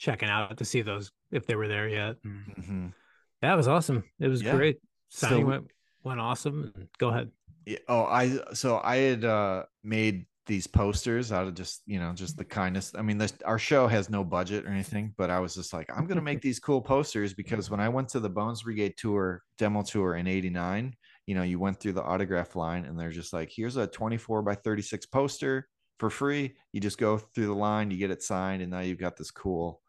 checking 0.00 0.28
out 0.28 0.56
to 0.56 0.64
see 0.64 0.82
those 0.82 1.12
if 1.30 1.46
they 1.46 1.54
were 1.54 1.68
there 1.68 1.88
yet. 1.88 2.16
Mhm. 2.24 2.94
that 3.42 3.54
was 3.54 3.68
awesome. 3.68 4.02
It 4.18 4.26
was 4.26 4.42
Yeah. 4.42 4.56
great. 4.56 4.80
So- 5.08 5.28
Signing 5.28 5.46
went 5.46 5.70
went 6.02 6.18
awesome. 6.18 6.88
Go 6.98 7.10
ahead. 7.10 7.30
Yeah, 7.64 7.78
oh, 7.86 8.06
I 8.06 8.54
so 8.54 8.80
I 8.82 8.96
had 8.96 9.24
uh 9.24 9.66
made 9.84 10.26
these 10.48 10.66
posters 10.66 11.30
out 11.32 11.46
of 11.46 11.54
just 11.54 11.82
you 11.86 12.00
know 12.00 12.12
just 12.14 12.36
the 12.38 12.44
kindness. 12.44 12.94
I 12.96 13.02
mean, 13.02 13.18
this 13.18 13.34
our 13.44 13.58
show 13.58 13.86
has 13.88 14.10
no 14.10 14.24
budget 14.24 14.66
or 14.66 14.70
anything, 14.70 15.14
but 15.16 15.30
I 15.30 15.40
was 15.40 15.54
just 15.54 15.72
like, 15.72 15.88
I'm 15.94 16.06
gonna 16.08 16.22
make 16.22 16.40
these 16.42 16.58
cool 16.60 16.82
posters 16.82 17.34
because 17.34 17.70
when 17.70 17.80
I 17.80 17.88
went 17.88 18.08
to 18.10 18.20
the 18.20 18.30
Bones 18.30 18.62
Brigade 18.64 18.94
tour 18.98 19.42
demo 19.58 19.82
tour 19.82 20.16
in 20.16 20.26
'89, 20.26 20.96
you 21.26 21.34
know, 21.36 21.44
you 21.44 21.60
went 21.60 21.80
through 21.80 21.92
the 21.94 22.02
autograph 22.04 22.56
line 22.56 22.84
and 22.86 22.98
they're 22.98 23.10
just 23.12 23.32
like, 23.32 23.50
here's 23.54 23.76
a 23.76 23.86
24 23.86 24.42
by 24.42 24.56
36 24.56 25.06
poster 25.06 25.68
for 26.00 26.10
free. 26.10 26.56
You 26.72 26.80
just 26.80 26.98
go 26.98 27.18
through 27.18 27.46
the 27.46 27.54
line, 27.54 27.90
you 27.92 27.98
get 27.98 28.10
it 28.10 28.22
signed, 28.22 28.62
and 28.62 28.72
now 28.72 28.80
you've 28.80 28.98
got 28.98 29.16
this 29.16 29.30
cool 29.30 29.82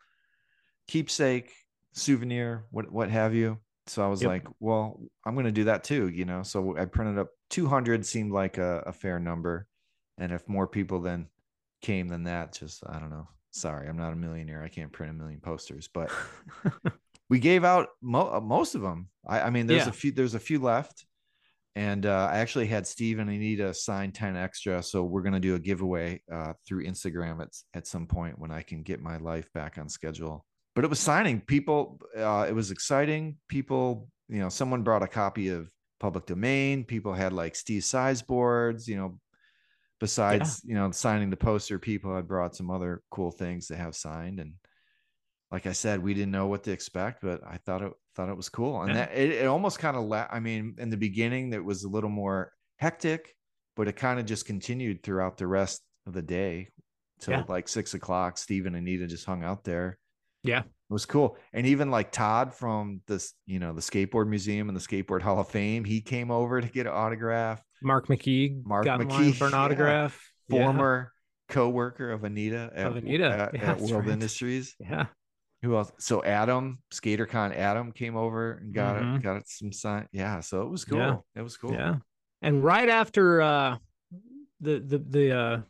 keepsake 0.87 1.53
souvenir, 1.93 2.65
what 2.71 2.91
what 2.91 3.09
have 3.09 3.33
you. 3.33 3.59
So 3.87 4.03
I 4.05 4.07
was 4.07 4.23
Yep. 4.23 4.25
like, 4.25 4.47
well, 4.59 5.01
I'm 5.25 5.33
going 5.33 5.47
to 5.47 5.51
do 5.51 5.63
that 5.65 5.83
too, 5.83 6.09
you 6.09 6.25
know. 6.25 6.43
So 6.43 6.77
I 6.77 6.85
printed 6.85 7.17
up 7.17 7.29
200 7.49 8.05
seemed 8.05 8.31
like 8.31 8.57
a, 8.57 8.83
a 8.85 8.93
fair 8.93 9.19
number, 9.19 9.67
and 10.19 10.31
if 10.31 10.47
more 10.47 10.67
people 10.67 10.99
then 11.01 11.27
came 11.81 12.07
than 12.07 12.23
that, 12.25 12.53
just 12.57 12.83
I 12.87 12.99
don't 12.99 13.09
know. 13.09 13.27
Sorry, 13.51 13.87
I'm 13.87 13.97
not 13.97 14.13
a 14.13 14.15
millionaire. 14.15 14.61
I 14.63 14.67
can't 14.67 14.91
print 14.91 15.11
a 15.11 15.15
million 15.15 15.39
posters, 15.39 15.89
but 15.91 16.11
we 17.29 17.39
gave 17.39 17.63
out 17.63 17.89
mo- 18.01 18.31
uh, 18.33 18.39
most 18.41 18.75
of 18.75 18.81
them. 18.81 19.09
I, 19.27 19.41
I 19.41 19.49
mean, 19.49 19.67
there's 19.67 19.83
Yeah. 19.83 19.89
a 19.89 19.93
few. 19.93 20.11
There's 20.11 20.35
a 20.35 20.39
few 20.39 20.59
left, 20.59 21.05
and 21.75 22.05
uh, 22.05 22.29
I 22.31 22.37
actually 22.39 22.67
had 22.67 22.85
Steve 22.87 23.19
and 23.19 23.29
Anita 23.29 23.73
sign 23.73 24.11
ten 24.11 24.35
extra. 24.35 24.81
So 24.83 25.03
we're 25.03 25.21
gonna 25.23 25.39
do 25.39 25.55
a 25.55 25.59
giveaway 25.59 26.21
uh, 26.31 26.53
through 26.67 26.85
Instagram 26.85 27.41
at 27.41 27.49
at 27.73 27.87
some 27.87 28.07
point 28.07 28.37
when 28.39 28.51
I 28.51 28.61
can 28.61 28.83
get 28.83 29.01
my 29.01 29.17
life 29.17 29.51
back 29.53 29.77
on 29.77 29.89
schedule. 29.89 30.45
but 30.75 30.83
it 30.85 30.89
was 30.89 30.99
signing 30.99 31.41
people. 31.41 31.99
Uh, 32.15 32.45
it 32.47 32.53
was 32.53 32.71
exciting. 32.71 33.37
People, 33.47 34.07
you 34.27 34.39
know, 34.39 34.49
someone 34.49 34.83
brought 34.83 35.03
a 35.03 35.07
copy 35.07 35.49
of 35.49 35.69
Public 35.99 36.25
Domain. 36.25 36.83
People 36.83 37.13
had 37.13 37.33
like 37.33 37.55
Steve 37.55 37.81
Saiz 37.83 38.25
boards. 38.25 38.87
You 38.87 38.97
know, 38.97 39.19
besides 39.99 40.61
yeah. 40.63 40.69
you 40.69 40.75
know 40.75 40.91
signing 40.91 41.29
the 41.29 41.37
poster, 41.37 41.79
people 41.79 42.15
had 42.15 42.27
brought 42.27 42.55
some 42.55 42.71
other 42.71 43.01
cool 43.11 43.31
things 43.31 43.67
they 43.67 43.75
have 43.75 43.95
signed. 43.95 44.39
And 44.39 44.53
like 45.51 45.65
I 45.65 45.73
said, 45.73 46.03
we 46.03 46.13
didn't 46.13 46.31
know 46.31 46.47
what 46.47 46.63
to 46.63 46.71
expect, 46.71 47.21
but 47.21 47.41
I 47.45 47.57
thought 47.57 47.81
it 47.81 47.91
thought 48.15 48.29
it 48.29 48.37
was 48.37 48.49
cool. 48.49 48.81
And 48.81 48.89
yeah. 48.89 49.05
that 49.05 49.11
it, 49.13 49.31
it 49.31 49.47
almost 49.47 49.79
kind 49.79 49.97
of 49.97 50.05
la- 50.05 50.27
I 50.29 50.39
mean, 50.39 50.75
in 50.77 50.89
the 50.89 50.97
beginning, 50.97 51.53
it 51.53 51.63
was 51.63 51.83
a 51.83 51.89
little 51.89 52.09
more 52.09 52.51
hectic, 52.77 53.35
but 53.75 53.87
it 53.87 53.95
kind 53.95 54.19
of 54.19 54.25
just 54.25 54.45
continued 54.45 55.03
throughout 55.03 55.37
the 55.37 55.47
rest 55.47 55.81
of 56.05 56.13
the 56.13 56.21
day 56.21 56.69
till 57.19 57.33
yeah. 57.33 57.43
like 57.47 57.67
six 57.67 57.93
o'clock. 57.93 58.37
Steve 58.37 58.65
and 58.65 58.75
Anita 58.75 59.07
just 59.07 59.25
hung 59.25 59.43
out 59.43 59.63
there. 59.63 59.97
Yeah. 60.43 60.59
It 60.59 60.93
was 60.93 61.05
cool. 61.05 61.37
And 61.53 61.67
even 61.67 61.91
like 61.91 62.11
Todd 62.11 62.53
from 62.53 63.01
this, 63.07 63.33
you 63.45 63.59
know, 63.59 63.73
the 63.73 63.81
skateboard 63.81 64.27
museum 64.27 64.69
and 64.69 64.75
the 64.75 64.81
skateboard 64.81 65.21
hall 65.21 65.39
of 65.39 65.49
fame, 65.49 65.83
he 65.83 66.01
came 66.01 66.31
over 66.31 66.61
to 66.61 66.67
get 66.67 66.87
an 66.87 66.93
autograph. 66.93 67.61
Marc 67.81 68.07
McKee 68.07 68.63
Marc 68.65 68.85
got 68.85 68.99
McKee 68.99 69.35
for 69.35 69.47
an 69.47 69.53
autograph. 69.53 70.31
Yeah. 70.47 70.63
Former 70.63 71.11
yeah. 71.49 71.53
co-worker 71.53 72.11
of 72.11 72.23
Anita 72.23 72.71
at, 72.73 72.87
of 72.87 72.95
Anita. 72.97 73.25
at, 73.25 73.53
yeah, 73.53 73.71
at 73.71 73.79
World 73.79 74.05
right. 74.05 74.09
Industries. 74.09 74.75
Yeah. 74.79 75.05
Who 75.61 75.75
else? 75.75 75.91
So 75.99 76.23
Adam, 76.23 76.79
SkaterCon 76.93 77.55
Adam 77.55 77.91
came 77.91 78.15
over 78.15 78.53
and 78.53 78.73
got 78.73 78.95
mm-hmm. 78.95 79.15
it, 79.17 79.23
got 79.23 79.37
it 79.37 79.47
some 79.47 79.71
sign. 79.71 80.07
Yeah. 80.11 80.39
So 80.39 80.61
it 80.61 80.69
was 80.69 80.85
cool. 80.85 80.99
Yeah. 80.99 81.17
It 81.35 81.41
was 81.41 81.57
cool. 81.57 81.73
Yeah. 81.73 81.97
And 82.41 82.63
right 82.63 82.87
after 82.87 83.41
uh 83.41 83.77
the 84.61 84.79
the 84.79 84.97
the 84.97 85.37
uh 85.37 85.61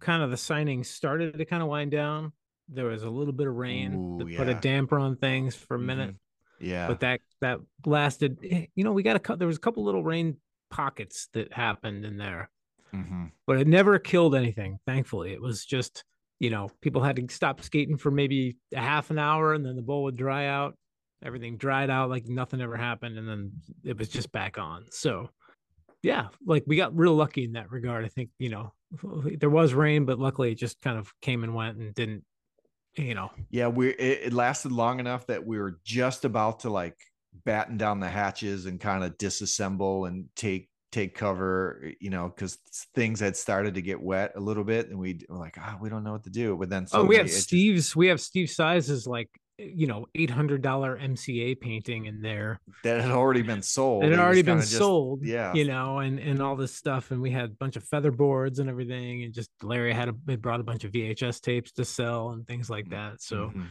kind 0.00 0.22
of 0.22 0.30
the 0.30 0.36
signing 0.36 0.84
started 0.84 1.38
to 1.38 1.44
kind 1.44 1.62
of 1.62 1.68
wind 1.68 1.90
down, 1.90 2.32
there 2.68 2.86
was 2.86 3.02
a 3.02 3.10
little 3.10 3.32
bit 3.32 3.46
of 3.46 3.54
rain 3.54 3.94
Ooh, 3.94 4.24
that 4.24 4.36
put 4.36 4.48
a 4.48 4.54
damper 4.54 4.98
on 4.98 5.16
things 5.16 5.54
for 5.54 5.74
a 5.74 5.78
minute. 5.78 6.10
Mm-hmm. 6.10 6.66
Yeah. 6.66 6.88
But 6.88 7.00
that 7.00 7.20
that 7.42 7.58
lasted. 7.84 8.38
Eh, 8.42 8.66
you 8.74 8.84
know, 8.84 8.92
we 8.92 9.02
got 9.02 9.16
a 9.16 9.18
cut. 9.18 9.38
There 9.38 9.48
was 9.48 9.58
a 9.58 9.60
couple 9.60 9.84
little 9.84 10.02
rain 10.02 10.38
pockets 10.70 11.28
that 11.32 11.52
happened 11.52 12.04
in 12.04 12.16
there, 12.16 12.50
mm-hmm. 12.94 13.26
but 13.46 13.58
it 13.58 13.66
never 13.66 13.98
killed 13.98 14.34
anything. 14.34 14.78
Thankfully, 14.86 15.32
it 15.32 15.40
was 15.40 15.64
just 15.64 16.04
you 16.38 16.50
know 16.50 16.70
people 16.80 17.02
had 17.02 17.16
to 17.16 17.34
stop 17.34 17.62
skating 17.62 17.96
for 17.96 18.10
maybe 18.10 18.56
a 18.74 18.80
half 18.80 19.10
an 19.10 19.18
hour, 19.18 19.54
and 19.54 19.64
then 19.64 19.76
the 19.76 19.82
bowl 19.82 20.04
would 20.04 20.16
dry 20.16 20.46
out. 20.46 20.76
Everything 21.24 21.56
dried 21.56 21.90
out 21.90 22.10
like 22.10 22.26
nothing 22.26 22.60
ever 22.60 22.76
happened, 22.76 23.18
and 23.18 23.28
then 23.28 23.52
it 23.84 23.98
was 23.98 24.08
just 24.08 24.32
back 24.32 24.58
on. 24.58 24.86
So 24.90 25.30
yeah, 26.02 26.28
like 26.44 26.64
we 26.66 26.76
got 26.76 26.96
real 26.96 27.14
lucky 27.14 27.44
in 27.44 27.52
that 27.52 27.70
regard. 27.70 28.04
I 28.04 28.08
think 28.08 28.30
you 28.38 28.50
know 28.50 28.72
there 29.40 29.50
was 29.50 29.74
rain, 29.74 30.04
but 30.04 30.18
luckily 30.18 30.52
it 30.52 30.58
just 30.58 30.80
kind 30.80 30.98
of 30.98 31.12
came 31.20 31.44
and 31.44 31.54
went 31.54 31.78
and 31.78 31.94
didn't 31.94 32.24
you 32.96 33.14
know 33.14 33.30
yeah 33.50 33.68
we 33.68 33.90
it, 33.90 34.20
it, 34.26 34.32
lasted 34.32 34.72
long 34.72 35.00
enough 35.00 35.26
that 35.26 35.46
we 35.46 35.58
were 35.58 35.78
just 35.84 36.24
about 36.24 36.60
to 36.60 36.70
like 36.70 36.96
batten 37.44 37.76
down 37.76 38.00
the 38.00 38.08
hatches 38.08 38.66
and 38.66 38.80
kind 38.80 39.04
of 39.04 39.16
disassemble 39.18 40.08
and 40.08 40.26
take 40.36 40.68
take 40.92 41.14
cover 41.14 41.92
you 42.00 42.10
know 42.10 42.28
because 42.28 42.58
things 42.94 43.20
had 43.20 43.36
started 43.36 43.74
to 43.74 43.82
get 43.82 44.00
wet 44.00 44.32
a 44.36 44.40
little 44.40 44.64
bit 44.64 44.88
and 44.88 44.98
we 44.98 45.20
were 45.28 45.36
like 45.36 45.56
ah 45.58 45.74
oh, 45.74 45.78
we 45.80 45.88
don't 45.88 46.04
know 46.04 46.12
what 46.12 46.24
to 46.24 46.30
do 46.30 46.56
but 46.56 46.70
then 46.70 46.86
oh 46.92 47.04
we 47.04 47.16
have 47.16 47.30
steve's 47.30 47.86
just... 47.86 47.96
we 47.96 48.06
have 48.06 48.20
steve 48.20 48.48
Saiz's 48.48 49.06
like 49.06 49.28
you 49.58 49.86
know 49.86 50.06
eight 50.14 50.30
hundred 50.30 50.62
dollar 50.62 50.98
MCA 50.98 51.58
painting 51.58 52.06
in 52.06 52.20
there 52.20 52.60
that 52.84 53.00
had 53.00 53.10
already 53.10 53.42
been 53.42 53.62
sold. 53.62 54.04
It 54.04 54.10
had 54.10 54.20
already 54.20 54.42
been 54.42 54.60
just, 54.60 54.72
sold, 54.72 55.24
yeah. 55.24 55.54
You 55.54 55.64
know, 55.64 55.98
and 55.98 56.18
and 56.18 56.42
all 56.42 56.56
this 56.56 56.74
stuff, 56.74 57.10
and 57.10 57.22
we 57.22 57.30
had 57.30 57.44
a 57.44 57.54
bunch 57.54 57.76
of 57.76 57.84
feather 57.84 58.10
boards 58.10 58.58
and 58.58 58.68
everything, 58.68 59.22
and 59.22 59.32
just 59.32 59.50
Larry 59.62 59.94
had 59.94 60.08
a 60.08 60.12
brought 60.12 60.60
a 60.60 60.64
bunch 60.64 60.84
of 60.84 60.92
VHS 60.92 61.40
tapes 61.40 61.72
to 61.72 61.84
sell 61.84 62.30
and 62.30 62.46
things 62.46 62.68
like 62.68 62.90
that. 62.90 63.22
So, 63.22 63.48
mm-hmm. 63.48 63.62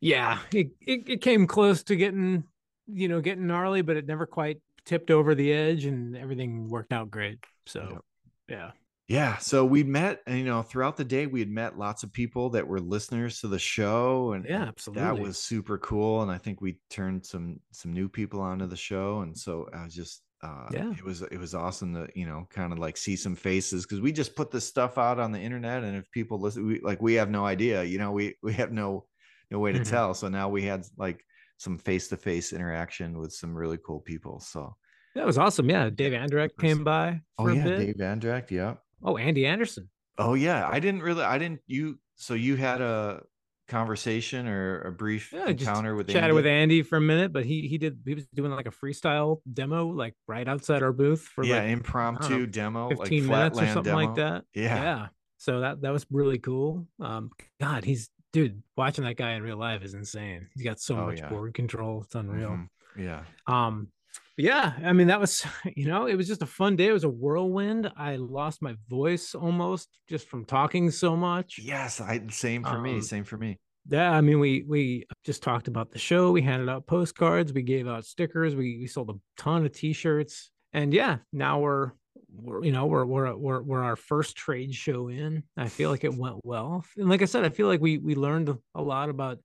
yeah, 0.00 0.38
it, 0.52 0.68
it 0.80 1.08
it 1.08 1.20
came 1.22 1.46
close 1.46 1.82
to 1.84 1.96
getting 1.96 2.44
you 2.86 3.08
know 3.08 3.20
getting 3.20 3.46
gnarly, 3.46 3.82
but 3.82 3.96
it 3.96 4.06
never 4.06 4.26
quite 4.26 4.60
tipped 4.84 5.10
over 5.10 5.34
the 5.34 5.52
edge, 5.52 5.84
and 5.84 6.16
everything 6.16 6.68
worked 6.68 6.92
out 6.92 7.10
great. 7.10 7.38
So, 7.66 7.88
yep. 7.90 8.00
yeah 8.48 8.70
yeah 9.12 9.36
so 9.36 9.64
we 9.64 9.82
met 9.82 10.20
and 10.26 10.38
you 10.38 10.44
know 10.44 10.62
throughout 10.62 10.96
the 10.96 11.04
day 11.04 11.26
we 11.26 11.40
had 11.40 11.50
met 11.50 11.78
lots 11.78 12.02
of 12.02 12.12
people 12.12 12.48
that 12.48 12.66
were 12.66 12.80
listeners 12.80 13.40
to 13.40 13.48
the 13.48 13.58
show 13.58 14.32
and 14.32 14.46
yeah 14.48 14.62
absolutely 14.62 15.02
that 15.02 15.18
was 15.18 15.38
super 15.38 15.76
cool 15.78 16.22
and 16.22 16.30
i 16.30 16.38
think 16.38 16.60
we 16.60 16.78
turned 16.88 17.24
some 17.24 17.60
some 17.72 17.92
new 17.92 18.08
people 18.08 18.40
onto 18.40 18.66
the 18.66 18.76
show 18.76 19.20
and 19.20 19.36
so 19.36 19.68
i 19.74 19.84
was 19.84 19.94
just 19.94 20.22
uh 20.42 20.66
yeah 20.72 20.90
it 20.92 21.04
was 21.04 21.20
it 21.22 21.36
was 21.36 21.54
awesome 21.54 21.92
to 21.92 22.08
you 22.14 22.26
know 22.26 22.46
kind 22.50 22.72
of 22.72 22.78
like 22.78 22.96
see 22.96 23.16
some 23.16 23.34
faces 23.34 23.84
because 23.84 24.00
we 24.00 24.12
just 24.12 24.34
put 24.36 24.50
this 24.50 24.66
stuff 24.66 24.96
out 24.98 25.18
on 25.18 25.30
the 25.30 25.40
internet 25.40 25.84
and 25.84 25.96
if 25.96 26.10
people 26.10 26.38
listen 26.38 26.66
we 26.66 26.80
like 26.80 27.02
we 27.02 27.14
have 27.14 27.30
no 27.30 27.44
idea 27.44 27.82
you 27.84 27.98
know 27.98 28.12
we 28.12 28.34
we 28.42 28.52
have 28.52 28.72
no 28.72 29.04
no 29.50 29.58
way 29.58 29.72
to 29.72 29.80
mm-hmm. 29.80 29.90
tell 29.90 30.14
so 30.14 30.28
now 30.28 30.48
we 30.48 30.62
had 30.62 30.86
like 30.96 31.24
some 31.62 31.78
face-to-face 31.78 32.52
interaction 32.52 33.18
with 33.18 33.32
some 33.32 33.54
really 33.54 33.78
cool 33.86 34.00
people 34.00 34.40
so 34.40 34.74
that 35.14 35.26
was 35.26 35.38
awesome 35.38 35.68
yeah 35.70 35.88
dave 35.90 36.12
andrecht 36.12 36.58
came 36.58 36.82
by 36.82 37.20
oh 37.38 37.48
yeah 37.48 37.64
dave 37.64 38.00
andrecht 38.00 38.50
yeah 38.50 38.74
Oh, 39.04 39.16
Andy 39.16 39.46
Anderson. 39.46 39.88
Oh 40.18 40.34
yeah, 40.34 40.68
I 40.68 40.78
didn't 40.78 41.02
really. 41.02 41.22
I 41.24 41.38
didn't. 41.38 41.60
You 41.66 41.98
so 42.16 42.34
you 42.34 42.56
had 42.56 42.80
a 42.80 43.22
conversation 43.68 44.46
or 44.46 44.82
a 44.82 44.92
brief 44.92 45.32
yeah, 45.32 45.48
encounter 45.48 45.94
with 45.94 46.06
chatted 46.08 46.24
Andy? 46.24 46.34
with 46.34 46.46
Andy 46.46 46.82
for 46.82 46.98
a 46.98 47.00
minute, 47.00 47.32
but 47.32 47.44
he 47.44 47.66
he 47.66 47.78
did 47.78 47.98
he 48.04 48.14
was 48.14 48.26
doing 48.26 48.52
like 48.52 48.66
a 48.66 48.70
freestyle 48.70 49.40
demo 49.50 49.86
like 49.86 50.14
right 50.28 50.46
outside 50.46 50.82
our 50.82 50.92
booth 50.92 51.22
for 51.22 51.44
yeah 51.44 51.62
like, 51.62 51.70
impromptu 51.70 52.40
know, 52.40 52.46
demo, 52.46 52.88
fifteen 52.90 53.26
like 53.26 53.54
minutes 53.54 53.58
or 53.58 53.66
something 53.74 53.94
demo. 53.94 54.06
like 54.06 54.14
that. 54.16 54.44
Yeah, 54.54 54.82
yeah. 54.82 55.06
So 55.38 55.60
that 55.60 55.82
that 55.82 55.92
was 55.92 56.06
really 56.10 56.38
cool. 56.38 56.86
Um, 57.00 57.30
God, 57.60 57.84
he's 57.84 58.10
dude. 58.32 58.62
Watching 58.76 59.04
that 59.04 59.16
guy 59.16 59.32
in 59.32 59.42
real 59.42 59.56
life 59.56 59.82
is 59.82 59.94
insane. 59.94 60.48
He's 60.54 60.64
got 60.64 60.80
so 60.80 60.96
oh, 60.96 61.06
much 61.06 61.18
yeah. 61.18 61.28
board 61.28 61.54
control. 61.54 62.02
It's 62.02 62.14
unreal. 62.14 62.50
Mm-hmm. 62.50 63.02
Yeah. 63.02 63.22
Um, 63.46 63.88
yeah, 64.36 64.72
I 64.84 64.92
mean 64.92 65.08
that 65.08 65.20
was 65.20 65.44
you 65.76 65.86
know 65.86 66.06
it 66.06 66.16
was 66.16 66.26
just 66.26 66.42
a 66.42 66.46
fun 66.46 66.76
day. 66.76 66.88
It 66.88 66.92
was 66.92 67.04
a 67.04 67.08
whirlwind. 67.08 67.90
I 67.96 68.16
lost 68.16 68.62
my 68.62 68.74
voice 68.88 69.34
almost 69.34 69.88
just 70.08 70.28
from 70.28 70.44
talking 70.44 70.90
so 70.90 71.16
much. 71.16 71.58
Yes, 71.62 72.00
I 72.00 72.22
same 72.30 72.64
for 72.64 72.76
um, 72.76 72.82
me. 72.82 73.00
Same 73.00 73.24
for 73.24 73.36
me. 73.36 73.58
Yeah, 73.88 74.10
I 74.10 74.20
mean 74.20 74.40
we 74.40 74.64
we 74.66 75.06
just 75.24 75.42
talked 75.42 75.68
about 75.68 75.90
the 75.90 75.98
show. 75.98 76.32
We 76.32 76.42
handed 76.42 76.68
out 76.68 76.86
postcards. 76.86 77.52
We 77.52 77.62
gave 77.62 77.88
out 77.88 78.04
stickers. 78.04 78.54
We 78.54 78.78
we 78.80 78.86
sold 78.86 79.10
a 79.10 79.14
ton 79.40 79.66
of 79.66 79.72
T-shirts. 79.72 80.50
And 80.72 80.94
yeah, 80.94 81.18
now 81.32 81.60
we're 81.60 81.92
we're 82.34 82.64
you 82.64 82.72
know 82.72 82.86
we're 82.86 83.04
we're 83.04 83.34
we're 83.34 83.62
we're 83.62 83.82
our 83.82 83.96
first 83.96 84.36
trade 84.36 84.74
show 84.74 85.08
in. 85.08 85.42
I 85.56 85.68
feel 85.68 85.90
like 85.90 86.04
it 86.04 86.14
went 86.14 86.44
well. 86.44 86.84
And 86.96 87.08
like 87.08 87.22
I 87.22 87.26
said, 87.26 87.44
I 87.44 87.50
feel 87.50 87.66
like 87.66 87.80
we 87.80 87.98
we 87.98 88.14
learned 88.14 88.56
a 88.74 88.82
lot 88.82 89.08
about 89.08 89.38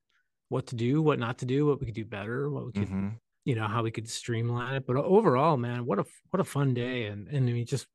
what 0.50 0.67
to 0.67 0.76
do, 0.76 1.02
what 1.02 1.19
not 1.19 1.39
to 1.39 1.45
do, 1.45 1.65
what 1.65 1.80
we 1.80 1.86
could 1.86 1.95
do 1.95 2.06
better, 2.06 2.50
what 2.50 2.65
we 2.65 2.71
could 2.71 2.88
mm-hmm 2.88 3.08
you 3.47 3.56
know 3.56 3.65
how 3.65 3.82
we 3.82 3.91
could 3.91 4.10
streamline 4.10 4.73
it 4.73 4.86
but 4.86 4.97
overall 4.97 5.56
man 5.56 5.86
what 5.86 6.00
a 6.00 6.06
what 6.32 6.41
a 6.41 6.43
fun 6.43 6.73
day 6.73 7.06
and 7.06 7.30
and 7.30 7.45
we 7.45 7.63
just 7.63 7.88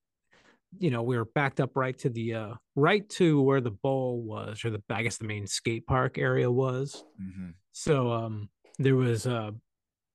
you 0.79 0.91
know 0.91 1.03
we 1.03 1.15
were 1.15 1.27
backed 1.27 1.61
up 1.61 1.77
right 1.77 1.99
to 1.99 2.09
the 2.09 2.33
uh 2.33 2.55
right 2.75 3.07
to 3.11 3.43
where 3.43 3.61
the 3.61 3.71
bowl 3.71 4.23
was 4.23 4.65
or 4.65 4.71
the 4.71 4.83
i 4.89 5.03
guess 5.03 5.19
the 5.19 5.27
main 5.27 5.47
skate 5.47 5.87
park 5.87 6.17
area 6.17 6.51
was 6.51 7.05
mm-hmm. 7.23 7.51
so 7.73 8.11
um 8.11 8.49
there 8.79 8.97
was 8.97 9.27
uh 9.27 9.51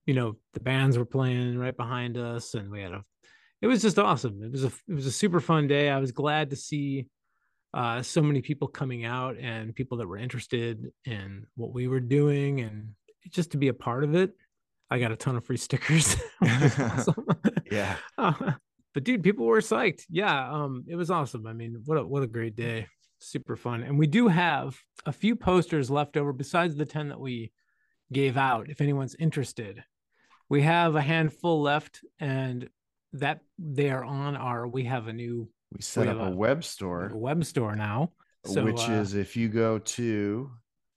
you 0.07 0.15
know 0.15 0.35
the 0.53 0.59
bands 0.59 0.97
were 0.97 1.05
playing 1.05 1.55
right 1.55 1.77
behind 1.77 2.17
us 2.17 2.55
and 2.55 2.71
we 2.71 2.81
had 2.81 2.93
a 2.93 3.03
it 3.61 3.67
was 3.67 3.81
just 3.81 3.99
awesome 3.99 4.43
it 4.43 4.51
was 4.51 4.63
a 4.63 4.71
it 4.87 4.93
was 4.93 5.05
a 5.05 5.11
super 5.11 5.39
fun 5.39 5.67
day 5.67 5.89
i 5.89 5.99
was 5.99 6.11
glad 6.11 6.49
to 6.49 6.55
see 6.55 7.07
uh 7.73 8.01
so 8.01 8.21
many 8.21 8.41
people 8.41 8.67
coming 8.67 9.05
out 9.05 9.37
and 9.37 9.75
people 9.75 9.97
that 9.97 10.07
were 10.07 10.17
interested 10.17 10.91
in 11.05 11.45
what 11.55 11.73
we 11.73 11.87
were 11.87 11.99
doing 11.99 12.61
and 12.61 12.89
just 13.29 13.51
to 13.51 13.57
be 13.57 13.67
a 13.67 13.73
part 13.73 14.03
of 14.03 14.15
it 14.15 14.33
I 14.89 14.99
got 14.99 15.11
a 15.11 15.15
ton 15.15 15.35
of 15.35 15.45
free 15.45 15.57
stickers. 15.57 16.15
yeah. 17.71 17.97
Uh, 18.17 18.53
but 18.93 19.03
dude, 19.03 19.21
people 19.21 19.45
were 19.45 19.59
psyched. 19.59 20.03
Yeah. 20.09 20.51
Um, 20.51 20.83
it 20.87 20.95
was 20.95 21.11
awesome. 21.11 21.45
I 21.45 21.53
mean, 21.53 21.83
what 21.85 21.99
a 21.99 22.03
what 22.03 22.23
a 22.23 22.27
great 22.27 22.55
day. 22.55 22.87
Super 23.19 23.55
fun. 23.55 23.83
And 23.83 23.99
we 23.99 24.07
do 24.07 24.27
have 24.27 24.75
a 25.05 25.11
few 25.11 25.35
posters 25.35 25.91
left 25.91 26.17
over 26.17 26.33
besides 26.33 26.75
the 26.75 26.85
10 26.85 27.09
that 27.09 27.19
we 27.19 27.51
gave 28.11 28.37
out. 28.37 28.71
If 28.71 28.81
anyone's 28.81 29.15
interested, 29.19 29.83
we 30.49 30.63
have 30.63 30.95
a 30.95 31.01
handful 31.01 31.61
left, 31.61 31.99
and 32.19 32.67
that 33.19 33.41
they 33.57 33.89
are 33.89 34.03
on 34.03 34.35
our 34.35 34.67
we 34.67 34.83
have 34.83 35.07
a 35.07 35.13
new 35.13 35.49
we 35.71 35.81
set 35.81 36.05
we 36.05 36.11
up 36.11 36.17
a, 36.17 36.31
a, 36.31 36.35
web 36.35 36.63
store. 36.63 37.11
A 37.13 37.17
web 37.17 37.43
store 37.43 37.75
now. 37.75 38.11
So, 38.45 38.63
which 38.63 38.87
uh, 38.89 38.93
is 38.93 39.13
if 39.13 39.35
you 39.35 39.49
go 39.49 39.79
to 39.79 40.49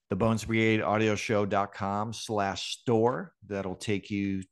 the 0.08 0.16
bones 0.16 0.44
brigade 0.44 0.80
audio 0.80 1.14
show.com 1.16 2.12
slash 2.12 2.78
store 2.78 3.32
that'll 3.46 3.76
take 3.76 4.10
you 4.10 4.42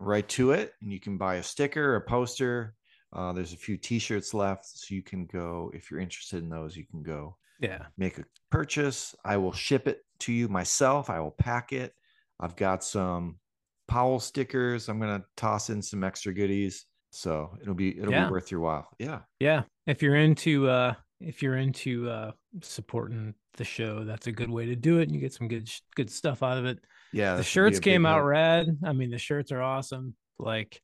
right 0.00 0.28
to 0.30 0.52
it. 0.52 0.72
And 0.82 0.92
you 0.92 1.00
can 1.00 1.16
buy 1.16 1.36
a 1.36 1.42
sticker 1.42 1.96
a 1.96 2.00
poster. 2.00 2.74
Uh, 3.12 3.32
there's 3.32 3.52
a 3.52 3.56
few 3.56 3.76
t-shirts 3.76 4.34
left. 4.34 4.66
So 4.66 4.94
you 4.94 5.02
can 5.02 5.26
go 5.26 5.70
if 5.74 5.90
you're 5.90 6.00
interested 6.00 6.42
in 6.42 6.48
those 6.48 6.76
you 6.76 6.86
can 6.86 7.02
go 7.02 7.36
yeah. 7.60 7.86
make 7.96 8.18
a 8.18 8.24
purchase. 8.50 9.14
I 9.24 9.36
will 9.36 9.52
ship 9.52 9.86
it 9.86 10.00
to 10.20 10.32
you 10.32 10.48
myself. 10.48 11.10
I 11.10 11.20
will 11.20 11.34
pack 11.38 11.72
it. 11.72 11.94
I've 12.40 12.56
got 12.56 12.84
some 12.84 13.38
powell 13.86 14.20
stickers. 14.20 14.88
I'm 14.88 15.00
going 15.00 15.20
to 15.20 15.26
toss 15.36 15.70
in 15.70 15.82
some 15.82 16.04
extra 16.04 16.32
goodies 16.32 16.86
so 17.10 17.56
it'll 17.62 17.74
be 17.74 17.98
it'll 17.98 18.12
yeah. 18.12 18.26
be 18.26 18.30
worth 18.30 18.50
your 18.50 18.60
while 18.60 18.88
yeah 18.98 19.20
yeah 19.40 19.62
if 19.86 20.02
you're 20.02 20.16
into 20.16 20.68
uh 20.68 20.92
if 21.20 21.42
you're 21.42 21.56
into 21.56 22.08
uh 22.08 22.32
supporting 22.62 23.34
the 23.58 23.64
show, 23.64 24.04
that's 24.04 24.26
a 24.26 24.32
good 24.32 24.50
way 24.50 24.66
to 24.66 24.76
do 24.76 24.98
it. 24.98 25.04
And 25.04 25.14
you 25.14 25.20
get 25.20 25.34
some 25.34 25.48
good 25.48 25.68
good 25.94 26.10
stuff 26.10 26.42
out 26.42 26.56
of 26.56 26.64
it. 26.64 26.78
Yeah, 27.12 27.36
the 27.36 27.42
shirts 27.42 27.78
came 27.78 28.06
out 28.06 28.24
rad. 28.24 28.78
I 28.84 28.92
mean, 28.92 29.10
the 29.10 29.18
shirts 29.18 29.52
are 29.52 29.62
awesome. 29.62 30.14
Like 30.38 30.80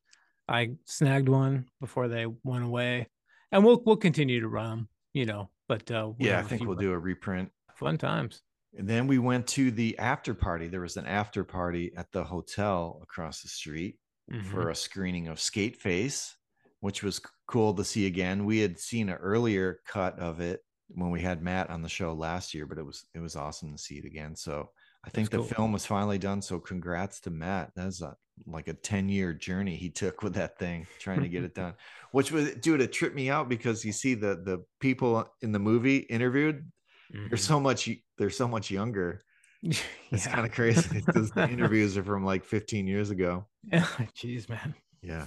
I 0.47 0.71
snagged 0.85 1.29
one 1.29 1.65
before 1.81 2.07
they 2.07 2.27
went 2.43 2.65
away, 2.65 3.07
and 3.51 3.65
we'll 3.65 3.81
we'll 3.83 3.97
continue 3.97 4.41
to 4.41 4.47
run 4.47 4.69
them. 4.69 4.89
You 5.13 5.25
know, 5.25 5.49
but 5.67 5.89
uh, 5.89 6.11
yeah, 6.19 6.39
I 6.39 6.43
think 6.43 6.67
we'll 6.67 6.77
do 6.77 6.91
a 6.91 6.99
reprint. 6.99 7.49
Fun 7.75 7.97
times. 7.97 8.41
And 8.77 8.87
then 8.87 9.07
we 9.07 9.19
went 9.19 9.47
to 9.47 9.71
the 9.71 9.97
after 9.99 10.33
party. 10.33 10.67
There 10.67 10.81
was 10.81 10.97
an 10.97 11.05
after 11.05 11.45
party 11.45 11.93
at 11.95 12.11
the 12.11 12.23
hotel 12.23 12.99
across 13.01 13.41
the 13.41 13.47
street 13.47 13.97
mm-hmm. 14.31 14.49
for 14.49 14.69
a 14.69 14.75
screening 14.75 15.27
of 15.27 15.39
Skate 15.39 15.77
Face, 15.77 16.35
which 16.79 17.03
was 17.03 17.21
cool 17.47 17.73
to 17.73 17.83
see 17.83 18.05
again. 18.05 18.45
We 18.45 18.59
had 18.59 18.79
seen 18.79 19.09
an 19.09 19.15
earlier 19.15 19.79
cut 19.87 20.19
of 20.19 20.39
it 20.39 20.61
when 20.89 21.11
we 21.11 21.21
had 21.21 21.41
Matt 21.41 21.69
on 21.69 21.81
the 21.81 21.89
show 21.89 22.13
last 22.13 22.53
year, 22.53 22.65
but 22.65 22.77
it 22.77 22.85
was 22.85 23.05
it 23.13 23.19
was 23.19 23.35
awesome 23.35 23.71
to 23.71 23.77
see 23.77 23.95
it 23.95 24.05
again. 24.05 24.35
So 24.35 24.69
I 25.05 25.09
think 25.09 25.29
That's 25.29 25.43
the 25.43 25.47
cool. 25.49 25.55
film 25.55 25.71
was 25.71 25.85
finally 25.85 26.17
done. 26.17 26.41
So 26.41 26.59
congrats 26.59 27.19
to 27.21 27.29
Matt. 27.29 27.71
That's 27.75 28.01
a, 28.01 28.15
like 28.47 28.67
a 28.67 28.73
10 28.73 29.07
year 29.07 29.33
journey 29.33 29.75
he 29.75 29.89
took 29.89 30.23
with 30.23 30.33
that 30.33 30.57
thing, 30.57 30.87
trying 30.99 31.21
to 31.21 31.29
get 31.29 31.43
it 31.43 31.53
done, 31.53 31.73
which 32.11 32.31
was, 32.31 32.55
dude, 32.55 32.81
it 32.81 32.91
tripped 32.91 33.15
me 33.15 33.29
out 33.29 33.47
because 33.47 33.85
you 33.85 33.91
see 33.91 34.15
the, 34.15 34.41
the 34.43 34.63
people 34.79 35.27
in 35.41 35.51
the 35.51 35.59
movie 35.59 35.97
interviewed, 35.97 36.65
mm-hmm. 37.13 37.27
they're 37.29 37.37
so 37.37 37.59
much, 37.59 37.89
they're 38.17 38.29
so 38.29 38.47
much 38.47 38.71
younger. 38.71 39.21
It's 40.11 40.27
yeah. 40.27 40.35
kind 40.35 40.45
of 40.45 40.53
crazy. 40.53 41.01
the 41.01 41.49
interviews 41.51 41.97
are 41.97 42.03
from 42.03 42.23
like 42.23 42.45
15 42.45 42.87
years 42.87 43.09
ago. 43.09 43.47
Yeah. 43.69 43.81
Jeez, 44.15 44.47
man. 44.47 44.75
Yeah. 45.01 45.25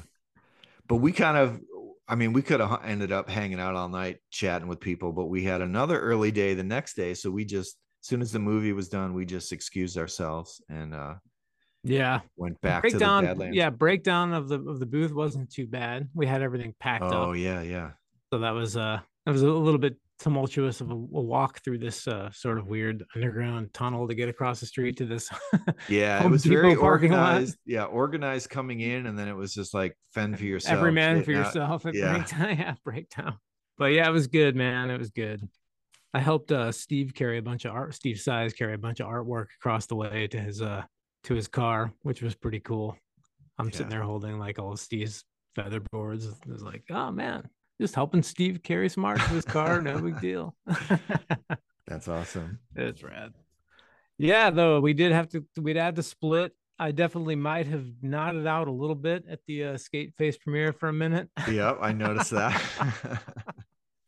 But 0.86 0.96
we 0.96 1.12
kind 1.12 1.36
of, 1.36 1.60
I 2.06 2.14
mean, 2.14 2.32
we 2.32 2.40
could 2.40 2.60
have 2.60 2.80
ended 2.84 3.12
up 3.12 3.28
hanging 3.28 3.60
out 3.60 3.74
all 3.74 3.88
night 3.88 4.18
chatting 4.30 4.68
with 4.68 4.80
people, 4.80 5.12
but 5.12 5.26
we 5.26 5.44
had 5.44 5.60
another 5.60 6.00
early 6.00 6.30
day 6.30 6.54
the 6.54 6.62
next 6.62 6.94
day. 6.94 7.12
So 7.12 7.30
we 7.30 7.44
just, 7.44 7.76
as 8.02 8.08
soon 8.08 8.22
as 8.22 8.32
the 8.32 8.38
movie 8.38 8.72
was 8.72 8.88
done, 8.88 9.12
we 9.12 9.26
just 9.26 9.52
excused 9.52 9.98
ourselves 9.98 10.62
and 10.68 10.94
uh 10.94 11.14
yeah 11.84 12.20
went 12.36 12.60
back 12.60 12.82
breakdown, 12.82 13.22
to 13.22 13.28
the 13.28 13.34
Badlands. 13.34 13.56
Yeah, 13.56 13.70
breakdown 13.70 14.32
of 14.32 14.48
the 14.48 14.60
of 14.60 14.78
the 14.80 14.86
booth 14.86 15.12
wasn't 15.12 15.50
too 15.50 15.66
bad. 15.66 16.08
We 16.14 16.26
had 16.26 16.42
everything 16.42 16.74
packed 16.78 17.04
oh, 17.04 17.08
up. 17.08 17.28
Oh 17.28 17.32
yeah, 17.32 17.62
yeah. 17.62 17.90
So 18.32 18.38
that 18.40 18.52
was 18.52 18.76
uh 18.76 19.00
that 19.26 19.32
was 19.32 19.42
a 19.42 19.50
little 19.50 19.78
bit 19.78 19.96
tumultuous 20.18 20.80
of 20.80 20.90
a, 20.90 20.94
a 20.94 20.96
walk 20.96 21.62
through 21.62 21.78
this 21.78 22.08
uh, 22.08 22.30
sort 22.32 22.58
of 22.58 22.66
weird 22.66 23.04
underground 23.14 23.72
tunnel 23.72 24.08
to 24.08 24.14
get 24.14 24.28
across 24.28 24.60
the 24.60 24.66
street 24.66 24.96
to 24.96 25.06
this. 25.06 25.30
yeah, 25.88 26.24
it 26.24 26.30
was 26.30 26.44
very 26.44 26.74
organized. 26.74 27.56
Lot. 27.66 27.72
Yeah, 27.72 27.84
organized 27.84 28.50
coming 28.50 28.80
in, 28.80 29.06
and 29.06 29.18
then 29.18 29.28
it 29.28 29.36
was 29.36 29.54
just 29.54 29.74
like 29.74 29.96
fend 30.12 30.38
for 30.38 30.44
yourself. 30.44 30.78
Every 30.78 30.92
man 30.92 31.22
for 31.22 31.32
yourself 31.32 31.86
at 31.86 31.94
yeah. 31.94 32.12
breakdown. 32.14 32.48
yeah, 32.58 32.74
breakdown. 32.84 33.36
But 33.76 33.92
yeah, 33.92 34.08
it 34.08 34.12
was 34.12 34.26
good, 34.26 34.56
man. 34.56 34.90
It 34.90 34.98
was 34.98 35.10
good. 35.10 35.48
I 36.12 36.20
helped 36.20 36.50
uh, 36.50 36.72
Steve 36.72 37.14
carry 37.14 37.38
a 37.38 37.42
bunch 37.42 37.64
of 37.64 37.72
art. 37.72 37.94
Steve 37.94 38.16
Saiz 38.16 38.56
carry 38.56 38.74
a 38.74 38.78
bunch 38.78 39.00
of 39.00 39.06
artwork 39.06 39.46
across 39.60 39.86
the 39.86 39.94
way 39.94 40.26
to 40.28 40.38
his 40.38 40.62
uh 40.62 40.82
to 41.24 41.34
his 41.34 41.48
car, 41.48 41.92
which 42.02 42.22
was 42.22 42.34
pretty 42.34 42.60
cool. 42.60 42.96
I'm 43.58 43.66
yeah. 43.66 43.72
sitting 43.72 43.90
there 43.90 44.02
holding 44.02 44.38
like 44.38 44.58
all 44.58 44.72
of 44.72 44.80
Steve's 44.80 45.24
feather 45.54 45.80
boards. 45.92 46.26
It 46.26 46.34
was 46.46 46.62
like, 46.62 46.84
oh 46.90 47.10
man, 47.10 47.48
just 47.80 47.94
helping 47.94 48.22
Steve 48.22 48.62
carry 48.62 48.88
some 48.88 49.04
art 49.04 49.18
to 49.18 49.28
his 49.28 49.44
car, 49.44 49.80
no 49.80 50.00
big 50.00 50.20
deal. 50.20 50.54
That's 51.86 52.08
awesome. 52.08 52.58
It's 52.74 53.02
rad. 53.02 53.32
Yeah, 54.18 54.50
though 54.50 54.80
we 54.80 54.94
did 54.94 55.12
have 55.12 55.28
to 55.30 55.44
we'd 55.56 55.76
had 55.76 55.96
to 55.96 56.02
split. 56.02 56.52
I 56.78 56.92
definitely 56.92 57.36
might 57.36 57.66
have 57.66 57.84
nodded 58.02 58.46
out 58.46 58.68
a 58.68 58.72
little 58.72 58.94
bit 58.94 59.24
at 59.28 59.40
the 59.46 59.64
uh, 59.64 59.76
skate 59.78 60.14
face 60.16 60.36
premiere 60.36 60.72
for 60.72 60.88
a 60.88 60.92
minute. 60.92 61.28
yep, 61.50 61.78
I 61.80 61.92
noticed 61.92 62.30
that. 62.30 62.62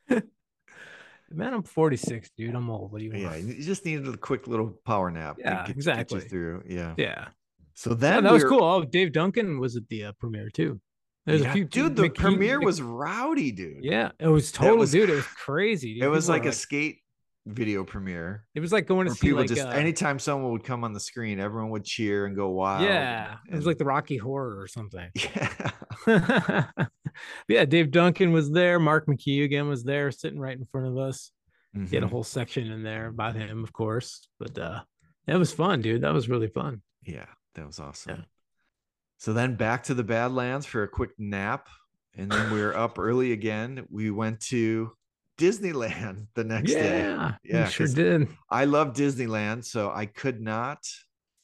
Man, 1.33 1.55
I'm 1.55 1.63
46, 1.63 2.31
dude. 2.37 2.55
I'm 2.57 2.69
old. 2.71 2.91
What 2.91 2.99
do 2.99 3.05
you 3.05 3.13
yeah, 3.13 3.31
want? 3.31 3.43
you 3.43 3.63
just 3.63 3.85
needed 3.85 4.09
a 4.09 4.17
quick 4.17 4.49
little 4.49 4.75
power 4.85 5.11
nap. 5.13 5.37
Yeah, 5.39 5.67
get, 5.67 5.77
exactly. 5.77 6.19
Get 6.19 6.25
you 6.25 6.29
through. 6.29 6.63
Yeah. 6.69 6.95
Yeah. 6.97 7.29
So 7.75 7.95
then 7.95 8.17
yeah, 8.17 8.21
that 8.23 8.33
was 8.33 8.45
cool. 8.45 8.65
Oh, 8.65 8.85
Dave 8.85 9.13
Duncan 9.13 9.61
was 9.61 9.77
at 9.77 9.89
the 9.89 10.07
uh, 10.07 10.13
premiere 10.19 10.51
too. 10.51 10.81
There's 11.31 11.43
yeah, 11.43 11.51
a 11.51 11.53
few 11.53 11.65
dude. 11.65 11.97
The 11.97 12.11
premiere 12.11 12.61
was 12.61 12.83
rowdy, 12.83 13.53
dude. 13.53 13.85
Yeah, 13.85 14.11
it 14.19 14.29
was 14.29 14.53
total, 14.53 14.79
was, 14.79 14.93
dude. 14.93 15.11
It 15.11 15.15
was 15.15 15.27
crazy. 15.27 15.95
Dude. 15.95 16.05
It 16.05 16.09
was 16.09 16.29
like 16.29 16.45
a 16.45 16.53
skate 16.53 16.99
video 17.47 17.85
premiere. 17.85 18.45
It 18.55 18.61
was 18.61 18.73
like 18.73 18.87
going 18.87 19.09
to 19.09 19.15
see 19.15 19.29
people 19.29 19.41
like, 19.41 19.49
just 19.49 19.63
uh, 19.63 19.71
anytime 19.71 20.19
someone 20.19 20.53
would 20.53 20.65
come 20.65 20.85
on 20.85 20.93
the 20.93 21.01
screen, 21.01 21.41
everyone 21.41 21.71
would 21.71 21.85
cheer 21.85 22.27
and 22.27 22.37
go 22.37 22.51
wild. 22.51 22.85
Yeah, 22.85 23.37
it 23.49 23.55
was 23.55 23.67
like 23.67 23.79
the 23.79 23.85
Rocky 23.85 24.17
Horror 24.17 24.61
or 24.61 24.67
something. 24.67 25.11
Yeah. 26.07 26.67
yeah, 27.49 27.65
Dave 27.67 27.91
Duncan 27.91 28.33
was 28.33 28.51
there. 28.51 28.79
Marc 28.79 29.07
McKee 29.07 29.45
again 29.45 29.69
was 29.69 29.85
there, 29.85 30.11
sitting 30.11 30.41
right 30.41 30.57
in 30.57 30.65
front 30.65 30.87
of 30.87 30.97
us. 30.97 31.31
Mm-hmm. 31.77 31.87
He 31.87 31.97
had 31.97 32.03
a 32.03 32.07
mm-hmm. 32.07 32.15
whole 32.15 32.25
section 32.25 32.71
in 32.71 32.83
there 32.83 33.09
about 33.09 33.37
him, 33.37 33.63
of 33.63 33.73
course. 33.73 34.27
But 34.39 34.59
uh 34.59 34.81
that 35.27 35.39
was 35.39 35.53
fun, 35.53 35.83
dude. 35.83 36.03
That 36.03 36.15
was 36.15 36.29
really 36.29 36.49
fun. 36.49 36.83
Yeah, 37.05 37.27
that 37.55 37.67
was 37.67 37.79
awesome. 37.79 38.17
Yeah. 38.17 38.25
So 39.21 39.35
then 39.35 39.55
back 39.55 39.83
to 39.85 39.95
the 39.95 40.03
Badlands 40.03 40.65
for 40.65 40.83
a 40.83 40.89
quick 40.89 41.11
nap. 41.19 41.69
And 42.17 42.33
then 42.33 42.51
we 42.51 42.61
were 42.61 42.75
up 42.75 42.99
early 42.99 43.33
again. 43.33 43.87
We 43.91 44.11
went 44.11 44.41
to 44.47 44.93
Disneyland 45.39 46.27
the 46.35 46.45
next 46.45 46.73
yeah, 46.73 46.83
day. 46.83 47.35
Yeah, 47.45 47.69
sure 47.69 47.87
did. 47.87 48.29
I 48.49 48.65
love 48.65 48.95
Disneyland, 48.95 49.67
so 49.67 49.91
I 49.91 50.07
could 50.07 50.41
not 50.41 50.79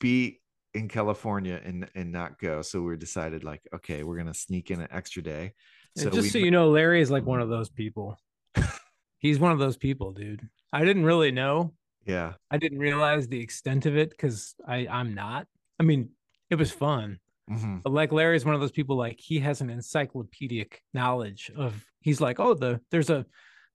be 0.00 0.40
in 0.72 0.88
California 0.88 1.60
and 1.62 1.88
and 1.94 2.10
not 2.10 2.38
go. 2.38 2.62
So 2.62 2.80
we 2.80 2.96
decided 2.96 3.44
like, 3.44 3.60
okay, 3.74 4.02
we're 4.02 4.16
gonna 4.16 4.34
sneak 4.34 4.70
in 4.70 4.80
an 4.80 4.88
extra 4.90 5.22
day. 5.22 5.52
So 5.96 6.10
just 6.10 6.22
we, 6.22 6.28
so 6.30 6.38
you 6.38 6.50
know, 6.50 6.70
Larry 6.70 7.02
is 7.02 7.10
like 7.10 7.26
one 7.26 7.40
of 7.40 7.50
those 7.50 7.68
people. 7.68 8.18
He's 9.18 9.38
one 9.38 9.52
of 9.52 9.58
those 9.58 9.76
people, 9.76 10.12
dude. 10.12 10.48
I 10.72 10.84
didn't 10.84 11.04
really 11.04 11.30
know. 11.30 11.74
Yeah. 12.06 12.34
I 12.50 12.56
didn't 12.56 12.78
realize 12.78 13.28
the 13.28 13.40
extent 13.40 13.84
of 13.84 13.96
it 13.98 14.10
because 14.10 14.54
I 14.66 14.86
I'm 14.90 15.14
not. 15.14 15.46
I 15.78 15.82
mean, 15.82 16.10
it 16.50 16.54
was 16.56 16.72
fun. 16.72 17.18
Mm-hmm. 17.50 17.78
But 17.84 17.92
like 17.92 18.12
Larry's 18.12 18.44
one 18.44 18.54
of 18.54 18.60
those 18.60 18.72
people, 18.72 18.96
like 18.96 19.20
he 19.20 19.38
has 19.40 19.60
an 19.60 19.70
encyclopedic 19.70 20.82
knowledge 20.92 21.50
of. 21.56 21.84
He's 22.00 22.20
like, 22.20 22.38
oh, 22.38 22.54
the 22.54 22.80
there's 22.90 23.10
a 23.10 23.26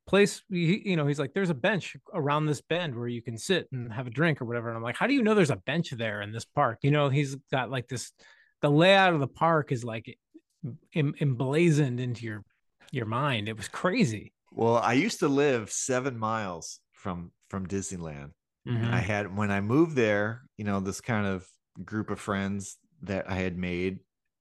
place. 0.08 0.42
He, 0.50 0.82
you 0.86 0.96
know, 0.96 1.06
he's 1.06 1.20
like, 1.20 1.34
there's 1.34 1.50
a 1.50 1.54
bench 1.54 1.98
around 2.14 2.46
this 2.46 2.62
bend 2.62 2.96
where 2.96 3.08
you 3.08 3.22
can 3.22 3.38
sit 3.38 3.68
and 3.72 3.92
have 3.92 4.08
a 4.08 4.10
drink 4.10 4.42
or 4.42 4.46
whatever. 4.46 4.70
And 4.70 4.78
I'm 4.78 4.84
like, 4.84 4.98
how 4.98 5.08
do 5.08 5.14
you 5.14 5.22
know 5.22 5.34
there's 5.34 5.50
a 5.52 5.58
bench 5.58 5.92
there 5.92 6.22
in 6.22 6.32
this 6.32 6.46
park? 6.46 6.80
You 6.82 6.92
know, 6.92 7.10
he's 7.10 7.36
got 7.52 7.70
like 7.70 7.88
this. 7.88 8.12
The 8.62 8.70
layout 8.70 9.14
of 9.14 9.20
the 9.20 9.28
park 9.28 9.72
is 9.72 9.84
like 9.84 10.18
em- 10.96 11.16
emblazoned 11.20 12.00
into 12.00 12.26
your 12.26 12.44
your 12.92 13.06
mind. 13.06 13.50
It 13.50 13.58
was 13.58 13.68
crazy. 13.68 14.34
Well, 14.52 14.78
I 14.78 14.94
used 14.94 15.20
to 15.20 15.28
live 15.28 15.72
seven 15.72 16.18
miles 16.18 16.80
from 16.94 17.32
from 17.50 17.68
Disneyland. 17.68 18.32
Mm-hmm. 18.68 18.94
I 18.94 19.00
had 19.00 19.36
when 19.36 19.52
I 19.52 19.62
moved 19.62 19.96
there, 19.96 20.44
you 20.58 20.66
know, 20.66 20.80
this 20.80 21.02
kind 21.02 21.26
of 21.26 21.48
group 21.84 22.10
of 22.10 22.20
friends 22.20 22.78
that 23.04 23.30
I 23.30 23.36
had 23.36 23.58
made. 23.58 24.00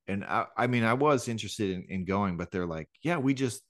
And 0.08 0.24
I, 0.24 0.46
I 0.56 0.66
mean, 0.66 0.84
I 0.84 0.94
was 0.94 1.28
interested 1.28 1.70
in, 1.70 1.84
in 1.88 2.04
going, 2.04 2.36
but 2.36 2.50
they're 2.50 2.66
like, 2.66 2.88
yeah, 3.02 3.18
we 3.18 3.34
just, 3.34 3.62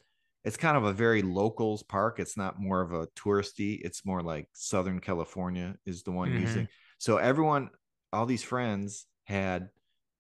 it's 0.45 0.57
kind 0.57 0.77
of 0.77 0.85
a 0.85 0.93
very 0.93 1.23
locals 1.23 1.83
park. 1.83 2.19
It's 2.19 2.37
not 2.37 2.61
more 2.61 2.81
of 2.81 2.93
a 2.93 3.07
touristy. 3.09 3.79
It's 3.83 4.07
more 4.07 4.23
like 4.23 4.49
Southern 4.53 5.01
California 5.01 5.75
is 5.85 6.03
the 6.03 6.13
one 6.13 6.31
mm-hmm. 6.31 6.43
using. 6.43 6.69
So 6.99 7.19
everyone, 7.19 7.71
all 8.13 8.27
these 8.27 8.43
friends 8.43 9.07
had 9.25 9.69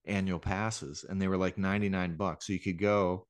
annual 0.05 0.39
passes 0.39 1.05
and 1.09 1.21
they 1.21 1.29
were 1.29 1.37
like 1.37 1.59
99 1.59 2.16
bucks. 2.16 2.47
So 2.47 2.53
you 2.53 2.61
could 2.61 2.79
go 2.79 3.27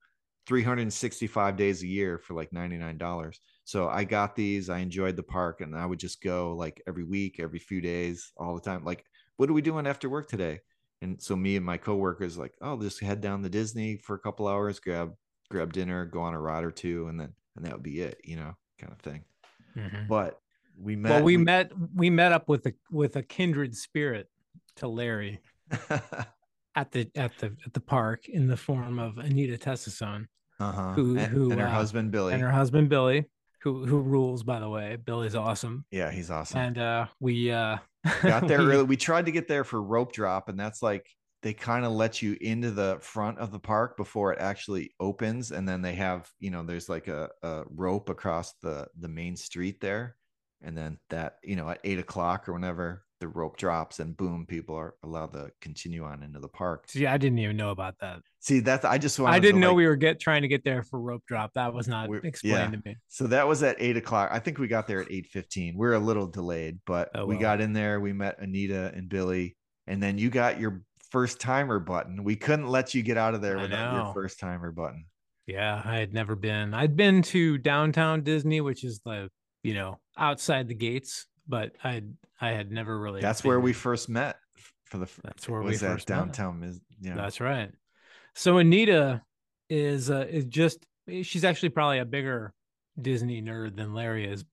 365 0.46 1.56
days 1.56 1.82
a 1.82 1.86
year 1.86 2.18
for 2.18 2.34
like 2.34 2.50
$99. 2.50 3.36
So 3.64 3.88
I 3.88 4.02
got 4.04 4.34
these, 4.34 4.68
I 4.68 4.78
enjoyed 4.78 5.16
the 5.16 5.22
park 5.22 5.60
and 5.60 5.76
I 5.76 5.86
would 5.86 6.00
just 6.00 6.20
go 6.20 6.54
like 6.56 6.82
every 6.88 7.04
week, 7.04 7.38
every 7.38 7.60
few 7.60 7.80
days, 7.80 8.32
all 8.36 8.54
the 8.54 8.60
time. 8.60 8.84
Like, 8.84 9.04
what 9.36 9.48
are 9.48 9.52
we 9.52 9.62
doing 9.62 9.86
after 9.86 10.08
work 10.08 10.28
today? 10.28 10.60
And 11.02 11.20
so 11.20 11.34
me 11.34 11.56
and 11.56 11.64
my 11.64 11.78
coworkers 11.78 12.36
like, 12.36 12.52
oh, 12.60 12.80
just 12.80 13.00
head 13.00 13.20
down 13.20 13.42
to 13.42 13.48
Disney 13.48 13.96
for 13.96 14.14
a 14.14 14.18
couple 14.18 14.46
hours, 14.46 14.80
grab 14.80 15.14
grab 15.50 15.72
dinner, 15.72 16.04
go 16.04 16.20
on 16.20 16.34
a 16.34 16.40
ride 16.40 16.64
or 16.64 16.70
two, 16.70 17.08
and 17.08 17.18
then 17.18 17.32
and 17.56 17.64
that 17.64 17.72
would 17.72 17.82
be 17.82 18.00
it, 18.00 18.20
you 18.24 18.36
know, 18.36 18.54
kind 18.78 18.92
of 18.92 18.98
thing. 18.98 19.24
Mm-hmm. 19.76 20.06
But 20.08 20.40
we 20.78 20.96
met. 20.96 21.10
Well, 21.10 21.22
we, 21.22 21.36
we 21.36 21.44
met 21.44 21.72
we 21.94 22.10
met 22.10 22.32
up 22.32 22.48
with 22.48 22.66
a 22.66 22.74
with 22.90 23.16
a 23.16 23.22
kindred 23.22 23.76
spirit 23.76 24.28
to 24.76 24.88
Larry 24.88 25.40
at 26.74 26.90
the 26.92 27.10
at 27.14 27.36
the 27.38 27.56
at 27.64 27.72
the 27.72 27.80
park 27.80 28.28
in 28.28 28.46
the 28.46 28.56
form 28.56 28.98
of 28.98 29.18
Anita 29.18 29.56
Tessensohn, 29.56 30.26
uh-huh. 30.58 30.92
who 30.92 31.18
and, 31.18 31.32
who 31.32 31.50
and 31.50 31.60
her 31.60 31.66
uh, 31.66 31.70
husband 31.70 32.10
Billy 32.10 32.34
and 32.34 32.42
her 32.42 32.50
husband 32.50 32.88
Billy, 32.88 33.26
who 33.62 33.86
who 33.86 34.00
rules 34.00 34.42
by 34.42 34.60
the 34.60 34.68
way. 34.68 34.96
Billy's 34.96 35.34
awesome. 35.34 35.84
Yeah, 35.90 36.10
he's 36.10 36.30
awesome. 36.30 36.60
And 36.60 36.78
uh, 36.78 37.06
we 37.20 37.50
uh, 37.50 37.78
got 38.22 38.48
there 38.48 38.58
early. 38.58 38.82
We 38.84 38.96
tried 38.96 39.26
to 39.26 39.32
get 39.32 39.48
there 39.48 39.64
for 39.64 39.82
rope 39.82 40.12
drop, 40.12 40.48
and 40.48 40.58
that's 40.58 40.82
like 40.82 41.06
they 41.42 41.54
kind 41.54 41.84
of 41.84 41.92
let 41.92 42.20
you 42.20 42.36
into 42.40 42.70
the 42.70 42.98
front 43.00 43.38
of 43.38 43.50
the 43.50 43.58
park 43.58 43.96
before 43.96 44.32
it 44.32 44.40
actually 44.40 44.92
opens, 45.00 45.50
and 45.50 45.68
then 45.68 45.82
they 45.82 45.94
have 45.94 46.28
you 46.38 46.50
know 46.50 46.62
there's 46.62 46.88
like 46.88 47.08
a, 47.08 47.28
a 47.42 47.64
rope 47.70 48.08
across 48.08 48.54
the 48.62 48.86
the 48.98 49.08
main 49.08 49.36
street 49.36 49.80
there, 49.80 50.16
and 50.62 50.76
then 50.76 50.98
that 51.10 51.36
you 51.42 51.56
know 51.56 51.68
at 51.68 51.80
eight 51.84 51.98
o'clock 51.98 52.48
or 52.48 52.52
whenever 52.52 53.04
the 53.20 53.28
rope 53.28 53.56
drops 53.56 54.00
and 54.00 54.16
boom, 54.16 54.46
people 54.46 54.74
are 54.74 54.94
allowed 55.02 55.32
to 55.34 55.50
continue 55.60 56.04
on 56.04 56.22
into 56.22 56.40
the 56.40 56.48
park. 56.48 56.84
See, 56.88 57.06
I 57.06 57.18
didn't 57.18 57.38
even 57.38 57.56
know 57.56 57.70
about 57.70 57.94
that. 58.00 58.20
See, 58.40 58.60
that's 58.60 58.84
I 58.84 58.98
just 58.98 59.18
wanted 59.18 59.36
I 59.36 59.38
didn't 59.38 59.60
know 59.60 59.68
like- 59.68 59.76
we 59.76 59.86
were 59.86 59.96
get 59.96 60.18
trying 60.18 60.42
to 60.42 60.48
get 60.48 60.64
there 60.64 60.82
for 60.82 60.98
rope 61.00 61.22
drop. 61.26 61.52
That 61.54 61.72
was 61.72 61.86
not 61.86 62.08
explained 62.24 62.72
yeah. 62.72 62.80
to 62.80 62.82
me. 62.84 62.96
So 63.08 63.26
that 63.28 63.46
was 63.46 63.62
at 63.62 63.76
eight 63.78 63.96
o'clock. 63.96 64.30
I 64.32 64.38
think 64.38 64.58
we 64.58 64.66
got 64.66 64.86
there 64.88 65.02
at 65.02 65.10
eight 65.12 65.26
fifteen. 65.26 65.76
We 65.76 65.86
are 65.86 65.94
a 65.94 65.98
little 65.98 66.26
delayed, 66.26 66.80
but 66.86 67.10
Oh, 67.14 67.26
we 67.26 67.34
well. 67.36 67.42
got 67.42 67.60
in 67.60 67.72
there. 67.72 68.00
We 68.00 68.12
met 68.12 68.38
Anita 68.40 68.92
and 68.94 69.08
Billy, 69.08 69.56
and 69.86 70.02
then 70.02 70.16
you 70.18 70.30
got 70.30 70.58
your 70.58 70.82
first 71.10 71.40
timer 71.40 71.78
button. 71.78 72.24
We 72.24 72.36
couldn't 72.36 72.68
let 72.68 72.94
you 72.94 73.02
get 73.02 73.18
out 73.18 73.34
of 73.34 73.42
there 73.42 73.58
without 73.58 73.94
your 73.94 74.14
first 74.14 74.38
timer 74.40 74.72
button. 74.72 75.04
Yeah, 75.46 75.82
I 75.84 75.96
had 75.98 76.14
never 76.14 76.36
been. 76.36 76.72
I'd 76.74 76.96
been 76.96 77.22
to 77.22 77.58
downtown 77.58 78.22
Disney, 78.22 78.60
which 78.60 78.84
is 78.84 79.00
the 79.04 79.28
you 79.62 79.74
know 79.74 79.98
outside 80.16 80.68
the 80.68 80.74
gates, 80.74 81.26
but 81.50 81.72
I 81.84 82.02
I 82.40 82.50
had 82.52 82.70
never 82.70 82.98
really. 82.98 83.20
That's 83.20 83.44
where 83.44 83.60
we 83.60 83.72
first 83.72 84.08
met. 84.08 84.36
For 84.86 84.98
the 84.98 85.08
That's 85.22 85.48
where 85.48 85.60
was 85.60 85.82
we 85.82 85.86
first 85.88 86.08
met. 86.08 86.16
downtown. 86.16 86.62
Is 86.62 86.80
yeah. 87.00 87.14
That's 87.14 87.40
right. 87.40 87.70
So 88.34 88.58
Anita 88.58 89.22
is 89.68 90.10
uh, 90.10 90.26
is 90.28 90.46
just 90.46 90.84
she's 91.22 91.44
actually 91.44 91.68
probably 91.68 91.98
a 91.98 92.04
bigger 92.04 92.52
Disney 93.00 93.40
nerd 93.42 93.76
than 93.76 93.94
Larry 93.94 94.26
is, 94.26 94.44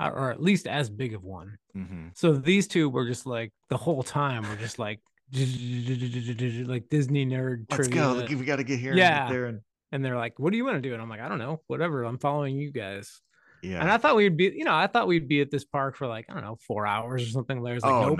or 0.00 0.10
or 0.12 0.30
at 0.32 0.42
least 0.42 0.66
as 0.66 0.90
big 0.90 1.14
of 1.14 1.22
one. 1.22 1.58
Mhm. 1.76 2.10
So 2.16 2.32
these 2.32 2.66
two 2.66 2.88
were 2.88 3.06
just 3.06 3.26
like 3.26 3.52
the 3.68 3.76
whole 3.76 4.02
time 4.02 4.42
we're 4.42 4.56
just 4.56 4.78
like 4.78 5.00
like 5.32 6.88
Disney 6.88 7.26
nerd 7.26 7.66
Let's 7.70 7.88
go. 7.88 8.24
We 8.28 8.44
got 8.44 8.56
to 8.56 8.64
get 8.64 8.78
here. 8.78 8.94
Yeah. 8.94 9.30
and 9.30 9.60
And 9.92 10.04
they're 10.04 10.16
like, 10.16 10.38
"What 10.38 10.50
do 10.50 10.56
you 10.56 10.64
want 10.64 10.76
to 10.76 10.80
do?" 10.80 10.92
And 10.92 11.02
I'm 11.02 11.08
like, 11.08 11.20
"I 11.20 11.28
don't 11.28 11.38
know. 11.38 11.60
Whatever. 11.66 12.04
I'm 12.04 12.18
following 12.18 12.56
you 12.56 12.72
guys." 12.72 13.20
Yeah. 13.64 13.80
And 13.80 13.90
I 13.90 13.96
thought 13.98 14.16
we'd 14.16 14.36
be, 14.36 14.52
you 14.56 14.64
know, 14.64 14.74
I 14.74 14.86
thought 14.86 15.06
we'd 15.06 15.28
be 15.28 15.40
at 15.40 15.50
this 15.50 15.64
park 15.64 15.96
for 15.96 16.06
like 16.06 16.26
I 16.28 16.34
don't 16.34 16.42
know, 16.44 16.58
four 16.66 16.86
hours 16.86 17.22
or 17.22 17.30
something. 17.30 17.60
Larry's 17.60 17.82
like, 17.82 17.92
oh 17.92 18.14
"Nope." 18.14 18.18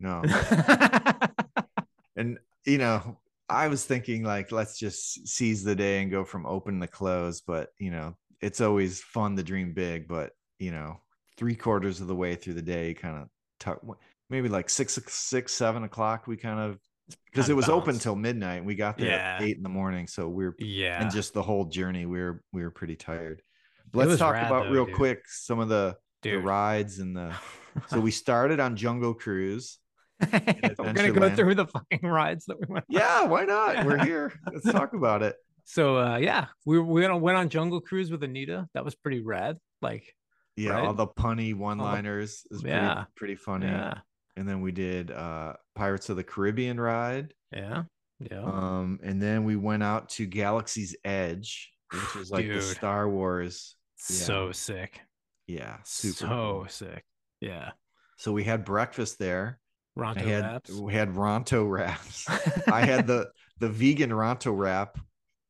no, 0.00 0.22
no. 0.22 0.22
and 2.16 2.38
you 2.64 2.78
know 2.78 3.16
i 3.48 3.68
was 3.68 3.84
thinking 3.84 4.22
like 4.22 4.52
let's 4.52 4.78
just 4.78 5.26
seize 5.26 5.64
the 5.64 5.74
day 5.74 6.02
and 6.02 6.10
go 6.10 6.24
from 6.24 6.46
open 6.46 6.80
to 6.80 6.86
close 6.86 7.40
but 7.40 7.70
you 7.78 7.90
know 7.90 8.14
it's 8.40 8.60
always 8.60 9.00
fun 9.00 9.36
to 9.36 9.42
dream 9.42 9.72
big 9.72 10.08
but 10.08 10.32
you 10.58 10.70
know 10.70 11.00
three 11.36 11.54
quarters 11.54 12.00
of 12.00 12.06
the 12.06 12.14
way 12.14 12.34
through 12.34 12.54
the 12.54 12.62
day 12.62 12.94
kind 12.94 13.22
of 13.22 13.28
tuck 13.58 13.80
maybe 14.30 14.48
like 14.48 14.70
six 14.70 14.98
six 15.08 15.52
seven 15.52 15.84
o'clock 15.84 16.26
we 16.26 16.36
kind 16.36 16.60
of 16.60 16.78
because 17.26 17.48
it 17.50 17.56
was 17.56 17.68
open 17.68 17.98
till 17.98 18.14
midnight 18.14 18.64
we 18.64 18.74
got 18.74 18.96
there 18.96 19.08
Yeah. 19.08 19.36
at 19.36 19.42
eight 19.42 19.56
in 19.56 19.62
the 19.62 19.68
morning 19.68 20.06
so 20.06 20.28
we 20.28 20.46
are 20.46 20.54
yeah. 20.58 21.02
and 21.02 21.10
just 21.10 21.34
the 21.34 21.42
whole 21.42 21.64
journey 21.64 22.06
we 22.06 22.20
were 22.20 22.42
we 22.52 22.62
were 22.62 22.70
pretty 22.70 22.96
tired 22.96 23.42
let's 23.92 24.18
talk 24.18 24.34
rad, 24.34 24.46
about 24.46 24.64
though, 24.64 24.70
real 24.72 24.86
dude. 24.86 24.94
quick 24.96 25.22
some 25.26 25.58
of 25.58 25.68
the 25.68 25.96
the 26.22 26.36
rides 26.36 26.98
and 26.98 27.16
the 27.16 27.34
so 27.88 27.98
we 28.00 28.10
started 28.10 28.60
on 28.60 28.76
jungle 28.76 29.14
cruise 29.14 29.78
We're 30.32 30.92
gonna 30.92 31.10
go 31.10 31.34
through 31.34 31.56
the 31.56 31.66
fucking 31.66 32.08
rides 32.08 32.44
that 32.46 32.56
we 32.60 32.66
went. 32.72 32.84
on. 32.88 32.94
yeah 32.96 33.24
why 33.24 33.44
not 33.44 33.84
we're 33.84 34.04
here 34.04 34.32
let's 34.52 34.70
talk 34.70 34.92
about 34.94 35.22
it 35.22 35.34
So 35.64 35.98
uh 35.98 36.16
yeah, 36.18 36.46
we 36.64 36.78
we 36.78 37.06
went 37.08 37.36
on, 37.36 37.48
Jungle 37.48 37.80
Cruise 37.80 38.10
with 38.10 38.22
Anita. 38.22 38.68
That 38.74 38.84
was 38.84 38.94
pretty 38.94 39.20
rad. 39.20 39.58
Like 39.80 40.04
yeah 40.56 40.72
Right? 40.72 40.84
all 40.86 40.94
the 40.94 41.06
punny 41.08 41.54
one 41.54 41.78
liners 41.78 42.44
is 42.50 42.60
pretty, 42.62 42.76
Yeah. 42.76 43.04
pretty 43.16 43.34
funny 43.36 43.66
yeah, 43.66 43.94
and 44.36 44.48
then 44.48 44.60
we 44.60 44.70
did 44.70 45.10
uh 45.10 45.54
pirates 45.74 46.08
of 46.08 46.16
the 46.16 46.24
caribbean 46.24 46.78
ride 46.78 47.32
yeah, 47.52 47.84
yeah. 48.20 48.42
um 48.44 49.00
and 49.02 49.20
then 49.20 49.44
we 49.44 49.56
went 49.56 49.82
out 49.82 50.08
to 50.10 50.26
galaxy's 50.26 50.94
edge 51.04 51.72
which 51.92 52.14
was 52.14 52.30
like 52.30 52.46
the 52.46 52.60
star 52.62 53.08
wars 53.08 53.74
So 54.10 54.52
sick. 54.52 55.00
yeah 55.46 55.76
super 55.84 56.14
so 56.16 56.26
cool. 56.26 56.66
sick. 56.68 57.04
Yeah. 57.40 57.70
so 58.16 58.32
we 58.32 58.44
had 58.44 58.64
breakfast 58.64 59.18
there 59.18 59.58
i 59.96 60.00
Ronto 60.00 60.24
had 60.24 60.42
wraps. 60.44 60.70
we 60.72 60.94
had 60.94 61.10
ronto 61.14 61.70
wraps 61.70 62.26
i 62.68 62.80
had 62.86 63.06
the 63.12 63.28
the 63.58 63.68
vegan 63.68 64.10
ronto 64.10 64.56
wrap 64.56 64.98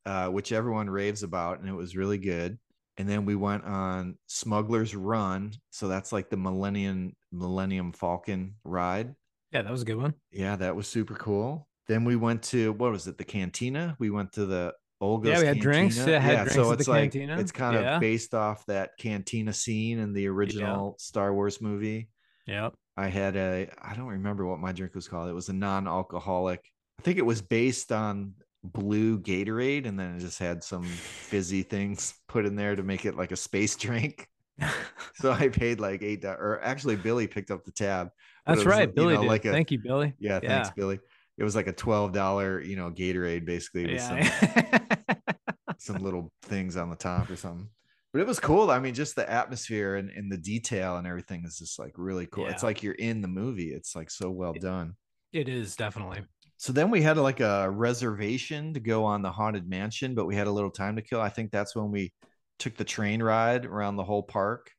uh 0.06 0.26
which 0.28 0.50
everyone 0.52 0.90
raves 0.90 1.22
about 1.22 1.60
and 1.60 1.68
it 1.68 1.74
was 1.74 1.94
really 1.96 2.18
good 2.18 2.58
and 2.98 3.08
then 3.08 3.24
we 3.24 3.36
went 3.36 3.64
on 3.64 4.16
smuggler's 4.26 4.94
run 4.96 5.52
so 5.70 5.86
that's 5.86 6.12
like 6.12 6.28
the 6.28 6.36
millennium 6.36 7.12
millennium 7.30 7.92
falcon 7.92 8.54
ride 8.64 9.14
yeah, 9.52 9.60
that 9.62 9.70
was 9.70 9.82
a 9.82 9.84
good 9.84 9.98
one. 9.98 10.14
yeah 10.30 10.56
that 10.56 10.74
was 10.74 10.88
super 10.88 11.14
cool 11.14 11.68
then 11.88 12.04
we 12.04 12.16
went 12.16 12.42
to 12.42 12.72
what 12.72 12.90
was 12.90 13.06
it 13.06 13.18
the 13.18 13.24
cantina 13.24 13.94
we 14.00 14.10
went 14.10 14.32
to 14.32 14.44
the 14.46 14.72
Oga's 15.02 15.30
Yeah, 15.32 15.40
we 15.40 15.46
had 15.48 15.58
drinks. 15.60 15.96
Yeah, 15.98 16.18
had 16.20 16.36
drinks 16.36 16.54
so 16.54 16.70
at 16.72 16.78
it's 16.78 16.86
the 16.86 16.92
like 16.92 17.12
cantina. 17.12 17.38
it's 17.38 17.52
kind 17.52 17.74
Yeah. 17.74 17.96
of 17.96 18.00
based 18.00 18.34
off 18.34 18.64
that 18.66 18.92
cantina 18.98 19.52
scene 19.52 19.98
in 19.98 20.12
the 20.12 20.28
original 20.28 20.96
Star 20.98 21.34
Wars 21.34 21.60
movie. 21.60 22.08
Yeah. 22.46 22.70
I 22.96 23.08
had 23.08 23.36
a 23.36 23.68
I 23.82 23.94
don't 23.94 24.06
remember 24.06 24.46
what 24.46 24.60
my 24.60 24.72
drink 24.72 24.94
was 24.94 25.08
called. 25.08 25.28
It 25.28 25.32
was 25.34 25.48
a 25.48 25.52
non-alcoholic. 25.52 26.60
I 26.98 27.02
think 27.02 27.18
it 27.18 27.26
was 27.26 27.42
based 27.42 27.90
on 27.90 28.34
blue 28.64 29.18
Gatorade, 29.18 29.86
and 29.88 29.98
then 29.98 30.14
it 30.16 30.20
just 30.20 30.38
had 30.38 30.62
some 30.62 30.84
fizzy 30.84 31.62
things 31.64 32.14
put 32.28 32.46
in 32.46 32.54
there 32.54 32.76
to 32.76 32.82
make 32.84 33.04
it 33.04 33.16
like 33.16 33.32
a 33.32 33.36
space 33.36 33.76
drink. 33.76 34.28
So 35.16 35.30
I 35.32 35.48
paid 35.48 35.78
like 35.80 36.02
eight 36.02 36.22
dollars, 36.22 36.38
or 36.40 36.60
actually 36.62 36.96
Billy 36.96 37.26
picked 37.26 37.50
up 37.50 37.64
the 37.64 37.70
tab. 37.72 38.10
That's 38.46 38.64
right. 38.64 38.88
you 38.88 38.94
Billy 38.94 39.14
know, 39.14 39.22
like 39.22 39.44
a- 39.44 39.52
Thank 39.52 39.70
you, 39.70 39.78
Billy. 39.78 40.14
Yeah, 40.18 40.40
thanks, 40.40 40.70
Billy. 40.70 41.00
It 41.38 41.44
was 41.44 41.56
like 41.56 41.66
a 41.66 41.72
twelve 41.72 42.12
dollar, 42.12 42.60
you 42.60 42.76
know, 42.76 42.90
Gatorade 42.90 43.44
basically 43.44 43.86
with 43.86 44.00
some 44.02 44.18
Yeah. 44.18 44.98
some 45.78 45.96
little 45.96 46.32
things 46.42 46.76
on 46.76 46.90
the 46.90 46.96
top 46.96 47.28
or 47.30 47.36
something. 47.36 47.68
But 48.12 48.20
it 48.20 48.26
was 48.26 48.38
cool. 48.38 48.70
I 48.70 48.78
mean, 48.78 48.92
just 48.94 49.16
the 49.16 49.28
atmosphere 49.28 49.96
and, 49.96 50.10
and 50.10 50.30
the 50.30 50.36
detail 50.36 50.96
and 50.96 51.06
everything 51.06 51.44
is 51.46 51.58
just 51.58 51.78
like 51.78 51.94
really 51.96 52.26
cool. 52.26 52.46
It's 52.46 52.62
like 52.62 52.82
you're 52.82 52.92
in 52.94 53.22
the 53.22 53.28
movie. 53.28 53.72
It's 53.72 53.96
like 53.96 54.10
so 54.10 54.30
well 54.30 54.52
done. 54.52 54.94
it 55.32 55.48
is 55.48 55.76
definitely. 55.76 56.22
So 56.58 56.72
then 56.72 56.90
we 56.90 57.00
had 57.02 57.16
like 57.16 57.40
a 57.40 57.68
reservation 57.70 58.74
to 58.74 58.80
go 58.80 59.04
on 59.04 59.22
the 59.22 59.32
haunted 59.32 59.66
mansion, 59.68 60.14
but 60.14 60.26
we 60.26 60.36
had 60.36 60.46
a 60.46 60.50
little 60.52 60.70
time 60.70 60.94
to 60.96 61.02
kill. 61.02 61.20
I 61.20 61.30
think 61.30 61.50
that's 61.50 61.74
when 61.74 61.90
we 61.90 62.12
took 62.58 62.76
the 62.76 62.84
train 62.84 63.22
ride 63.22 63.64
around 63.64 63.96
the 63.96 64.04
whole 64.04 64.22
park. 64.22 64.70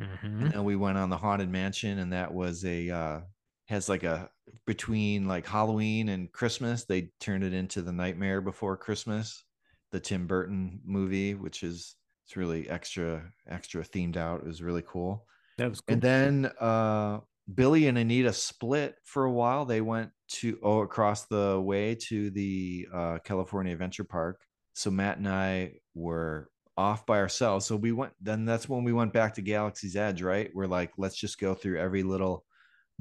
Mhm. 0.00 0.22
And 0.22 0.52
then 0.52 0.64
we 0.64 0.76
went 0.76 0.98
on 0.98 1.08
the 1.10 1.16
haunted 1.16 1.48
mansion, 1.50 1.98
and 1.98 2.12
that 2.12 2.32
was 2.32 2.64
a 2.64 2.90
uh 2.90 3.20
has 3.68 3.88
like 3.88 4.02
a 4.04 4.28
between 4.66 5.26
like 5.26 5.46
Halloween 5.46 6.08
and 6.08 6.30
Christmas, 6.32 6.84
they 6.84 7.10
turned 7.20 7.44
it 7.44 7.52
into 7.52 7.82
the 7.82 7.92
Nightmare 7.92 8.40
Before 8.40 8.76
Christmas, 8.76 9.44
the 9.90 10.00
Tim 10.00 10.26
Burton 10.26 10.80
movie, 10.84 11.34
which 11.34 11.62
is 11.62 11.96
it's 12.26 12.36
really 12.36 12.68
extra 12.68 13.22
extra 13.48 13.82
themed 13.82 14.16
out. 14.16 14.40
It 14.40 14.46
was 14.46 14.62
really 14.62 14.84
cool. 14.86 15.26
That 15.58 15.70
was 15.70 15.80
cool. 15.80 15.94
And 15.94 16.02
then 16.02 16.50
uh 16.60 17.20
Billy 17.52 17.88
and 17.88 17.98
Anita 17.98 18.32
split 18.32 18.94
for 19.04 19.24
a 19.24 19.32
while. 19.32 19.64
They 19.64 19.80
went 19.80 20.10
to 20.28 20.58
oh 20.62 20.80
across 20.80 21.26
the 21.26 21.60
way 21.60 21.96
to 22.08 22.30
the 22.30 22.86
uh 22.92 23.18
California 23.24 23.72
Adventure 23.72 24.04
Park. 24.04 24.40
So 24.74 24.90
Matt 24.90 25.18
and 25.18 25.28
I 25.28 25.74
were 25.94 26.48
off 26.76 27.04
by 27.04 27.18
ourselves. 27.18 27.66
So 27.66 27.76
we 27.76 27.92
went 27.92 28.12
then 28.20 28.44
that's 28.44 28.68
when 28.68 28.84
we 28.84 28.92
went 28.92 29.12
back 29.12 29.34
to 29.34 29.42
Galaxy's 29.42 29.96
Edge, 29.96 30.22
right? 30.22 30.50
We're 30.54 30.66
like, 30.66 30.92
let's 30.96 31.16
just 31.16 31.38
go 31.38 31.54
through 31.54 31.80
every 31.80 32.04
little 32.04 32.44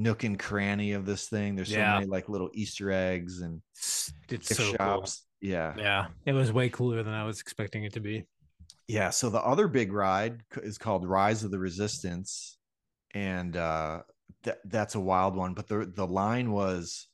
nook 0.02 0.24
and 0.24 0.39
cranny 0.39 0.93
of 0.93 1.06
this 1.06 1.28
thing. 1.30 1.56
There's 1.56 1.70
so 1.70 1.78
Yeah. 1.78 1.93
many 1.95 2.06
like 2.08 2.30
little 2.30 2.49
Easter 2.54 2.91
eggs 2.91 3.41
and 3.41 3.62
it's 3.76 4.12
it's 4.30 4.47
gift 4.49 4.60
so 4.60 4.64
cool. 4.68 4.76
shops. 4.76 5.26
Yeah. 5.41 5.74
Yeah, 5.78 6.08
it 6.26 6.34
was 6.34 6.52
way 6.52 6.70
cooler 6.70 7.04
than 7.04 7.14
I 7.14 7.24
was 7.24 7.39
expecting 7.39 7.84
it 7.84 7.93
to 7.93 7.99
be. 7.99 8.26
Yeah. 8.88 9.10
So 9.10 9.30
the 9.30 9.41
other 9.41 9.68
big 9.68 9.91
ride 9.93 10.41
is 10.58 10.78
called 10.78 11.08
Rise 11.08 11.43
of 11.43 11.52
the 11.52 11.60
Resistance, 11.60 12.58
and 13.14 13.56
uh, 13.56 14.02
th- 14.43 14.58
that's 14.66 14.95
a 14.95 14.99
wild 14.99 15.36
one. 15.36 15.54
But 15.54 15.68
the 15.68 15.86
the 15.86 16.08
line 16.08 16.52
was 16.52 17.08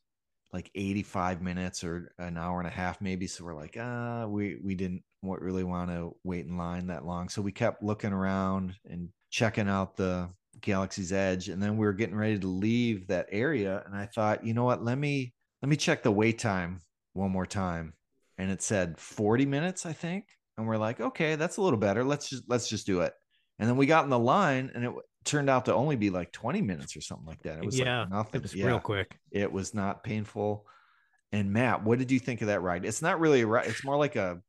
like 0.54 0.72
85 0.76 1.42
minutes 1.42 1.84
or 1.84 2.14
an 2.20 2.38
hour 2.38 2.60
and 2.60 2.68
a 2.68 2.72
half, 2.72 3.02
maybe. 3.02 3.28
So 3.28 3.44
we're 3.46 3.54
like, 3.56 3.78
ah, 3.80 4.26
we 4.28 4.58
we 4.64 4.76
didn't 4.76 5.04
wa- 5.22 5.38
really 5.40 5.64
want 5.64 5.90
to 5.92 6.16
wait 6.24 6.46
in 6.46 6.58
line 6.58 6.88
that 6.88 7.06
long. 7.06 7.30
So 7.30 7.42
we 7.42 7.52
kept 7.52 7.84
looking 7.84 8.14
around 8.14 8.76
and 8.90 9.10
checking 9.30 9.68
out 9.70 9.96
the 9.98 10.30
Galaxy's 10.62 11.14
Edge, 11.14 11.50
and 11.50 11.62
then 11.62 11.78
we 11.78 11.86
were 11.86 11.94
getting 11.94 12.16
ready 12.16 12.40
to 12.40 12.48
leave 12.48 13.08
that 13.08 13.28
area. 13.32 13.84
And 13.86 13.96
I 13.96 14.06
thought, 14.06 14.46
you 14.46 14.54
know 14.54 14.64
what? 14.66 14.84
Let 14.84 14.98
me 14.98 15.34
let 15.62 15.70
me 15.70 15.76
check 15.76 16.04
the 16.04 16.12
wait 16.12 16.40
time 16.40 16.82
one 17.14 17.32
more 17.32 17.46
time, 17.46 17.94
and 18.38 18.52
it 18.52 18.62
said 18.62 18.98
40 18.98 19.46
minutes, 19.46 19.86
I 19.86 19.94
think 19.94 20.26
and 20.58 20.68
we're 20.68 20.78
like 20.78 21.00
okay 21.00 21.36
that's 21.36 21.58
a 21.58 21.62
little 21.62 21.80
better 21.80 22.04
let's 22.04 22.30
just 22.30 22.44
let's 22.48 22.68
just 22.68 22.86
do 22.86 23.02
it 23.02 23.14
and 23.60 23.70
then 23.70 23.78
we 23.78 23.86
got 23.86 24.04
in 24.04 24.10
the 24.10 24.20
line 24.20 24.72
and 24.74 24.84
it 24.84 24.92
turned 25.24 25.50
out 25.50 25.66
to 25.66 25.74
only 25.74 25.96
be 25.96 26.10
like 26.10 26.32
20 26.32 26.62
minutes 26.62 26.96
or 26.96 27.02
something 27.02 27.28
like 27.28 27.42
that 27.44 27.58
it 27.60 27.66
was 27.66 27.78
yeah, 27.78 28.02
like 28.02 28.10
nothing 28.10 28.40
it 28.40 28.42
was 28.42 28.56
yeah, 28.56 28.66
real 28.66 28.80
quick. 28.80 29.18
it 29.32 29.52
was 29.52 29.74
not 29.74 30.04
painful 30.04 30.66
and 31.32 31.52
matt 31.52 31.84
what 31.84 32.00
did 32.00 32.12
you 32.12 32.20
think 32.20 32.42
of 32.42 32.48
that 32.48 32.62
ride 32.62 32.86
it's 32.86 33.02
not 33.02 33.20
really 33.20 33.42
a 33.42 33.48
ride 33.48 33.68
it's 33.68 33.84
more 33.84 33.98
like 33.98 34.16
a 34.16 34.40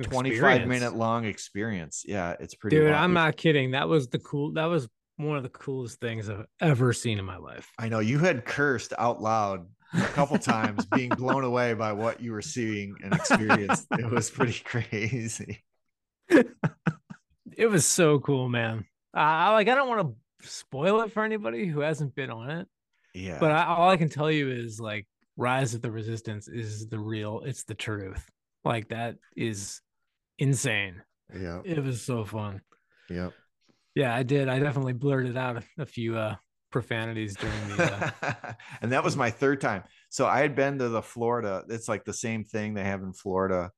25 0.00 0.32
experience. 0.32 0.68
minute 0.68 0.96
long 0.96 1.24
experience 1.24 2.04
yeah 2.06 2.34
it's 2.40 2.54
pretty 2.54 2.76
Dude, 2.76 2.86
wild. 2.90 2.96
I'm 2.96 3.12
not 3.12 3.36
kidding. 3.36 3.72
That 3.72 3.90
was 3.90 4.08
the 4.08 4.18
cool. 4.20 4.54
That 4.54 4.64
was 4.64 4.88
one 5.16 5.36
of 5.36 5.42
the 5.42 5.48
coolest 5.50 6.00
things 6.00 6.28
I've 6.28 6.46
ever 6.60 6.92
seen 6.92 7.18
in 7.18 7.24
my 7.24 7.36
life. 7.36 7.70
i 7.78 7.88
know 7.88 7.98
you 8.00 8.18
had 8.18 8.44
cursed 8.44 8.92
out 8.98 9.20
loud 9.22 9.66
a 9.94 10.00
couple 10.08 10.38
times 10.38 10.86
being 10.86 11.10
blown 11.18 11.44
away 11.44 11.74
by 11.74 11.92
what 11.92 12.20
you 12.20 12.32
were 12.32 12.42
seeing 12.42 12.94
and 13.04 13.12
experienced 13.14 13.86
it 13.92 14.10
was 14.10 14.30
pretty 14.30 14.58
crazy 14.64 15.62
It 17.54 17.66
was 17.66 17.84
so 17.84 18.18
cool, 18.18 18.48
man. 18.48 18.86
I 19.12 19.52
like. 19.52 19.68
I 19.68 19.74
don't 19.74 19.88
want 19.88 20.16
to 20.40 20.48
spoil 20.48 21.02
it 21.02 21.12
for 21.12 21.22
anybody 21.22 21.66
who 21.66 21.80
hasn't 21.80 22.14
been 22.14 22.30
on 22.30 22.50
it, 22.50 22.66
Yeah. 23.12 23.36
But 23.38 23.50
I, 23.52 23.64
all 23.66 23.90
I 23.90 23.98
can 23.98 24.08
tell 24.08 24.30
you 24.30 24.50
is 24.50 24.80
like 24.80 25.06
Rise 25.36 25.74
of 25.74 25.82
the 25.82 25.90
Resistance 25.90 26.48
is 26.48 26.88
the 26.88 26.98
real. 26.98 27.42
It's 27.44 27.64
the 27.64 27.74
truth. 27.74 28.26
Like 28.64 28.88
that 28.88 29.16
is 29.36 29.82
insane. 30.38 31.02
yeah. 31.38 31.60
It 31.64 31.84
was 31.84 32.00
so 32.00 32.24
fun. 32.24 32.62
Yep. 33.10 33.34
Yeah, 33.94 34.14
I 34.14 34.22
did. 34.22 34.48
I 34.48 34.58
definitely 34.58 34.94
blurted 34.94 35.36
out 35.36 35.62
a, 35.78 35.86
few 35.86 36.16
uh 36.16 36.36
profanities 36.70 37.36
during 37.36 37.76
the. 37.76 38.12
Uh, 38.22 38.52
and 38.82 38.92
that 38.92 39.04
was 39.04 39.16
my 39.16 39.30
third 39.30 39.60
time. 39.60 39.84
So 40.08 40.26
I 40.26 40.40
had 40.40 40.54
been 40.54 40.78
to 40.78 40.88
the 40.88 41.02
Florida. 41.02 41.64
It's 41.68 41.88
like 41.88 42.04
the 42.04 42.14
same 42.14 42.44
thing 42.44 42.74
they 42.74 42.84
have 42.84 43.02
in 43.02 43.12
Florida. 43.12 43.70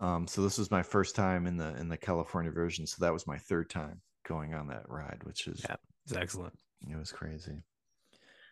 Um, 0.00 0.26
so 0.28 0.42
this 0.42 0.58
was 0.58 0.70
my 0.70 0.82
first 0.82 1.16
time 1.16 1.46
in 1.46 1.56
the 1.56 1.74
in 1.76 1.88
the 1.88 1.96
California 1.96 2.52
version. 2.52 2.86
So 2.86 3.04
that 3.04 3.12
was 3.12 3.26
my 3.26 3.38
third 3.38 3.70
time 3.70 4.00
going 4.26 4.54
on 4.54 4.68
that 4.68 4.88
ride, 4.88 5.20
which 5.24 5.46
is 5.46 5.64
Yeah. 5.68 5.76
it's 6.04 6.14
excellent. 6.16 6.54
it 6.88 6.96
was 6.96 7.10
crazy. 7.10 7.62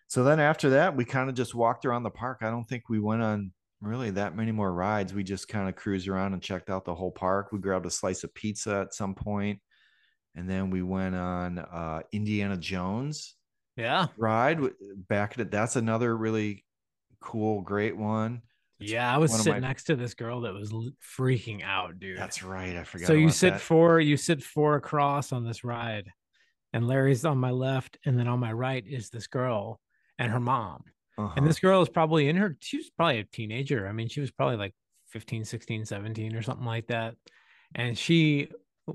So 0.08 0.24
then 0.24 0.40
after 0.40 0.70
that, 0.70 0.96
we 0.96 1.04
kind 1.04 1.28
of 1.28 1.34
just 1.34 1.54
walked 1.54 1.84
around 1.84 2.04
the 2.04 2.10
park. 2.10 2.38
I 2.40 2.50
don't 2.50 2.64
think 2.64 2.88
we 2.88 3.00
went 3.00 3.22
on 3.22 3.52
really 3.80 4.10
that 4.10 4.34
many 4.36 4.52
more 4.52 4.72
rides. 4.72 5.12
We 5.12 5.24
just 5.24 5.48
kind 5.48 5.68
of 5.68 5.76
cruised 5.76 6.08
around 6.08 6.32
and 6.32 6.42
checked 6.42 6.70
out 6.70 6.84
the 6.84 6.94
whole 6.94 7.10
park. 7.10 7.52
We 7.52 7.58
grabbed 7.58 7.86
a 7.86 7.90
slice 7.90 8.24
of 8.24 8.32
pizza 8.34 8.80
at 8.80 8.94
some 8.94 9.14
point, 9.14 9.60
and 10.36 10.48
then 10.48 10.70
we 10.70 10.82
went 10.82 11.14
on 11.14 11.58
uh, 11.58 12.02
Indiana 12.12 12.56
Jones 12.56 13.34
Yeah. 13.76 14.06
ride 14.16 14.60
back 15.08 15.32
at 15.32 15.40
it. 15.40 15.50
That's 15.50 15.74
another 15.76 16.16
really 16.16 16.64
cool, 17.20 17.62
great 17.62 17.96
one. 17.96 18.42
It's 18.78 18.92
Yeah, 18.92 19.12
I 19.12 19.18
was 19.18 19.32
sitting 19.32 19.54
my- 19.54 19.58
next 19.68 19.84
to 19.84 19.96
this 19.96 20.14
girl 20.14 20.42
that 20.42 20.52
was 20.54 20.70
freaking 21.18 21.62
out, 21.64 21.98
dude. 21.98 22.18
That's 22.18 22.42
right. 22.42 22.76
I 22.76 22.84
forgot. 22.84 23.06
so 23.06 23.14
you 23.14 23.30
sit 23.30 23.54
that. 23.54 23.60
four, 23.60 23.98
you 24.00 24.16
sit 24.16 24.42
four 24.42 24.76
across 24.76 25.32
on 25.32 25.44
this 25.44 25.64
ride, 25.64 26.12
and 26.72 26.86
Larry's 26.86 27.24
on 27.24 27.38
my 27.38 27.50
left, 27.50 27.96
and 28.04 28.18
then 28.18 28.28
on 28.28 28.38
my 28.38 28.52
right 28.52 28.86
is 28.86 29.08
this 29.08 29.26
girl 29.26 29.80
and 30.18 30.30
her 30.30 30.40
mom. 30.40 30.84
Uh-huh. 31.18 31.32
And 31.36 31.46
this 31.46 31.58
girl 31.58 31.80
is 31.80 31.88
probably 31.88 32.28
in 32.28 32.36
her, 32.36 32.56
she 32.60 32.76
was 32.76 32.90
probably 32.90 33.20
a 33.20 33.24
teenager. 33.24 33.88
I 33.88 33.92
mean, 33.92 34.08
she 34.08 34.20
was 34.20 34.30
probably 34.30 34.56
like 34.56 34.74
15, 35.08 35.46
16, 35.46 35.86
17 35.86 36.36
or 36.36 36.42
something 36.42 36.66
like 36.66 36.88
that. 36.88 37.14
And 37.74 37.96
she 37.96 38.48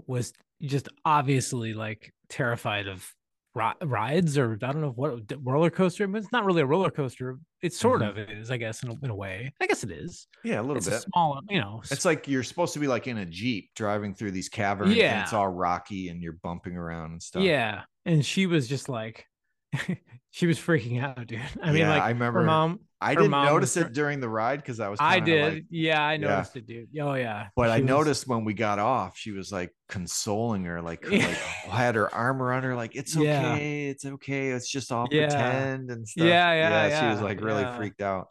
was 0.08 0.34
just 0.62 0.90
obviously 1.06 1.74
like 1.74 2.14
terrified 2.30 2.88
of 2.88 3.14
rides 3.54 4.38
or 4.38 4.54
I 4.64 4.72
don't 4.72 4.80
know 4.82 4.92
what 4.96 5.24
roller 5.44 5.70
coaster, 5.70 6.08
but 6.08 6.20
it's 6.22 6.32
not 6.32 6.46
really 6.46 6.62
a 6.62 6.66
roller 6.66 6.90
coaster. 6.90 7.38
It 7.62 7.74
sort 7.74 8.02
Mhm. 8.02 8.10
of 8.10 8.18
is, 8.18 8.50
I 8.50 8.56
guess, 8.58 8.82
in 8.84 8.90
a, 8.90 8.96
in 9.04 9.10
a 9.10 9.16
way. 9.16 9.52
I 9.62 9.68
guess 9.68 9.84
it 9.84 9.92
is. 9.92 10.28
yeah, 10.44 10.60
a 10.60 10.62
little 10.62 10.78
It's 10.78 10.88
bit. 10.88 11.00
a 11.00 11.02
small, 11.02 11.42
you 11.50 11.60
know. 11.60 11.82
It's 11.92 12.06
like 12.06 12.28
you're 12.30 12.44
supposed 12.44 12.74
to 12.74 12.80
be 12.80 12.88
like 12.88 13.08
in 13.08 13.18
a 13.18 13.26
jeep 13.26 13.70
driving 13.76 14.16
through 14.16 14.32
these 14.32 14.48
caverns. 14.48 14.92
and 14.92 14.98
Yeah. 14.98 15.24
it's 15.24 15.34
all 15.34 15.50
rocky 15.50 16.08
and 16.08 16.22
you're 16.22 16.38
bumping 16.42 16.78
around 16.78 17.12
and 17.12 17.22
stuff. 17.22 17.44
Yeah. 17.44 17.82
And 18.06 18.26
she 18.26 18.46
was 18.46 18.70
just 18.70 18.88
like, 18.88 19.26
she 20.32 20.48
was 20.48 20.58
freaking 20.58 21.02
out, 21.04 21.28
dude. 21.28 21.42
I 21.62 21.68
mean, 21.74 21.82
Yeah, 21.82 21.90
like 21.90 22.04
I 22.04 22.10
remember 22.10 22.40
her 22.40 22.46
mom. 22.46 22.80
I 23.02 23.16
didn't 23.16 23.32
notice 23.32 23.76
was 23.76 23.86
it 23.88 23.94
during 23.94 24.20
the 24.20 24.30
ride 24.30 24.58
because 24.62 24.80
I 24.80 24.88
was. 24.90 25.00
I 25.02 25.20
did. 25.20 25.54
like- 25.54 25.66
yeah, 25.70 26.02
I 26.04 26.14
Yeah. 26.14 26.18
noticed 26.28 26.56
it, 26.56 26.68
dude. 26.68 26.90
Oh 27.00 27.14
yeah. 27.16 27.48
but 27.56 27.70
I 27.70 27.80
was- 27.80 27.86
noticed 27.88 28.28
when 28.28 28.46
we 28.46 28.54
got 28.54 28.78
off, 28.80 29.18
she 29.18 29.32
was 29.32 29.52
like 29.52 29.72
consoling 29.90 30.66
her, 30.66 30.82
like, 30.82 31.10
like 31.10 31.22
had 31.70 31.96
her 31.96 32.14
arm 32.14 32.42
around 32.42 32.64
her, 32.64 32.76
like 32.76 32.96
it's 32.96 33.16
Yeah. 33.16 33.54
okay, 33.54 33.88
it's 33.88 34.06
okay, 34.06 34.50
it's 34.50 34.70
just 34.70 34.92
all 34.92 35.08
Yeah. 35.12 35.28
pretend 35.28 35.90
and 35.92 36.08
stuff. 36.08 36.28
Yeah, 36.28 36.54
yeah, 36.54 37.00
She 37.02 37.08
was 37.08 37.22
like 37.22 37.42
really 37.42 37.64
yeah. 37.64 37.76
freaked 37.76 38.02
out. 38.02 38.28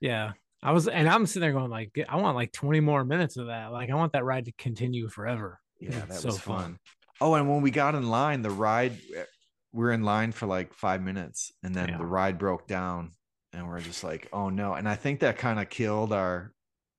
Yeah. 0.00 0.32
I 0.62 0.72
was 0.72 0.88
and 0.88 1.06
I'm 1.08 1.26
sitting 1.26 1.42
there 1.42 1.52
going 1.52 1.70
like 1.70 1.90
I 2.08 2.16
want 2.16 2.36
like 2.36 2.50
20 2.52 2.80
more 2.80 3.04
minutes 3.04 3.36
of 3.36 3.48
that. 3.48 3.70
Like 3.72 3.90
I 3.90 3.94
want 3.94 4.12
that 4.12 4.24
ride 4.24 4.46
to 4.46 4.52
continue 4.52 5.08
forever. 5.10 5.60
Yeah, 5.78 5.90
that 6.06 6.14
so 6.14 6.28
was 6.28 6.38
fun. 6.40 6.78
Oh, 7.20 7.34
and 7.34 7.48
when 7.50 7.60
we 7.60 7.70
got 7.70 7.94
in 7.94 8.08
line, 8.08 8.40
the 8.40 8.50
ride 8.50 8.92
eh, 9.14 9.24
we 9.72 9.84
are 9.84 9.92
in 9.92 10.02
line 10.04 10.32
for 10.32 10.46
like 10.46 10.72
five 10.72 11.02
minutes, 11.02 11.52
and 11.62 11.74
then 11.74 11.88
Yeah. 11.90 11.98
the 11.98 12.06
ride 12.06 12.38
broke 12.38 12.66
down, 12.66 13.10
and 13.54 13.68
we're 13.68 13.80
just 13.80 14.04
like, 14.04 14.28
oh 14.32 14.48
no. 14.50 14.74
And 14.74 14.88
I 14.88 14.94
think 14.96 15.20
that 15.20 15.38
kind 15.38 15.60
of 15.60 15.68
killed 15.68 16.12
our 16.12 16.52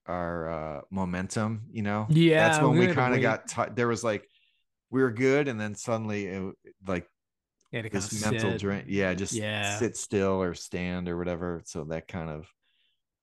our 0.08 0.50
uh 0.50 0.82
momentum. 0.92 1.64
You 1.72 1.84
know, 1.84 2.08
Yeah, 2.10 2.48
that's 2.48 2.62
when 2.62 2.72
we 2.72 2.80
we 2.80 2.86
had 2.86 2.90
to 2.90 2.96
kind 2.96 3.16
of 3.16 3.22
got. 3.22 3.48
T- 3.48 3.74
there 3.76 3.88
was 3.88 4.04
like 4.04 4.28
we 4.90 5.02
were 5.02 5.12
good, 5.12 5.48
and 5.48 5.60
then 5.60 5.76
suddenly 5.76 6.26
it 6.28 6.56
like 6.88 7.08
Yeah, 7.72 7.82
this 7.82 8.22
mental 8.24 8.52
sit. 8.52 8.62
drain. 8.62 8.86
Yeah, 8.88 9.14
just 9.14 9.34
Yeah. 9.34 9.78
sit 9.80 9.98
still 9.98 10.42
or 10.42 10.54
stand 10.54 11.10
or 11.10 11.18
whatever. 11.18 11.62
So 11.66 11.84
that 11.86 12.08
kind 12.08 12.30
of, 12.30 12.48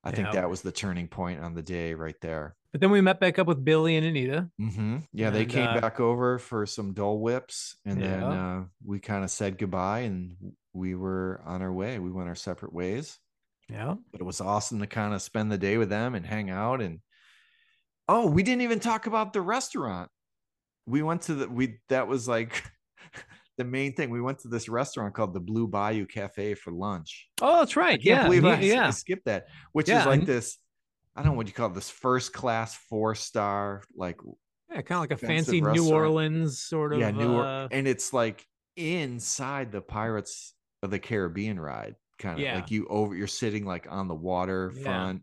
I 0.05 0.11
think 0.11 0.33
that 0.33 0.51
was 0.51 0.62
the 0.62 0.72
turning 0.72 1.09
point 1.09 1.41
on 1.41 1.55
the 1.55 1.62
day 1.62 1.95
right 1.95 2.20
there. 2.20 2.57
But 2.73 2.81
then 2.81 2.91
we 2.91 3.01
met 3.03 3.20
back 3.20 3.39
up 3.39 3.47
with 3.47 3.62
Billy 3.64 3.97
and 3.97 4.07
Anita. 4.07 4.49
hmm 4.59 4.99
Yeah, 5.12 5.31
they 5.31 5.45
came 5.45 5.68
uh, 5.68 5.81
back 5.81 6.01
over 6.01 6.39
for 6.39 6.64
some 6.64 6.95
Dole 6.95 7.20
Whips, 7.20 7.77
and 7.85 8.03
then 8.03 8.23
uh, 8.23 8.64
we 8.85 8.99
kind 8.99 9.25
of 9.25 9.31
said 9.31 9.59
goodbye, 9.59 10.01
and 10.01 10.55
we 10.73 10.95
were 10.95 11.43
on 11.45 11.61
our 11.61 11.73
way. 11.73 11.99
We 11.99 12.11
went 12.11 12.29
our 12.31 12.35
separate 12.35 12.73
ways, 12.73 13.18
Yeah. 13.68 13.97
but 14.11 14.23
it 14.23 14.25
was 14.25 14.41
awesome 14.41 14.81
to 14.81 14.87
kind 14.87 15.12
of 15.12 15.20
spend 15.20 15.53
the 15.53 15.59
day 15.59 15.77
with 15.77 15.91
them 15.91 16.14
and 16.14 16.25
hang 16.25 16.49
out. 16.49 16.81
And 16.81 17.01
oh, 18.09 18.27
we 18.27 18.43
didn't 18.43 18.62
even 18.62 18.81
talk 18.81 19.07
about 19.07 19.33
the 19.35 19.43
restaurant. 19.43 20.11
We 20.87 21.03
went 21.03 21.23
to 21.23 21.35
the 21.35 21.49
we 21.49 21.79
that 21.91 22.09
was 22.09 22.27
like 22.27 22.64
the 23.59 23.64
main 23.64 23.93
thing. 23.95 24.09
We 24.09 24.23
went 24.23 24.41
to 24.41 24.49
this 24.49 24.66
restaurant 24.68 25.14
called 25.14 25.35
the 25.35 25.41
Blue 25.41 25.68
Bayou 25.68 26.07
Cafe 26.07 26.55
for 26.55 26.73
lunch. 26.73 27.29
Oh, 27.43 27.59
that's 27.59 27.77
right. 27.77 27.95
I 28.01 28.03
can't 28.03 28.05
yeah. 28.05 28.25
believe 28.25 28.45
I, 28.47 28.55
s- 28.57 28.62
I 28.62 28.64
yeah. 28.64 28.91
skipped 28.91 29.27
that, 29.27 29.49
which 29.73 29.89
Yeah, 29.89 30.01
is 30.01 30.07
like 30.07 30.25
this. 30.25 30.57
I 31.16 31.22
don't 31.22 31.32
know 31.32 31.36
what 31.36 31.46
you 31.46 31.52
call 31.52 31.68
it, 31.68 31.74
this 31.74 31.90
first 31.90 32.32
class 32.32 32.74
four 32.74 33.14
star 33.14 33.82
like 33.94 34.18
Yeah, 34.70 34.82
kind 34.82 34.96
of 34.96 35.00
like 35.00 35.10
a 35.12 35.16
fancy 35.26 35.60
New. 35.60 35.92
Orleans 35.92 36.58
sort 36.62 36.92
of 36.94 37.00
yeah 37.00 37.10
new 37.10 37.34
Or- 37.36 37.44
uh, 37.44 37.68
and 37.70 37.86
it's 37.86 38.12
like 38.12 38.46
inside 38.76 39.72
the 39.72 39.80
pirates 39.80 40.54
of 40.82 40.90
the 40.90 40.98
caribbean 40.98 41.58
ride 41.60 41.94
kind 42.18 42.34
of 42.34 42.40
Yeah. 42.40 42.54
like 42.56 42.70
you 42.70 42.86
over 42.88 43.14
you're 43.14 43.26
sitting 43.26 43.64
like 43.64 43.86
on 43.90 44.08
the 44.08 44.14
waterfront 44.14 45.22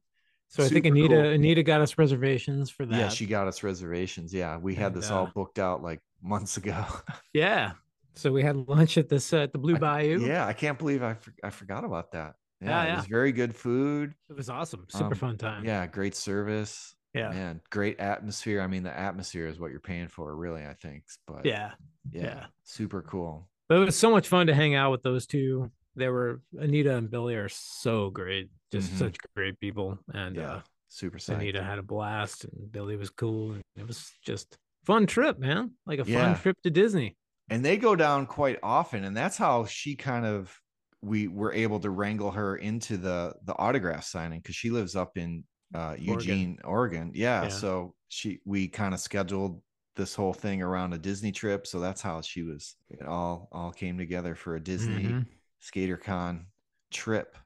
so 0.50 0.64
I 0.64 0.68
think 0.68 0.86
Anita 0.86 1.10
cool. 1.16 1.26
Anita 1.26 1.62
got 1.64 1.80
us 1.82 1.98
reservations 1.98 2.70
for 2.70 2.86
that. 2.86 2.98
yeah 2.98 3.10
she 3.10 3.26
got 3.26 3.48
us 3.48 3.64
reservations 3.64 4.34
yeah 4.34 4.58
we 4.58 4.76
had 4.76 4.94
And, 4.94 5.02
this 5.02 5.10
all 5.12 5.28
uh, 5.28 5.32
booked 5.34 5.60
out 5.60 5.82
like 5.84 6.00
months 6.22 6.58
ago 6.58 6.86
Yeah. 7.34 7.72
So 8.16 8.32
we 8.34 8.44
had 8.44 8.56
lunch 8.68 8.98
at 8.98 9.08
this 9.08 9.32
uh, 9.34 9.38
at 9.44 9.54
the 9.54 9.60
Blue 9.60 9.78
Bayou. 9.78 10.20
yeah 10.26 10.46
i 10.46 10.54
can't 10.54 10.78
believe 10.78 11.02
i, 11.04 11.14
for- 11.14 11.34
I 11.44 11.50
forgot 11.52 11.84
about 11.86 12.12
that 12.14 12.36
yeah, 12.62 12.86
Yeah, 12.86 12.94
it 12.94 12.96
was 12.98 13.06
very 13.08 13.32
good 13.32 13.56
food 13.56 14.14
It 14.30 14.36
was 14.36 14.50
awesome. 14.50 14.86
Super 14.90 15.06
Um, 15.06 15.14
fun 15.16 15.38
time. 15.38 15.64
yeah 15.66 15.86
great 15.88 16.16
service 16.16 16.94
Yeah. 17.14 17.30
man 17.30 17.62
great 17.70 18.00
atmosphere 18.00 18.62
i 18.62 18.68
mean 18.68 18.84
the 18.84 18.98
atmosphere 18.98 19.48
is 19.48 19.60
what 19.60 19.72
you're 19.72 19.80
paying 19.80 20.08
for 20.08 20.36
really 20.36 20.66
i 20.66 20.74
think 20.74 21.04
but 21.28 21.46
Yeah. 21.46 21.72
yeah, 22.12 22.24
yeah. 22.24 22.46
super 22.64 23.02
cool 23.02 23.50
But 23.68 23.78
it 23.82 23.86
was 23.86 23.98
so 23.98 24.10
much 24.12 24.28
fun 24.28 24.48
to 24.48 24.54
hang 24.56 24.76
out 24.76 24.92
with 24.92 25.04
those 25.04 25.26
two. 25.28 25.72
They 25.96 26.08
were 26.10 26.42
Anita 26.58 26.96
and 26.96 27.10
Billy 27.10 27.36
are 27.36 27.50
so 27.50 28.10
great. 28.10 28.50
Just 28.72 28.92
Mhm. 28.94 28.98
such 28.98 29.18
great 29.36 29.60
people. 29.60 30.00
And 30.14 30.36
yeah 30.36 30.52
uh 30.54 30.62
super 30.88 31.18
psyched. 31.20 31.36
Anita 31.36 31.62
had 31.64 31.78
a 31.78 31.84
blast 31.84 32.46
and 32.46 32.72
Billy 32.72 32.96
was 32.96 33.10
cool. 33.12 33.52
And 33.54 33.62
it 33.76 33.86
was 33.88 34.12
just 34.26 34.58
fun 34.86 35.06
trip, 35.06 35.38
man. 35.38 35.72
Like 35.86 36.00
a 36.00 36.06
fun 36.06 36.14
Yeah. 36.14 36.36
trip 36.36 36.58
to 36.64 36.70
Disney. 36.72 37.16
and 37.52 37.64
they 37.66 37.78
go 37.78 37.96
down 37.96 38.26
quite 38.28 38.58
often 38.64 39.04
and 39.04 39.16
that's 39.18 39.38
how 39.38 39.66
she 39.66 39.96
kind 39.96 40.26
of 40.26 40.60
we 41.02 41.28
were 41.28 41.54
able 41.54 41.80
to 41.80 41.90
wrangle 41.90 42.32
her 42.32 42.58
into 42.58 42.98
the 42.98 43.34
the 43.46 43.56
autograph 43.58 44.04
signing 44.04 44.40
because 44.40 44.56
she 44.56 44.70
lives 44.70 44.96
up 44.96 45.18
in 45.18 45.44
uh 45.74 45.96
eugene 45.98 46.58
oregon, 46.64 47.12
Yeah, 47.14 47.44
Yeah. 47.44 47.50
so 47.50 47.96
she 48.10 48.40
we 48.46 48.68
kind 48.68 48.94
of 48.94 49.00
scheduled 49.00 49.62
this 49.96 50.16
whole 50.16 50.34
thing 50.34 50.62
around 50.62 50.94
a 50.94 50.98
disney 50.98 51.32
trip 51.32 51.68
so 51.68 51.80
that's 51.80 52.02
how 52.02 52.22
she 52.22 52.42
was 52.44 52.76
it 52.90 53.06
all 53.06 53.50
all 53.52 53.72
came 53.72 53.98
together 53.98 54.34
for 54.34 54.56
a 54.56 54.60
disney 54.60 55.04
Mhm. 55.04 55.26
skater 55.60 55.98
con 55.98 56.48
trip 56.92 57.38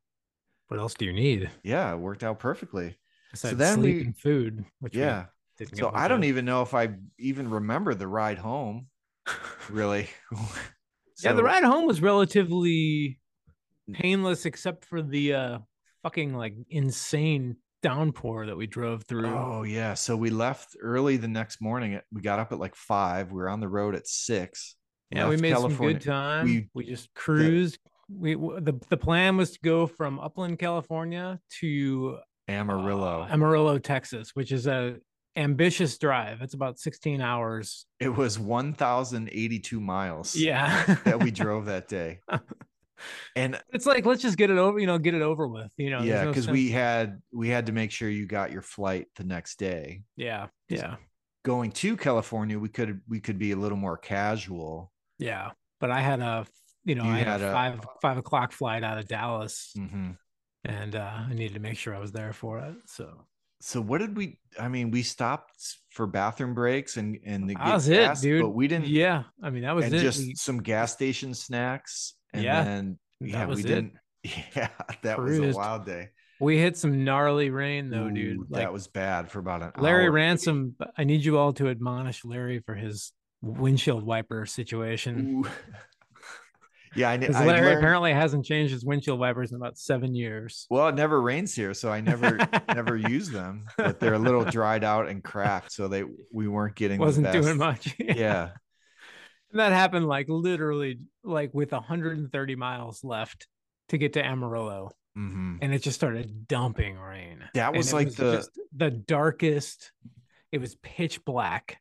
What 0.67 0.79
else 0.79 0.93
do 0.93 1.05
you 1.05 1.13
need? 1.13 1.49
yeah 1.63 1.91
it 1.93 1.97
worked 1.97 2.23
out 2.23 2.39
perfectly 2.39 2.97
Besides 3.31 3.57
then 3.57 3.79
sleep 3.79 4.07
we- 4.07 4.13
food, 4.13 4.65
which 4.79 4.95
yeah 4.95 5.25
so 5.73 5.91
i 5.93 6.07
don't 6.07 6.19
of. 6.19 6.25
even 6.25 6.45
know 6.45 6.61
if 6.61 6.73
i 6.73 6.89
even 7.17 7.49
remember 7.49 7.93
the 7.95 8.07
ride 8.07 8.37
home 8.37 8.87
really 9.69 10.07
yeah, 11.23 11.33
the 11.33 11.43
ride 11.43 11.63
home 11.63 11.85
was 11.87 12.01
relatively 12.01 13.19
painless, 13.91 14.45
except 14.45 14.85
for 14.85 15.01
the 15.01 15.33
uh 15.33 15.57
fucking 16.03 16.33
like 16.35 16.53
insane 16.69 17.57
downpour 17.81 18.45
that 18.45 18.55
we 18.55 18.67
drove 18.67 19.03
through. 19.03 19.27
Oh 19.27 19.63
yeah. 19.63 19.93
So 19.93 20.15
we 20.15 20.29
left 20.29 20.75
early 20.81 21.17
the 21.17 21.27
next 21.27 21.61
morning. 21.61 21.99
We 22.11 22.21
got 22.21 22.39
up 22.39 22.51
at 22.51 22.59
like 22.59 22.75
five. 22.75 23.31
We 23.31 23.37
were 23.37 23.49
on 23.49 23.59
the 23.59 23.67
road 23.69 23.95
at 23.95 24.07
six. 24.07 24.75
yeah, 25.11 25.27
we 25.27 25.37
made 25.37 25.51
California- 25.53 25.77
some 25.77 25.99
good 25.99 26.01
time. 26.01 26.45
we- 26.45 26.69
We, 26.73 26.85
just 26.85 27.13
cruised. 27.13 27.77
We 28.09 28.35
the 28.35 28.79
the 28.89 28.97
plan 28.97 29.37
was 29.37 29.51
to 29.51 29.59
go 29.63 29.87
from 29.87 30.19
Upland, 30.19 30.59
California 30.59 31.39
to 31.59 32.17
Amarillo. 32.47 33.21
uh, 33.23 33.27
Amarillo, 33.33 33.79
Texas, 33.79 34.31
which 34.33 34.51
is 34.51 34.67
a 34.67 34.97
ambitious 35.35 35.97
drive. 35.97 36.41
It's 36.41 36.53
about 36.53 36.77
16 36.77 37.19
hours. 37.21 37.85
it 37.99 38.09
was 38.15 38.37
1,082 38.37 39.79
miles 39.79 40.35
Yeah. 40.35 40.83
that 41.05 41.23
we 41.23 41.31
drove 41.41 41.65
that 41.65 41.87
day. 41.87 42.19
And 43.35 43.59
it's 43.73 43.85
like 43.85 44.05
let's 44.05 44.21
just 44.21 44.37
get 44.37 44.49
it 44.49 44.57
over, 44.57 44.79
you 44.79 44.87
know, 44.87 44.97
get 44.97 45.13
it 45.13 45.21
over 45.21 45.47
with. 45.47 45.71
You 45.77 45.89
know, 45.89 46.01
yeah, 46.01 46.25
because 46.25 46.45
sense- 46.45 46.53
we 46.53 46.69
had 46.69 47.21
we 47.31 47.49
had 47.49 47.65
to 47.67 47.71
make 47.71 47.91
sure 47.91 48.09
you 48.09 48.25
got 48.25 48.51
your 48.51 48.61
flight 48.61 49.07
the 49.15 49.23
next 49.23 49.59
day. 49.59 50.01
yeah, 50.15 50.47
yeah, 50.69 50.95
Going 51.43 51.71
to 51.71 51.97
California, 51.97 52.57
we 52.59 52.69
could 52.69 53.01
we 53.07 53.19
could 53.19 53.37
be 53.37 53.51
a 53.51 53.57
little 53.57 53.77
more 53.77 53.97
casual. 53.97 54.91
yeah. 55.19 55.51
But 55.79 55.91
I 55.91 55.99
had 55.99 56.21
a 56.21 56.45
you 56.85 56.95
know, 56.95 57.03
You 57.05 57.11
I 57.11 57.17
had, 57.17 57.27
had 57.27 57.41
a 57.41 57.49
a- 57.49 57.53
five 57.53 57.79
five 58.01 58.17
o'clock 58.17 58.51
flight 58.51 58.83
out 58.83 58.97
of 58.97 59.07
Dallas, 59.07 59.73
Mhm. 59.77 60.17
and 60.65 60.95
uh, 60.95 61.11
I 61.29 61.33
needed 61.33 61.53
to 61.55 61.59
make 61.59 61.77
sure 61.77 61.95
I 61.95 61.99
was 61.99 62.11
there 62.11 62.33
for 62.33 62.59
it. 62.59 62.75
So 62.85 63.25
So 63.61 63.79
what 63.81 63.99
did 63.99 64.15
we? 64.17 64.39
I 64.59 64.67
mean, 64.67 64.91
we 64.91 65.03
stopped 65.03 65.77
for 65.91 66.05
bathroom 66.07 66.53
breaks 66.53 66.97
and 66.97 67.17
and 67.25 67.49
the 67.49 67.55
that 67.55 67.73
was 67.75 67.87
gas, 67.87 68.19
it, 68.21 68.27
dude. 68.27 68.41
but 68.43 68.49
we 68.49 68.67
didn't. 68.67 68.87
Yeah, 68.87 69.23
I 69.41 69.49
mean 69.49 69.63
that 69.63 69.75
was 69.75 69.85
and 69.85 69.93
it. 69.93 69.99
just 70.01 70.19
We- 70.19 70.35
some 70.35 70.61
gas 70.61 70.91
station 70.93 71.33
snacks, 71.33 72.15
and 72.33 72.43
Yeah, 72.43 72.63
then 72.63 72.99
yeah, 73.19 73.45
we 73.45 73.53
it. 73.61 73.63
didn't. 73.65 73.93
Yeah, 74.55 74.69
that 75.01 75.19
was 75.19 75.37
a 75.37 75.51
wild 75.51 75.85
day. 75.85 76.09
we 76.39 76.57
hit 76.57 76.77
some 76.77 77.03
gnarly 77.03 77.49
rain 77.49 77.89
though, 77.89 78.09
dude. 78.09 78.39
Like 78.49 78.61
that 78.63 78.71
was 78.73 78.87
bad 78.87 79.29
for 79.29 79.39
about 79.39 79.61
an 79.61 79.71
hour. 79.75 79.83
Larry 79.83 80.05
hour. 80.05 80.11
Ransom, 80.11 80.75
I 80.97 81.03
need 81.03 81.25
you 81.25 81.37
all 81.37 81.51
to 81.53 81.67
admonish 81.69 82.23
Larry 82.23 82.59
for 82.59 82.73
his 82.75 83.11
windshield 83.41 84.05
wiper 84.05 84.45
situation. 84.45 85.43
Ooh. 85.45 85.49
yeah, 86.95 87.09
I, 87.09 87.17
kn- 87.17 87.21
Because 87.31 87.35
I 87.41 87.45
Larry 87.45 87.65
learned- 87.67 87.77
apparently 87.79 88.13
hasn't 88.13 88.45
changed 88.45 88.71
his 88.71 88.85
windshield 88.85 89.19
wipers 89.19 89.51
in 89.51 89.57
about 89.57 89.77
seven 89.77 90.15
years. 90.15 90.67
Well, 90.69 90.87
it 90.87 90.95
never 90.95 91.21
rains 91.21 91.53
here, 91.53 91.73
so 91.73 91.91
I 91.91 91.99
never 91.99 92.37
never 92.73 92.95
use 92.95 93.29
them. 93.29 93.65
But 93.77 93.99
they're 93.99 94.13
a 94.13 94.19
little 94.19 94.45
dried 94.45 94.83
out 94.85 95.09
and 95.09 95.21
cracked, 95.23 95.71
so 95.73 95.87
they 95.89 96.03
we 96.31 96.47
weren't 96.47 96.75
getting 96.75 96.99
the 96.99 97.05
Wasn't 97.05 97.31
doing 97.33 97.57
much. 97.57 97.93
Yeah, 97.99 98.51
And 99.53 99.59
that 99.59 99.71
happened 99.71 100.07
like 100.07 100.27
literally 100.29 100.99
like 101.23 101.53
with 101.53 101.71
130 101.71 102.55
miles 102.55 103.03
left 103.03 103.47
to 103.89 103.97
get 103.99 104.13
to 104.13 104.25
Amarillo. 104.25 104.89
hmm 105.15 105.57
And 105.61 105.73
it 105.73 105.83
just 105.83 105.95
started 105.95 106.47
dumping 106.47 106.97
rain. 106.97 107.43
That 107.53 107.73
was 107.75 107.93
like 107.93 108.13
the- 108.15 108.37
just 108.37 108.49
the 108.75 108.89
darkest. 108.89 109.91
It 110.51 110.57
was 110.59 110.75
pitch 110.81 111.23
black. 111.23 111.77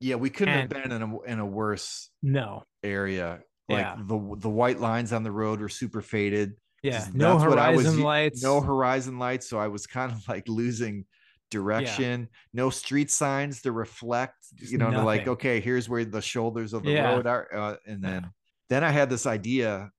yeah. 0.00 0.16
We 0.16 0.28
couldn't 0.30 0.54
And- 0.54 0.72
have 0.72 0.82
been 0.82 0.92
in 0.92 1.02
a 1.02 1.20
in 1.22 1.38
a 1.40 1.46
worse 1.46 2.10
No. 2.22 2.64
area. 2.82 3.40
Like 3.68 3.80
Yeah. 3.84 3.96
the 3.98 4.36
the 4.38 4.50
white 4.50 4.78
lines 4.80 5.12
on 5.14 5.22
the 5.22 5.32
road 5.32 5.60
were 5.60 5.68
super 5.70 6.02
faded. 6.02 6.54
Yeah, 6.82 7.06
No 7.14 7.32
I 7.32 7.34
was 7.34 7.84
horizon 7.84 8.00
lights. 8.02 8.42
No 8.42 8.60
horizon 8.60 9.18
lights, 9.18 9.48
so 9.48 9.58
I 9.58 9.68
was 9.68 9.86
kind 9.86 10.12
of 10.12 10.26
like 10.28 10.48
losing 10.48 11.04
direction. 11.50 12.28
No 12.52 12.70
street 12.70 13.10
signs 13.10 13.62
to 13.62 13.72
reflect. 13.72 14.36
Just 14.54 14.72
you 14.72 14.78
know, 14.78 14.90
to 14.90 15.04
like 15.04 15.26
okay, 15.28 15.60
here's 15.60 15.88
where 15.88 16.04
the 16.04 16.22
shoulders 16.22 16.72
of 16.72 16.84
the 16.84 16.90
Yeah. 16.92 17.14
road 17.14 17.26
are, 17.26 17.48
uh, 17.54 17.76
and 17.86 18.02
Yeah. 18.02 18.10
then 18.10 18.30
then 18.68 18.84
I 18.84 18.90
had 18.90 19.10
this 19.10 19.26
idea 19.26 19.90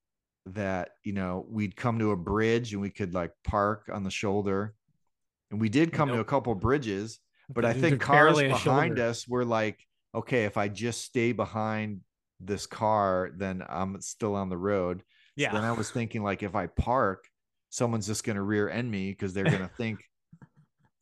that 0.46 0.90
you 1.04 1.12
know 1.12 1.46
we'd 1.48 1.76
come 1.76 1.98
to 2.00 2.10
a 2.10 2.16
bridge 2.16 2.72
and 2.72 2.82
we 2.82 2.90
could 2.90 3.14
like 3.14 3.32
park 3.44 3.88
on 3.92 4.02
the 4.02 4.10
shoulder, 4.10 4.74
and 5.50 5.60
we 5.60 5.68
did 5.68 5.92
come 5.92 6.08
to 6.08 6.14
a 6.14 6.18
Nope. 6.18 6.26
couple 6.28 6.54
bridges, 6.54 7.20
but 7.48 7.64
I 7.64 7.72
think 7.72 8.00
cars 8.00 8.42
behind 8.42 8.90
shoulder. 8.96 9.02
us 9.10 9.28
were 9.28 9.44
like, 9.44 9.86
okay, 10.14 10.44
if 10.44 10.56
I 10.56 10.68
just 10.68 11.02
stay 11.02 11.32
behind 11.32 12.00
this 12.40 12.66
car, 12.66 13.30
then 13.36 13.62
I'm 13.68 14.00
still 14.00 14.34
on 14.34 14.48
the 14.48 14.58
road. 14.58 14.98
So 15.00 15.04
Yeah. 15.36 15.52
then 15.52 15.64
I 15.64 15.72
was 15.72 15.90
thinking 15.90 16.22
like 16.22 16.42
if 16.42 16.54
I 16.56 16.66
park, 16.66 17.28
someone's 17.70 18.06
just 18.06 18.24
gonna 18.24 18.42
rear 18.42 18.68
end 18.68 18.90
me 18.90 19.10
because 19.10 19.32
they're 19.32 19.44
gonna 19.44 19.70
think 19.78 20.04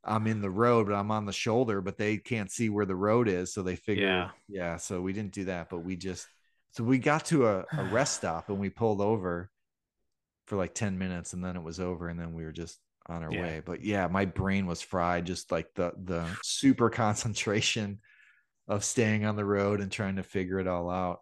I'm 0.05 0.27
in 0.27 0.41
the 0.41 0.51
road, 0.51 0.87
but 0.87 0.95
I'm 0.95 1.11
on 1.11 1.27
the 1.27 1.33
shoulder, 1.33 1.81
but 1.81 1.99
they 1.99 2.17
can't 2.17 2.51
see 2.51 2.71
where 2.71 2.87
the 2.87 2.97
road 2.97 3.29
is. 3.29 3.53
So 3.53 3.63
they 3.63 3.77
figure, 3.77 4.05
Yeah. 4.05 4.31
yeah. 4.49 4.77
So 4.77 5.01
we 5.01 5.13
didn't 5.13 5.33
do 5.33 5.45
that, 5.45 5.69
but 5.69 5.81
we 5.81 5.97
just 5.97 6.27
so 6.73 6.85
we 6.85 6.99
got 6.99 7.25
to 7.27 7.47
a, 7.49 7.65
a 7.77 7.85
rest 7.93 8.17
stop 8.17 8.49
and 8.49 8.59
we 8.59 8.71
pulled 8.71 9.01
over 9.01 9.51
for 10.47 10.57
like 10.57 10.75
10 10.75 10.99
minutes 10.99 11.33
and 11.33 11.45
then 11.45 11.57
it 11.57 11.63
was 11.63 11.81
over 11.81 12.09
and 12.09 12.19
then 12.19 12.33
we 12.33 12.45
were 12.45 12.53
just 12.53 12.79
on 13.07 13.23
our 13.23 13.33
Yeah. 13.33 13.43
way. 13.43 13.63
But 13.65 13.85
yeah, 13.85 14.07
my 14.07 14.25
brain 14.25 14.67
was 14.67 14.81
fried, 14.81 15.27
just 15.27 15.53
like 15.53 15.69
the 15.75 15.93
the 16.05 16.27
super 16.43 16.91
concentration 16.91 18.01
of 18.69 18.85
staying 18.85 19.25
on 19.27 19.37
the 19.37 19.45
road 19.45 19.81
and 19.81 19.91
trying 19.91 20.17
to 20.17 20.23
figure 20.23 20.59
it 20.61 20.67
all 20.67 20.89
out. 20.91 21.21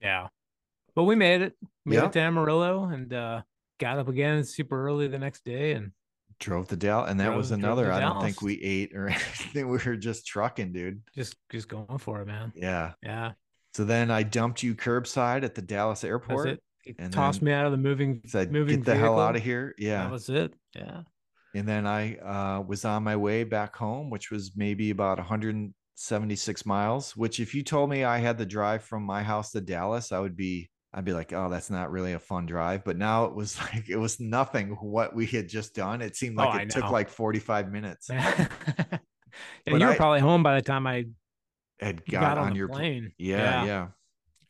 Yeah. 0.00 0.28
But 0.94 1.04
we 1.04 1.14
made 1.14 1.42
it. 1.42 1.54
Made 1.86 1.96
Yeah. 1.96 2.06
it 2.06 2.12
to 2.12 2.20
Amarillo 2.20 2.84
and 2.84 3.12
uh 3.12 3.42
got 3.78 3.98
up 3.98 4.08
again 4.08 4.44
super 4.44 4.86
early 4.86 5.08
the 5.08 5.18
next 5.18 5.44
day 5.44 5.72
and 5.72 5.92
drove 6.40 6.68
to 6.68 6.76
Dallas, 6.76 7.10
and 7.10 7.20
that 7.20 7.36
was 7.36 7.48
Drove- 7.48 7.60
drove 7.60 7.78
another. 7.78 7.92
I 7.92 8.00
don't 8.00 8.20
think 8.22 8.42
we 8.42 8.60
ate 8.62 8.92
or 8.94 9.08
anything. 9.08 9.68
We 9.68 9.78
were 9.84 9.96
just 9.96 10.26
trucking, 10.26 10.72
dude. 10.72 11.02
just 11.14 11.36
just 11.50 11.68
going 11.68 11.98
for 11.98 12.20
it, 12.22 12.26
man. 12.26 12.52
Yeah. 12.56 12.92
Yeah. 13.02 13.32
So 13.74 13.84
then 13.84 14.10
I 14.10 14.24
dumped 14.24 14.62
you 14.64 14.74
curbside 14.74 15.44
at 15.44 15.54
the 15.54 15.62
Dallas 15.62 16.00
That's 16.00 16.08
airport. 16.10 16.48
it. 16.48 16.62
And 16.98 17.12
tossed 17.12 17.42
me 17.42 17.52
out 17.52 17.66
of 17.66 17.72
the 17.72 17.78
moving 17.78 18.22
Said, 18.26 18.50
moving 18.50 18.78
"Get 18.78 18.86
the 18.86 18.96
hell 18.96 19.20
out 19.20 19.36
of 19.36 19.42
here!" 19.42 19.74
Yeah. 19.78 20.02
That 20.04 20.10
was 20.10 20.28
it. 20.30 20.54
Yeah. 20.74 21.02
and 21.54 21.68
then 21.68 21.86
I 21.86 22.16
uh, 22.16 22.62
was 22.62 22.84
on 22.84 23.04
my 23.04 23.16
way 23.16 23.44
back 23.44 23.76
home, 23.76 24.08
which 24.10 24.30
was 24.30 24.52
maybe 24.56 24.90
about 24.90 25.18
176 25.18 26.66
miles. 26.66 27.14
Which, 27.16 27.38
if 27.38 27.54
you 27.54 27.62
told 27.62 27.90
me 27.90 28.02
I 28.04 28.18
had 28.18 28.38
to 28.38 28.46
drive 28.46 28.82
from 28.82 29.02
my 29.04 29.22
house 29.22 29.50
to 29.52 29.60
Dallas, 29.60 30.10
I 30.10 30.18
would 30.20 30.36
be, 30.36 30.70
I'd 30.92 31.04
be 31.04 31.12
like, 31.12 31.32
"Oh, 31.32 31.48
that's 31.48 31.70
not 31.70 31.90
really 31.92 32.14
a 32.14 32.18
fun 32.18 32.46
drive." 32.46 32.84
But 32.84 32.96
now 32.96 33.24
it 33.26 33.34
was 33.34 33.58
like 33.72 33.88
it 33.88 33.96
was 33.96 34.18
nothing 34.20 34.70
what 34.80 35.14
we 35.14 35.26
had 35.26 35.48
just 35.48 35.74
done. 35.74 36.02
It 36.02 36.16
seemed 36.16 36.38
Oh, 36.38 36.44
like 36.44 36.60
I 36.60 36.62
it 36.62 36.70
took 36.70 36.90
like 36.90 37.08
45 37.08 37.70
minutes. 37.70 38.10
and 38.10 38.98
But 39.66 39.80
you 39.80 39.86
were 39.86 39.92
I- 39.92 39.96
probably 39.96 40.20
home 40.20 40.42
by 40.42 40.54
the 40.56 40.62
time 40.62 40.86
I 40.86 41.06
Had 41.80 42.04
got, 42.06 42.20
got, 42.20 42.38
on, 42.38 42.48
on 42.50 42.56
your 42.56 42.68
pl- 42.68 42.76
plane. 42.78 43.12
yeah, 43.18 43.64
yeah 43.64 43.88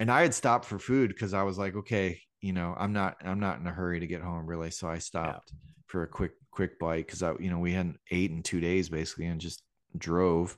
and 0.01 0.11
i 0.11 0.23
had 0.23 0.33
stopped 0.33 0.65
for 0.65 0.79
food 0.79 1.09
because 1.11 1.35
i 1.35 1.43
was 1.43 1.59
like 1.59 1.77
okay 1.77 2.19
you 2.41 2.53
know 2.55 2.75
i'm 2.79 2.93
not 2.95 3.17
i'm 3.23 3.39
not 3.39 3.61
in 3.61 3.67
a 3.67 3.71
hurry 3.71 4.01
to 4.01 4.07
get 4.07 4.23
home 4.23 4.47
really 4.47 4.71
so 4.71 4.89
i 4.89 4.97
stopped 4.99 5.53
for 5.87 6.03
a 6.05 6.09
quick 6.09 6.33
quick 6.51 6.79
bite 6.79 7.05
because 7.07 7.23
i 7.23 7.33
you 7.39 7.51
know 7.51 7.59
we 7.59 7.73
hadn't 7.75 7.99
ate 8.11 8.31
in 8.31 8.43
two 8.43 8.61
days 8.61 8.89
basically 8.89 9.27
and 9.27 9.41
just 9.43 9.63
drove 9.99 10.57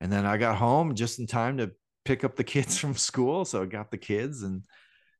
and 0.00 0.10
then 0.10 0.24
i 0.24 0.38
got 0.38 0.56
home 0.56 0.94
just 0.94 1.18
in 1.18 1.26
time 1.26 1.58
to 1.58 1.70
pick 2.06 2.24
up 2.24 2.34
the 2.34 2.42
kids 2.44 2.78
from 2.82 2.94
school 2.94 3.44
so 3.44 3.62
i 3.62 3.66
got 3.66 3.90
the 3.90 3.98
kids 3.98 4.42
and 4.42 4.62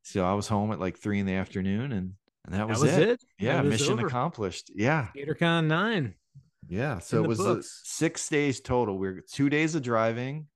so 0.07 0.25
i 0.25 0.33
was 0.35 0.47
home 0.49 0.71
at 0.73 0.79
like 0.81 0.97
three 0.99 1.19
in 1.19 1.27
the 1.27 1.35
afternoon 1.35 1.93
and 1.93 2.13
and 2.45 2.55
that 2.55 2.59
That 2.59 2.69
was, 2.69 2.81
was 2.83 2.93
it. 2.97 3.09
it. 3.09 3.25
yeah 3.41 3.61
was 3.61 3.71
mission 3.71 3.95
over. 3.99 4.07
accounted 4.07 4.55
yeah 4.75 5.09
SkaterCon 5.17 5.67
nine. 5.67 6.15
yeah 6.69 6.99
so 7.01 7.23
it 7.23 7.27
was 7.29 7.41
uh, 7.41 7.61
six 7.63 8.29
days 8.29 8.61
total 8.61 8.97
we 8.99 9.09
are 9.09 9.21
two 9.33 9.49
days 9.51 9.75
of 9.75 9.83
driving 9.83 10.47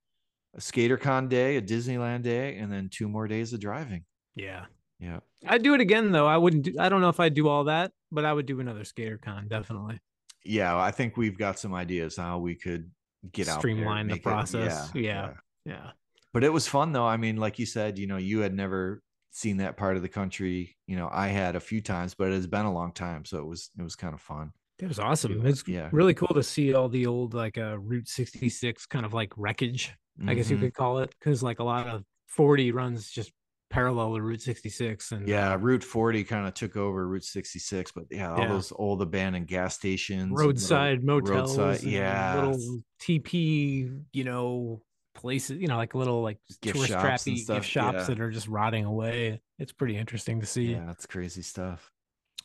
a 0.57 0.61
skatercon 0.61 1.29
day 1.29 1.57
a 1.57 1.63
disneyland 1.63 2.23
day 2.23 2.57
and 2.59 2.73
then 2.73 2.89
two 2.91 3.09
more 3.09 3.27
days 3.29 3.53
of 3.53 3.61
driving 3.61 4.05
Yeah. 4.37 4.67
yeah 5.01 5.21
I'd 5.47 5.63
do 5.63 5.73
it 5.75 5.81
again 5.81 6.13
though. 6.13 6.27
I 6.27 6.37
wouldn't 6.37 6.65
do 6.65 6.75
I 6.79 6.89
don't 6.91 7.01
know 7.01 7.09
if 7.09 7.19
I'd 7.19 7.33
do 7.35 7.49
all 7.49 7.65
that, 7.65 7.93
but 8.13 8.25
I 8.27 8.33
would 8.33 8.45
do 8.47 8.61
another 8.61 8.83
SkaterCon, 8.83 9.49
definitely. 9.49 9.99
yeah 10.45 10.77
i 10.79 10.91
think 10.91 11.17
we've 11.17 11.39
got 11.39 11.59
some 11.59 11.75
ideas 11.75 12.17
how 12.17 12.39
we 12.39 12.55
could 12.55 12.91
get 13.33 13.49
out 13.49 13.55
there, 13.63 13.73
Streamline 13.73 14.07
the 14.07 14.13
make 14.15 14.21
it- 14.21 14.25
process. 14.25 14.91
Yeah. 14.95 15.33
Yeah. 15.65 15.91
but 16.33 16.45
it 16.45 16.53
was 16.53 16.67
fun 16.69 16.93
though 16.93 17.07
i 17.07 17.17
mean 17.17 17.37
like 17.37 17.59
you 17.59 17.67
said 17.67 17.99
you 17.99 18.07
know 18.07 18.17
you 18.17 18.41
had 18.41 18.55
never 18.55 19.03
seen 19.31 19.59
that 19.59 19.77
part 19.77 19.97
of 19.97 20.03
the 20.03 20.09
country 20.09 20.77
you 20.87 20.97
know 20.97 21.09
i 21.13 21.29
had 21.29 21.57
a 21.57 21.61
few 21.61 21.81
times 21.81 22.15
but 22.15 22.29
it 22.29 22.35
has 22.35 22.47
been 22.47 22.67
a 22.67 22.73
long 22.73 22.93
time 22.93 23.25
so 23.25 23.39
it 23.39 23.47
was 23.47 23.71
it 23.79 23.83
was 23.83 23.97
kind 23.97 24.15
of 24.15 24.21
fun 24.21 24.53
It 24.81 24.89
was 24.89 24.99
awesome. 24.99 25.45
It's 25.47 25.63
Yeah. 25.69 25.91
really 25.93 26.15
cool 26.15 26.35
to 26.35 26.43
see 26.43 26.73
all 26.75 26.89
the 26.89 27.07
old 27.07 27.35
like 27.35 27.59
uh 27.59 27.79
Route 27.79 28.09
66 28.09 28.87
kind 28.87 29.05
of 29.07 29.13
like 29.13 29.33
wreckage, 29.37 29.95
I 30.27 30.35
guess 30.35 30.49
you 30.51 30.57
Mhm. 30.57 30.61
could 30.63 30.75
call 30.75 31.01
it, 31.01 31.11
because 31.19 31.43
like 31.43 31.59
a 31.61 31.65
lot 31.65 31.87
of 31.87 32.05
40 32.29 32.73
runs 32.73 33.11
just 33.11 33.33
parallel 33.69 34.15
to 34.17 34.23
Route 34.23 34.41
66 34.43 35.13
and 35.13 35.29
yeah 35.29 35.55
route 35.61 35.85
40 35.85 36.25
kind 36.25 36.47
of 36.49 36.55
took 36.55 36.77
over 36.77 37.07
route 37.07 37.25
66 37.25 37.93
but 37.93 38.05
yeah 38.11 38.33
all 38.33 38.41
Yeah. 38.43 38.49
those 38.49 38.73
old 38.75 39.03
abandoned 39.03 39.47
gas 39.49 39.75
stations 39.77 40.31
roadside 40.33 41.05
little 41.05 41.21
motels, 41.21 41.57
roadside 41.59 41.83
yeah 41.85 42.35
little 42.41 42.81
TP, 43.01 44.03
you 44.13 44.25
know, 44.25 44.83
places, 45.15 45.59
you 45.61 45.69
know, 45.69 45.77
like 45.77 45.95
little 45.95 46.23
like 46.23 46.39
Gift 46.61 46.77
tourist 46.77 46.93
shops 46.93 47.27
and 47.27 47.37
trappy 47.37 47.41
stuff, 47.41 47.57
gift 47.59 47.69
shops 47.69 47.99
yeah. 47.99 48.05
that 48.05 48.21
are 48.21 48.31
just 48.31 48.49
rotting 48.49 48.85
away. 48.85 49.41
It's 49.59 49.73
pretty 49.73 49.97
interesting 49.97 50.41
to 50.41 50.47
see. 50.47 50.73
Yeah, 50.73 50.85
that's 50.87 51.07
crazy 51.07 51.43
stuff. 51.43 51.91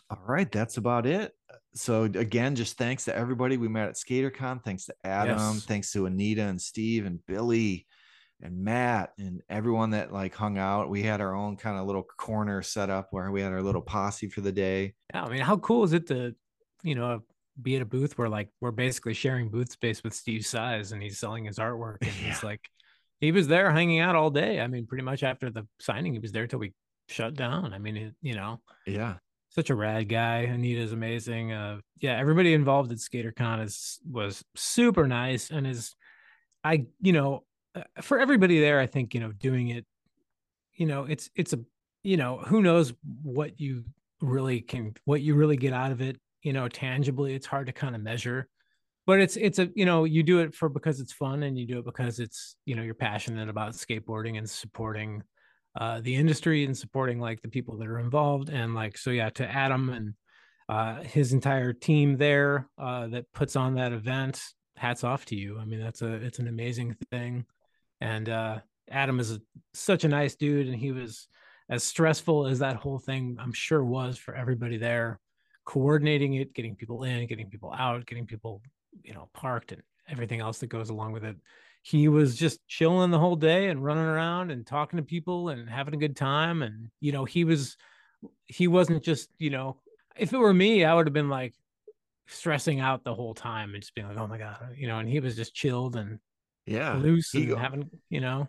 All 0.10 0.22
right, 0.28 0.52
that's 0.52 0.78
about 0.78 1.06
it. 1.06 1.34
So 1.74 2.04
again, 2.04 2.56
just 2.56 2.78
thanks 2.78 3.06
to 3.06 3.16
everybody 3.16 3.58
we 3.58 3.68
met 3.68 3.90
at 3.90 3.96
SkaterCon. 3.96 4.64
Thanks 4.64 4.86
to 4.86 4.96
Adam. 5.04 5.38
Yes. 5.38 5.66
Thanks 5.66 5.92
to 5.94 6.06
Anita 6.06 6.44
and 6.44 6.62
Steve 6.62 7.06
and 7.06 7.20
Billy 7.26 7.88
and 8.42 8.64
Matt 8.64 9.14
and 9.18 9.42
everyone 9.50 9.92
that 9.92 10.14
like 10.14 10.36
hung 10.36 10.58
out. 10.58 10.90
We 10.90 11.02
had 11.02 11.22
our 11.22 11.34
own 11.34 11.58
kind 11.58 11.80
of 11.80 11.88
little 11.88 12.04
corner 12.04 12.62
set 12.62 12.90
up 12.90 13.08
where 13.12 13.32
we 13.32 13.42
had 13.42 13.52
our 13.52 13.64
little 13.64 13.82
posse 13.82 14.30
for 14.30 14.42
the 14.42 14.52
day. 14.52 14.94
Yeah, 15.14 15.24
I 15.24 15.30
mean, 15.30 15.42
how 15.42 15.58
cool 15.58 15.84
is 15.84 15.94
it 15.94 16.08
to, 16.08 16.36
you 16.84 16.96
know, 16.96 17.24
be 17.62 17.76
at 17.76 17.82
a 17.82 17.86
booth 17.86 18.18
where 18.18 18.30
like 18.30 18.50
we're 18.62 18.72
basically 18.72 19.14
sharing 19.14 19.50
booth 19.50 19.72
space 19.72 20.04
with 20.04 20.14
Steve 20.14 20.42
Saiz 20.42 20.92
and 20.92 21.02
he's 21.02 21.18
selling 21.20 21.46
his 21.46 21.58
artwork 21.58 21.98
and 22.02 22.12
he's 22.12 22.44
like 22.44 22.62
he 23.22 23.32
was 23.32 23.48
there 23.48 23.72
hanging 23.72 24.00
out 24.00 24.16
all 24.16 24.30
day. 24.30 24.60
I 24.60 24.68
mean, 24.68 24.86
pretty 24.86 25.04
much 25.04 25.24
after 25.24 25.50
the 25.50 25.66
signing, 25.80 26.14
he 26.14 26.20
was 26.20 26.32
there 26.34 26.48
till 26.48 26.60
we 26.60 26.74
shut 27.08 27.34
down. 27.34 27.74
I 27.74 27.78
mean, 27.80 27.96
it, 27.98 28.14
you 28.22 28.36
know, 28.36 28.60
Yeah. 28.86 29.16
such 29.50 29.70
a 29.70 29.76
rad 29.76 30.10
guy. 30.10 30.44
Anita's 30.46 30.92
amazing. 30.92 31.54
Uh 31.54 31.80
yeah, 32.02 32.18
everybody 32.18 32.54
involved 32.54 32.92
at 32.92 32.98
SkaterCon 32.98 33.64
is 33.64 34.00
was 34.10 34.44
super 34.56 35.08
nice 35.08 35.50
and 35.50 35.66
is 35.66 35.96
I, 36.64 36.88
you 37.00 37.14
know, 37.14 37.44
uh, 37.76 37.84
for 38.02 38.20
everybody 38.20 38.60
there, 38.60 38.80
I 38.80 38.88
think, 38.88 39.14
you 39.14 39.20
know, 39.20 39.32
doing 39.32 39.70
it, 39.70 39.86
you 40.74 40.86
know, 40.88 41.06
it's 41.06 41.30
it's 41.36 41.54
a 41.54 41.60
you 42.04 42.18
know, 42.18 42.38
who 42.38 42.62
knows 42.62 42.94
what 43.24 43.60
you 43.60 43.86
really 44.22 44.62
can 44.62 44.94
what 45.06 45.22
you 45.22 45.36
really 45.36 45.58
get 45.58 45.74
out 45.74 45.92
of 45.92 46.02
it, 46.02 46.18
you 46.46 46.54
know, 46.54 46.70
tangibly. 46.70 47.34
It's 47.34 47.48
hard 47.48 47.66
to 47.68 47.74
kind 47.74 47.96
of 47.96 48.02
measure. 48.02 48.48
But 49.08 49.20
it's 49.20 49.36
it's 49.36 49.60
a 49.60 49.70
you 49.76 49.86
know, 49.86 50.04
you 50.04 50.24
do 50.24 50.40
it 50.40 50.56
for 50.56 50.70
because 50.70 51.00
it's 51.00 51.12
fun 51.12 51.44
and 51.44 51.58
you 51.58 51.68
do 51.68 51.80
it 51.80 51.86
because 51.86 52.20
it's, 52.20 52.56
you 52.66 52.76
know, 52.76 52.84
you're 52.84 52.94
passionate 52.94 53.50
about 53.50 53.74
skateboarding 53.74 54.38
and 54.38 54.50
supporting 54.50 55.24
uh, 55.80 56.02
the 56.02 56.16
industry 56.16 56.64
and 56.64 56.78
supporting 56.78 57.20
like 57.20 57.42
the 57.42 57.50
people 57.50 57.78
that 57.78 57.88
are 57.88 58.00
involved. 58.00 58.50
And 58.50 58.74
like, 58.74 58.98
so 58.98 59.10
yeah, 59.10 59.30
to 59.32 59.46
Adam 59.48 59.90
and 59.90 60.14
uh, 60.70 61.04
his 61.04 61.34
entire 61.34 61.74
team 61.74 62.18
there 62.18 62.70
uh, 62.78 63.08
that 63.08 63.32
puts 63.34 63.56
on 63.56 63.76
that 63.76 63.92
event, 63.92 64.42
hats 64.76 65.04
off 65.04 65.26
to 65.26 65.36
you. 65.36 65.60
I 65.60 65.66
mean, 65.66 65.80
that's 65.80 66.02
a 66.02 66.14
it's 66.14 66.40
an 66.40 66.48
amazing 66.48 66.96
thing. 67.12 67.46
And 68.02 68.30
uh, 68.30 68.60
Adam 68.90 69.20
is 69.20 69.32
a, 69.32 69.40
such 69.74 70.04
a 70.04 70.10
nice 70.10 70.36
dude, 70.36 70.68
and 70.68 70.76
he 70.76 70.92
was 70.92 71.28
as 71.70 71.84
stressful 71.84 72.48
as 72.48 72.60
that 72.60 72.76
whole 72.76 73.00
thing, 73.00 73.38
I'm 73.40 73.54
sure, 73.54 73.84
was 73.84 74.18
for 74.18 74.36
everybody 74.36 74.78
there, 74.78 75.20
coordinating 75.66 76.36
it, 76.36 76.54
getting 76.54 76.76
people 76.76 77.04
in, 77.04 77.28
getting 77.28 77.50
people 77.50 77.74
out, 77.78 78.06
getting 78.06 78.26
people, 78.26 78.62
you 79.04 79.14
know, 79.14 79.30
parked, 79.34 79.72
and 79.72 79.82
everything 80.08 80.40
else 80.40 80.60
that 80.60 80.68
goes 80.68 80.90
along 80.90 81.12
with 81.12 81.24
it. 81.24 81.36
He 81.82 82.08
was 82.08 82.36
just 82.36 82.66
chilling 82.68 83.12
the 83.12 83.20
whole 83.20 83.36
day 83.36 83.70
and 83.70 83.84
running 83.84 84.06
around 84.06 84.52
and 84.52 84.66
talking 84.66 84.98
to 84.98 85.04
people 85.04 85.50
and 85.50 85.70
having 85.70 85.94
a 85.94 85.98
good 85.98 86.16
time. 86.16 86.62
And 86.64 86.90
you 87.00 87.12
know, 87.12 87.26
he 87.26 87.44
was 87.44 87.78
he 88.46 88.68
wasn't 88.68 89.04
just 89.04 89.30
you 89.38 89.50
know, 89.50 89.78
if 90.16 90.34
it 90.34 90.38
were 90.38 90.54
me, 90.54 90.84
I 90.84 90.94
would 90.94 91.08
have 91.08 91.14
been 91.14 91.30
like 91.30 91.54
stressing 92.28 92.80
out 92.80 93.04
the 93.04 93.14
whole 93.14 93.36
time 93.36 93.74
and 93.74 93.84
just 93.84 93.94
being 93.94 94.08
like, 94.08 94.18
oh 94.18 94.28
my 94.28 94.38
god, 94.38 94.76
you 94.76 94.88
know. 94.88 95.00
And 95.00 95.10
he 95.10 95.20
was 95.20 95.36
just 95.36 95.54
chilled 95.54 95.96
and 95.96 96.20
yeah, 96.66 96.96
loose 96.96 97.32
he, 97.32 97.52
and 97.52 97.60
having 97.60 97.90
you 98.10 98.22
know 98.22 98.48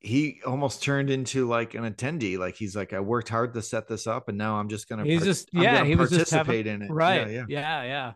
he 0.00 0.40
almost 0.46 0.82
turned 0.82 1.10
into 1.10 1.46
like 1.48 1.74
an 1.74 1.90
attendee. 1.90 2.38
Like 2.38 2.54
he's 2.56 2.76
like, 2.76 2.92
I 2.92 3.00
worked 3.00 3.28
hard 3.28 3.54
to 3.54 3.62
set 3.62 3.88
this 3.88 4.06
up, 4.06 4.28
and 4.28 4.38
now 4.38 4.56
I'm 4.56 4.68
just 4.68 4.88
gonna. 4.88 5.04
He's 5.04 5.24
just 5.24 5.48
I'm 5.54 5.62
yeah, 5.62 5.84
he 5.84 5.94
was 5.96 6.10
just 6.10 6.30
participate 6.30 6.66
having, 6.66 6.82
in 6.82 6.88
it. 6.90 6.92
right. 6.92 7.28
Yeah, 7.30 7.32
yeah. 7.32 7.44
yeah, 7.48 7.82
yeah. 7.84 8.12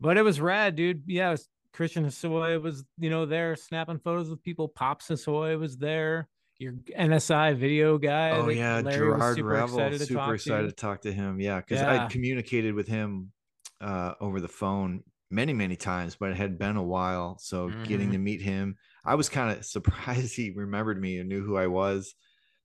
But 0.00 0.16
it 0.16 0.22
was 0.22 0.40
rad, 0.40 0.76
dude. 0.76 1.02
Yeah, 1.06 1.28
it 1.28 1.32
was 1.32 1.48
Christian 1.72 2.04
Hosoi 2.04 2.60
was 2.60 2.84
you 2.98 3.10
know 3.10 3.26
there 3.26 3.56
snapping 3.56 3.98
photos 3.98 4.28
with 4.30 4.42
people. 4.42 4.68
Pops 4.68 5.08
Hosoi 5.08 5.58
was 5.58 5.76
there. 5.78 6.28
Your 6.58 6.74
NSI 6.98 7.56
video 7.56 7.96
guy. 7.96 8.30
Oh 8.32 8.48
yeah, 8.50 8.80
Larry 8.80 8.98
Gerard 8.98 9.36
super 9.36 9.48
Revel. 9.48 9.78
excited 9.78 10.06
super 10.06 10.34
excited 10.34 10.62
to. 10.64 10.68
to 10.68 10.74
talk 10.74 11.00
to 11.02 11.12
him. 11.12 11.40
Yeah, 11.40 11.58
because 11.60 11.80
Yeah. 11.80 12.04
I'd 12.04 12.10
communicated 12.10 12.74
with 12.74 12.86
him 12.86 13.32
uh, 13.80 14.12
over 14.20 14.40
the 14.40 14.48
phone 14.48 15.02
many, 15.30 15.54
many 15.54 15.74
times, 15.76 16.16
but 16.20 16.30
it 16.32 16.36
had 16.36 16.58
been 16.58 16.76
a 16.76 16.82
while. 16.82 17.38
So 17.38 17.70
getting 17.84 18.08
Mhm. 18.10 18.12
to 18.12 18.18
meet 18.18 18.42
him, 18.42 18.76
I 19.04 19.14
was 19.14 19.28
kind 19.28 19.56
of 19.56 19.64
surprised 19.76 20.34
he 20.34 20.50
remembered 20.50 21.00
me 21.00 21.18
and 21.18 21.28
knew 21.28 21.44
who 21.44 21.56
I 21.56 21.66
was. 21.66 22.14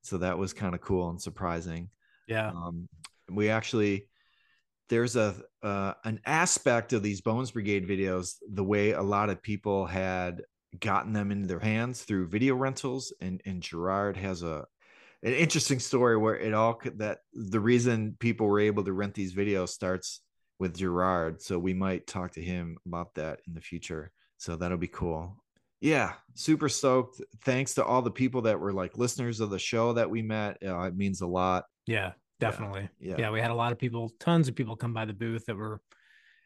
So 0.02 0.20
that 0.20 0.38
was 0.38 0.54
kind 0.54 0.76
of 0.76 0.82
cool 0.82 1.10
and 1.10 1.22
surprising. 1.22 1.90
Yeah, 2.28 2.50
Um, 2.50 2.88
we 3.30 3.50
actually 3.50 4.08
there's 4.90 5.16
a 5.16 5.36
uh, 5.64 5.94
an 6.04 6.20
aspect 6.26 6.94
of 6.94 7.02
these 7.02 7.22
Bones 7.22 7.52
Brigade 7.52 7.88
videos, 7.88 8.36
the 8.52 8.64
way 8.64 8.92
a 8.92 9.02
lot 9.02 9.30
of 9.30 9.42
people 9.42 9.86
had 9.86 10.44
gotten 10.80 11.14
them 11.14 11.32
into 11.32 11.48
their 11.48 11.60
hands 11.60 12.04
through 12.04 12.28
video 12.28 12.56
rentals, 12.56 13.14
and 13.20 13.42
and 13.46 13.62
Gerard 13.62 14.18
has 14.18 14.44
a 14.44 14.66
an 15.24 15.34
interesting 15.34 15.80
story 15.80 16.18
where 16.18 16.38
it 16.38 16.54
all 16.54 16.76
could 16.76 17.00
that 17.00 17.20
the 17.34 17.60
reason 17.60 18.16
people 18.20 18.48
were 18.48 18.60
able 18.60 18.84
to 18.84 18.94
rent 18.94 19.16
these 19.16 19.34
videos 19.34 19.70
starts 19.70 20.22
with 20.60 20.78
Gerard. 20.78 21.42
So 21.42 21.58
we 21.58 21.74
might 21.74 22.08
talk 22.08 22.32
to 22.34 22.42
him 22.42 22.78
about 22.86 23.16
that 23.16 23.40
in 23.48 23.56
the 23.56 23.62
future. 23.62 24.12
So 24.38 24.56
that'll 24.56 24.78
be 24.78 24.88
cool. 24.88 25.44
Yeah, 25.82 26.14
super 26.34 26.70
stoked. 26.70 27.22
Thanks 27.44 27.74
to 27.76 27.86
all 27.86 28.02
the 28.02 28.12
people 28.12 28.42
that 28.44 28.60
were 28.60 28.74
like 28.74 28.98
listeners 28.98 29.40
of 29.40 29.50
the 29.50 29.60
show 29.60 29.94
that 29.94 30.10
we 30.10 30.22
met. 30.22 30.58
Uh, 30.66 30.80
it 30.82 30.96
means 30.96 31.22
a 31.22 31.28
lot. 31.28 31.66
yeah, 31.86 32.14
definitely. 32.40 32.90
yeah. 33.00 33.16
yeah, 33.18 33.30
we 33.32 33.42
had 33.42 33.52
a 33.52 33.56
lot 33.56 33.72
of 33.72 33.78
people, 33.78 34.12
tons 34.20 34.48
of 34.48 34.56
people 34.56 34.76
come 34.76 34.94
by 34.94 35.06
the 35.06 35.14
booth 35.14 35.46
that 35.46 35.56
were 35.56 35.82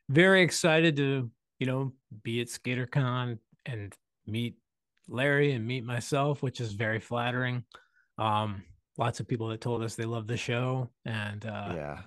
very 0.09 0.41
excited 0.41 0.95
to, 0.97 1.29
you 1.59 1.67
know, 1.67 1.93
be 2.23 2.41
at 2.41 2.47
SkaterCon 2.47 3.37
and 3.65 3.93
meet 4.25 4.55
Larry 5.07 5.51
and 5.53 5.65
meet 5.65 5.83
myself, 5.85 6.41
which 6.41 6.59
is 6.61 6.73
very 6.73 6.99
flattering. 6.99 7.63
Um, 8.17 8.63
lots 8.97 9.19
of 9.19 9.27
people 9.27 9.47
that 9.49 9.61
told 9.61 9.83
us 9.83 9.95
they 9.95 10.05
love 10.05 10.27
the 10.27 10.37
show, 10.37 10.89
and 11.05 11.45
uh, 11.45 11.71
yeah. 11.75 11.99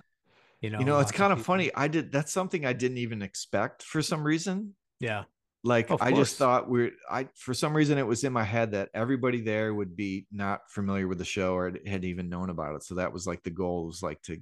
you 0.61 0.69
know, 0.69 0.79
you 0.79 0.85
know, 0.85 0.99
it's 0.99 1.11
kind 1.11 1.31
of 1.31 1.39
people- 1.39 1.53
funny. 1.53 1.71
I 1.75 1.87
did 1.87 2.11
that's 2.11 2.31
something 2.31 2.65
I 2.65 2.73
didn't 2.73 2.99
even 2.99 3.21
expect 3.21 3.83
for 3.83 4.01
some 4.01 4.23
reason. 4.23 4.75
Yeah, 4.99 5.23
Like 5.63 5.89
I 6.01 6.11
just 6.11 6.35
thought 6.35 6.69
we're 6.69 6.91
I 7.09 7.29
for 7.35 7.53
some 7.53 7.73
reason 7.73 7.97
it 7.97 8.05
was 8.05 8.25
in 8.25 8.33
my 8.33 8.43
head 8.43 8.71
that 8.71 8.89
everybody 8.93 9.39
there 9.39 9.73
would 9.73 9.95
be 9.95 10.27
not 10.29 10.69
familiar 10.69 11.07
with 11.07 11.19
the 11.19 11.25
show 11.25 11.55
or 11.55 11.71
had 11.85 12.03
even 12.03 12.27
known 12.27 12.49
about 12.49 12.75
it. 12.75 12.83
So 12.83 12.95
that 12.95 13.13
was 13.13 13.25
like 13.25 13.43
the 13.43 13.49
goal 13.49 13.85
was 13.85 14.03
like 14.03 14.21
to 14.23 14.39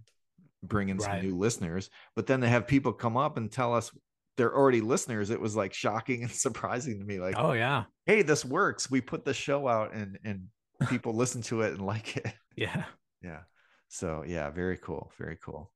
bring 0.63 0.89
in 0.89 0.99
some 0.99 1.22
new 1.22 1.38
listeners. 1.38 1.89
But 2.15 2.26
then 2.26 2.41
to 2.41 2.47
have 2.47 2.67
people 2.67 2.91
come 2.91 3.17
up 3.17 3.38
and 3.38 3.51
tell 3.51 3.76
us 3.76 3.91
they're 4.38 4.55
already 4.55 4.82
listeners, 4.82 5.30
it 5.30 5.39
was 5.39 5.55
like 5.55 5.74
shocking 5.74 6.24
and 6.24 6.32
surprising 6.32 6.99
to 6.99 7.05
me. 7.05 7.19
Like, 7.19 7.36
oh 7.38 7.53
yeah, 7.53 7.84
hey, 8.07 8.24
this 8.24 8.43
works. 8.43 8.89
We 8.89 9.01
put 9.01 9.24
the 9.24 9.34
show 9.34 9.67
out 9.67 9.93
and 9.93 10.17
and 10.24 10.47
people 10.89 11.13
listen 11.15 11.43
to 11.43 11.61
it 11.61 11.74
and 11.74 11.82
like 11.86 12.17
it. 12.17 12.34
yeah. 12.55 12.86
Yeah. 13.22 13.41
So 13.89 14.24
yeah, 14.26 14.49
very 14.49 14.78
cool. 14.78 15.11
Very 15.19 15.38
cool. 15.43 15.72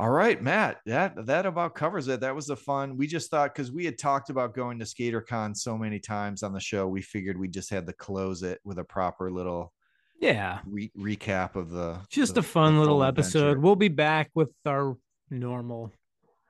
All 0.00 0.08
right, 0.08 0.42
Matt. 0.42 0.78
That 0.86 1.26
that 1.26 1.44
about 1.44 1.74
covers 1.74 2.08
it. 2.08 2.20
That 2.20 2.34
was 2.34 2.48
a 2.48 2.56
fun. 2.56 2.96
We 2.96 3.06
just 3.06 3.30
thought 3.30 3.54
because 3.54 3.70
we 3.70 3.84
had 3.84 3.98
talked 3.98 4.30
about 4.30 4.54
going 4.54 4.78
to 4.78 4.86
SkaterCon 4.86 5.54
so 5.54 5.76
many 5.76 5.98
times 5.98 6.42
on 6.42 6.54
the 6.54 6.60
show, 6.60 6.88
we 6.88 7.02
figured 7.02 7.38
we 7.38 7.48
just 7.48 7.68
had 7.68 7.86
to 7.86 7.92
close 7.92 8.42
it 8.42 8.60
with 8.64 8.78
a 8.78 8.84
proper 8.84 9.30
little 9.30 9.74
Yeah, 10.18 10.60
re- 10.66 10.90
recap 10.96 11.54
of 11.54 11.68
the 11.70 11.98
just 12.08 12.32
the- 12.34 12.40
a 12.40 12.42
fun 12.42 12.78
little 12.78 13.04
episode. 13.04 13.40
adventure. 13.40 13.60
We'll 13.60 13.76
be 13.76 13.88
back 13.88 14.30
with 14.34 14.48
our 14.64 14.96
normal. 15.28 15.92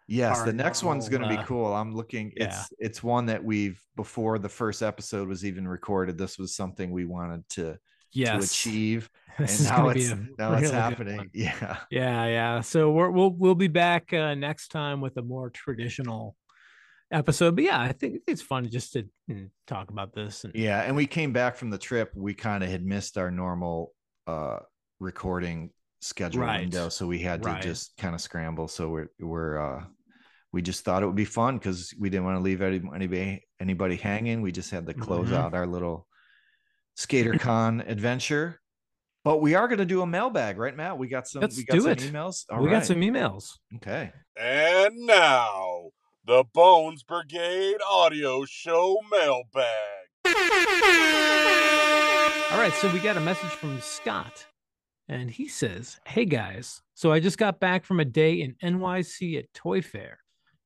Yes, 0.06 0.38
our 0.38 0.46
the 0.46 0.52
next 0.52 0.84
one's 0.84 1.08
going 1.08 1.22
to 1.22 1.26
normal, 1.28 1.38
be 1.38 1.42
uh, 1.42 1.46
cool. 1.46 1.74
I'm 1.74 1.92
looking. 1.94 2.32
yeah. 2.36 2.44
It's 2.46 2.72
it's 2.78 3.02
one 3.02 3.26
that 3.26 3.42
we've 3.42 3.80
before 3.96 4.38
the 4.38 4.48
first 4.48 4.80
episode 4.82 5.26
was 5.28 5.44
even 5.44 5.66
recorded. 5.66 6.16
This 6.16 6.38
was 6.38 6.54
something 6.54 6.92
we 6.92 7.04
wanted 7.04 7.48
to 7.50 7.78
Yes, 8.12 8.38
to 8.40 8.44
achieve, 8.68 9.10
This 9.38 9.60
and 9.60 9.60
is 9.60 9.70
now 9.70 9.88
it's 9.88 10.38
now 10.38 10.50
really 10.50 10.62
good 10.62 10.74
happening. 10.74 11.30
Yeah. 11.34 11.76
Yeah, 11.90 12.26
yeah. 12.26 12.60
So 12.60 12.90
we're, 12.90 13.10
we'll 13.10 13.30
we'll 13.30 13.54
be 13.54 13.68
back 13.68 14.12
uh, 14.12 14.34
next 14.34 14.68
time 14.68 15.00
with 15.00 15.16
a 15.16 15.22
more 15.22 15.50
traditional 15.50 16.36
episode. 17.12 17.54
But 17.56 17.64
yeah, 17.64 17.80
I 17.80 17.92
think 17.92 18.22
it's 18.26 18.42
fun 18.42 18.68
just 18.70 18.92
to 18.94 19.04
mm, 19.30 19.50
talk 19.66 19.90
about 19.90 20.14
this. 20.14 20.44
And 20.44 20.54
Yeah, 20.54 20.82
and 20.82 20.94
we 20.96 21.06
came 21.06 21.32
back 21.32 21.56
from 21.56 21.70
the 21.70 21.78
trip. 21.78 22.10
We 22.14 22.34
kind 22.34 22.62
of 22.64 22.70
had 22.70 22.84
missed 22.84 23.16
our 23.18 23.30
normal 23.30 23.92
uh 24.26 24.58
recording 25.00 25.70
schedule 26.00 26.42
Right. 26.42 26.60
window, 26.60 26.88
so 26.88 27.06
we 27.06 27.18
had 27.18 27.42
to 27.42 27.48
Right. 27.48 27.62
just 27.62 27.96
kind 27.96 28.14
of 28.14 28.20
scramble. 28.20 28.68
So 28.68 28.88
we're 28.90 29.08
we're 29.20 29.58
uh 29.58 29.84
we 30.52 30.62
just 30.62 30.84
thought 30.84 31.02
it 31.02 31.06
would 31.06 31.14
be 31.14 31.24
fun 31.24 31.58
because 31.58 31.94
we 31.98 32.10
didn't 32.10 32.24
want 32.24 32.36
to 32.36 32.42
leave 32.42 32.60
any- 32.60 32.82
anybody 32.94 33.44
anybody 33.60 33.96
hanging. 33.96 34.42
We 34.42 34.50
just 34.52 34.70
had 34.70 34.86
to 34.86 34.94
close 34.94 35.30
Mhm. 35.30 35.34
out 35.36 35.54
our 35.54 35.66
little 35.66 36.06
SkaterCon 37.00 37.88
adventure. 37.88 38.60
But 39.24 39.38
we 39.42 39.54
are 39.54 39.68
going 39.68 39.78
to 39.78 39.84
do 39.84 40.02
a 40.02 40.06
mailbag, 40.06 40.56
right, 40.56 40.74
Matt? 40.74 40.96
We 40.96 41.08
got 41.08 41.28
some. 41.28 41.42
Let's 41.42 41.56
we 41.56 41.64
got 41.64 41.74
do 41.74 41.80
some 41.82 41.90
it. 41.90 41.98
emails. 41.98 42.44
All 42.50 42.60
we 42.60 42.68
right. 42.68 42.76
got 42.76 42.86
some 42.86 43.00
emails. 43.00 43.58
Okay. 43.76 44.12
And 44.38 44.96
now, 44.96 45.90
the 46.24 46.44
Bones 46.54 47.02
Brigade 47.02 47.76
Audio 47.90 48.44
Show 48.46 48.96
Mailbag. 49.10 49.66
All 52.52 52.58
right, 52.58 52.72
so 52.74 52.90
we 52.92 52.98
got 52.98 53.16
a 53.16 53.20
message 53.20 53.50
from 53.50 53.80
Scott, 53.80 54.46
and 55.08 55.30
he 55.30 55.48
says, 55.48 56.00
Hey 56.06 56.24
guys, 56.24 56.80
so 56.94 57.12
I 57.12 57.20
just 57.20 57.38
got 57.38 57.60
back 57.60 57.84
from 57.84 58.00
a 58.00 58.04
day 58.04 58.40
in 58.40 58.54
NYC 58.62 59.38
at 59.38 59.52
Toy 59.54 59.82
Fair, 59.82 60.18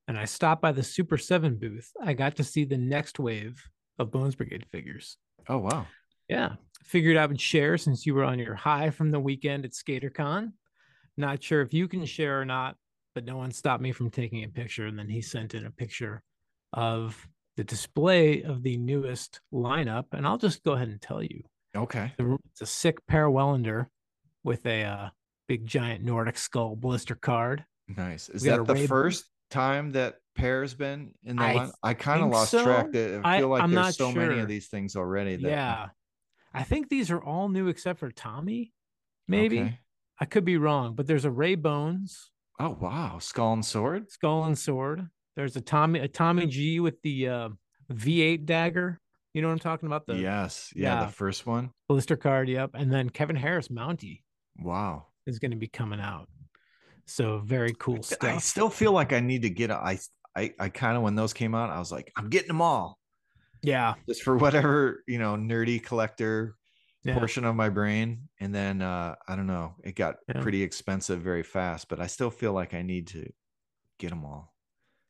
and 0.07 0.17
I 0.17 0.25
stopped 0.25 0.61
by 0.61 0.71
the 0.71 0.83
Super 0.83 1.17
7 1.17 1.55
booth. 1.57 1.91
I 2.01 2.13
got 2.13 2.35
to 2.37 2.43
see 2.43 2.65
the 2.65 2.77
next 2.77 3.19
wave 3.19 3.61
of 3.99 4.11
Bones 4.11 4.35
Brigade 4.35 4.65
figures. 4.71 5.17
Oh 5.47 5.59
wow. 5.59 5.87
Yeah, 6.27 6.53
figured 6.83 7.17
I 7.17 7.25
would 7.25 7.39
share 7.41 7.77
since 7.77 8.05
you 8.05 8.13
were 8.15 8.23
on 8.23 8.39
your 8.39 8.55
high 8.55 8.89
from 8.89 9.11
the 9.11 9.19
weekend 9.19 9.65
at 9.65 9.71
SkaterCon. 9.71 10.51
Not 11.17 11.41
sure 11.43 11.61
if 11.61 11.73
you 11.73 11.87
can 11.87 12.05
share 12.05 12.41
or 12.41 12.45
not, 12.45 12.75
but 13.13 13.25
no 13.25 13.37
one 13.37 13.51
stopped 13.51 13.81
me 13.81 13.91
from 13.91 14.09
taking 14.09 14.43
a 14.43 14.47
picture. 14.49 14.85
And 14.87 14.97
then 14.99 15.07
he 15.07 15.21
sent 15.21 15.53
in 15.53 15.65
a 15.65 15.71
picture 15.71 16.23
of 16.73 17.27
the 17.57 17.63
display 17.63 18.41
of 18.43 18.63
the 18.63 18.77
newest 18.77 19.39
lineup. 19.53 20.05
And 20.11 20.27
I'll 20.27 20.37
just 20.37 20.63
go 20.63 20.73
ahead 20.73 20.89
and 20.89 21.01
tell 21.01 21.23
you 21.23 21.41
Okay. 21.75 22.11
it's 22.19 22.61
a 22.61 22.65
sick 22.65 22.97
Per 23.07 23.29
Welinder 23.29 23.89
with 24.43 24.65
a 24.65 24.83
uh, 24.83 25.09
big 25.47 25.65
giant 25.65 26.03
Nordic 26.03 26.37
skull 26.37 26.75
blister 26.75 27.15
card. 27.15 27.63
Nice. 27.87 28.29
Is 28.29 28.43
We 28.43 28.49
that 28.49 28.65
the 28.65 28.73
Ray- 28.73 28.87
first 28.87 29.25
time 29.51 29.91
that 29.93 30.15
Per's 30.35 30.73
been 30.73 31.13
in 31.23 31.37
the 31.37 31.43
I 31.43 31.53
line? 31.53 31.71
I 31.83 31.93
kind 31.93 32.23
of 32.23 32.29
lost 32.31 32.51
so. 32.51 32.63
track. 32.63 32.91
That 32.91 33.21
I 33.23 33.35
I- 33.35 33.39
feel 33.39 33.49
like 33.49 33.63
I'm 33.63 33.71
there's 33.71 33.95
so 33.95 34.11
many 34.11 34.39
of 34.39 34.47
these 34.49 34.67
things 34.67 34.95
already. 34.97 35.37
That, 35.37 35.49
yeah. 35.49 35.87
I 36.55 36.63
think 36.63 36.89
these 36.89 37.11
are 37.11 37.21
all 37.21 37.49
new 37.49 37.67
except 37.67 37.99
for 37.99 38.11
Tommy, 38.11 38.71
maybe. 39.27 39.59
Okay. 39.59 39.79
I 40.19 40.25
could 40.25 40.45
be 40.45 40.57
wrong, 40.57 40.95
but 40.95 41.07
there's 41.07 41.25
a 41.25 41.31
Ray 41.31 41.55
Bones 41.55 42.31
Oh 42.59 42.77
wow, 42.79 43.17
skull 43.19 43.51
and 43.53 43.65
sword. 43.65 44.09
skull 44.09 44.45
and 44.45 44.57
sword. 44.57 45.07
There's 45.35 45.57
a 45.57 45.61
Tommy 45.61 45.99
a 45.99 46.07
Tommy 46.07 46.47
G 46.47 46.79
with 46.79 47.01
the 47.01 47.27
uh, 47.27 47.49
V8 47.91 48.45
dagger. 48.45 48.99
You 49.33 49.41
know 49.41 49.49
what 49.49 49.53
I'm 49.55 49.59
talking 49.59 49.87
about? 49.87 50.07
The 50.07 50.15
yes. 50.15 50.71
Yeah, 50.73 51.01
yeah. 51.01 51.05
The 51.07 51.11
first 51.11 51.45
one. 51.45 51.71
blister 51.89 52.15
card. 52.15 52.47
Yep. 52.47 52.71
And 52.75 52.89
then 52.91 53.09
Kevin 53.09 53.35
Harris 53.35 53.67
Mountie 53.67 54.21
Wow. 54.57 55.07
is 55.27 55.39
going 55.39 55.51
to 55.51 55.57
be 55.57 55.67
coming 55.67 55.99
out. 55.99 56.29
So 57.05 57.39
very 57.39 57.73
cool 57.77 58.01
stuff. 58.01 58.23
I 58.23 58.37
still 58.37 58.69
feel 58.69 58.93
like 58.93 59.11
I 59.11 59.19
need 59.19 59.41
to 59.41 59.49
get. 59.49 59.69
A, 59.71 59.75
I 59.75 59.99
I 60.35 60.53
I 60.57 60.69
kind 60.69 60.95
of 60.95 61.03
when 61.03 61.15
those 61.15 61.33
came 61.33 61.53
out, 61.53 61.69
I 61.69 61.79
was 61.79 61.91
like, 61.91 62.13
I'm 62.15 62.29
getting 62.29 62.47
them 62.47 62.61
all 62.61 62.97
yeah. 63.65 63.95
just 64.07 64.23
for 64.23 64.37
whatever 64.37 65.03
you 65.07 65.19
know, 65.19 65.35
nerdy 65.35 65.81
collector 65.83 66.55
Yeah. 67.03 67.17
portion 67.17 67.45
of 67.45 67.55
my 67.55 67.69
brain, 67.69 68.29
and 68.39 68.53
then 68.53 68.81
uh, 68.81 69.15
I 69.27 69.35
don't 69.35 69.47
know, 69.47 69.75
it 69.83 69.95
got 69.95 70.15
Yeah. 70.27 70.41
pretty 70.41 70.61
expensive 70.63 71.21
very 71.21 71.43
fast. 71.43 71.87
But 71.89 71.99
I 71.99 72.07
still 72.07 72.31
feel 72.31 72.53
like 72.53 72.73
I 72.73 72.81
need 72.81 73.07
to 73.07 73.29
get 73.99 74.09
them 74.09 74.25
all. 74.25 74.53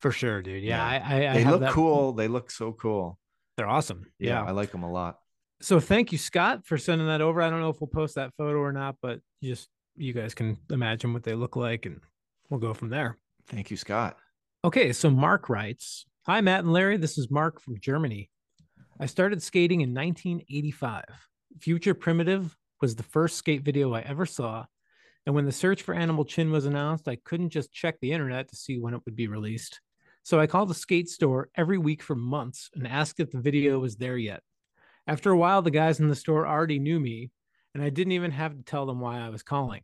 For 0.01 0.11
sure, 0.11 0.41
dude. 0.41 0.61
Yeah, 0.63 0.77
Yeah. 0.77 0.85
I, 0.85 0.95
I, 1.13 1.29
I 1.31 1.33
They 1.35 1.41
have 1.43 1.51
look 1.53 1.61
that- 1.61 1.71
cool. 1.71 2.13
They 2.13 2.27
look 2.27 2.51
so 2.51 2.73
cool. 2.73 3.17
They're 3.57 3.69
awesome. 3.69 4.05
Yeah, 4.19 4.41
yeah. 4.41 4.43
I 4.43 4.51
like 4.51 4.71
them 4.71 4.83
a 4.83 4.91
lot. 4.91 5.19
So 5.61 5.79
thank 5.79 6.11
you, 6.11 6.17
Scott, 6.17 6.65
for 6.65 6.77
sending 6.77 7.07
that 7.07 7.21
over. 7.21 7.41
I 7.41 7.49
don't 7.49 7.61
know 7.61 7.69
if 7.69 7.79
we'll 7.79 7.87
post 7.87 8.15
that 8.15 8.33
photo 8.37 8.57
or 8.59 8.73
not, 8.73 8.97
but 9.01 9.21
just 9.41 9.69
you 9.95 10.11
guys 10.11 10.33
can 10.35 10.57
imagine 10.69 11.13
what 11.13 11.23
they 11.23 11.33
look 11.33 11.55
like, 11.55 11.85
and 11.85 12.01
we'll 12.49 12.59
go 12.59 12.73
from 12.73 12.89
there. 12.89 13.17
Thank 13.47 13.71
you, 13.71 13.77
Scott. 13.77 14.17
Okay, 14.65 14.91
so 14.91 15.09
Mark 15.09 15.47
writes 15.47 16.05
Hi, 16.25 16.41
Matt 16.41 16.65
and 16.65 16.73
Larry. 16.73 16.97
This 16.97 17.17
is 17.17 17.31
Mark 17.31 17.61
from 17.61 17.79
Germany. 17.79 18.29
I 18.97 19.07
started 19.07 19.43
skating 19.43 19.81
in 19.81 19.93
1985. 19.93 21.03
Future 21.59 21.93
Primitive 21.93 22.55
was 22.79 22.95
the 22.95 23.03
first 23.03 23.35
skate 23.35 23.61
video 23.61 23.93
I 23.93 23.99
ever 23.99 24.25
saw. 24.25 24.65
And 25.25 25.35
when 25.35 25.43
the 25.45 25.51
search 25.51 25.81
for 25.81 25.93
Animal 25.93 26.23
Chin 26.23 26.49
was 26.49 26.65
announced, 26.65 27.09
I 27.09 27.17
couldn't 27.17 27.49
just 27.49 27.73
check 27.73 27.99
the 27.99 28.13
internet 28.13 28.47
to 28.49 28.55
see 28.55 28.79
when 28.79 28.93
it 28.93 29.01
would 29.03 29.17
be 29.17 29.27
released. 29.27 29.81
So 30.23 30.39
I 30.39 30.47
called 30.47 30.69
the 30.69 30.75
skate 30.75 31.09
store 31.09 31.49
every 31.55 31.77
week 31.77 32.01
for 32.01 32.15
months 32.15 32.69
and 32.73 32.87
asked 32.87 33.19
if 33.19 33.31
the 33.31 33.41
video 33.41 33.79
was 33.79 33.97
there 33.97 34.17
yet. 34.17 34.41
After 35.07 35.29
a 35.29 35.37
while, 35.37 35.61
the 35.61 35.71
guys 35.71 35.99
in 35.99 36.07
the 36.07 36.15
store 36.15 36.47
already 36.47 36.79
knew 36.79 36.99
me, 36.99 37.31
and 37.73 37.83
I 37.83 37.89
didn't 37.89 38.13
even 38.13 38.31
have 38.31 38.55
to 38.55 38.63
tell 38.63 38.85
them 38.85 39.01
why 39.01 39.19
I 39.19 39.27
was 39.27 39.43
calling. 39.43 39.81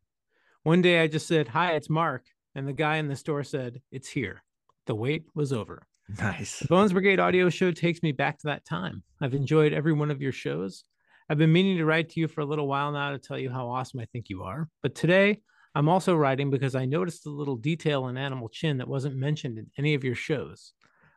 One 0.63 0.81
day 0.81 1.01
I 1.01 1.07
just 1.07 1.27
said, 1.27 1.49
Hi, 1.49 1.73
it's 1.73 1.89
Mark. 1.89 2.23
And 2.55 2.65
the 2.65 2.73
guy 2.73 2.95
in 2.95 3.09
the 3.09 3.17
store 3.17 3.43
said, 3.43 3.81
It's 3.91 4.07
here. 4.07 4.41
The 4.85 4.95
wait 4.95 5.25
was 5.35 5.51
over. 5.51 5.83
Nice. 6.19 6.59
The 6.59 6.67
Bones 6.67 6.93
Brigade 6.93 7.19
audio 7.19 7.49
show 7.49 7.71
takes 7.71 8.01
me 8.03 8.11
back 8.11 8.37
to 8.39 8.47
that 8.47 8.65
time. 8.65 9.03
I've 9.21 9.33
enjoyed 9.33 9.71
every 9.71 9.93
one 9.93 10.11
of 10.11 10.21
your 10.21 10.31
shows. 10.31 10.83
I've 11.29 11.37
been 11.37 11.53
meaning 11.53 11.77
to 11.77 11.85
write 11.85 12.09
to 12.09 12.19
you 12.19 12.27
for 12.27 12.41
a 12.41 12.45
little 12.45 12.67
while 12.67 12.91
now 12.91 13.11
to 13.11 13.19
tell 13.19 13.37
you 13.37 13.49
how 13.49 13.69
awesome 13.69 13.99
I 13.99 14.05
think 14.05 14.27
you 14.27 14.43
are. 14.43 14.67
But 14.81 14.95
today, 14.95 15.41
I'm 15.73 15.87
also 15.87 16.15
writing 16.15 16.49
because 16.49 16.75
I 16.75 16.85
noticed 16.85 17.25
a 17.25 17.29
little 17.29 17.55
detail 17.55 18.07
in 18.07 18.17
Animal 18.17 18.49
Chin 18.49 18.77
that 18.79 18.87
wasn't 18.87 19.15
mentioned 19.15 19.57
in 19.57 19.67
any 19.77 19.93
of 19.93 20.03
your 20.03 20.15
shows. 20.15 20.73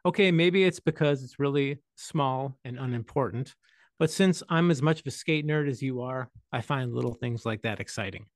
Okay, 0.06 0.30
maybe 0.30 0.64
it's 0.64 0.80
because 0.80 1.24
it's 1.24 1.40
really 1.40 1.80
small 1.96 2.56
and 2.64 2.78
unimportant, 2.78 3.54
but 3.98 4.10
since 4.10 4.42
I'm 4.48 4.70
as 4.70 4.82
much 4.82 5.00
of 5.00 5.06
a 5.06 5.10
skate 5.10 5.46
nerd 5.46 5.68
as 5.68 5.82
you 5.82 6.02
are, 6.02 6.30
I 6.52 6.60
find 6.60 6.92
little 6.92 7.14
things 7.14 7.44
like 7.46 7.62
that 7.62 7.80
exciting. 7.80 8.26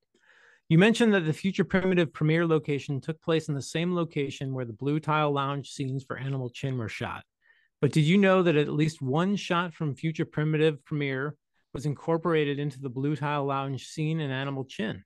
You 0.69 0.77
mentioned 0.77 1.15
that 1.15 1.25
the 1.25 1.33
Future 1.33 1.63
Primitive 1.63 2.13
premiere 2.13 2.45
location 2.45 3.01
took 3.01 3.19
place 3.23 3.49
in 3.49 3.55
the 3.55 3.61
same 3.61 3.95
location 3.95 4.53
where 4.53 4.65
the 4.65 4.73
Blue 4.73 4.99
Tile 4.99 5.31
Lounge 5.31 5.71
scenes 5.71 6.03
for 6.03 6.15
Animal 6.15 6.51
Chin 6.51 6.77
were 6.77 6.87
shot. 6.87 7.23
But 7.81 7.91
did 7.91 8.01
you 8.01 8.19
know 8.19 8.43
that 8.43 8.55
at 8.55 8.69
least 8.69 9.01
one 9.01 9.35
shot 9.35 9.73
from 9.73 9.95
Future 9.95 10.25
Primitive 10.25 10.85
premiere 10.85 11.35
was 11.73 11.87
incorporated 11.87 12.59
into 12.59 12.79
the 12.79 12.89
Blue 12.89 13.15
Tile 13.15 13.45
Lounge 13.45 13.87
scene 13.87 14.19
in 14.19 14.29
Animal 14.29 14.63
Chin? 14.63 15.03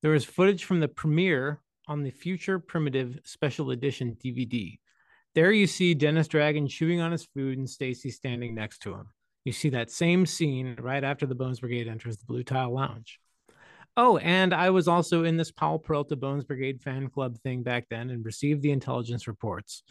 There 0.00 0.14
is 0.14 0.24
footage 0.24 0.64
from 0.64 0.80
the 0.80 0.88
premiere 0.88 1.60
on 1.86 2.02
the 2.02 2.10
Future 2.10 2.58
Primitive 2.58 3.18
Special 3.22 3.72
Edition 3.72 4.16
DVD. 4.24 4.78
There 5.34 5.52
you 5.52 5.66
see 5.66 5.92
Dennis 5.92 6.26
Dragon 6.26 6.66
chewing 6.66 7.02
on 7.02 7.12
his 7.12 7.26
food 7.26 7.58
and 7.58 7.68
Stacy 7.68 8.10
standing 8.10 8.54
next 8.54 8.78
to 8.78 8.94
him. 8.94 9.10
You 9.44 9.52
see 9.52 9.68
that 9.70 9.90
same 9.90 10.24
scene 10.24 10.76
right 10.80 11.04
after 11.04 11.26
the 11.26 11.34
Bones 11.34 11.60
Brigade 11.60 11.86
enters 11.86 12.16
the 12.16 12.24
Blue 12.24 12.44
Tile 12.44 12.72
Lounge. 12.72 13.20
Oh, 13.96 14.16
and 14.18 14.54
I 14.54 14.70
was 14.70 14.88
also 14.88 15.24
in 15.24 15.36
this 15.36 15.50
Powell 15.50 15.78
Peralta 15.78 16.16
Bones 16.16 16.44
Brigade 16.44 16.80
fan 16.80 17.08
club 17.08 17.38
thing 17.42 17.62
back 17.62 17.86
then 17.90 18.10
and 18.10 18.24
received 18.24 18.62
the 18.62 18.70
intelligence 18.70 19.26
reports. 19.28 19.82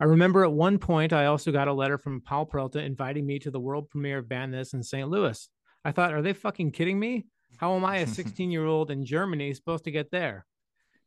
I 0.00 0.04
remember 0.04 0.44
at 0.44 0.52
one 0.52 0.78
point 0.78 1.12
I 1.12 1.26
also 1.26 1.52
got 1.52 1.68
a 1.68 1.72
letter 1.72 1.96
from 1.96 2.20
Powell 2.20 2.46
Peralta 2.46 2.80
inviting 2.80 3.24
me 3.26 3.38
to 3.38 3.50
the 3.50 3.60
world 3.60 3.88
premiere 3.90 4.18
of 4.18 4.28
Ban 4.28 4.50
This 4.50 4.72
in 4.74 4.82
St. 4.82 5.08
Louis. 5.08 5.48
I 5.84 5.92
thought, 5.92 6.12
are 6.12 6.20
they 6.22 6.32
fucking 6.32 6.72
kidding 6.72 6.98
me? 6.98 7.26
How 7.58 7.74
am 7.76 7.84
I, 7.84 7.98
a 7.98 8.06
16 8.08 8.50
year 8.50 8.64
old 8.66 8.90
in 8.90 9.04
Germany, 9.06 9.54
supposed 9.54 9.84
to 9.84 9.90
get 9.92 10.10
there? 10.10 10.44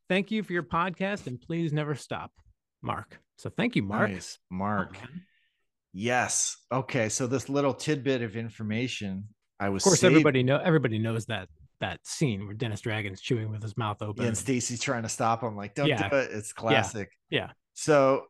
Thank 0.07 0.31
you 0.31 0.41
for 0.41 0.53
your 0.53 0.63
podcast 0.63 1.27
and 1.27 1.39
please 1.39 1.73
never 1.73 1.95
stop, 1.95 2.31
Mark. 2.81 3.19
So 3.37 3.49
thank 3.49 3.75
you, 3.75 3.83
Mark. 3.83 4.09
Nice. 4.09 4.39
Mark. 4.49 4.95
Oh. 5.03 5.07
Yes. 5.93 6.57
Okay. 6.71 7.09
So 7.09 7.27
this 7.27 7.49
little 7.49 7.73
tidbit 7.73 8.21
of 8.21 8.35
information 8.35 9.25
I 9.59 9.69
was 9.69 9.83
Of 9.83 9.89
course, 9.89 9.99
saved- 10.01 10.11
everybody 10.11 10.43
know 10.43 10.57
everybody 10.63 10.97
knows 10.99 11.25
that 11.25 11.49
that 11.79 11.99
scene 12.05 12.45
where 12.45 12.53
Dennis 12.55 12.81
Dragon's 12.81 13.21
chewing 13.21 13.49
with 13.51 13.61
his 13.61 13.77
mouth 13.77 14.01
open. 14.01 14.23
Yeah, 14.23 14.29
and 14.29 14.37
Stacy's 14.37 14.79
trying 14.81 15.03
to 15.03 15.09
stop 15.09 15.43
him, 15.43 15.55
like, 15.55 15.75
don't 15.75 15.87
Yeah. 15.87 16.09
do 16.09 16.15
it. 16.15 16.31
It's 16.31 16.53
classic. 16.53 17.09
yeah. 17.29 17.51
So 17.73 18.25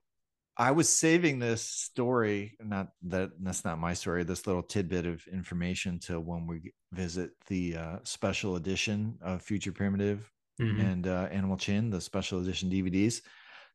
I 0.58 0.72
was 0.72 0.90
saving 0.90 1.40
this 1.40 1.62
story, 1.64 2.58
not 2.60 2.90
that 3.04 3.30
that's 3.40 3.64
not 3.64 3.78
my 3.80 3.94
story, 3.94 4.24
this 4.24 4.48
little 4.48 4.64
tidbit 4.64 5.06
of 5.06 5.26
information 5.32 6.00
to 6.00 6.20
when 6.20 6.48
we 6.48 6.74
visit 6.92 7.30
the 7.48 7.78
uh, 7.78 7.98
special 8.04 8.56
edition 8.56 9.18
of 9.22 9.42
Future 9.42 9.72
Primitive 9.72 10.30
Mhm. 10.60 10.80
and 10.92 11.08
uh, 11.08 11.28
Animal 11.32 11.58
Chin, 11.58 11.90
the 11.92 12.02
special 12.02 12.42
edition 12.42 12.70
DVDs. 12.72 13.22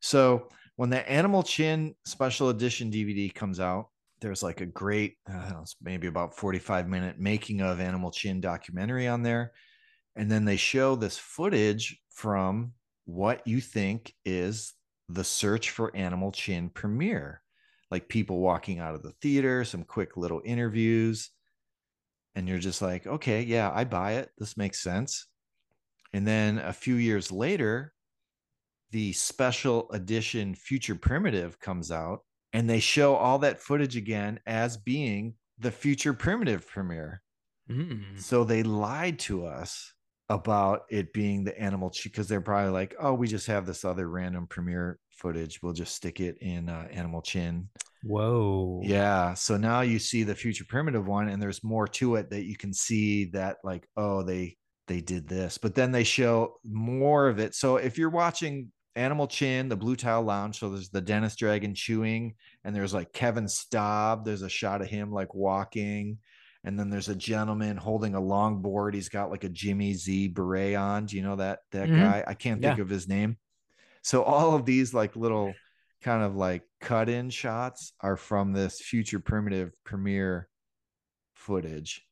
So 0.01 0.49
when 0.75 0.89
the 0.89 1.09
Animal 1.09 1.41
Chin 1.41 1.95
special 2.05 2.49
edition 2.49 2.91
DVD 2.91 3.33
comes 3.33 3.61
out, 3.61 3.87
there's 4.23 4.41
like 4.41 4.61
a 4.61 4.65
great, 4.65 5.17
know, 5.27 5.59
it's 5.61 5.75
maybe 5.81 6.07
about 6.07 6.37
45 6.37 6.87
minute 6.87 7.19
making 7.19 7.61
of 7.61 7.81
Animal 7.81 8.09
Chin 8.09 8.39
documentary 8.39 9.07
on 9.07 9.21
there. 9.21 9.51
And 10.15 10.31
then 10.31 10.45
they 10.45 10.55
show 10.55 10.95
this 10.95 11.17
footage 11.17 11.99
from 12.09 12.71
what 13.05 13.45
you 13.45 13.59
think 13.59 14.13
is 14.23 14.73
the 15.09 15.25
search 15.25 15.71
for 15.71 15.93
Animal 15.95 16.31
Chin 16.31 16.69
premiere, 16.69 17.41
like 17.91 18.07
people 18.07 18.39
walking 18.39 18.79
out 18.79 18.95
of 18.95 19.03
the 19.03 19.11
theater, 19.21 19.65
some 19.65 19.83
quick 19.83 20.15
little 20.15 20.41
interviews. 20.45 21.29
And 22.33 22.47
you're 22.47 22.59
just 22.59 22.81
like, 22.81 23.05
okay, 23.05 23.41
yeah, 23.43 23.71
I 23.75 23.83
buy 23.83 24.13
it. 24.13 24.29
This 24.37 24.55
makes 24.55 24.81
sense. 24.81 25.27
And 26.13 26.25
then 26.25 26.59
a 26.59 26.71
few 26.71 26.95
years 26.95 27.29
later, 27.29 27.93
the 28.91 29.11
special 29.11 29.91
edition 29.91 30.55
Future 30.55 30.95
Primitive 30.95 31.59
comes 31.59 31.91
out 31.91 32.21
and 32.53 32.69
they 32.69 32.79
show 32.79 33.15
all 33.15 33.39
that 33.39 33.59
footage 33.59 33.97
again 33.97 34.39
as 34.45 34.77
being 34.77 35.33
the 35.59 35.71
Future 35.71 36.13
Primitive 36.13 36.67
premiere. 36.67 37.21
Mm. 37.69 38.19
So 38.19 38.43
they 38.43 38.63
lied 38.63 39.19
to 39.19 39.45
us 39.45 39.93
about 40.29 40.83
it 40.89 41.13
being 41.13 41.43
the 41.43 41.59
animal 41.59 41.91
because 42.03 42.27
they're 42.27 42.41
probably 42.41 42.71
like, 42.71 42.95
oh, 42.99 43.13
we 43.13 43.27
just 43.27 43.47
have 43.47 43.65
this 43.65 43.83
other 43.83 44.09
random 44.09 44.47
premiere 44.47 44.99
footage. 45.09 45.61
We'll 45.61 45.73
just 45.73 45.95
stick 45.95 46.19
it 46.19 46.37
in 46.39 46.69
uh, 46.69 46.87
Animal 46.91 47.21
Chin. 47.21 47.69
Whoa. 48.03 48.81
Yeah. 48.83 49.33
So 49.33 49.57
now 49.57 49.81
you 49.81 49.99
see 49.99 50.23
the 50.23 50.35
future 50.35 50.65
primitive 50.67 51.07
one, 51.07 51.29
and 51.29 51.41
there's 51.41 51.63
more 51.63 51.87
to 51.87 52.15
it 52.15 52.29
that 52.31 52.43
you 52.43 52.57
can 52.57 52.73
see 52.73 53.25
that, 53.31 53.57
like, 53.63 53.87
oh, 53.95 54.23
they 54.23 54.57
they 54.87 54.99
did 54.99 55.27
this, 55.27 55.57
but 55.57 55.75
then 55.75 55.93
they 55.93 56.03
show 56.03 56.55
more 56.65 57.29
of 57.29 57.39
it. 57.39 57.55
So 57.55 57.77
if 57.77 57.97
you're 57.97 58.09
watching 58.09 58.69
Animal 58.95 59.27
Chin, 59.27 59.69
the 59.69 59.75
Blue 59.75 59.95
Tile 59.95 60.21
Lounge, 60.21 60.59
so 60.59 60.69
there's 60.69 60.89
the 60.89 61.01
Dennis 61.01 61.35
Dragon 61.35 61.73
chewing, 61.73 62.35
and 62.63 62.75
there's 62.75 62.93
like 62.93 63.11
Kevin 63.11 63.47
Staub. 63.47 64.23
There's 64.25 64.43
a 64.43 64.49
shot 64.49 64.81
of 64.81 64.87
him 64.87 65.11
like 65.11 65.33
walking, 65.33 66.19
and 66.63 66.77
then 66.79 66.89
there's 66.89 67.09
a 67.09 67.15
gentleman 67.15 67.75
holding 67.77 68.13
a 68.15 68.21
longboard. 68.21 68.93
He's 68.93 69.09
got 69.09 69.31
like 69.31 69.43
a 69.43 69.49
Jimmy 69.49 69.93
Z 69.93 70.29
beret 70.29 70.75
on. 70.75 71.07
Do 71.07 71.17
you 71.17 71.23
know 71.23 71.37
that 71.37 71.59
that 71.71 71.89
Mhm. 71.89 71.99
guy? 71.99 72.23
I 72.27 72.33
can't 72.35 72.61
think 72.61 72.77
Yeah. 72.77 72.83
of 72.83 72.89
his 72.89 73.07
name. 73.07 73.37
So 74.03 74.23
all 74.23 74.55
of 74.55 74.65
these 74.65 74.93
like 74.93 75.15
little 75.15 75.53
kind 76.01 76.21
of 76.21 76.35
like 76.35 76.63
cut 76.79 77.09
in 77.09 77.29
shots 77.29 77.93
are 78.01 78.17
from 78.17 78.53
this 78.53 78.79
future 78.81 79.19
primitive 79.19 79.71
premiere 79.83 80.49
footage. 81.33 82.05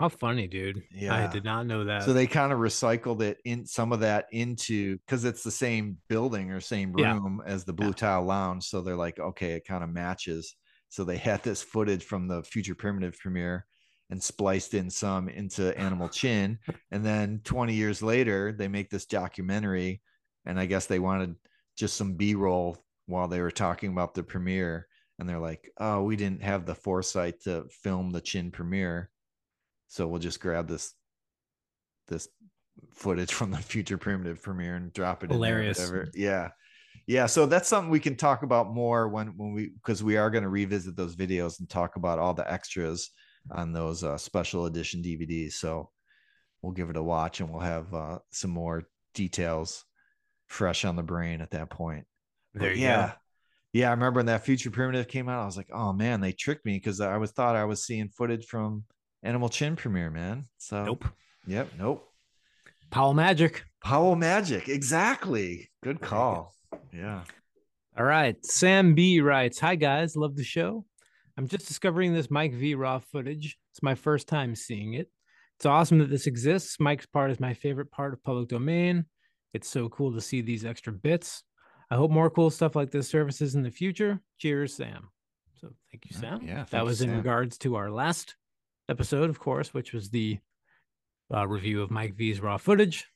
How 0.00 0.08
funny, 0.08 0.46
dude. 0.46 0.82
Yeah. 0.90 1.14
I 1.14 1.30
did 1.30 1.44
not 1.44 1.66
know 1.66 1.84
that. 1.84 2.04
So 2.04 2.14
they 2.14 2.26
kind 2.26 2.52
of 2.52 2.58
recycled 2.58 3.20
it 3.20 3.38
in 3.44 3.66
some 3.66 3.92
of 3.92 4.00
that 4.00 4.26
into 4.32 4.96
because 4.98 5.26
it's 5.26 5.42
the 5.42 5.50
same 5.50 5.98
building 6.08 6.50
or 6.50 6.58
same 6.60 6.94
Yeah. 6.96 7.12
room 7.12 7.42
as 7.44 7.64
the 7.64 7.74
Blue 7.74 7.88
Yeah. 7.88 7.92
Tile 7.92 8.24
Lounge. 8.24 8.64
So 8.64 8.80
they're 8.80 8.96
like, 8.96 9.18
okay, 9.20 9.52
it 9.52 9.66
kind 9.66 9.84
of 9.84 9.90
matches. 9.90 10.56
So 10.88 11.04
they 11.04 11.18
had 11.18 11.42
this 11.42 11.62
footage 11.62 12.02
from 12.02 12.28
the 12.28 12.42
future 12.42 12.74
primitive 12.74 13.16
premiere 13.18 13.66
and 14.08 14.22
spliced 14.22 14.72
in 14.72 14.88
some 14.88 15.28
into 15.28 15.78
Animal 15.78 16.08
Chin. 16.20 16.58
And 16.90 17.04
then 17.04 17.42
20 17.44 17.74
years 17.74 18.02
later, 18.02 18.52
they 18.52 18.68
make 18.68 18.88
this 18.88 19.04
documentary. 19.06 20.00
And 20.46 20.58
I 20.58 20.64
guess 20.64 20.86
they 20.86 20.98
wanted 20.98 21.36
just 21.76 21.96
some 21.98 22.14
B 22.14 22.34
roll 22.34 22.82
while 23.04 23.28
they 23.28 23.42
were 23.42 23.50
talking 23.50 23.92
about 23.92 24.14
the 24.14 24.22
premiere. 24.22 24.88
And 25.18 25.28
they're 25.28 25.38
like, 25.38 25.70
oh, 25.78 26.02
we 26.04 26.16
didn't 26.16 26.42
have 26.42 26.64
the 26.64 26.74
foresight 26.74 27.42
to 27.42 27.66
film 27.82 28.10
the 28.10 28.22
Chin 28.22 28.50
premiere. 28.50 29.10
So 29.90 30.06
we'll 30.06 30.20
just 30.20 30.40
grab 30.40 30.68
this 30.68 30.94
this 32.06 32.28
footage 32.94 33.32
from 33.34 33.50
the 33.50 33.58
future 33.58 33.98
primitive 33.98 34.40
premiere 34.40 34.76
and 34.76 34.92
drop 34.92 35.24
it 35.24 35.30
Hilarious. 35.30 35.80
in 35.80 35.84
there, 35.84 35.92
whatever. 35.92 36.10
Yeah. 36.14 36.48
Yeah. 37.08 37.26
So 37.26 37.44
that's 37.44 37.68
something 37.68 37.90
we 37.90 37.98
can 37.98 38.14
talk 38.14 38.44
about 38.44 38.72
more 38.72 39.08
when 39.08 39.36
when 39.36 39.52
we 39.52 39.70
because 39.70 40.02
we 40.02 40.16
are 40.16 40.30
going 40.30 40.44
to 40.44 40.48
revisit 40.48 40.94
those 40.94 41.16
videos 41.16 41.58
and 41.58 41.68
talk 41.68 41.96
about 41.96 42.20
all 42.20 42.32
the 42.32 42.50
extras 42.50 43.10
on 43.50 43.72
those 43.72 44.04
uh, 44.04 44.16
special 44.16 44.66
edition 44.66 45.02
DVDs. 45.02 45.54
So 45.54 45.90
we'll 46.62 46.72
give 46.72 46.88
it 46.88 46.96
a 46.96 47.02
watch 47.02 47.40
and 47.40 47.50
we'll 47.50 47.58
have 47.58 47.92
uh, 47.92 48.18
some 48.30 48.52
more 48.52 48.84
details 49.14 49.84
fresh 50.46 50.84
on 50.84 50.94
the 50.94 51.02
brain 51.02 51.40
at 51.40 51.50
that 51.50 51.68
point. 51.68 52.06
But 52.52 52.62
there 52.62 52.74
you 52.74 52.82
yeah. 52.82 53.06
go. 53.08 53.12
Yeah, 53.72 53.88
I 53.88 53.90
remember 53.90 54.18
when 54.18 54.26
that 54.26 54.44
future 54.44 54.70
primitive 54.70 55.08
came 55.08 55.28
out. 55.28 55.42
I 55.42 55.46
was 55.46 55.56
like, 55.56 55.70
"Oh 55.72 55.92
man, 55.92 56.20
they 56.20 56.30
tricked 56.30 56.64
me 56.64 56.74
because 56.74 57.00
I 57.00 57.16
was 57.16 57.32
thought 57.32 57.56
I 57.56 57.64
was 57.64 57.84
seeing 57.84 58.08
footage 58.08 58.46
from 58.46 58.84
Animal 59.22 59.48
Chin 59.48 59.76
premiere, 59.76 60.10
man. 60.10 60.46
So 60.58 60.84
Nope. 60.84 61.04
Yep. 61.46 61.72
Nope. 61.78 62.06
Powell 62.90 63.14
Magic. 63.14 63.64
Powell 63.84 64.16
Magic. 64.16 64.68
Exactly. 64.68 65.70
Good 65.82 66.00
call. 66.00 66.54
Yeah. 66.92 67.22
All 67.98 68.04
right. 68.04 68.36
Sam 68.44 68.94
B 68.94 69.20
writes 69.20 69.58
Hi, 69.60 69.74
guys. 69.76 70.16
Love 70.16 70.36
the 70.36 70.44
show. 70.44 70.84
I'm 71.36 71.46
just 71.48 71.66
discovering 71.68 72.12
this 72.12 72.30
Mike 72.30 72.52
V 72.54 72.74
raw 72.74 72.98
footage. 72.98 73.56
It's 73.72 73.82
my 73.82 73.94
first 73.94 74.26
time 74.28 74.54
seeing 74.54 74.94
it. 74.94 75.08
It's 75.56 75.66
awesome 75.66 75.98
that 75.98 76.10
this 76.10 76.26
exists. 76.26 76.78
Mike's 76.80 77.06
part 77.06 77.30
is 77.30 77.38
my 77.40 77.54
favorite 77.54 77.90
part 77.90 78.12
of 78.12 78.22
public 78.22 78.48
domain. 78.48 79.04
It's 79.52 79.68
so 79.68 79.88
cool 79.88 80.12
to 80.14 80.20
see 80.20 80.40
these 80.40 80.64
extra 80.64 80.92
bits. 80.92 81.42
I 81.90 81.96
hope 81.96 82.10
more 82.10 82.30
cool 82.30 82.50
stuff 82.50 82.76
like 82.76 82.90
this 82.90 83.08
surfaces 83.08 83.54
in 83.54 83.62
the 83.62 83.70
future. 83.70 84.20
Cheers, 84.38 84.74
Sam. 84.74 85.08
So 85.60 85.68
thank 85.90 86.04
you, 86.06 86.10
Yeah, 86.14 86.20
Sam. 86.20 86.40
yeah, 86.42 86.54
thank 86.56 86.70
that 86.70 86.78
you, 86.80 86.84
was 86.84 87.00
in 87.02 87.08
Sam. 87.10 87.16
regards 87.18 87.58
to 87.58 87.74
our 87.76 87.90
last 87.90 88.36
episode, 88.90 89.30
of 89.30 89.38
course, 89.38 89.72
which 89.72 89.92
was 89.92 90.10
the 90.10 90.38
uh, 91.34 91.46
review 91.46 91.80
of 91.82 91.90
Mike 91.90 92.14
V's 92.16 92.40
raw 92.40 92.56
footage 92.56 93.06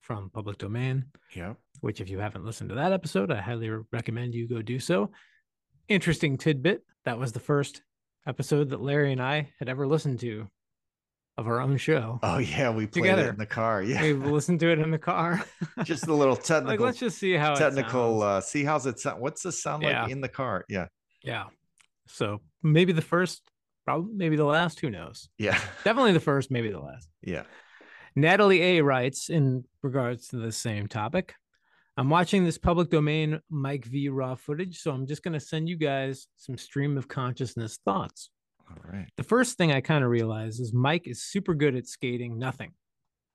from 0.00 0.30
public 0.30 0.58
domain 0.58 1.04
Yep. 1.34 1.56
which 1.80 2.00
if 2.00 2.08
you 2.08 2.18
haven't 2.18 2.44
listened 2.44 2.70
to 2.70 2.74
that 2.76 2.92
episode, 2.92 3.30
I 3.30 3.40
highly 3.40 3.70
recommend 3.92 4.34
you 4.34 4.48
go 4.48 4.60
do 4.62 4.78
so. 4.78 5.10
Interesting 5.88 6.36
tidbit. 6.36 6.82
That 7.04 7.18
was 7.18 7.32
the 7.32 7.40
first 7.40 7.82
episode 8.26 8.70
that 8.70 8.80
Larry 8.82 9.12
and 9.12 9.22
I 9.22 9.50
had 9.58 9.68
ever 9.68 9.86
listened 9.86 10.20
to 10.20 10.48
of 11.36 11.46
our 11.46 11.60
own 11.60 11.76
show. 11.76 12.18
Oh 12.22 12.38
yeah, 12.38 12.70
we 12.70 12.86
played 12.86 13.02
Together. 13.02 13.26
it 13.26 13.30
in 13.30 13.36
the 13.36 13.46
car. 13.46 13.82
Yeah. 13.82 14.02
We 14.02 14.12
listened 14.14 14.58
to 14.60 14.70
it 14.72 14.80
in 14.80 14.90
the 14.90 14.98
car. 14.98 15.44
Just 15.84 16.08
a 16.08 16.12
little 16.14 16.34
like, 16.34 16.42
technical 16.42 16.84
let's 16.86 16.98
just 16.98 17.16
see 17.18 17.34
how 17.34 17.54
technical 17.54 18.22
uh 18.24 18.40
see 18.40 18.64
how's 18.64 18.86
it 18.86 18.98
sound 18.98 19.20
what's 19.22 19.42
the 19.42 19.52
sound 19.52 19.84
Yeah. 19.84 20.02
like 20.02 20.10
in 20.12 20.20
the 20.20 20.28
car? 20.28 20.64
Yeah. 20.68 20.86
yeah. 21.22 21.44
So 22.08 22.40
maybe 22.62 22.92
the 22.92 23.02
first, 23.02 23.42
probably 23.88 24.12
maybe 24.14 24.36
the 24.36 24.44
last. 24.44 24.80
Who 24.80 24.90
knows? 24.90 25.28
Yeah. 25.38 25.58
Definitely 25.84 26.12
the 26.12 26.20
first, 26.20 26.50
maybe 26.50 26.70
the 26.70 26.78
last. 26.80 27.08
Yeah. 27.22 27.44
Natalie 28.14 28.62
A 28.62 28.82
writes 28.82 29.30
in 29.30 29.64
regards 29.82 30.28
to 30.28 30.36
the 30.36 30.52
same 30.52 30.88
topic. 30.88 31.34
I'm 31.96 32.10
watching 32.10 32.44
this 32.44 32.58
public 32.58 32.90
domain 32.90 33.40
Mike 33.50 33.84
V 33.86 34.08
raw 34.10 34.34
footage, 34.34 34.78
so 34.80 34.92
I'm 34.92 35.06
just 35.06 35.22
going 35.22 35.32
to 35.32 35.40
send 35.40 35.68
you 35.68 35.76
guys 35.76 36.26
some 36.36 36.58
stream 36.58 36.96
of 36.98 37.08
consciousness 37.08 37.78
thoughts. 37.84 38.30
All 38.70 38.76
right. 38.92 39.06
The 39.16 39.22
first 39.22 39.56
thing 39.56 39.72
I 39.72 39.80
kind 39.80 40.04
of 40.04 40.10
realize 40.10 40.60
is 40.60 40.72
Mike 40.74 41.08
is 41.08 41.22
super 41.22 41.54
good 41.54 41.74
at 41.74 41.86
skating 41.86 42.38
nothing, 42.38 42.72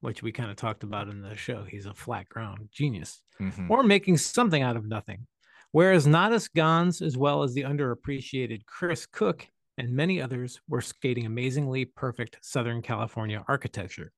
which 0.02 0.22
we 0.22 0.32
kind 0.32 0.52
of 0.52 0.56
talked 0.56 0.84
about 0.84 1.10
in 1.10 1.22
the 1.22 1.36
show. 1.36 1.64
He's 1.68 1.88
a 1.88 1.94
flat 1.96 2.30
ground 2.30 2.70
genius 2.72 3.22
Mhm. 3.42 3.70
or 3.70 3.82
making 3.84 4.18
something 4.18 4.62
out 4.62 4.78
of 4.78 4.86
nothing. 4.86 5.26
Whereas 5.72 6.06
Natas 6.06 6.48
Gonz, 6.56 7.02
as 7.02 7.18
well 7.18 7.42
as 7.42 7.54
the 7.56 7.64
underappreciated 7.64 8.66
Chris 8.68 9.08
Cook 9.08 9.48
and 9.78 9.92
many 9.92 10.22
others, 10.22 10.62
were 10.68 10.82
skating 10.82 11.26
amazingly 11.26 11.86
perfect 11.86 12.38
Southern 12.42 12.82
California 12.82 13.44
architecture. 13.48 14.12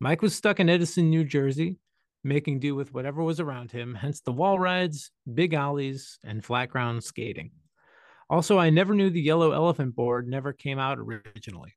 Mike 0.00 0.22
was 0.22 0.34
stuck 0.34 0.60
in 0.60 0.68
Edison, 0.68 1.10
New 1.10 1.24
Jersey, 1.24 1.78
making 2.22 2.60
do 2.60 2.74
with 2.74 2.92
whatever 2.92 3.22
was 3.22 3.40
around 3.40 3.72
him, 3.72 3.94
hence 3.94 4.20
the 4.20 4.32
wall 4.32 4.58
rides, 4.58 5.10
big 5.32 5.54
alleys, 5.54 6.18
and 6.24 6.44
flat 6.44 6.70
ground 6.70 7.02
skating. 7.02 7.50
Also, 8.28 8.58
I 8.58 8.70
never 8.70 8.94
knew 8.94 9.08
the 9.08 9.20
yellow 9.20 9.52
elephant 9.52 9.94
board 9.94 10.28
never 10.28 10.52
came 10.52 10.78
out 10.78 10.98
originally. 10.98 11.74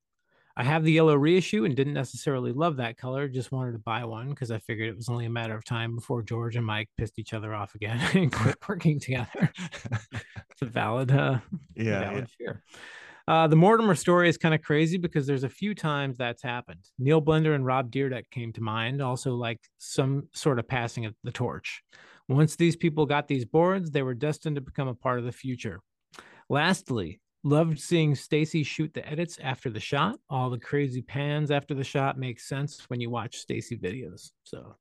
I 0.60 0.64
have 0.64 0.84
the 0.84 0.92
yellow 0.92 1.16
reissue 1.16 1.64
and 1.64 1.74
didn't 1.74 1.94
necessarily 1.94 2.52
love 2.52 2.76
that 2.78 2.98
color, 2.98 3.30
just 3.30 3.50
wanted 3.50 3.72
to 3.72 3.80
buy 3.80 4.04
one 4.04 4.32
because 4.32 4.52
I 4.52 4.58
figured 4.58 4.90
it 4.90 4.98
was 4.98 5.08
only 5.08 5.26
a 5.26 5.30
matter 5.30 5.56
of 5.56 5.64
time 5.64 5.96
before 5.96 6.22
George 6.22 6.58
and 6.58 6.66
Mike 6.66 6.90
pissed 6.98 7.18
each 7.18 7.34
other 7.34 7.54
off 7.54 7.76
again 7.76 7.98
and 8.14 8.30
quit 8.30 8.58
working 8.68 9.00
together. 9.00 9.54
it's 9.56 10.62
a 10.62 10.66
valid, 10.66 11.14
uh, 11.14 11.40
Yeah. 11.78 12.02
valid 12.02 12.30
fear. 12.30 12.62
Uh, 13.26 13.48
the 13.48 13.56
Mortimer 13.56 13.96
story 13.96 14.28
is 14.28 14.38
kind 14.38 14.54
of 14.54 14.62
crazy 14.62 14.98
because 14.98 15.26
there's 15.26 15.46
a 15.46 15.50
few 15.50 15.74
times 15.74 16.18
that's 16.18 16.44
happened. 16.44 16.84
Neil 16.98 17.22
Blender 17.22 17.56
and 17.56 17.66
Rob 17.66 17.90
Dyrdek 17.90 18.30
came 18.30 18.52
to 18.52 18.62
mind, 18.62 19.02
also 19.02 19.36
like 19.36 19.62
some 19.78 20.28
sort 20.34 20.60
of 20.60 20.68
passing 20.68 21.06
of 21.06 21.16
the 21.24 21.32
torch. 21.32 21.82
Once 22.28 22.58
these 22.58 22.76
people 22.76 23.06
got 23.06 23.30
these 23.30 23.46
boards, 23.46 23.92
they 23.92 24.02
were 24.02 24.14
destined 24.14 24.56
to 24.58 24.62
become 24.62 24.90
a 24.90 24.94
part 24.94 25.20
of 25.20 25.26
the 25.26 25.32
future. 25.32 25.80
Lastly, 26.50 27.22
loved 27.44 27.80
seeing 27.80 28.16
Stacy 28.16 28.64
shoot 28.64 28.94
the 28.94 29.08
edits 29.10 29.38
after 29.42 29.70
the 29.70 29.80
shot. 29.80 30.20
All 30.30 30.50
the 30.50 30.60
crazy 30.60 31.02
pans 31.02 31.52
after 31.52 31.74
the 31.74 31.84
shot 31.84 32.18
makes 32.18 32.48
sense 32.48 32.90
when 32.90 33.00
you 33.00 33.10
watch 33.10 33.38
Stacy 33.38 33.78
videos. 33.78 34.32
So, 34.44 34.76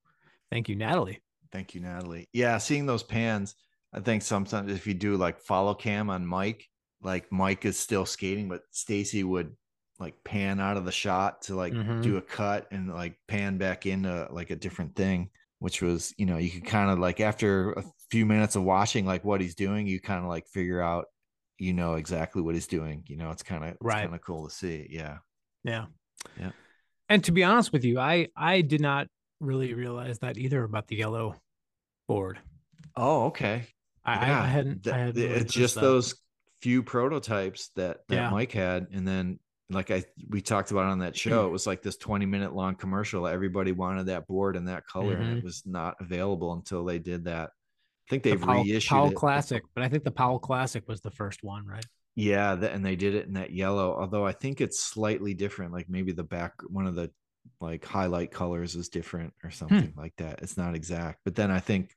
thank 0.50 0.68
you, 0.68 0.76
Natalie. 0.76 1.20
Thank 1.52 1.74
you, 1.74 1.80
Natalie. 1.80 2.28
Yeah, 2.32 2.58
seeing 2.58 2.84
those 2.86 3.02
pans, 3.02 3.54
I 3.92 4.00
think 4.00 4.22
sometimes 4.22 4.72
if 4.72 4.86
you 4.86 4.94
do 4.94 5.16
like 5.16 5.38
follow 5.40 5.74
cam 5.74 6.10
on 6.10 6.26
Mike, 6.26 6.68
like 7.00 7.30
Mike 7.32 7.64
is 7.64 7.78
still 7.78 8.04
skating, 8.04 8.48
but 8.48 8.62
Stacy 8.70 9.24
would 9.24 9.54
like 10.00 10.22
pan 10.24 10.60
out 10.60 10.76
of 10.76 10.84
the 10.84 10.92
shot 10.92 11.42
to 11.42 11.54
like 11.56 11.72
Mhm. 11.72 12.02
do 12.02 12.16
a 12.18 12.22
cut 12.22 12.68
and 12.70 12.88
like 12.92 13.18
pan 13.28 13.56
back 13.56 13.86
into 13.86 14.28
like 14.30 14.50
a 14.50 14.56
different 14.56 14.94
thing, 14.94 15.30
which 15.58 15.80
was, 15.80 16.12
you 16.18 16.26
know, 16.26 16.38
you 16.38 16.50
could 16.50 16.64
kind 16.66 16.90
of 16.90 16.98
like 16.98 17.20
after 17.20 17.72
a 17.72 17.84
few 18.10 18.26
minutes 18.26 18.54
of 18.56 18.62
watching 18.62 19.06
like 19.06 19.24
what 19.24 19.40
he's 19.40 19.54
doing, 19.54 19.86
you 19.86 20.00
kind 20.00 20.22
of 20.22 20.28
like 20.28 20.46
figure 20.48 20.80
out, 20.82 21.06
you 21.58 21.72
know, 21.72 21.94
exactly 21.94 22.42
what 22.42 22.54
he's 22.54 22.66
doing. 22.66 23.02
You 23.06 23.16
know, 23.16 23.30
it's 23.30 23.42
kind 23.42 23.64
of 23.64 23.76
Right. 23.80 24.02
kind 24.02 24.14
of 24.14 24.20
cool 24.22 24.48
to 24.48 24.54
see. 24.54 24.86
Yeah. 24.90 25.18
Yeah. 25.64 25.86
Yeah. 26.38 26.50
And 27.08 27.24
to 27.24 27.32
be 27.32 27.42
honest 27.44 27.72
with 27.72 27.84
you, 27.84 27.98
I 27.98 28.28
I 28.36 28.60
did 28.60 28.80
not 28.80 29.08
really 29.40 29.74
realize 29.74 30.18
that 30.20 30.36
either 30.38 30.62
about 30.64 30.88
the 30.88 30.96
yellow 30.96 31.36
board. 32.06 32.38
Oh, 32.96 33.26
okay. 33.26 33.66
I, 34.04 34.12
I- 34.14 34.26
Yeah, 34.28 34.42
I 34.42 34.46
hadn't. 34.46 34.82
th- 34.84 34.94
I 34.94 34.98
hadn't 34.98 35.16
really 35.16 35.28
it's 35.34 35.52
just 35.54 35.74
that. 35.76 35.80
those 35.82 36.14
few 36.62 36.82
prototypes 36.82 37.70
that 37.76 37.98
that 38.08 38.14
Yeah. 38.14 38.30
Mike 38.30 38.52
had, 38.52 38.88
and 38.92 39.06
then 39.06 39.38
like 39.70 39.90
I 39.90 40.04
we 40.28 40.40
talked 40.40 40.70
about 40.70 40.86
on 40.86 41.00
that 41.00 41.16
show, 41.24 41.46
it 41.46 41.50
was 41.50 41.66
like 41.66 41.82
this 41.82 41.96
twenty 41.96 42.26
minute 42.26 42.54
long 42.54 42.74
commercial. 42.74 43.26
Everybody 43.26 43.72
wanted 43.72 44.06
that 44.06 44.26
board 44.26 44.56
and 44.56 44.68
that 44.68 44.86
color, 44.86 45.14
and 45.16 45.34
Mhm. 45.34 45.38
it 45.38 45.44
was 45.44 45.62
not 45.66 45.96
available 46.00 46.52
until 46.54 46.84
they 46.84 46.98
did 46.98 47.24
that. 47.24 47.50
I 48.08 48.10
think 48.10 48.22
they've 48.22 48.40
Powell, 48.40 48.64
reissued 48.64 48.88
Powell 48.88 49.10
it. 49.10 49.16
Classic, 49.16 49.62
but 49.74 49.84
I 49.84 49.88
think 49.88 50.02
the 50.02 50.10
Powell 50.10 50.38
Classic 50.38 50.82
was 50.88 51.02
the 51.02 51.10
first 51.10 51.44
one, 51.44 51.66
right? 51.66 51.84
Yeah, 52.16 52.56
th- 52.56 52.72
and 52.72 52.84
they 52.84 52.96
did 52.96 53.14
it 53.14 53.26
in 53.26 53.34
that 53.34 53.52
yellow. 53.52 53.94
Although 53.94 54.26
I 54.26 54.32
think 54.32 54.62
it's 54.62 54.80
slightly 54.80 55.34
different. 55.34 55.74
Like 55.74 55.90
maybe 55.90 56.12
the 56.12 56.24
back 56.24 56.54
one 56.68 56.86
of 56.86 56.94
the 56.94 57.10
like 57.60 57.84
highlight 57.84 58.30
colors 58.30 58.74
is 58.76 58.88
different 58.88 59.34
or 59.44 59.50
hmm. 59.50 59.54
something 59.54 59.92
like 59.94 60.14
that. 60.16 60.40
It's 60.42 60.56
not 60.56 60.74
exact. 60.74 61.20
But 61.24 61.34
then 61.34 61.50
I 61.50 61.60
think 61.60 61.94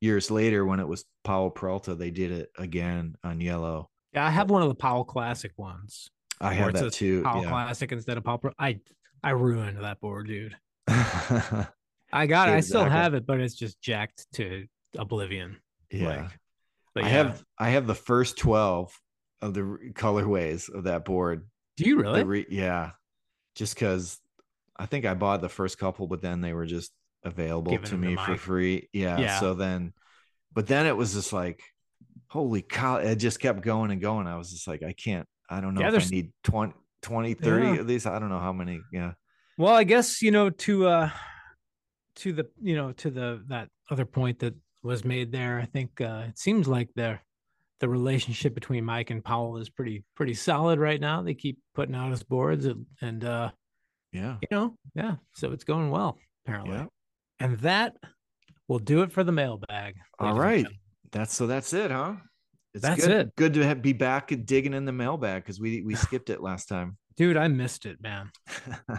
years 0.00 0.30
later 0.30 0.66
when 0.66 0.78
it 0.78 0.86
was 0.86 1.06
Powell 1.24 1.50
Peralta, 1.50 1.94
they 1.94 2.10
did 2.10 2.32
it 2.32 2.50
again 2.58 3.16
on 3.24 3.40
yellow. 3.40 3.88
Yeah, 4.12 4.26
I 4.26 4.30
have 4.30 4.50
one 4.50 4.60
of 4.60 4.68
the 4.68 4.74
Powell 4.74 5.04
Classic 5.04 5.52
ones. 5.56 6.10
I 6.38 6.52
have 6.52 6.74
that 6.74 6.92
too. 6.92 7.22
Powell 7.22 7.42
yeah. 7.42 7.48
Classic 7.48 7.90
instead 7.92 8.18
of 8.18 8.24
Powell. 8.24 8.38
Pro- 8.38 8.52
I 8.58 8.80
I 9.24 9.30
ruined 9.30 9.82
that 9.82 10.00
board, 10.00 10.26
dude. 10.26 10.54
I 10.88 12.26
got 12.26 12.50
it. 12.50 12.52
I 12.52 12.60
still 12.60 12.84
have 12.84 13.14
it, 13.14 13.26
but 13.26 13.40
it's 13.40 13.54
just 13.54 13.80
jacked 13.80 14.26
to 14.34 14.66
oblivion. 14.98 15.58
yeah. 15.90 16.08
Like, 16.22 16.30
but 16.94 17.04
I 17.04 17.08
yeah. 17.08 17.12
have 17.14 17.44
I 17.58 17.70
have 17.70 17.86
the 17.86 17.94
first 17.94 18.38
12 18.38 18.92
of 19.42 19.54
the 19.54 19.60
colorways 19.92 20.72
of 20.72 20.84
that 20.84 21.04
board. 21.04 21.46
Do 21.76 21.84
you 21.88 22.00
really? 22.00 22.24
re- 22.24 22.46
yeah. 22.48 22.92
Just 23.54 23.74
because 23.74 24.18
I 24.76 24.86
think 24.86 25.04
I 25.04 25.14
bought 25.14 25.40
the 25.40 25.48
first 25.48 25.78
couple, 25.78 26.06
but 26.06 26.22
then 26.22 26.40
they 26.40 26.52
were 26.52 26.66
just 26.66 26.92
available 27.22 27.72
Giving 27.72 27.88
to 27.90 27.96
me 27.96 28.16
for 28.16 28.36
free. 28.36 28.88
Yeah, 28.92 29.18
Yeah. 29.18 29.40
So 29.40 29.54
then, 29.54 29.92
but 30.52 30.66
then 30.66 30.86
it 30.86 30.96
was 30.96 31.14
just 31.14 31.32
like, 31.32 31.62
holy 32.28 32.62
cow. 32.62 32.96
It 32.96 33.16
just 33.16 33.40
kept 33.40 33.60
going 33.62 33.90
and 33.90 34.00
going. 34.00 34.26
I 34.26 34.36
was 34.36 34.50
just 34.50 34.66
like, 34.66 34.82
I 34.82 34.92
can't, 34.92 35.26
I 35.50 35.60
don't 35.60 35.74
know 35.74 35.82
Yeah, 35.82 35.94
if 35.94 36.06
I 36.06 36.08
need 36.08 36.32
20, 36.44 36.72
20 37.02 37.34
30 37.34 37.66
Yeah. 37.66 37.74
of 37.80 37.86
these. 37.86 38.06
I 38.06 38.18
don't 38.18 38.30
know 38.30 38.38
how 38.40 38.52
many. 38.52 38.80
Yeah. 38.92 39.12
Well, 39.58 39.74
I 39.74 39.84
guess 39.84 40.22
you 40.22 40.30
know 40.30 40.50
to 40.50 40.86
uh 40.86 41.10
to 42.16 42.32
the 42.32 42.46
you 42.60 42.76
know 42.76 42.92
to 42.92 43.10
the 43.10 43.42
that 43.48 43.68
other 43.90 44.04
point 44.04 44.38
that 44.40 44.54
was 44.82 45.04
made 45.04 45.32
there. 45.32 45.58
I 45.60 45.66
think 45.66 46.00
uh, 46.00 46.24
it 46.28 46.38
seems 46.38 46.66
like 46.68 46.88
the 46.94 47.18
the 47.80 47.88
relationship 47.88 48.54
between 48.54 48.84
Mike 48.84 49.10
and 49.10 49.22
Powell 49.24 49.58
is 49.58 49.68
pretty 49.68 50.04
pretty 50.14 50.34
solid 50.34 50.78
right 50.78 51.00
now. 51.00 51.22
They 51.22 51.34
keep 51.34 51.58
putting 51.74 51.94
out 51.94 52.10
his 52.10 52.22
boards 52.22 52.64
and, 52.66 52.86
and 53.02 53.22
uh 53.24 53.50
Yeah. 54.12 54.36
you 54.40 54.48
know 54.50 54.76
yeah, 54.94 55.16
so 55.34 55.52
it's 55.52 55.64
going 55.64 55.90
well 55.90 56.18
apparently. 56.46 56.76
Yeah. 56.76 56.86
And 57.38 57.58
that 57.60 57.96
will 58.68 58.78
do 58.78 59.02
it 59.02 59.12
for 59.12 59.24
the 59.24 59.32
mailbag. 59.32 59.96
All 60.18 60.34
right. 60.38 60.66
That's 61.12 61.34
so 61.34 61.46
that's 61.46 61.72
it, 61.74 61.90
huh? 61.90 62.14
It's 62.72 62.82
That's 62.82 63.06
good, 63.06 63.10
it. 63.28 63.36
Good 63.36 63.54
to 63.54 63.64
have, 63.66 63.80
be 63.82 63.92
back 63.94 64.32
and 64.32 64.44
digging 64.46 64.74
in 64.74 64.84
the 64.84 64.92
mailbag 64.92 65.42
because 65.42 65.60
we 65.60 65.82
we 65.82 65.94
skipped 65.94 66.30
it 66.30 66.42
last 66.42 66.68
time. 66.68 66.96
dude. 67.16 67.36
I 67.36 67.48
missed 67.48 67.84
it, 67.86 68.00
man. 68.02 68.30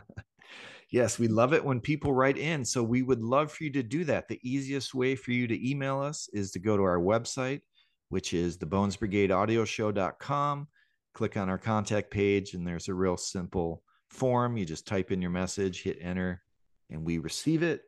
yes, 0.90 1.20
we 1.20 1.28
love 1.28 1.54
it 1.54 1.64
when 1.64 1.80
people 1.80 2.14
write 2.14 2.38
in. 2.38 2.64
So 2.64 2.84
we 2.84 3.02
would 3.02 3.22
love 3.22 3.52
for 3.52 3.64
you 3.64 3.72
to 3.72 3.84
do 3.84 4.04
that. 4.06 4.28
The 4.28 4.40
easiest 4.44 4.94
way 4.94 5.16
for 5.16 5.32
you 5.32 5.48
to 5.48 5.70
email 5.70 6.00
us 6.00 6.30
is 6.34 6.52
to 6.52 6.60
go 6.60 6.78
to 6.78 6.84
our 6.84 7.00
website, 7.00 7.62
which 8.10 8.34
is 8.34 8.58
the 8.58 8.66
Bones 8.66 8.96
Brigade 8.96 9.32
Audio 9.32 9.66
Click 11.14 11.36
on 11.36 11.50
our 11.50 11.58
contact 11.58 12.12
page, 12.12 12.54
and 12.54 12.66
there's 12.66 12.90
a 12.90 12.94
real 12.94 13.18
simple 13.18 13.82
form. 14.12 14.56
You 14.56 14.66
just 14.66 14.86
type 14.86 15.12
in 15.12 15.20
your 15.20 15.32
message, 15.32 15.82
hit 15.82 15.98
enter, 16.00 16.44
and 16.92 17.04
we 17.04 17.18
receive 17.18 17.64
it. 17.64 17.82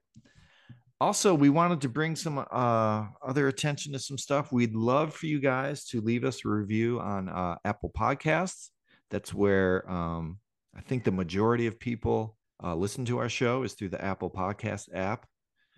Also, 0.99 1.35
we 1.35 1.49
wanted 1.49 1.79
to 1.81 1.89
bring 1.89 2.15
some 2.15 2.43
uh, 2.51 3.05
other 3.25 3.47
attention 3.47 3.93
to 3.93 3.99
some 3.99 4.17
stuff. 4.17 4.51
We'd 4.51 4.75
love 4.75 5.13
for 5.13 5.27
you 5.27 5.39
guys 5.39 5.85
to 5.89 6.01
leave 6.01 6.25
us 6.25 6.43
a 6.43 6.49
review 6.49 6.99
on 6.99 7.29
uh, 7.29 7.55
Apple 7.63 7.91
Podcasts. 7.95 8.71
That's 9.11 9.33
where 9.33 9.89
um, 9.89 10.39
I 10.75 10.81
think 10.81 11.03
the 11.03 11.11
majority 11.11 11.67
of 11.67 11.79
people 11.79 12.35
uh, 12.63 12.75
listen 12.75 13.05
to 13.05 13.19
our 13.19 13.29
show 13.29 13.63
is 13.63 13.73
through 13.73 13.89
the 13.89 14.03
Apple 14.03 14.29
Podcast 14.29 14.89
app. 14.93 15.25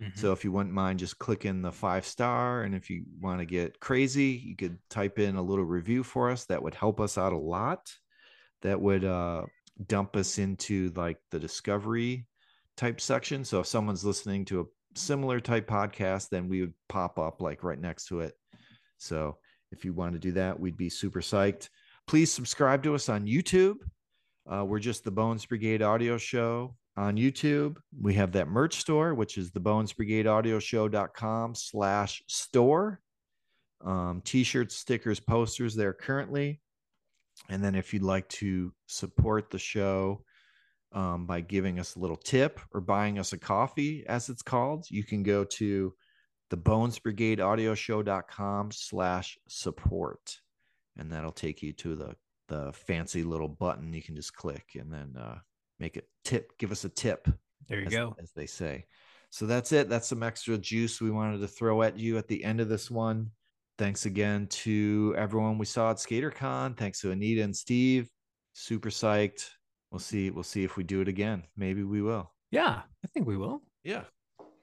Mm-hmm. 0.01 0.19
So 0.19 0.31
if 0.31 0.43
you 0.43 0.51
wouldn't 0.51 0.73
mind 0.73 0.99
just 0.99 1.19
clicking 1.19 1.61
the 1.61 1.71
five 1.71 2.05
star, 2.05 2.63
and 2.63 2.73
if 2.73 2.89
you 2.89 3.03
want 3.19 3.39
to 3.39 3.45
get 3.45 3.79
crazy, 3.79 4.41
you 4.43 4.55
could 4.55 4.79
type 4.89 5.19
in 5.19 5.35
a 5.35 5.41
little 5.41 5.65
review 5.65 6.03
for 6.03 6.31
us. 6.31 6.45
That 6.45 6.63
would 6.63 6.73
help 6.73 6.99
us 6.99 7.17
out 7.17 7.33
a 7.33 7.37
lot. 7.37 7.91
That 8.63 8.81
would 8.81 9.05
uh, 9.05 9.43
dump 9.87 10.15
us 10.15 10.39
into 10.39 10.91
like 10.95 11.17
the 11.29 11.39
discovery 11.39 12.25
type 12.77 12.99
section. 12.99 13.43
So 13.43 13.59
if 13.59 13.67
someone's 13.67 14.05
listening 14.05 14.45
to 14.45 14.61
a 14.61 14.97
similar 14.97 15.39
type 15.39 15.67
podcast, 15.67 16.29
then 16.29 16.49
we 16.49 16.61
would 16.61 16.73
pop 16.89 17.19
up 17.19 17.41
like 17.41 17.63
right 17.63 17.79
next 17.79 18.07
to 18.07 18.21
it. 18.21 18.33
So 18.97 19.37
if 19.71 19.85
you 19.85 19.93
want 19.93 20.13
to 20.13 20.19
do 20.19 20.31
that, 20.33 20.59
we'd 20.59 20.77
be 20.77 20.89
super 20.89 21.21
psyched. 21.21 21.69
Please 22.07 22.31
subscribe 22.31 22.83
to 22.83 22.95
us 22.95 23.07
on 23.07 23.25
YouTube. 23.25 23.75
Uh, 24.51 24.65
we're 24.65 24.79
just 24.79 25.05
the 25.05 25.11
Bones 25.11 25.45
Brigade 25.45 25.81
Audio 25.81 26.17
Show 26.17 26.75
on 26.97 27.15
YouTube. 27.15 27.77
We 28.01 28.13
have 28.15 28.33
that 28.33 28.49
merch 28.49 28.75
store, 28.75 29.15
which 29.15 29.37
is 29.37 29.51
the 29.51 29.61
Bones 29.61 29.93
Brigade 29.93 30.27
Audio 30.27 30.59
Show.com 30.59 31.55
slash 31.55 32.21
store. 32.27 32.99
Um, 33.79 34.21
t-shirts, 34.25 34.75
stickers, 34.75 35.21
posters 35.21 35.73
there 35.73 35.93
currently. 35.93 36.59
And 37.49 37.63
then 37.63 37.75
if 37.75 37.93
you'd 37.93 38.03
like 38.03 38.27
to 38.29 38.73
support 38.87 39.49
the 39.49 39.57
show 39.57 40.25
um, 40.91 41.25
by 41.25 41.39
giving 41.39 41.79
us 41.79 41.95
a 41.95 41.99
little 41.99 42.17
tip 42.17 42.59
or 42.73 42.81
buying 42.81 43.19
us 43.19 43.31
a 43.31 43.37
coffee, 43.37 44.03
as 44.07 44.27
it's 44.27 44.43
called, 44.43 44.85
you 44.89 45.05
can 45.05 45.23
go 45.23 45.45
to 45.45 45.93
the 46.49 46.57
Bones 46.57 46.99
Brigade 46.99 47.39
Audio 47.39 47.73
Show.com 47.73 48.71
slash 48.71 49.39
support. 49.47 50.41
And 50.97 51.09
that'll 51.09 51.31
take 51.31 51.63
you 51.63 51.71
to 51.73 51.95
the 51.95 52.15
the 52.51 52.73
fancy 52.73 53.23
little 53.23 53.47
button 53.47 53.93
you 53.93 54.03
can 54.03 54.13
just 54.15 54.35
click 54.35 54.65
and 54.75 54.91
then 54.91 55.15
uh, 55.17 55.37
make 55.79 55.95
a 55.95 56.01
tip, 56.25 56.51
give 56.59 56.71
us 56.71 56.83
a 56.83 56.89
tip. 56.89 57.27
There 57.69 57.79
you 57.79 57.85
as, 57.87 57.93
go. 57.93 58.15
as 58.21 58.31
they 58.33 58.45
say. 58.45 58.85
So 59.29 59.45
that's 59.45 59.71
it. 59.71 59.87
That's 59.87 60.07
some 60.09 60.21
extra 60.21 60.57
juice 60.57 60.99
we 60.99 61.11
wanted 61.11 61.39
to 61.39 61.47
throw 61.47 61.81
at 61.81 61.97
you 61.97 62.17
at 62.17 62.27
the 62.27 62.43
end 62.43 62.59
of 62.59 62.67
this 62.67 62.91
one. 62.91 63.31
Thanks 63.77 64.05
again 64.05 64.47
to 64.47 65.15
everyone 65.17 65.57
we 65.57 65.65
saw 65.65 65.91
at 65.91 65.97
SkaterCon. 65.97 66.75
Thanks 66.75 66.99
to 67.01 67.11
Anita 67.11 67.41
and 67.41 67.55
Steve. 67.55 68.09
Super 68.51 68.89
psyched. 68.89 69.47
We'll 69.89 69.99
see. 69.99 70.29
We'll 70.29 70.43
see 70.43 70.65
if 70.65 70.75
we 70.75 70.83
do 70.83 70.99
it 70.99 71.07
again. 71.07 71.43
Maybe 71.55 71.83
we 71.83 72.01
will. 72.01 72.33
Yeah, 72.51 72.81
I 73.03 73.07
think 73.13 73.25
we 73.27 73.37
will. 73.37 73.61
Yeah. 73.85 74.03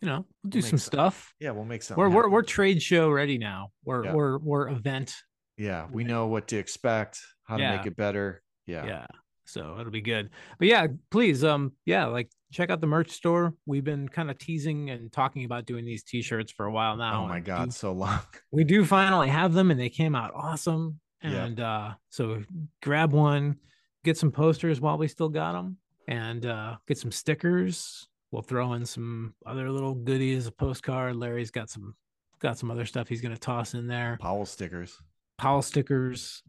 You 0.02 0.08
know, 0.08 0.26
we'll 0.44 0.50
do 0.50 0.58
We'll 0.58 0.62
some 0.68 0.78
some- 0.78 0.92
stuff. 0.92 1.34
Yeah, 1.40 1.52
we'll 1.52 1.64
make 1.64 1.82
some. 1.82 1.96
We're 1.96 2.10
we're 2.10 2.28
we're 2.28 2.42
trade 2.42 2.82
show 2.82 3.08
ready 3.10 3.38
now. 3.38 3.70
We're 3.84 4.04
Yeah. 4.04 4.12
we're 4.12 4.38
we're 4.38 4.68
event. 4.68 5.14
yeah, 5.56 5.86
we 5.90 6.04
know 6.04 6.26
what 6.26 6.48
to 6.48 6.56
expect, 6.58 7.18
how 7.48 7.56
to 7.56 7.76
make 7.76 7.86
it 7.86 7.96
better. 7.96 8.42
Yeah. 8.66 8.86
Yeah. 8.86 9.06
So 9.44 9.78
it'll 9.80 9.90
be 9.90 10.02
good. 10.02 10.28
But 10.58 10.68
yeah, 10.68 10.86
please 11.10 11.42
um 11.42 11.72
yeah, 11.86 12.04
like 12.06 12.30
check 12.52 12.68
out 12.70 12.80
the 12.82 12.86
merch 12.86 13.10
store. 13.10 13.54
We've 13.64 13.84
been 13.84 14.08
kind 14.08 14.30
of 14.30 14.38
teasing 14.38 14.90
and 14.90 15.10
talking 15.10 15.44
about 15.44 15.64
doing 15.64 15.84
these 15.86 16.02
t-shirts 16.02 16.52
for 16.52 16.66
a 16.66 16.70
while 16.72 16.96
now. 16.96 17.24
Oh 17.24 17.26
my 17.26 17.40
God, 17.40 17.66
do- 17.66 17.70
so 17.70 17.92
long. 17.92 18.20
we 18.52 18.64
do 18.64 18.84
finally 18.84 19.28
have 19.28 19.54
them 19.54 19.70
and 19.70 19.80
they 19.80 19.88
came 19.88 20.14
out 20.14 20.32
awesome. 20.34 21.00
And 21.22 21.58
uh 21.60 21.94
so 22.10 22.42
grab 22.82 23.12
one, 23.12 23.56
get 24.04 24.18
some 24.18 24.30
posters 24.30 24.80
while 24.80 24.98
we 24.98 25.08
still 25.08 25.30
got 25.30 25.52
them 25.52 25.78
and 26.06 26.44
uh 26.44 26.76
get 26.86 26.98
some 26.98 27.10
stickers. 27.10 28.06
We'll 28.30 28.42
throw 28.42 28.74
in 28.74 28.84
some 28.84 29.34
other 29.46 29.70
little 29.70 29.94
goodies, 29.94 30.46
a 30.46 30.52
postcard. 30.52 31.16
Larry's 31.16 31.50
got 31.50 31.70
some 31.70 31.94
got 32.40 32.58
some 32.58 32.70
other 32.70 32.84
stuff 32.84 33.08
he's 33.08 33.20
going 33.22 33.34
to 33.34 33.40
toss 33.40 33.74
in 33.74 33.86
there. 33.86 34.18
Powell 34.20 34.46
stickers. 34.46 34.96
Powell 35.38 35.62
stickers, 35.62 36.42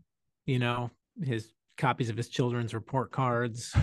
you 0.49 0.59
know, 0.59 0.89
his 1.23 1.53
copies 1.77 2.09
of 2.09 2.17
his 2.17 2.27
children's 2.29 2.73
report 2.73 3.11
cards. 3.11 3.73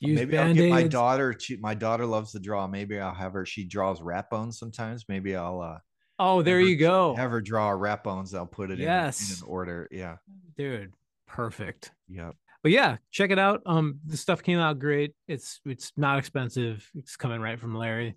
Use 0.00 0.18
Maybe 0.20 0.38
I'll 0.38 0.54
get 0.54 0.70
my 0.70 0.82
daughter. 0.86 1.32
To, 1.32 1.56
my 1.58 1.74
daughter 1.74 2.06
loves 2.06 2.32
to 2.32 2.38
draw. 2.40 2.66
Maybe 2.66 3.00
I'll 3.00 3.14
have 3.14 3.32
her. 3.32 3.46
She 3.46 3.64
draws 3.64 4.00
rat 4.02 4.30
bones 4.30 4.58
sometimes. 4.58 5.04
Maybe 5.08 5.34
I'll 5.34 5.60
uh, 5.60 5.78
Oh, 6.20 6.42
there 6.42 6.58
have 6.58 6.66
her- 6.66 6.70
you 6.70 6.76
go. 6.76 7.14
Have 7.14 7.30
her 7.30 7.40
draw 7.40 7.70
rat 7.70 8.04
bones. 8.04 8.34
I'll 8.34 8.46
put 8.46 8.70
it 8.70 8.74
in, 8.74 8.80
in 8.80 8.84
Yes. 8.86 9.40
an 9.40 9.48
order. 9.48 9.88
Yeah. 9.90 10.16
Dude, 10.56 10.92
perfect. 11.26 11.92
Yep. 12.08 12.34
But 12.62 12.72
yeah, 12.72 12.96
check 13.12 13.30
it 13.30 13.38
out. 13.38 13.62
Um 13.66 14.00
the 14.04 14.16
stuff 14.16 14.42
came 14.42 14.58
out 14.58 14.78
great. 14.80 15.14
It's 15.28 15.60
it's 15.64 15.92
not 15.96 16.18
expensive. 16.18 16.88
It's 16.94 17.16
coming 17.16 17.40
right 17.40 17.58
from 17.58 17.74
Larry. 17.76 18.16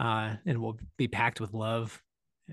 Uh 0.00 0.36
and 0.46 0.58
will 0.62 0.78
be 0.96 1.08
packed 1.08 1.40
with 1.40 1.52
love 1.52 2.02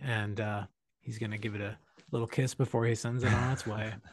and 0.02 0.40
uh 0.42 0.64
he's 1.00 1.18
going 1.20 1.32
to 1.32 1.38
give 1.38 1.56
it 1.56 1.62
a 1.62 1.78
little 2.14 2.27
kiss 2.27 2.53
before 2.53 2.85
he 2.85 2.95
sends 2.95 3.23
it 3.23 3.34
on 3.34 3.52
its 3.52 3.68
way. 3.68 3.94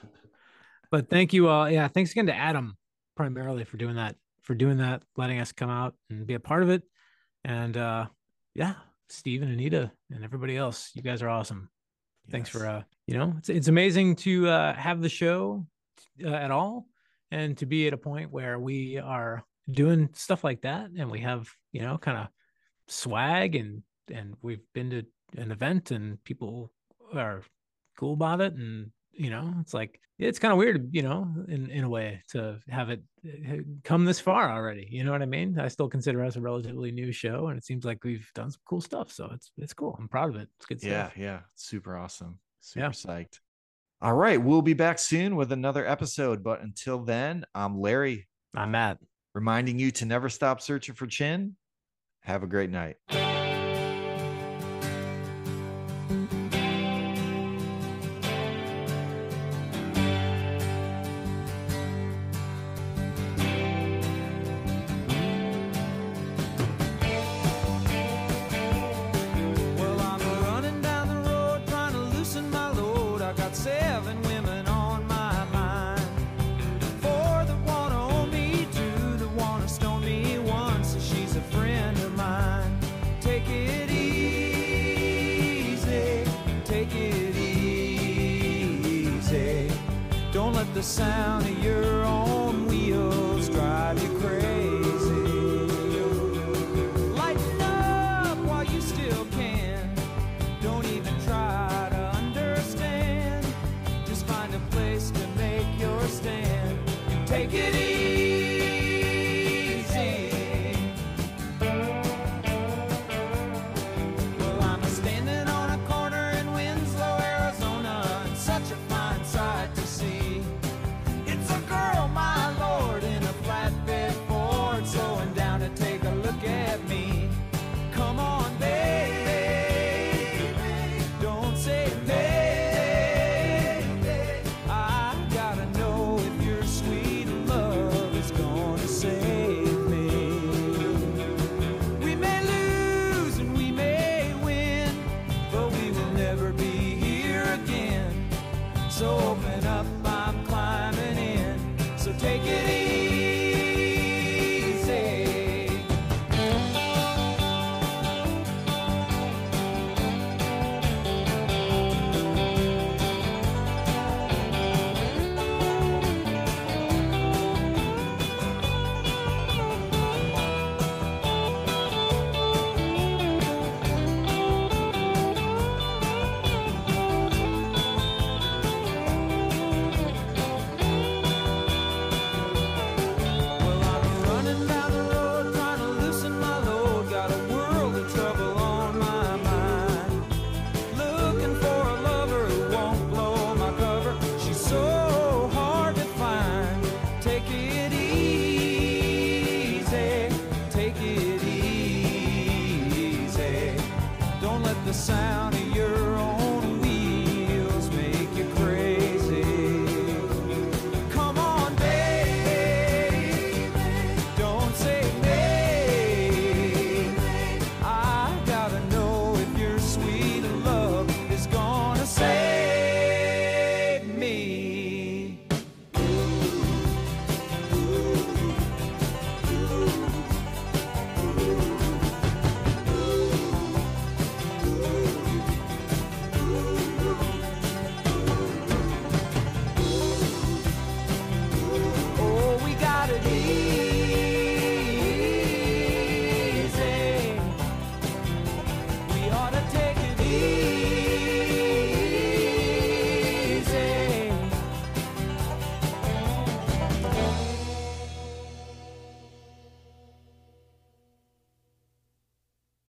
But 0.90 1.09
thank 1.09 1.32
you 1.32 1.47
all. 1.47 1.70
Yeah, 1.70 1.86
thanks 1.86 2.10
again 2.10 2.27
to 2.27 2.35
Adam 2.35 2.77
primarily 3.14 3.62
for 3.62 3.77
doing 3.77 3.94
that, 3.94 4.16
for 4.43 4.56
doing 4.56 4.78
that, 4.78 5.05
letting 5.16 5.39
us 5.39 5.52
come 5.52 5.70
out 5.70 5.94
and 6.10 6.27
be 6.27 6.35
a 6.35 6.40
part 6.40 6.64
of 6.64 6.70
it. 6.70 6.82
And 7.44 7.77
uh 7.77 8.06
yeah, 8.56 8.74
Steve 9.09 9.43
and 9.43 9.52
Anita 9.52 9.93
and 10.10 10.24
everybody 10.24 10.56
else, 10.56 10.90
you 10.94 11.02
guys 11.02 11.22
are 11.22 11.28
awesome. 11.28 11.70
Thanks 12.28 12.48
for 12.48 12.66
uh 12.66 12.82
you 13.06 13.16
know, 13.16 13.35
it's 13.39 13.48
it's 13.48 13.68
amazing 13.68 14.16
to 14.16 14.48
uh 14.48 14.74
have 14.74 15.01
the 15.01 15.09
show 15.09 15.64
uh, 16.24 16.28
at 16.28 16.51
all 16.51 16.86
and 17.31 17.56
to 17.59 17.66
be 17.66 17.86
at 17.86 17.93
a 17.93 17.97
point 17.97 18.32
where 18.32 18.59
we 18.59 18.98
are 18.98 19.44
doing 19.70 20.09
stuff 20.14 20.43
like 20.43 20.62
that 20.62 20.90
and 20.98 21.09
we 21.09 21.20
have, 21.20 21.48
you 21.70 21.82
know, 21.82 21.98
kind 21.98 22.18
of 22.18 22.27
swag 22.89 23.55
and 23.55 23.85
and 24.12 24.35
we've 24.43 24.66
been 24.74 24.90
to 24.90 25.06
an 25.36 25.52
event 25.52 25.93
and 25.93 26.22
people 26.24 26.72
are 27.14 27.44
cool 28.01 28.14
about 28.14 28.40
it 28.40 28.55
and 28.55 28.90
you 29.12 29.28
know 29.31 29.52
it's 29.60 29.74
like 29.74 30.01
it's 30.18 30.39
kind 30.39 30.52
of 30.52 30.59
weird 30.59 30.89
you 30.93 31.02
know 31.02 31.28
in 31.48 31.70
in 31.70 31.85
a 31.85 31.89
way 31.89 32.22
to 32.28 32.59
have 32.68 32.89
it 32.90 33.02
uh, 33.27 33.56
come 33.85 34.05
this 34.06 34.18
far 34.20 34.51
already 34.51 34.86
you 34.90 35.05
know 35.05 35.12
what 35.12 35.20
i 35.22 35.27
mean 35.27 35.59
i 35.60 35.68
still 35.68 35.89
consider 35.89 36.24
us 36.24 36.36
a 36.36 36.40
relatively 36.40 36.90
new 36.90 37.12
show 37.12 37.48
and 37.48 37.59
it 37.59 37.64
seems 37.64 37.85
like 37.85 38.02
we've 38.05 38.28
done 38.35 38.51
some 38.51 38.60
cool 38.64 38.81
stuff 38.81 39.12
so 39.12 39.28
it's 39.35 39.51
it's 39.59 39.74
cool 39.74 39.94
i'm 39.98 40.09
proud 40.09 40.31
of 40.31 40.36
it 40.36 40.48
it's 40.56 40.66
good 40.66 40.82
Yeah. 40.82 41.09
stuff 41.09 41.16
Yeah. 41.16 41.24
Yeah. 41.24 41.40
Super 41.56 41.97
awesome. 41.97 42.39
Super 42.60 42.86
Yeah. 42.86 42.90
psyched. 42.90 43.39
All 44.02 44.14
right. 44.14 44.40
We'll 44.43 44.62
be 44.62 44.72
back 44.74 44.98
soon 44.98 45.36
with 45.36 45.52
another 45.52 45.86
episode. 45.86 46.43
But 46.43 46.62
until 46.62 46.98
then, 47.01 47.44
I'm 47.55 47.78
Larry, 47.78 48.28
i'm 48.55 48.70
matt 48.70 48.97
reminding 49.35 49.78
you 49.78 49.90
to 49.93 50.06
never 50.06 50.28
stop 50.31 50.60
searching 50.62 50.94
for 50.94 51.06
chin. 51.06 51.56
Have 52.22 52.43
a 52.43 52.47
great 52.47 52.70
night. 52.70 52.97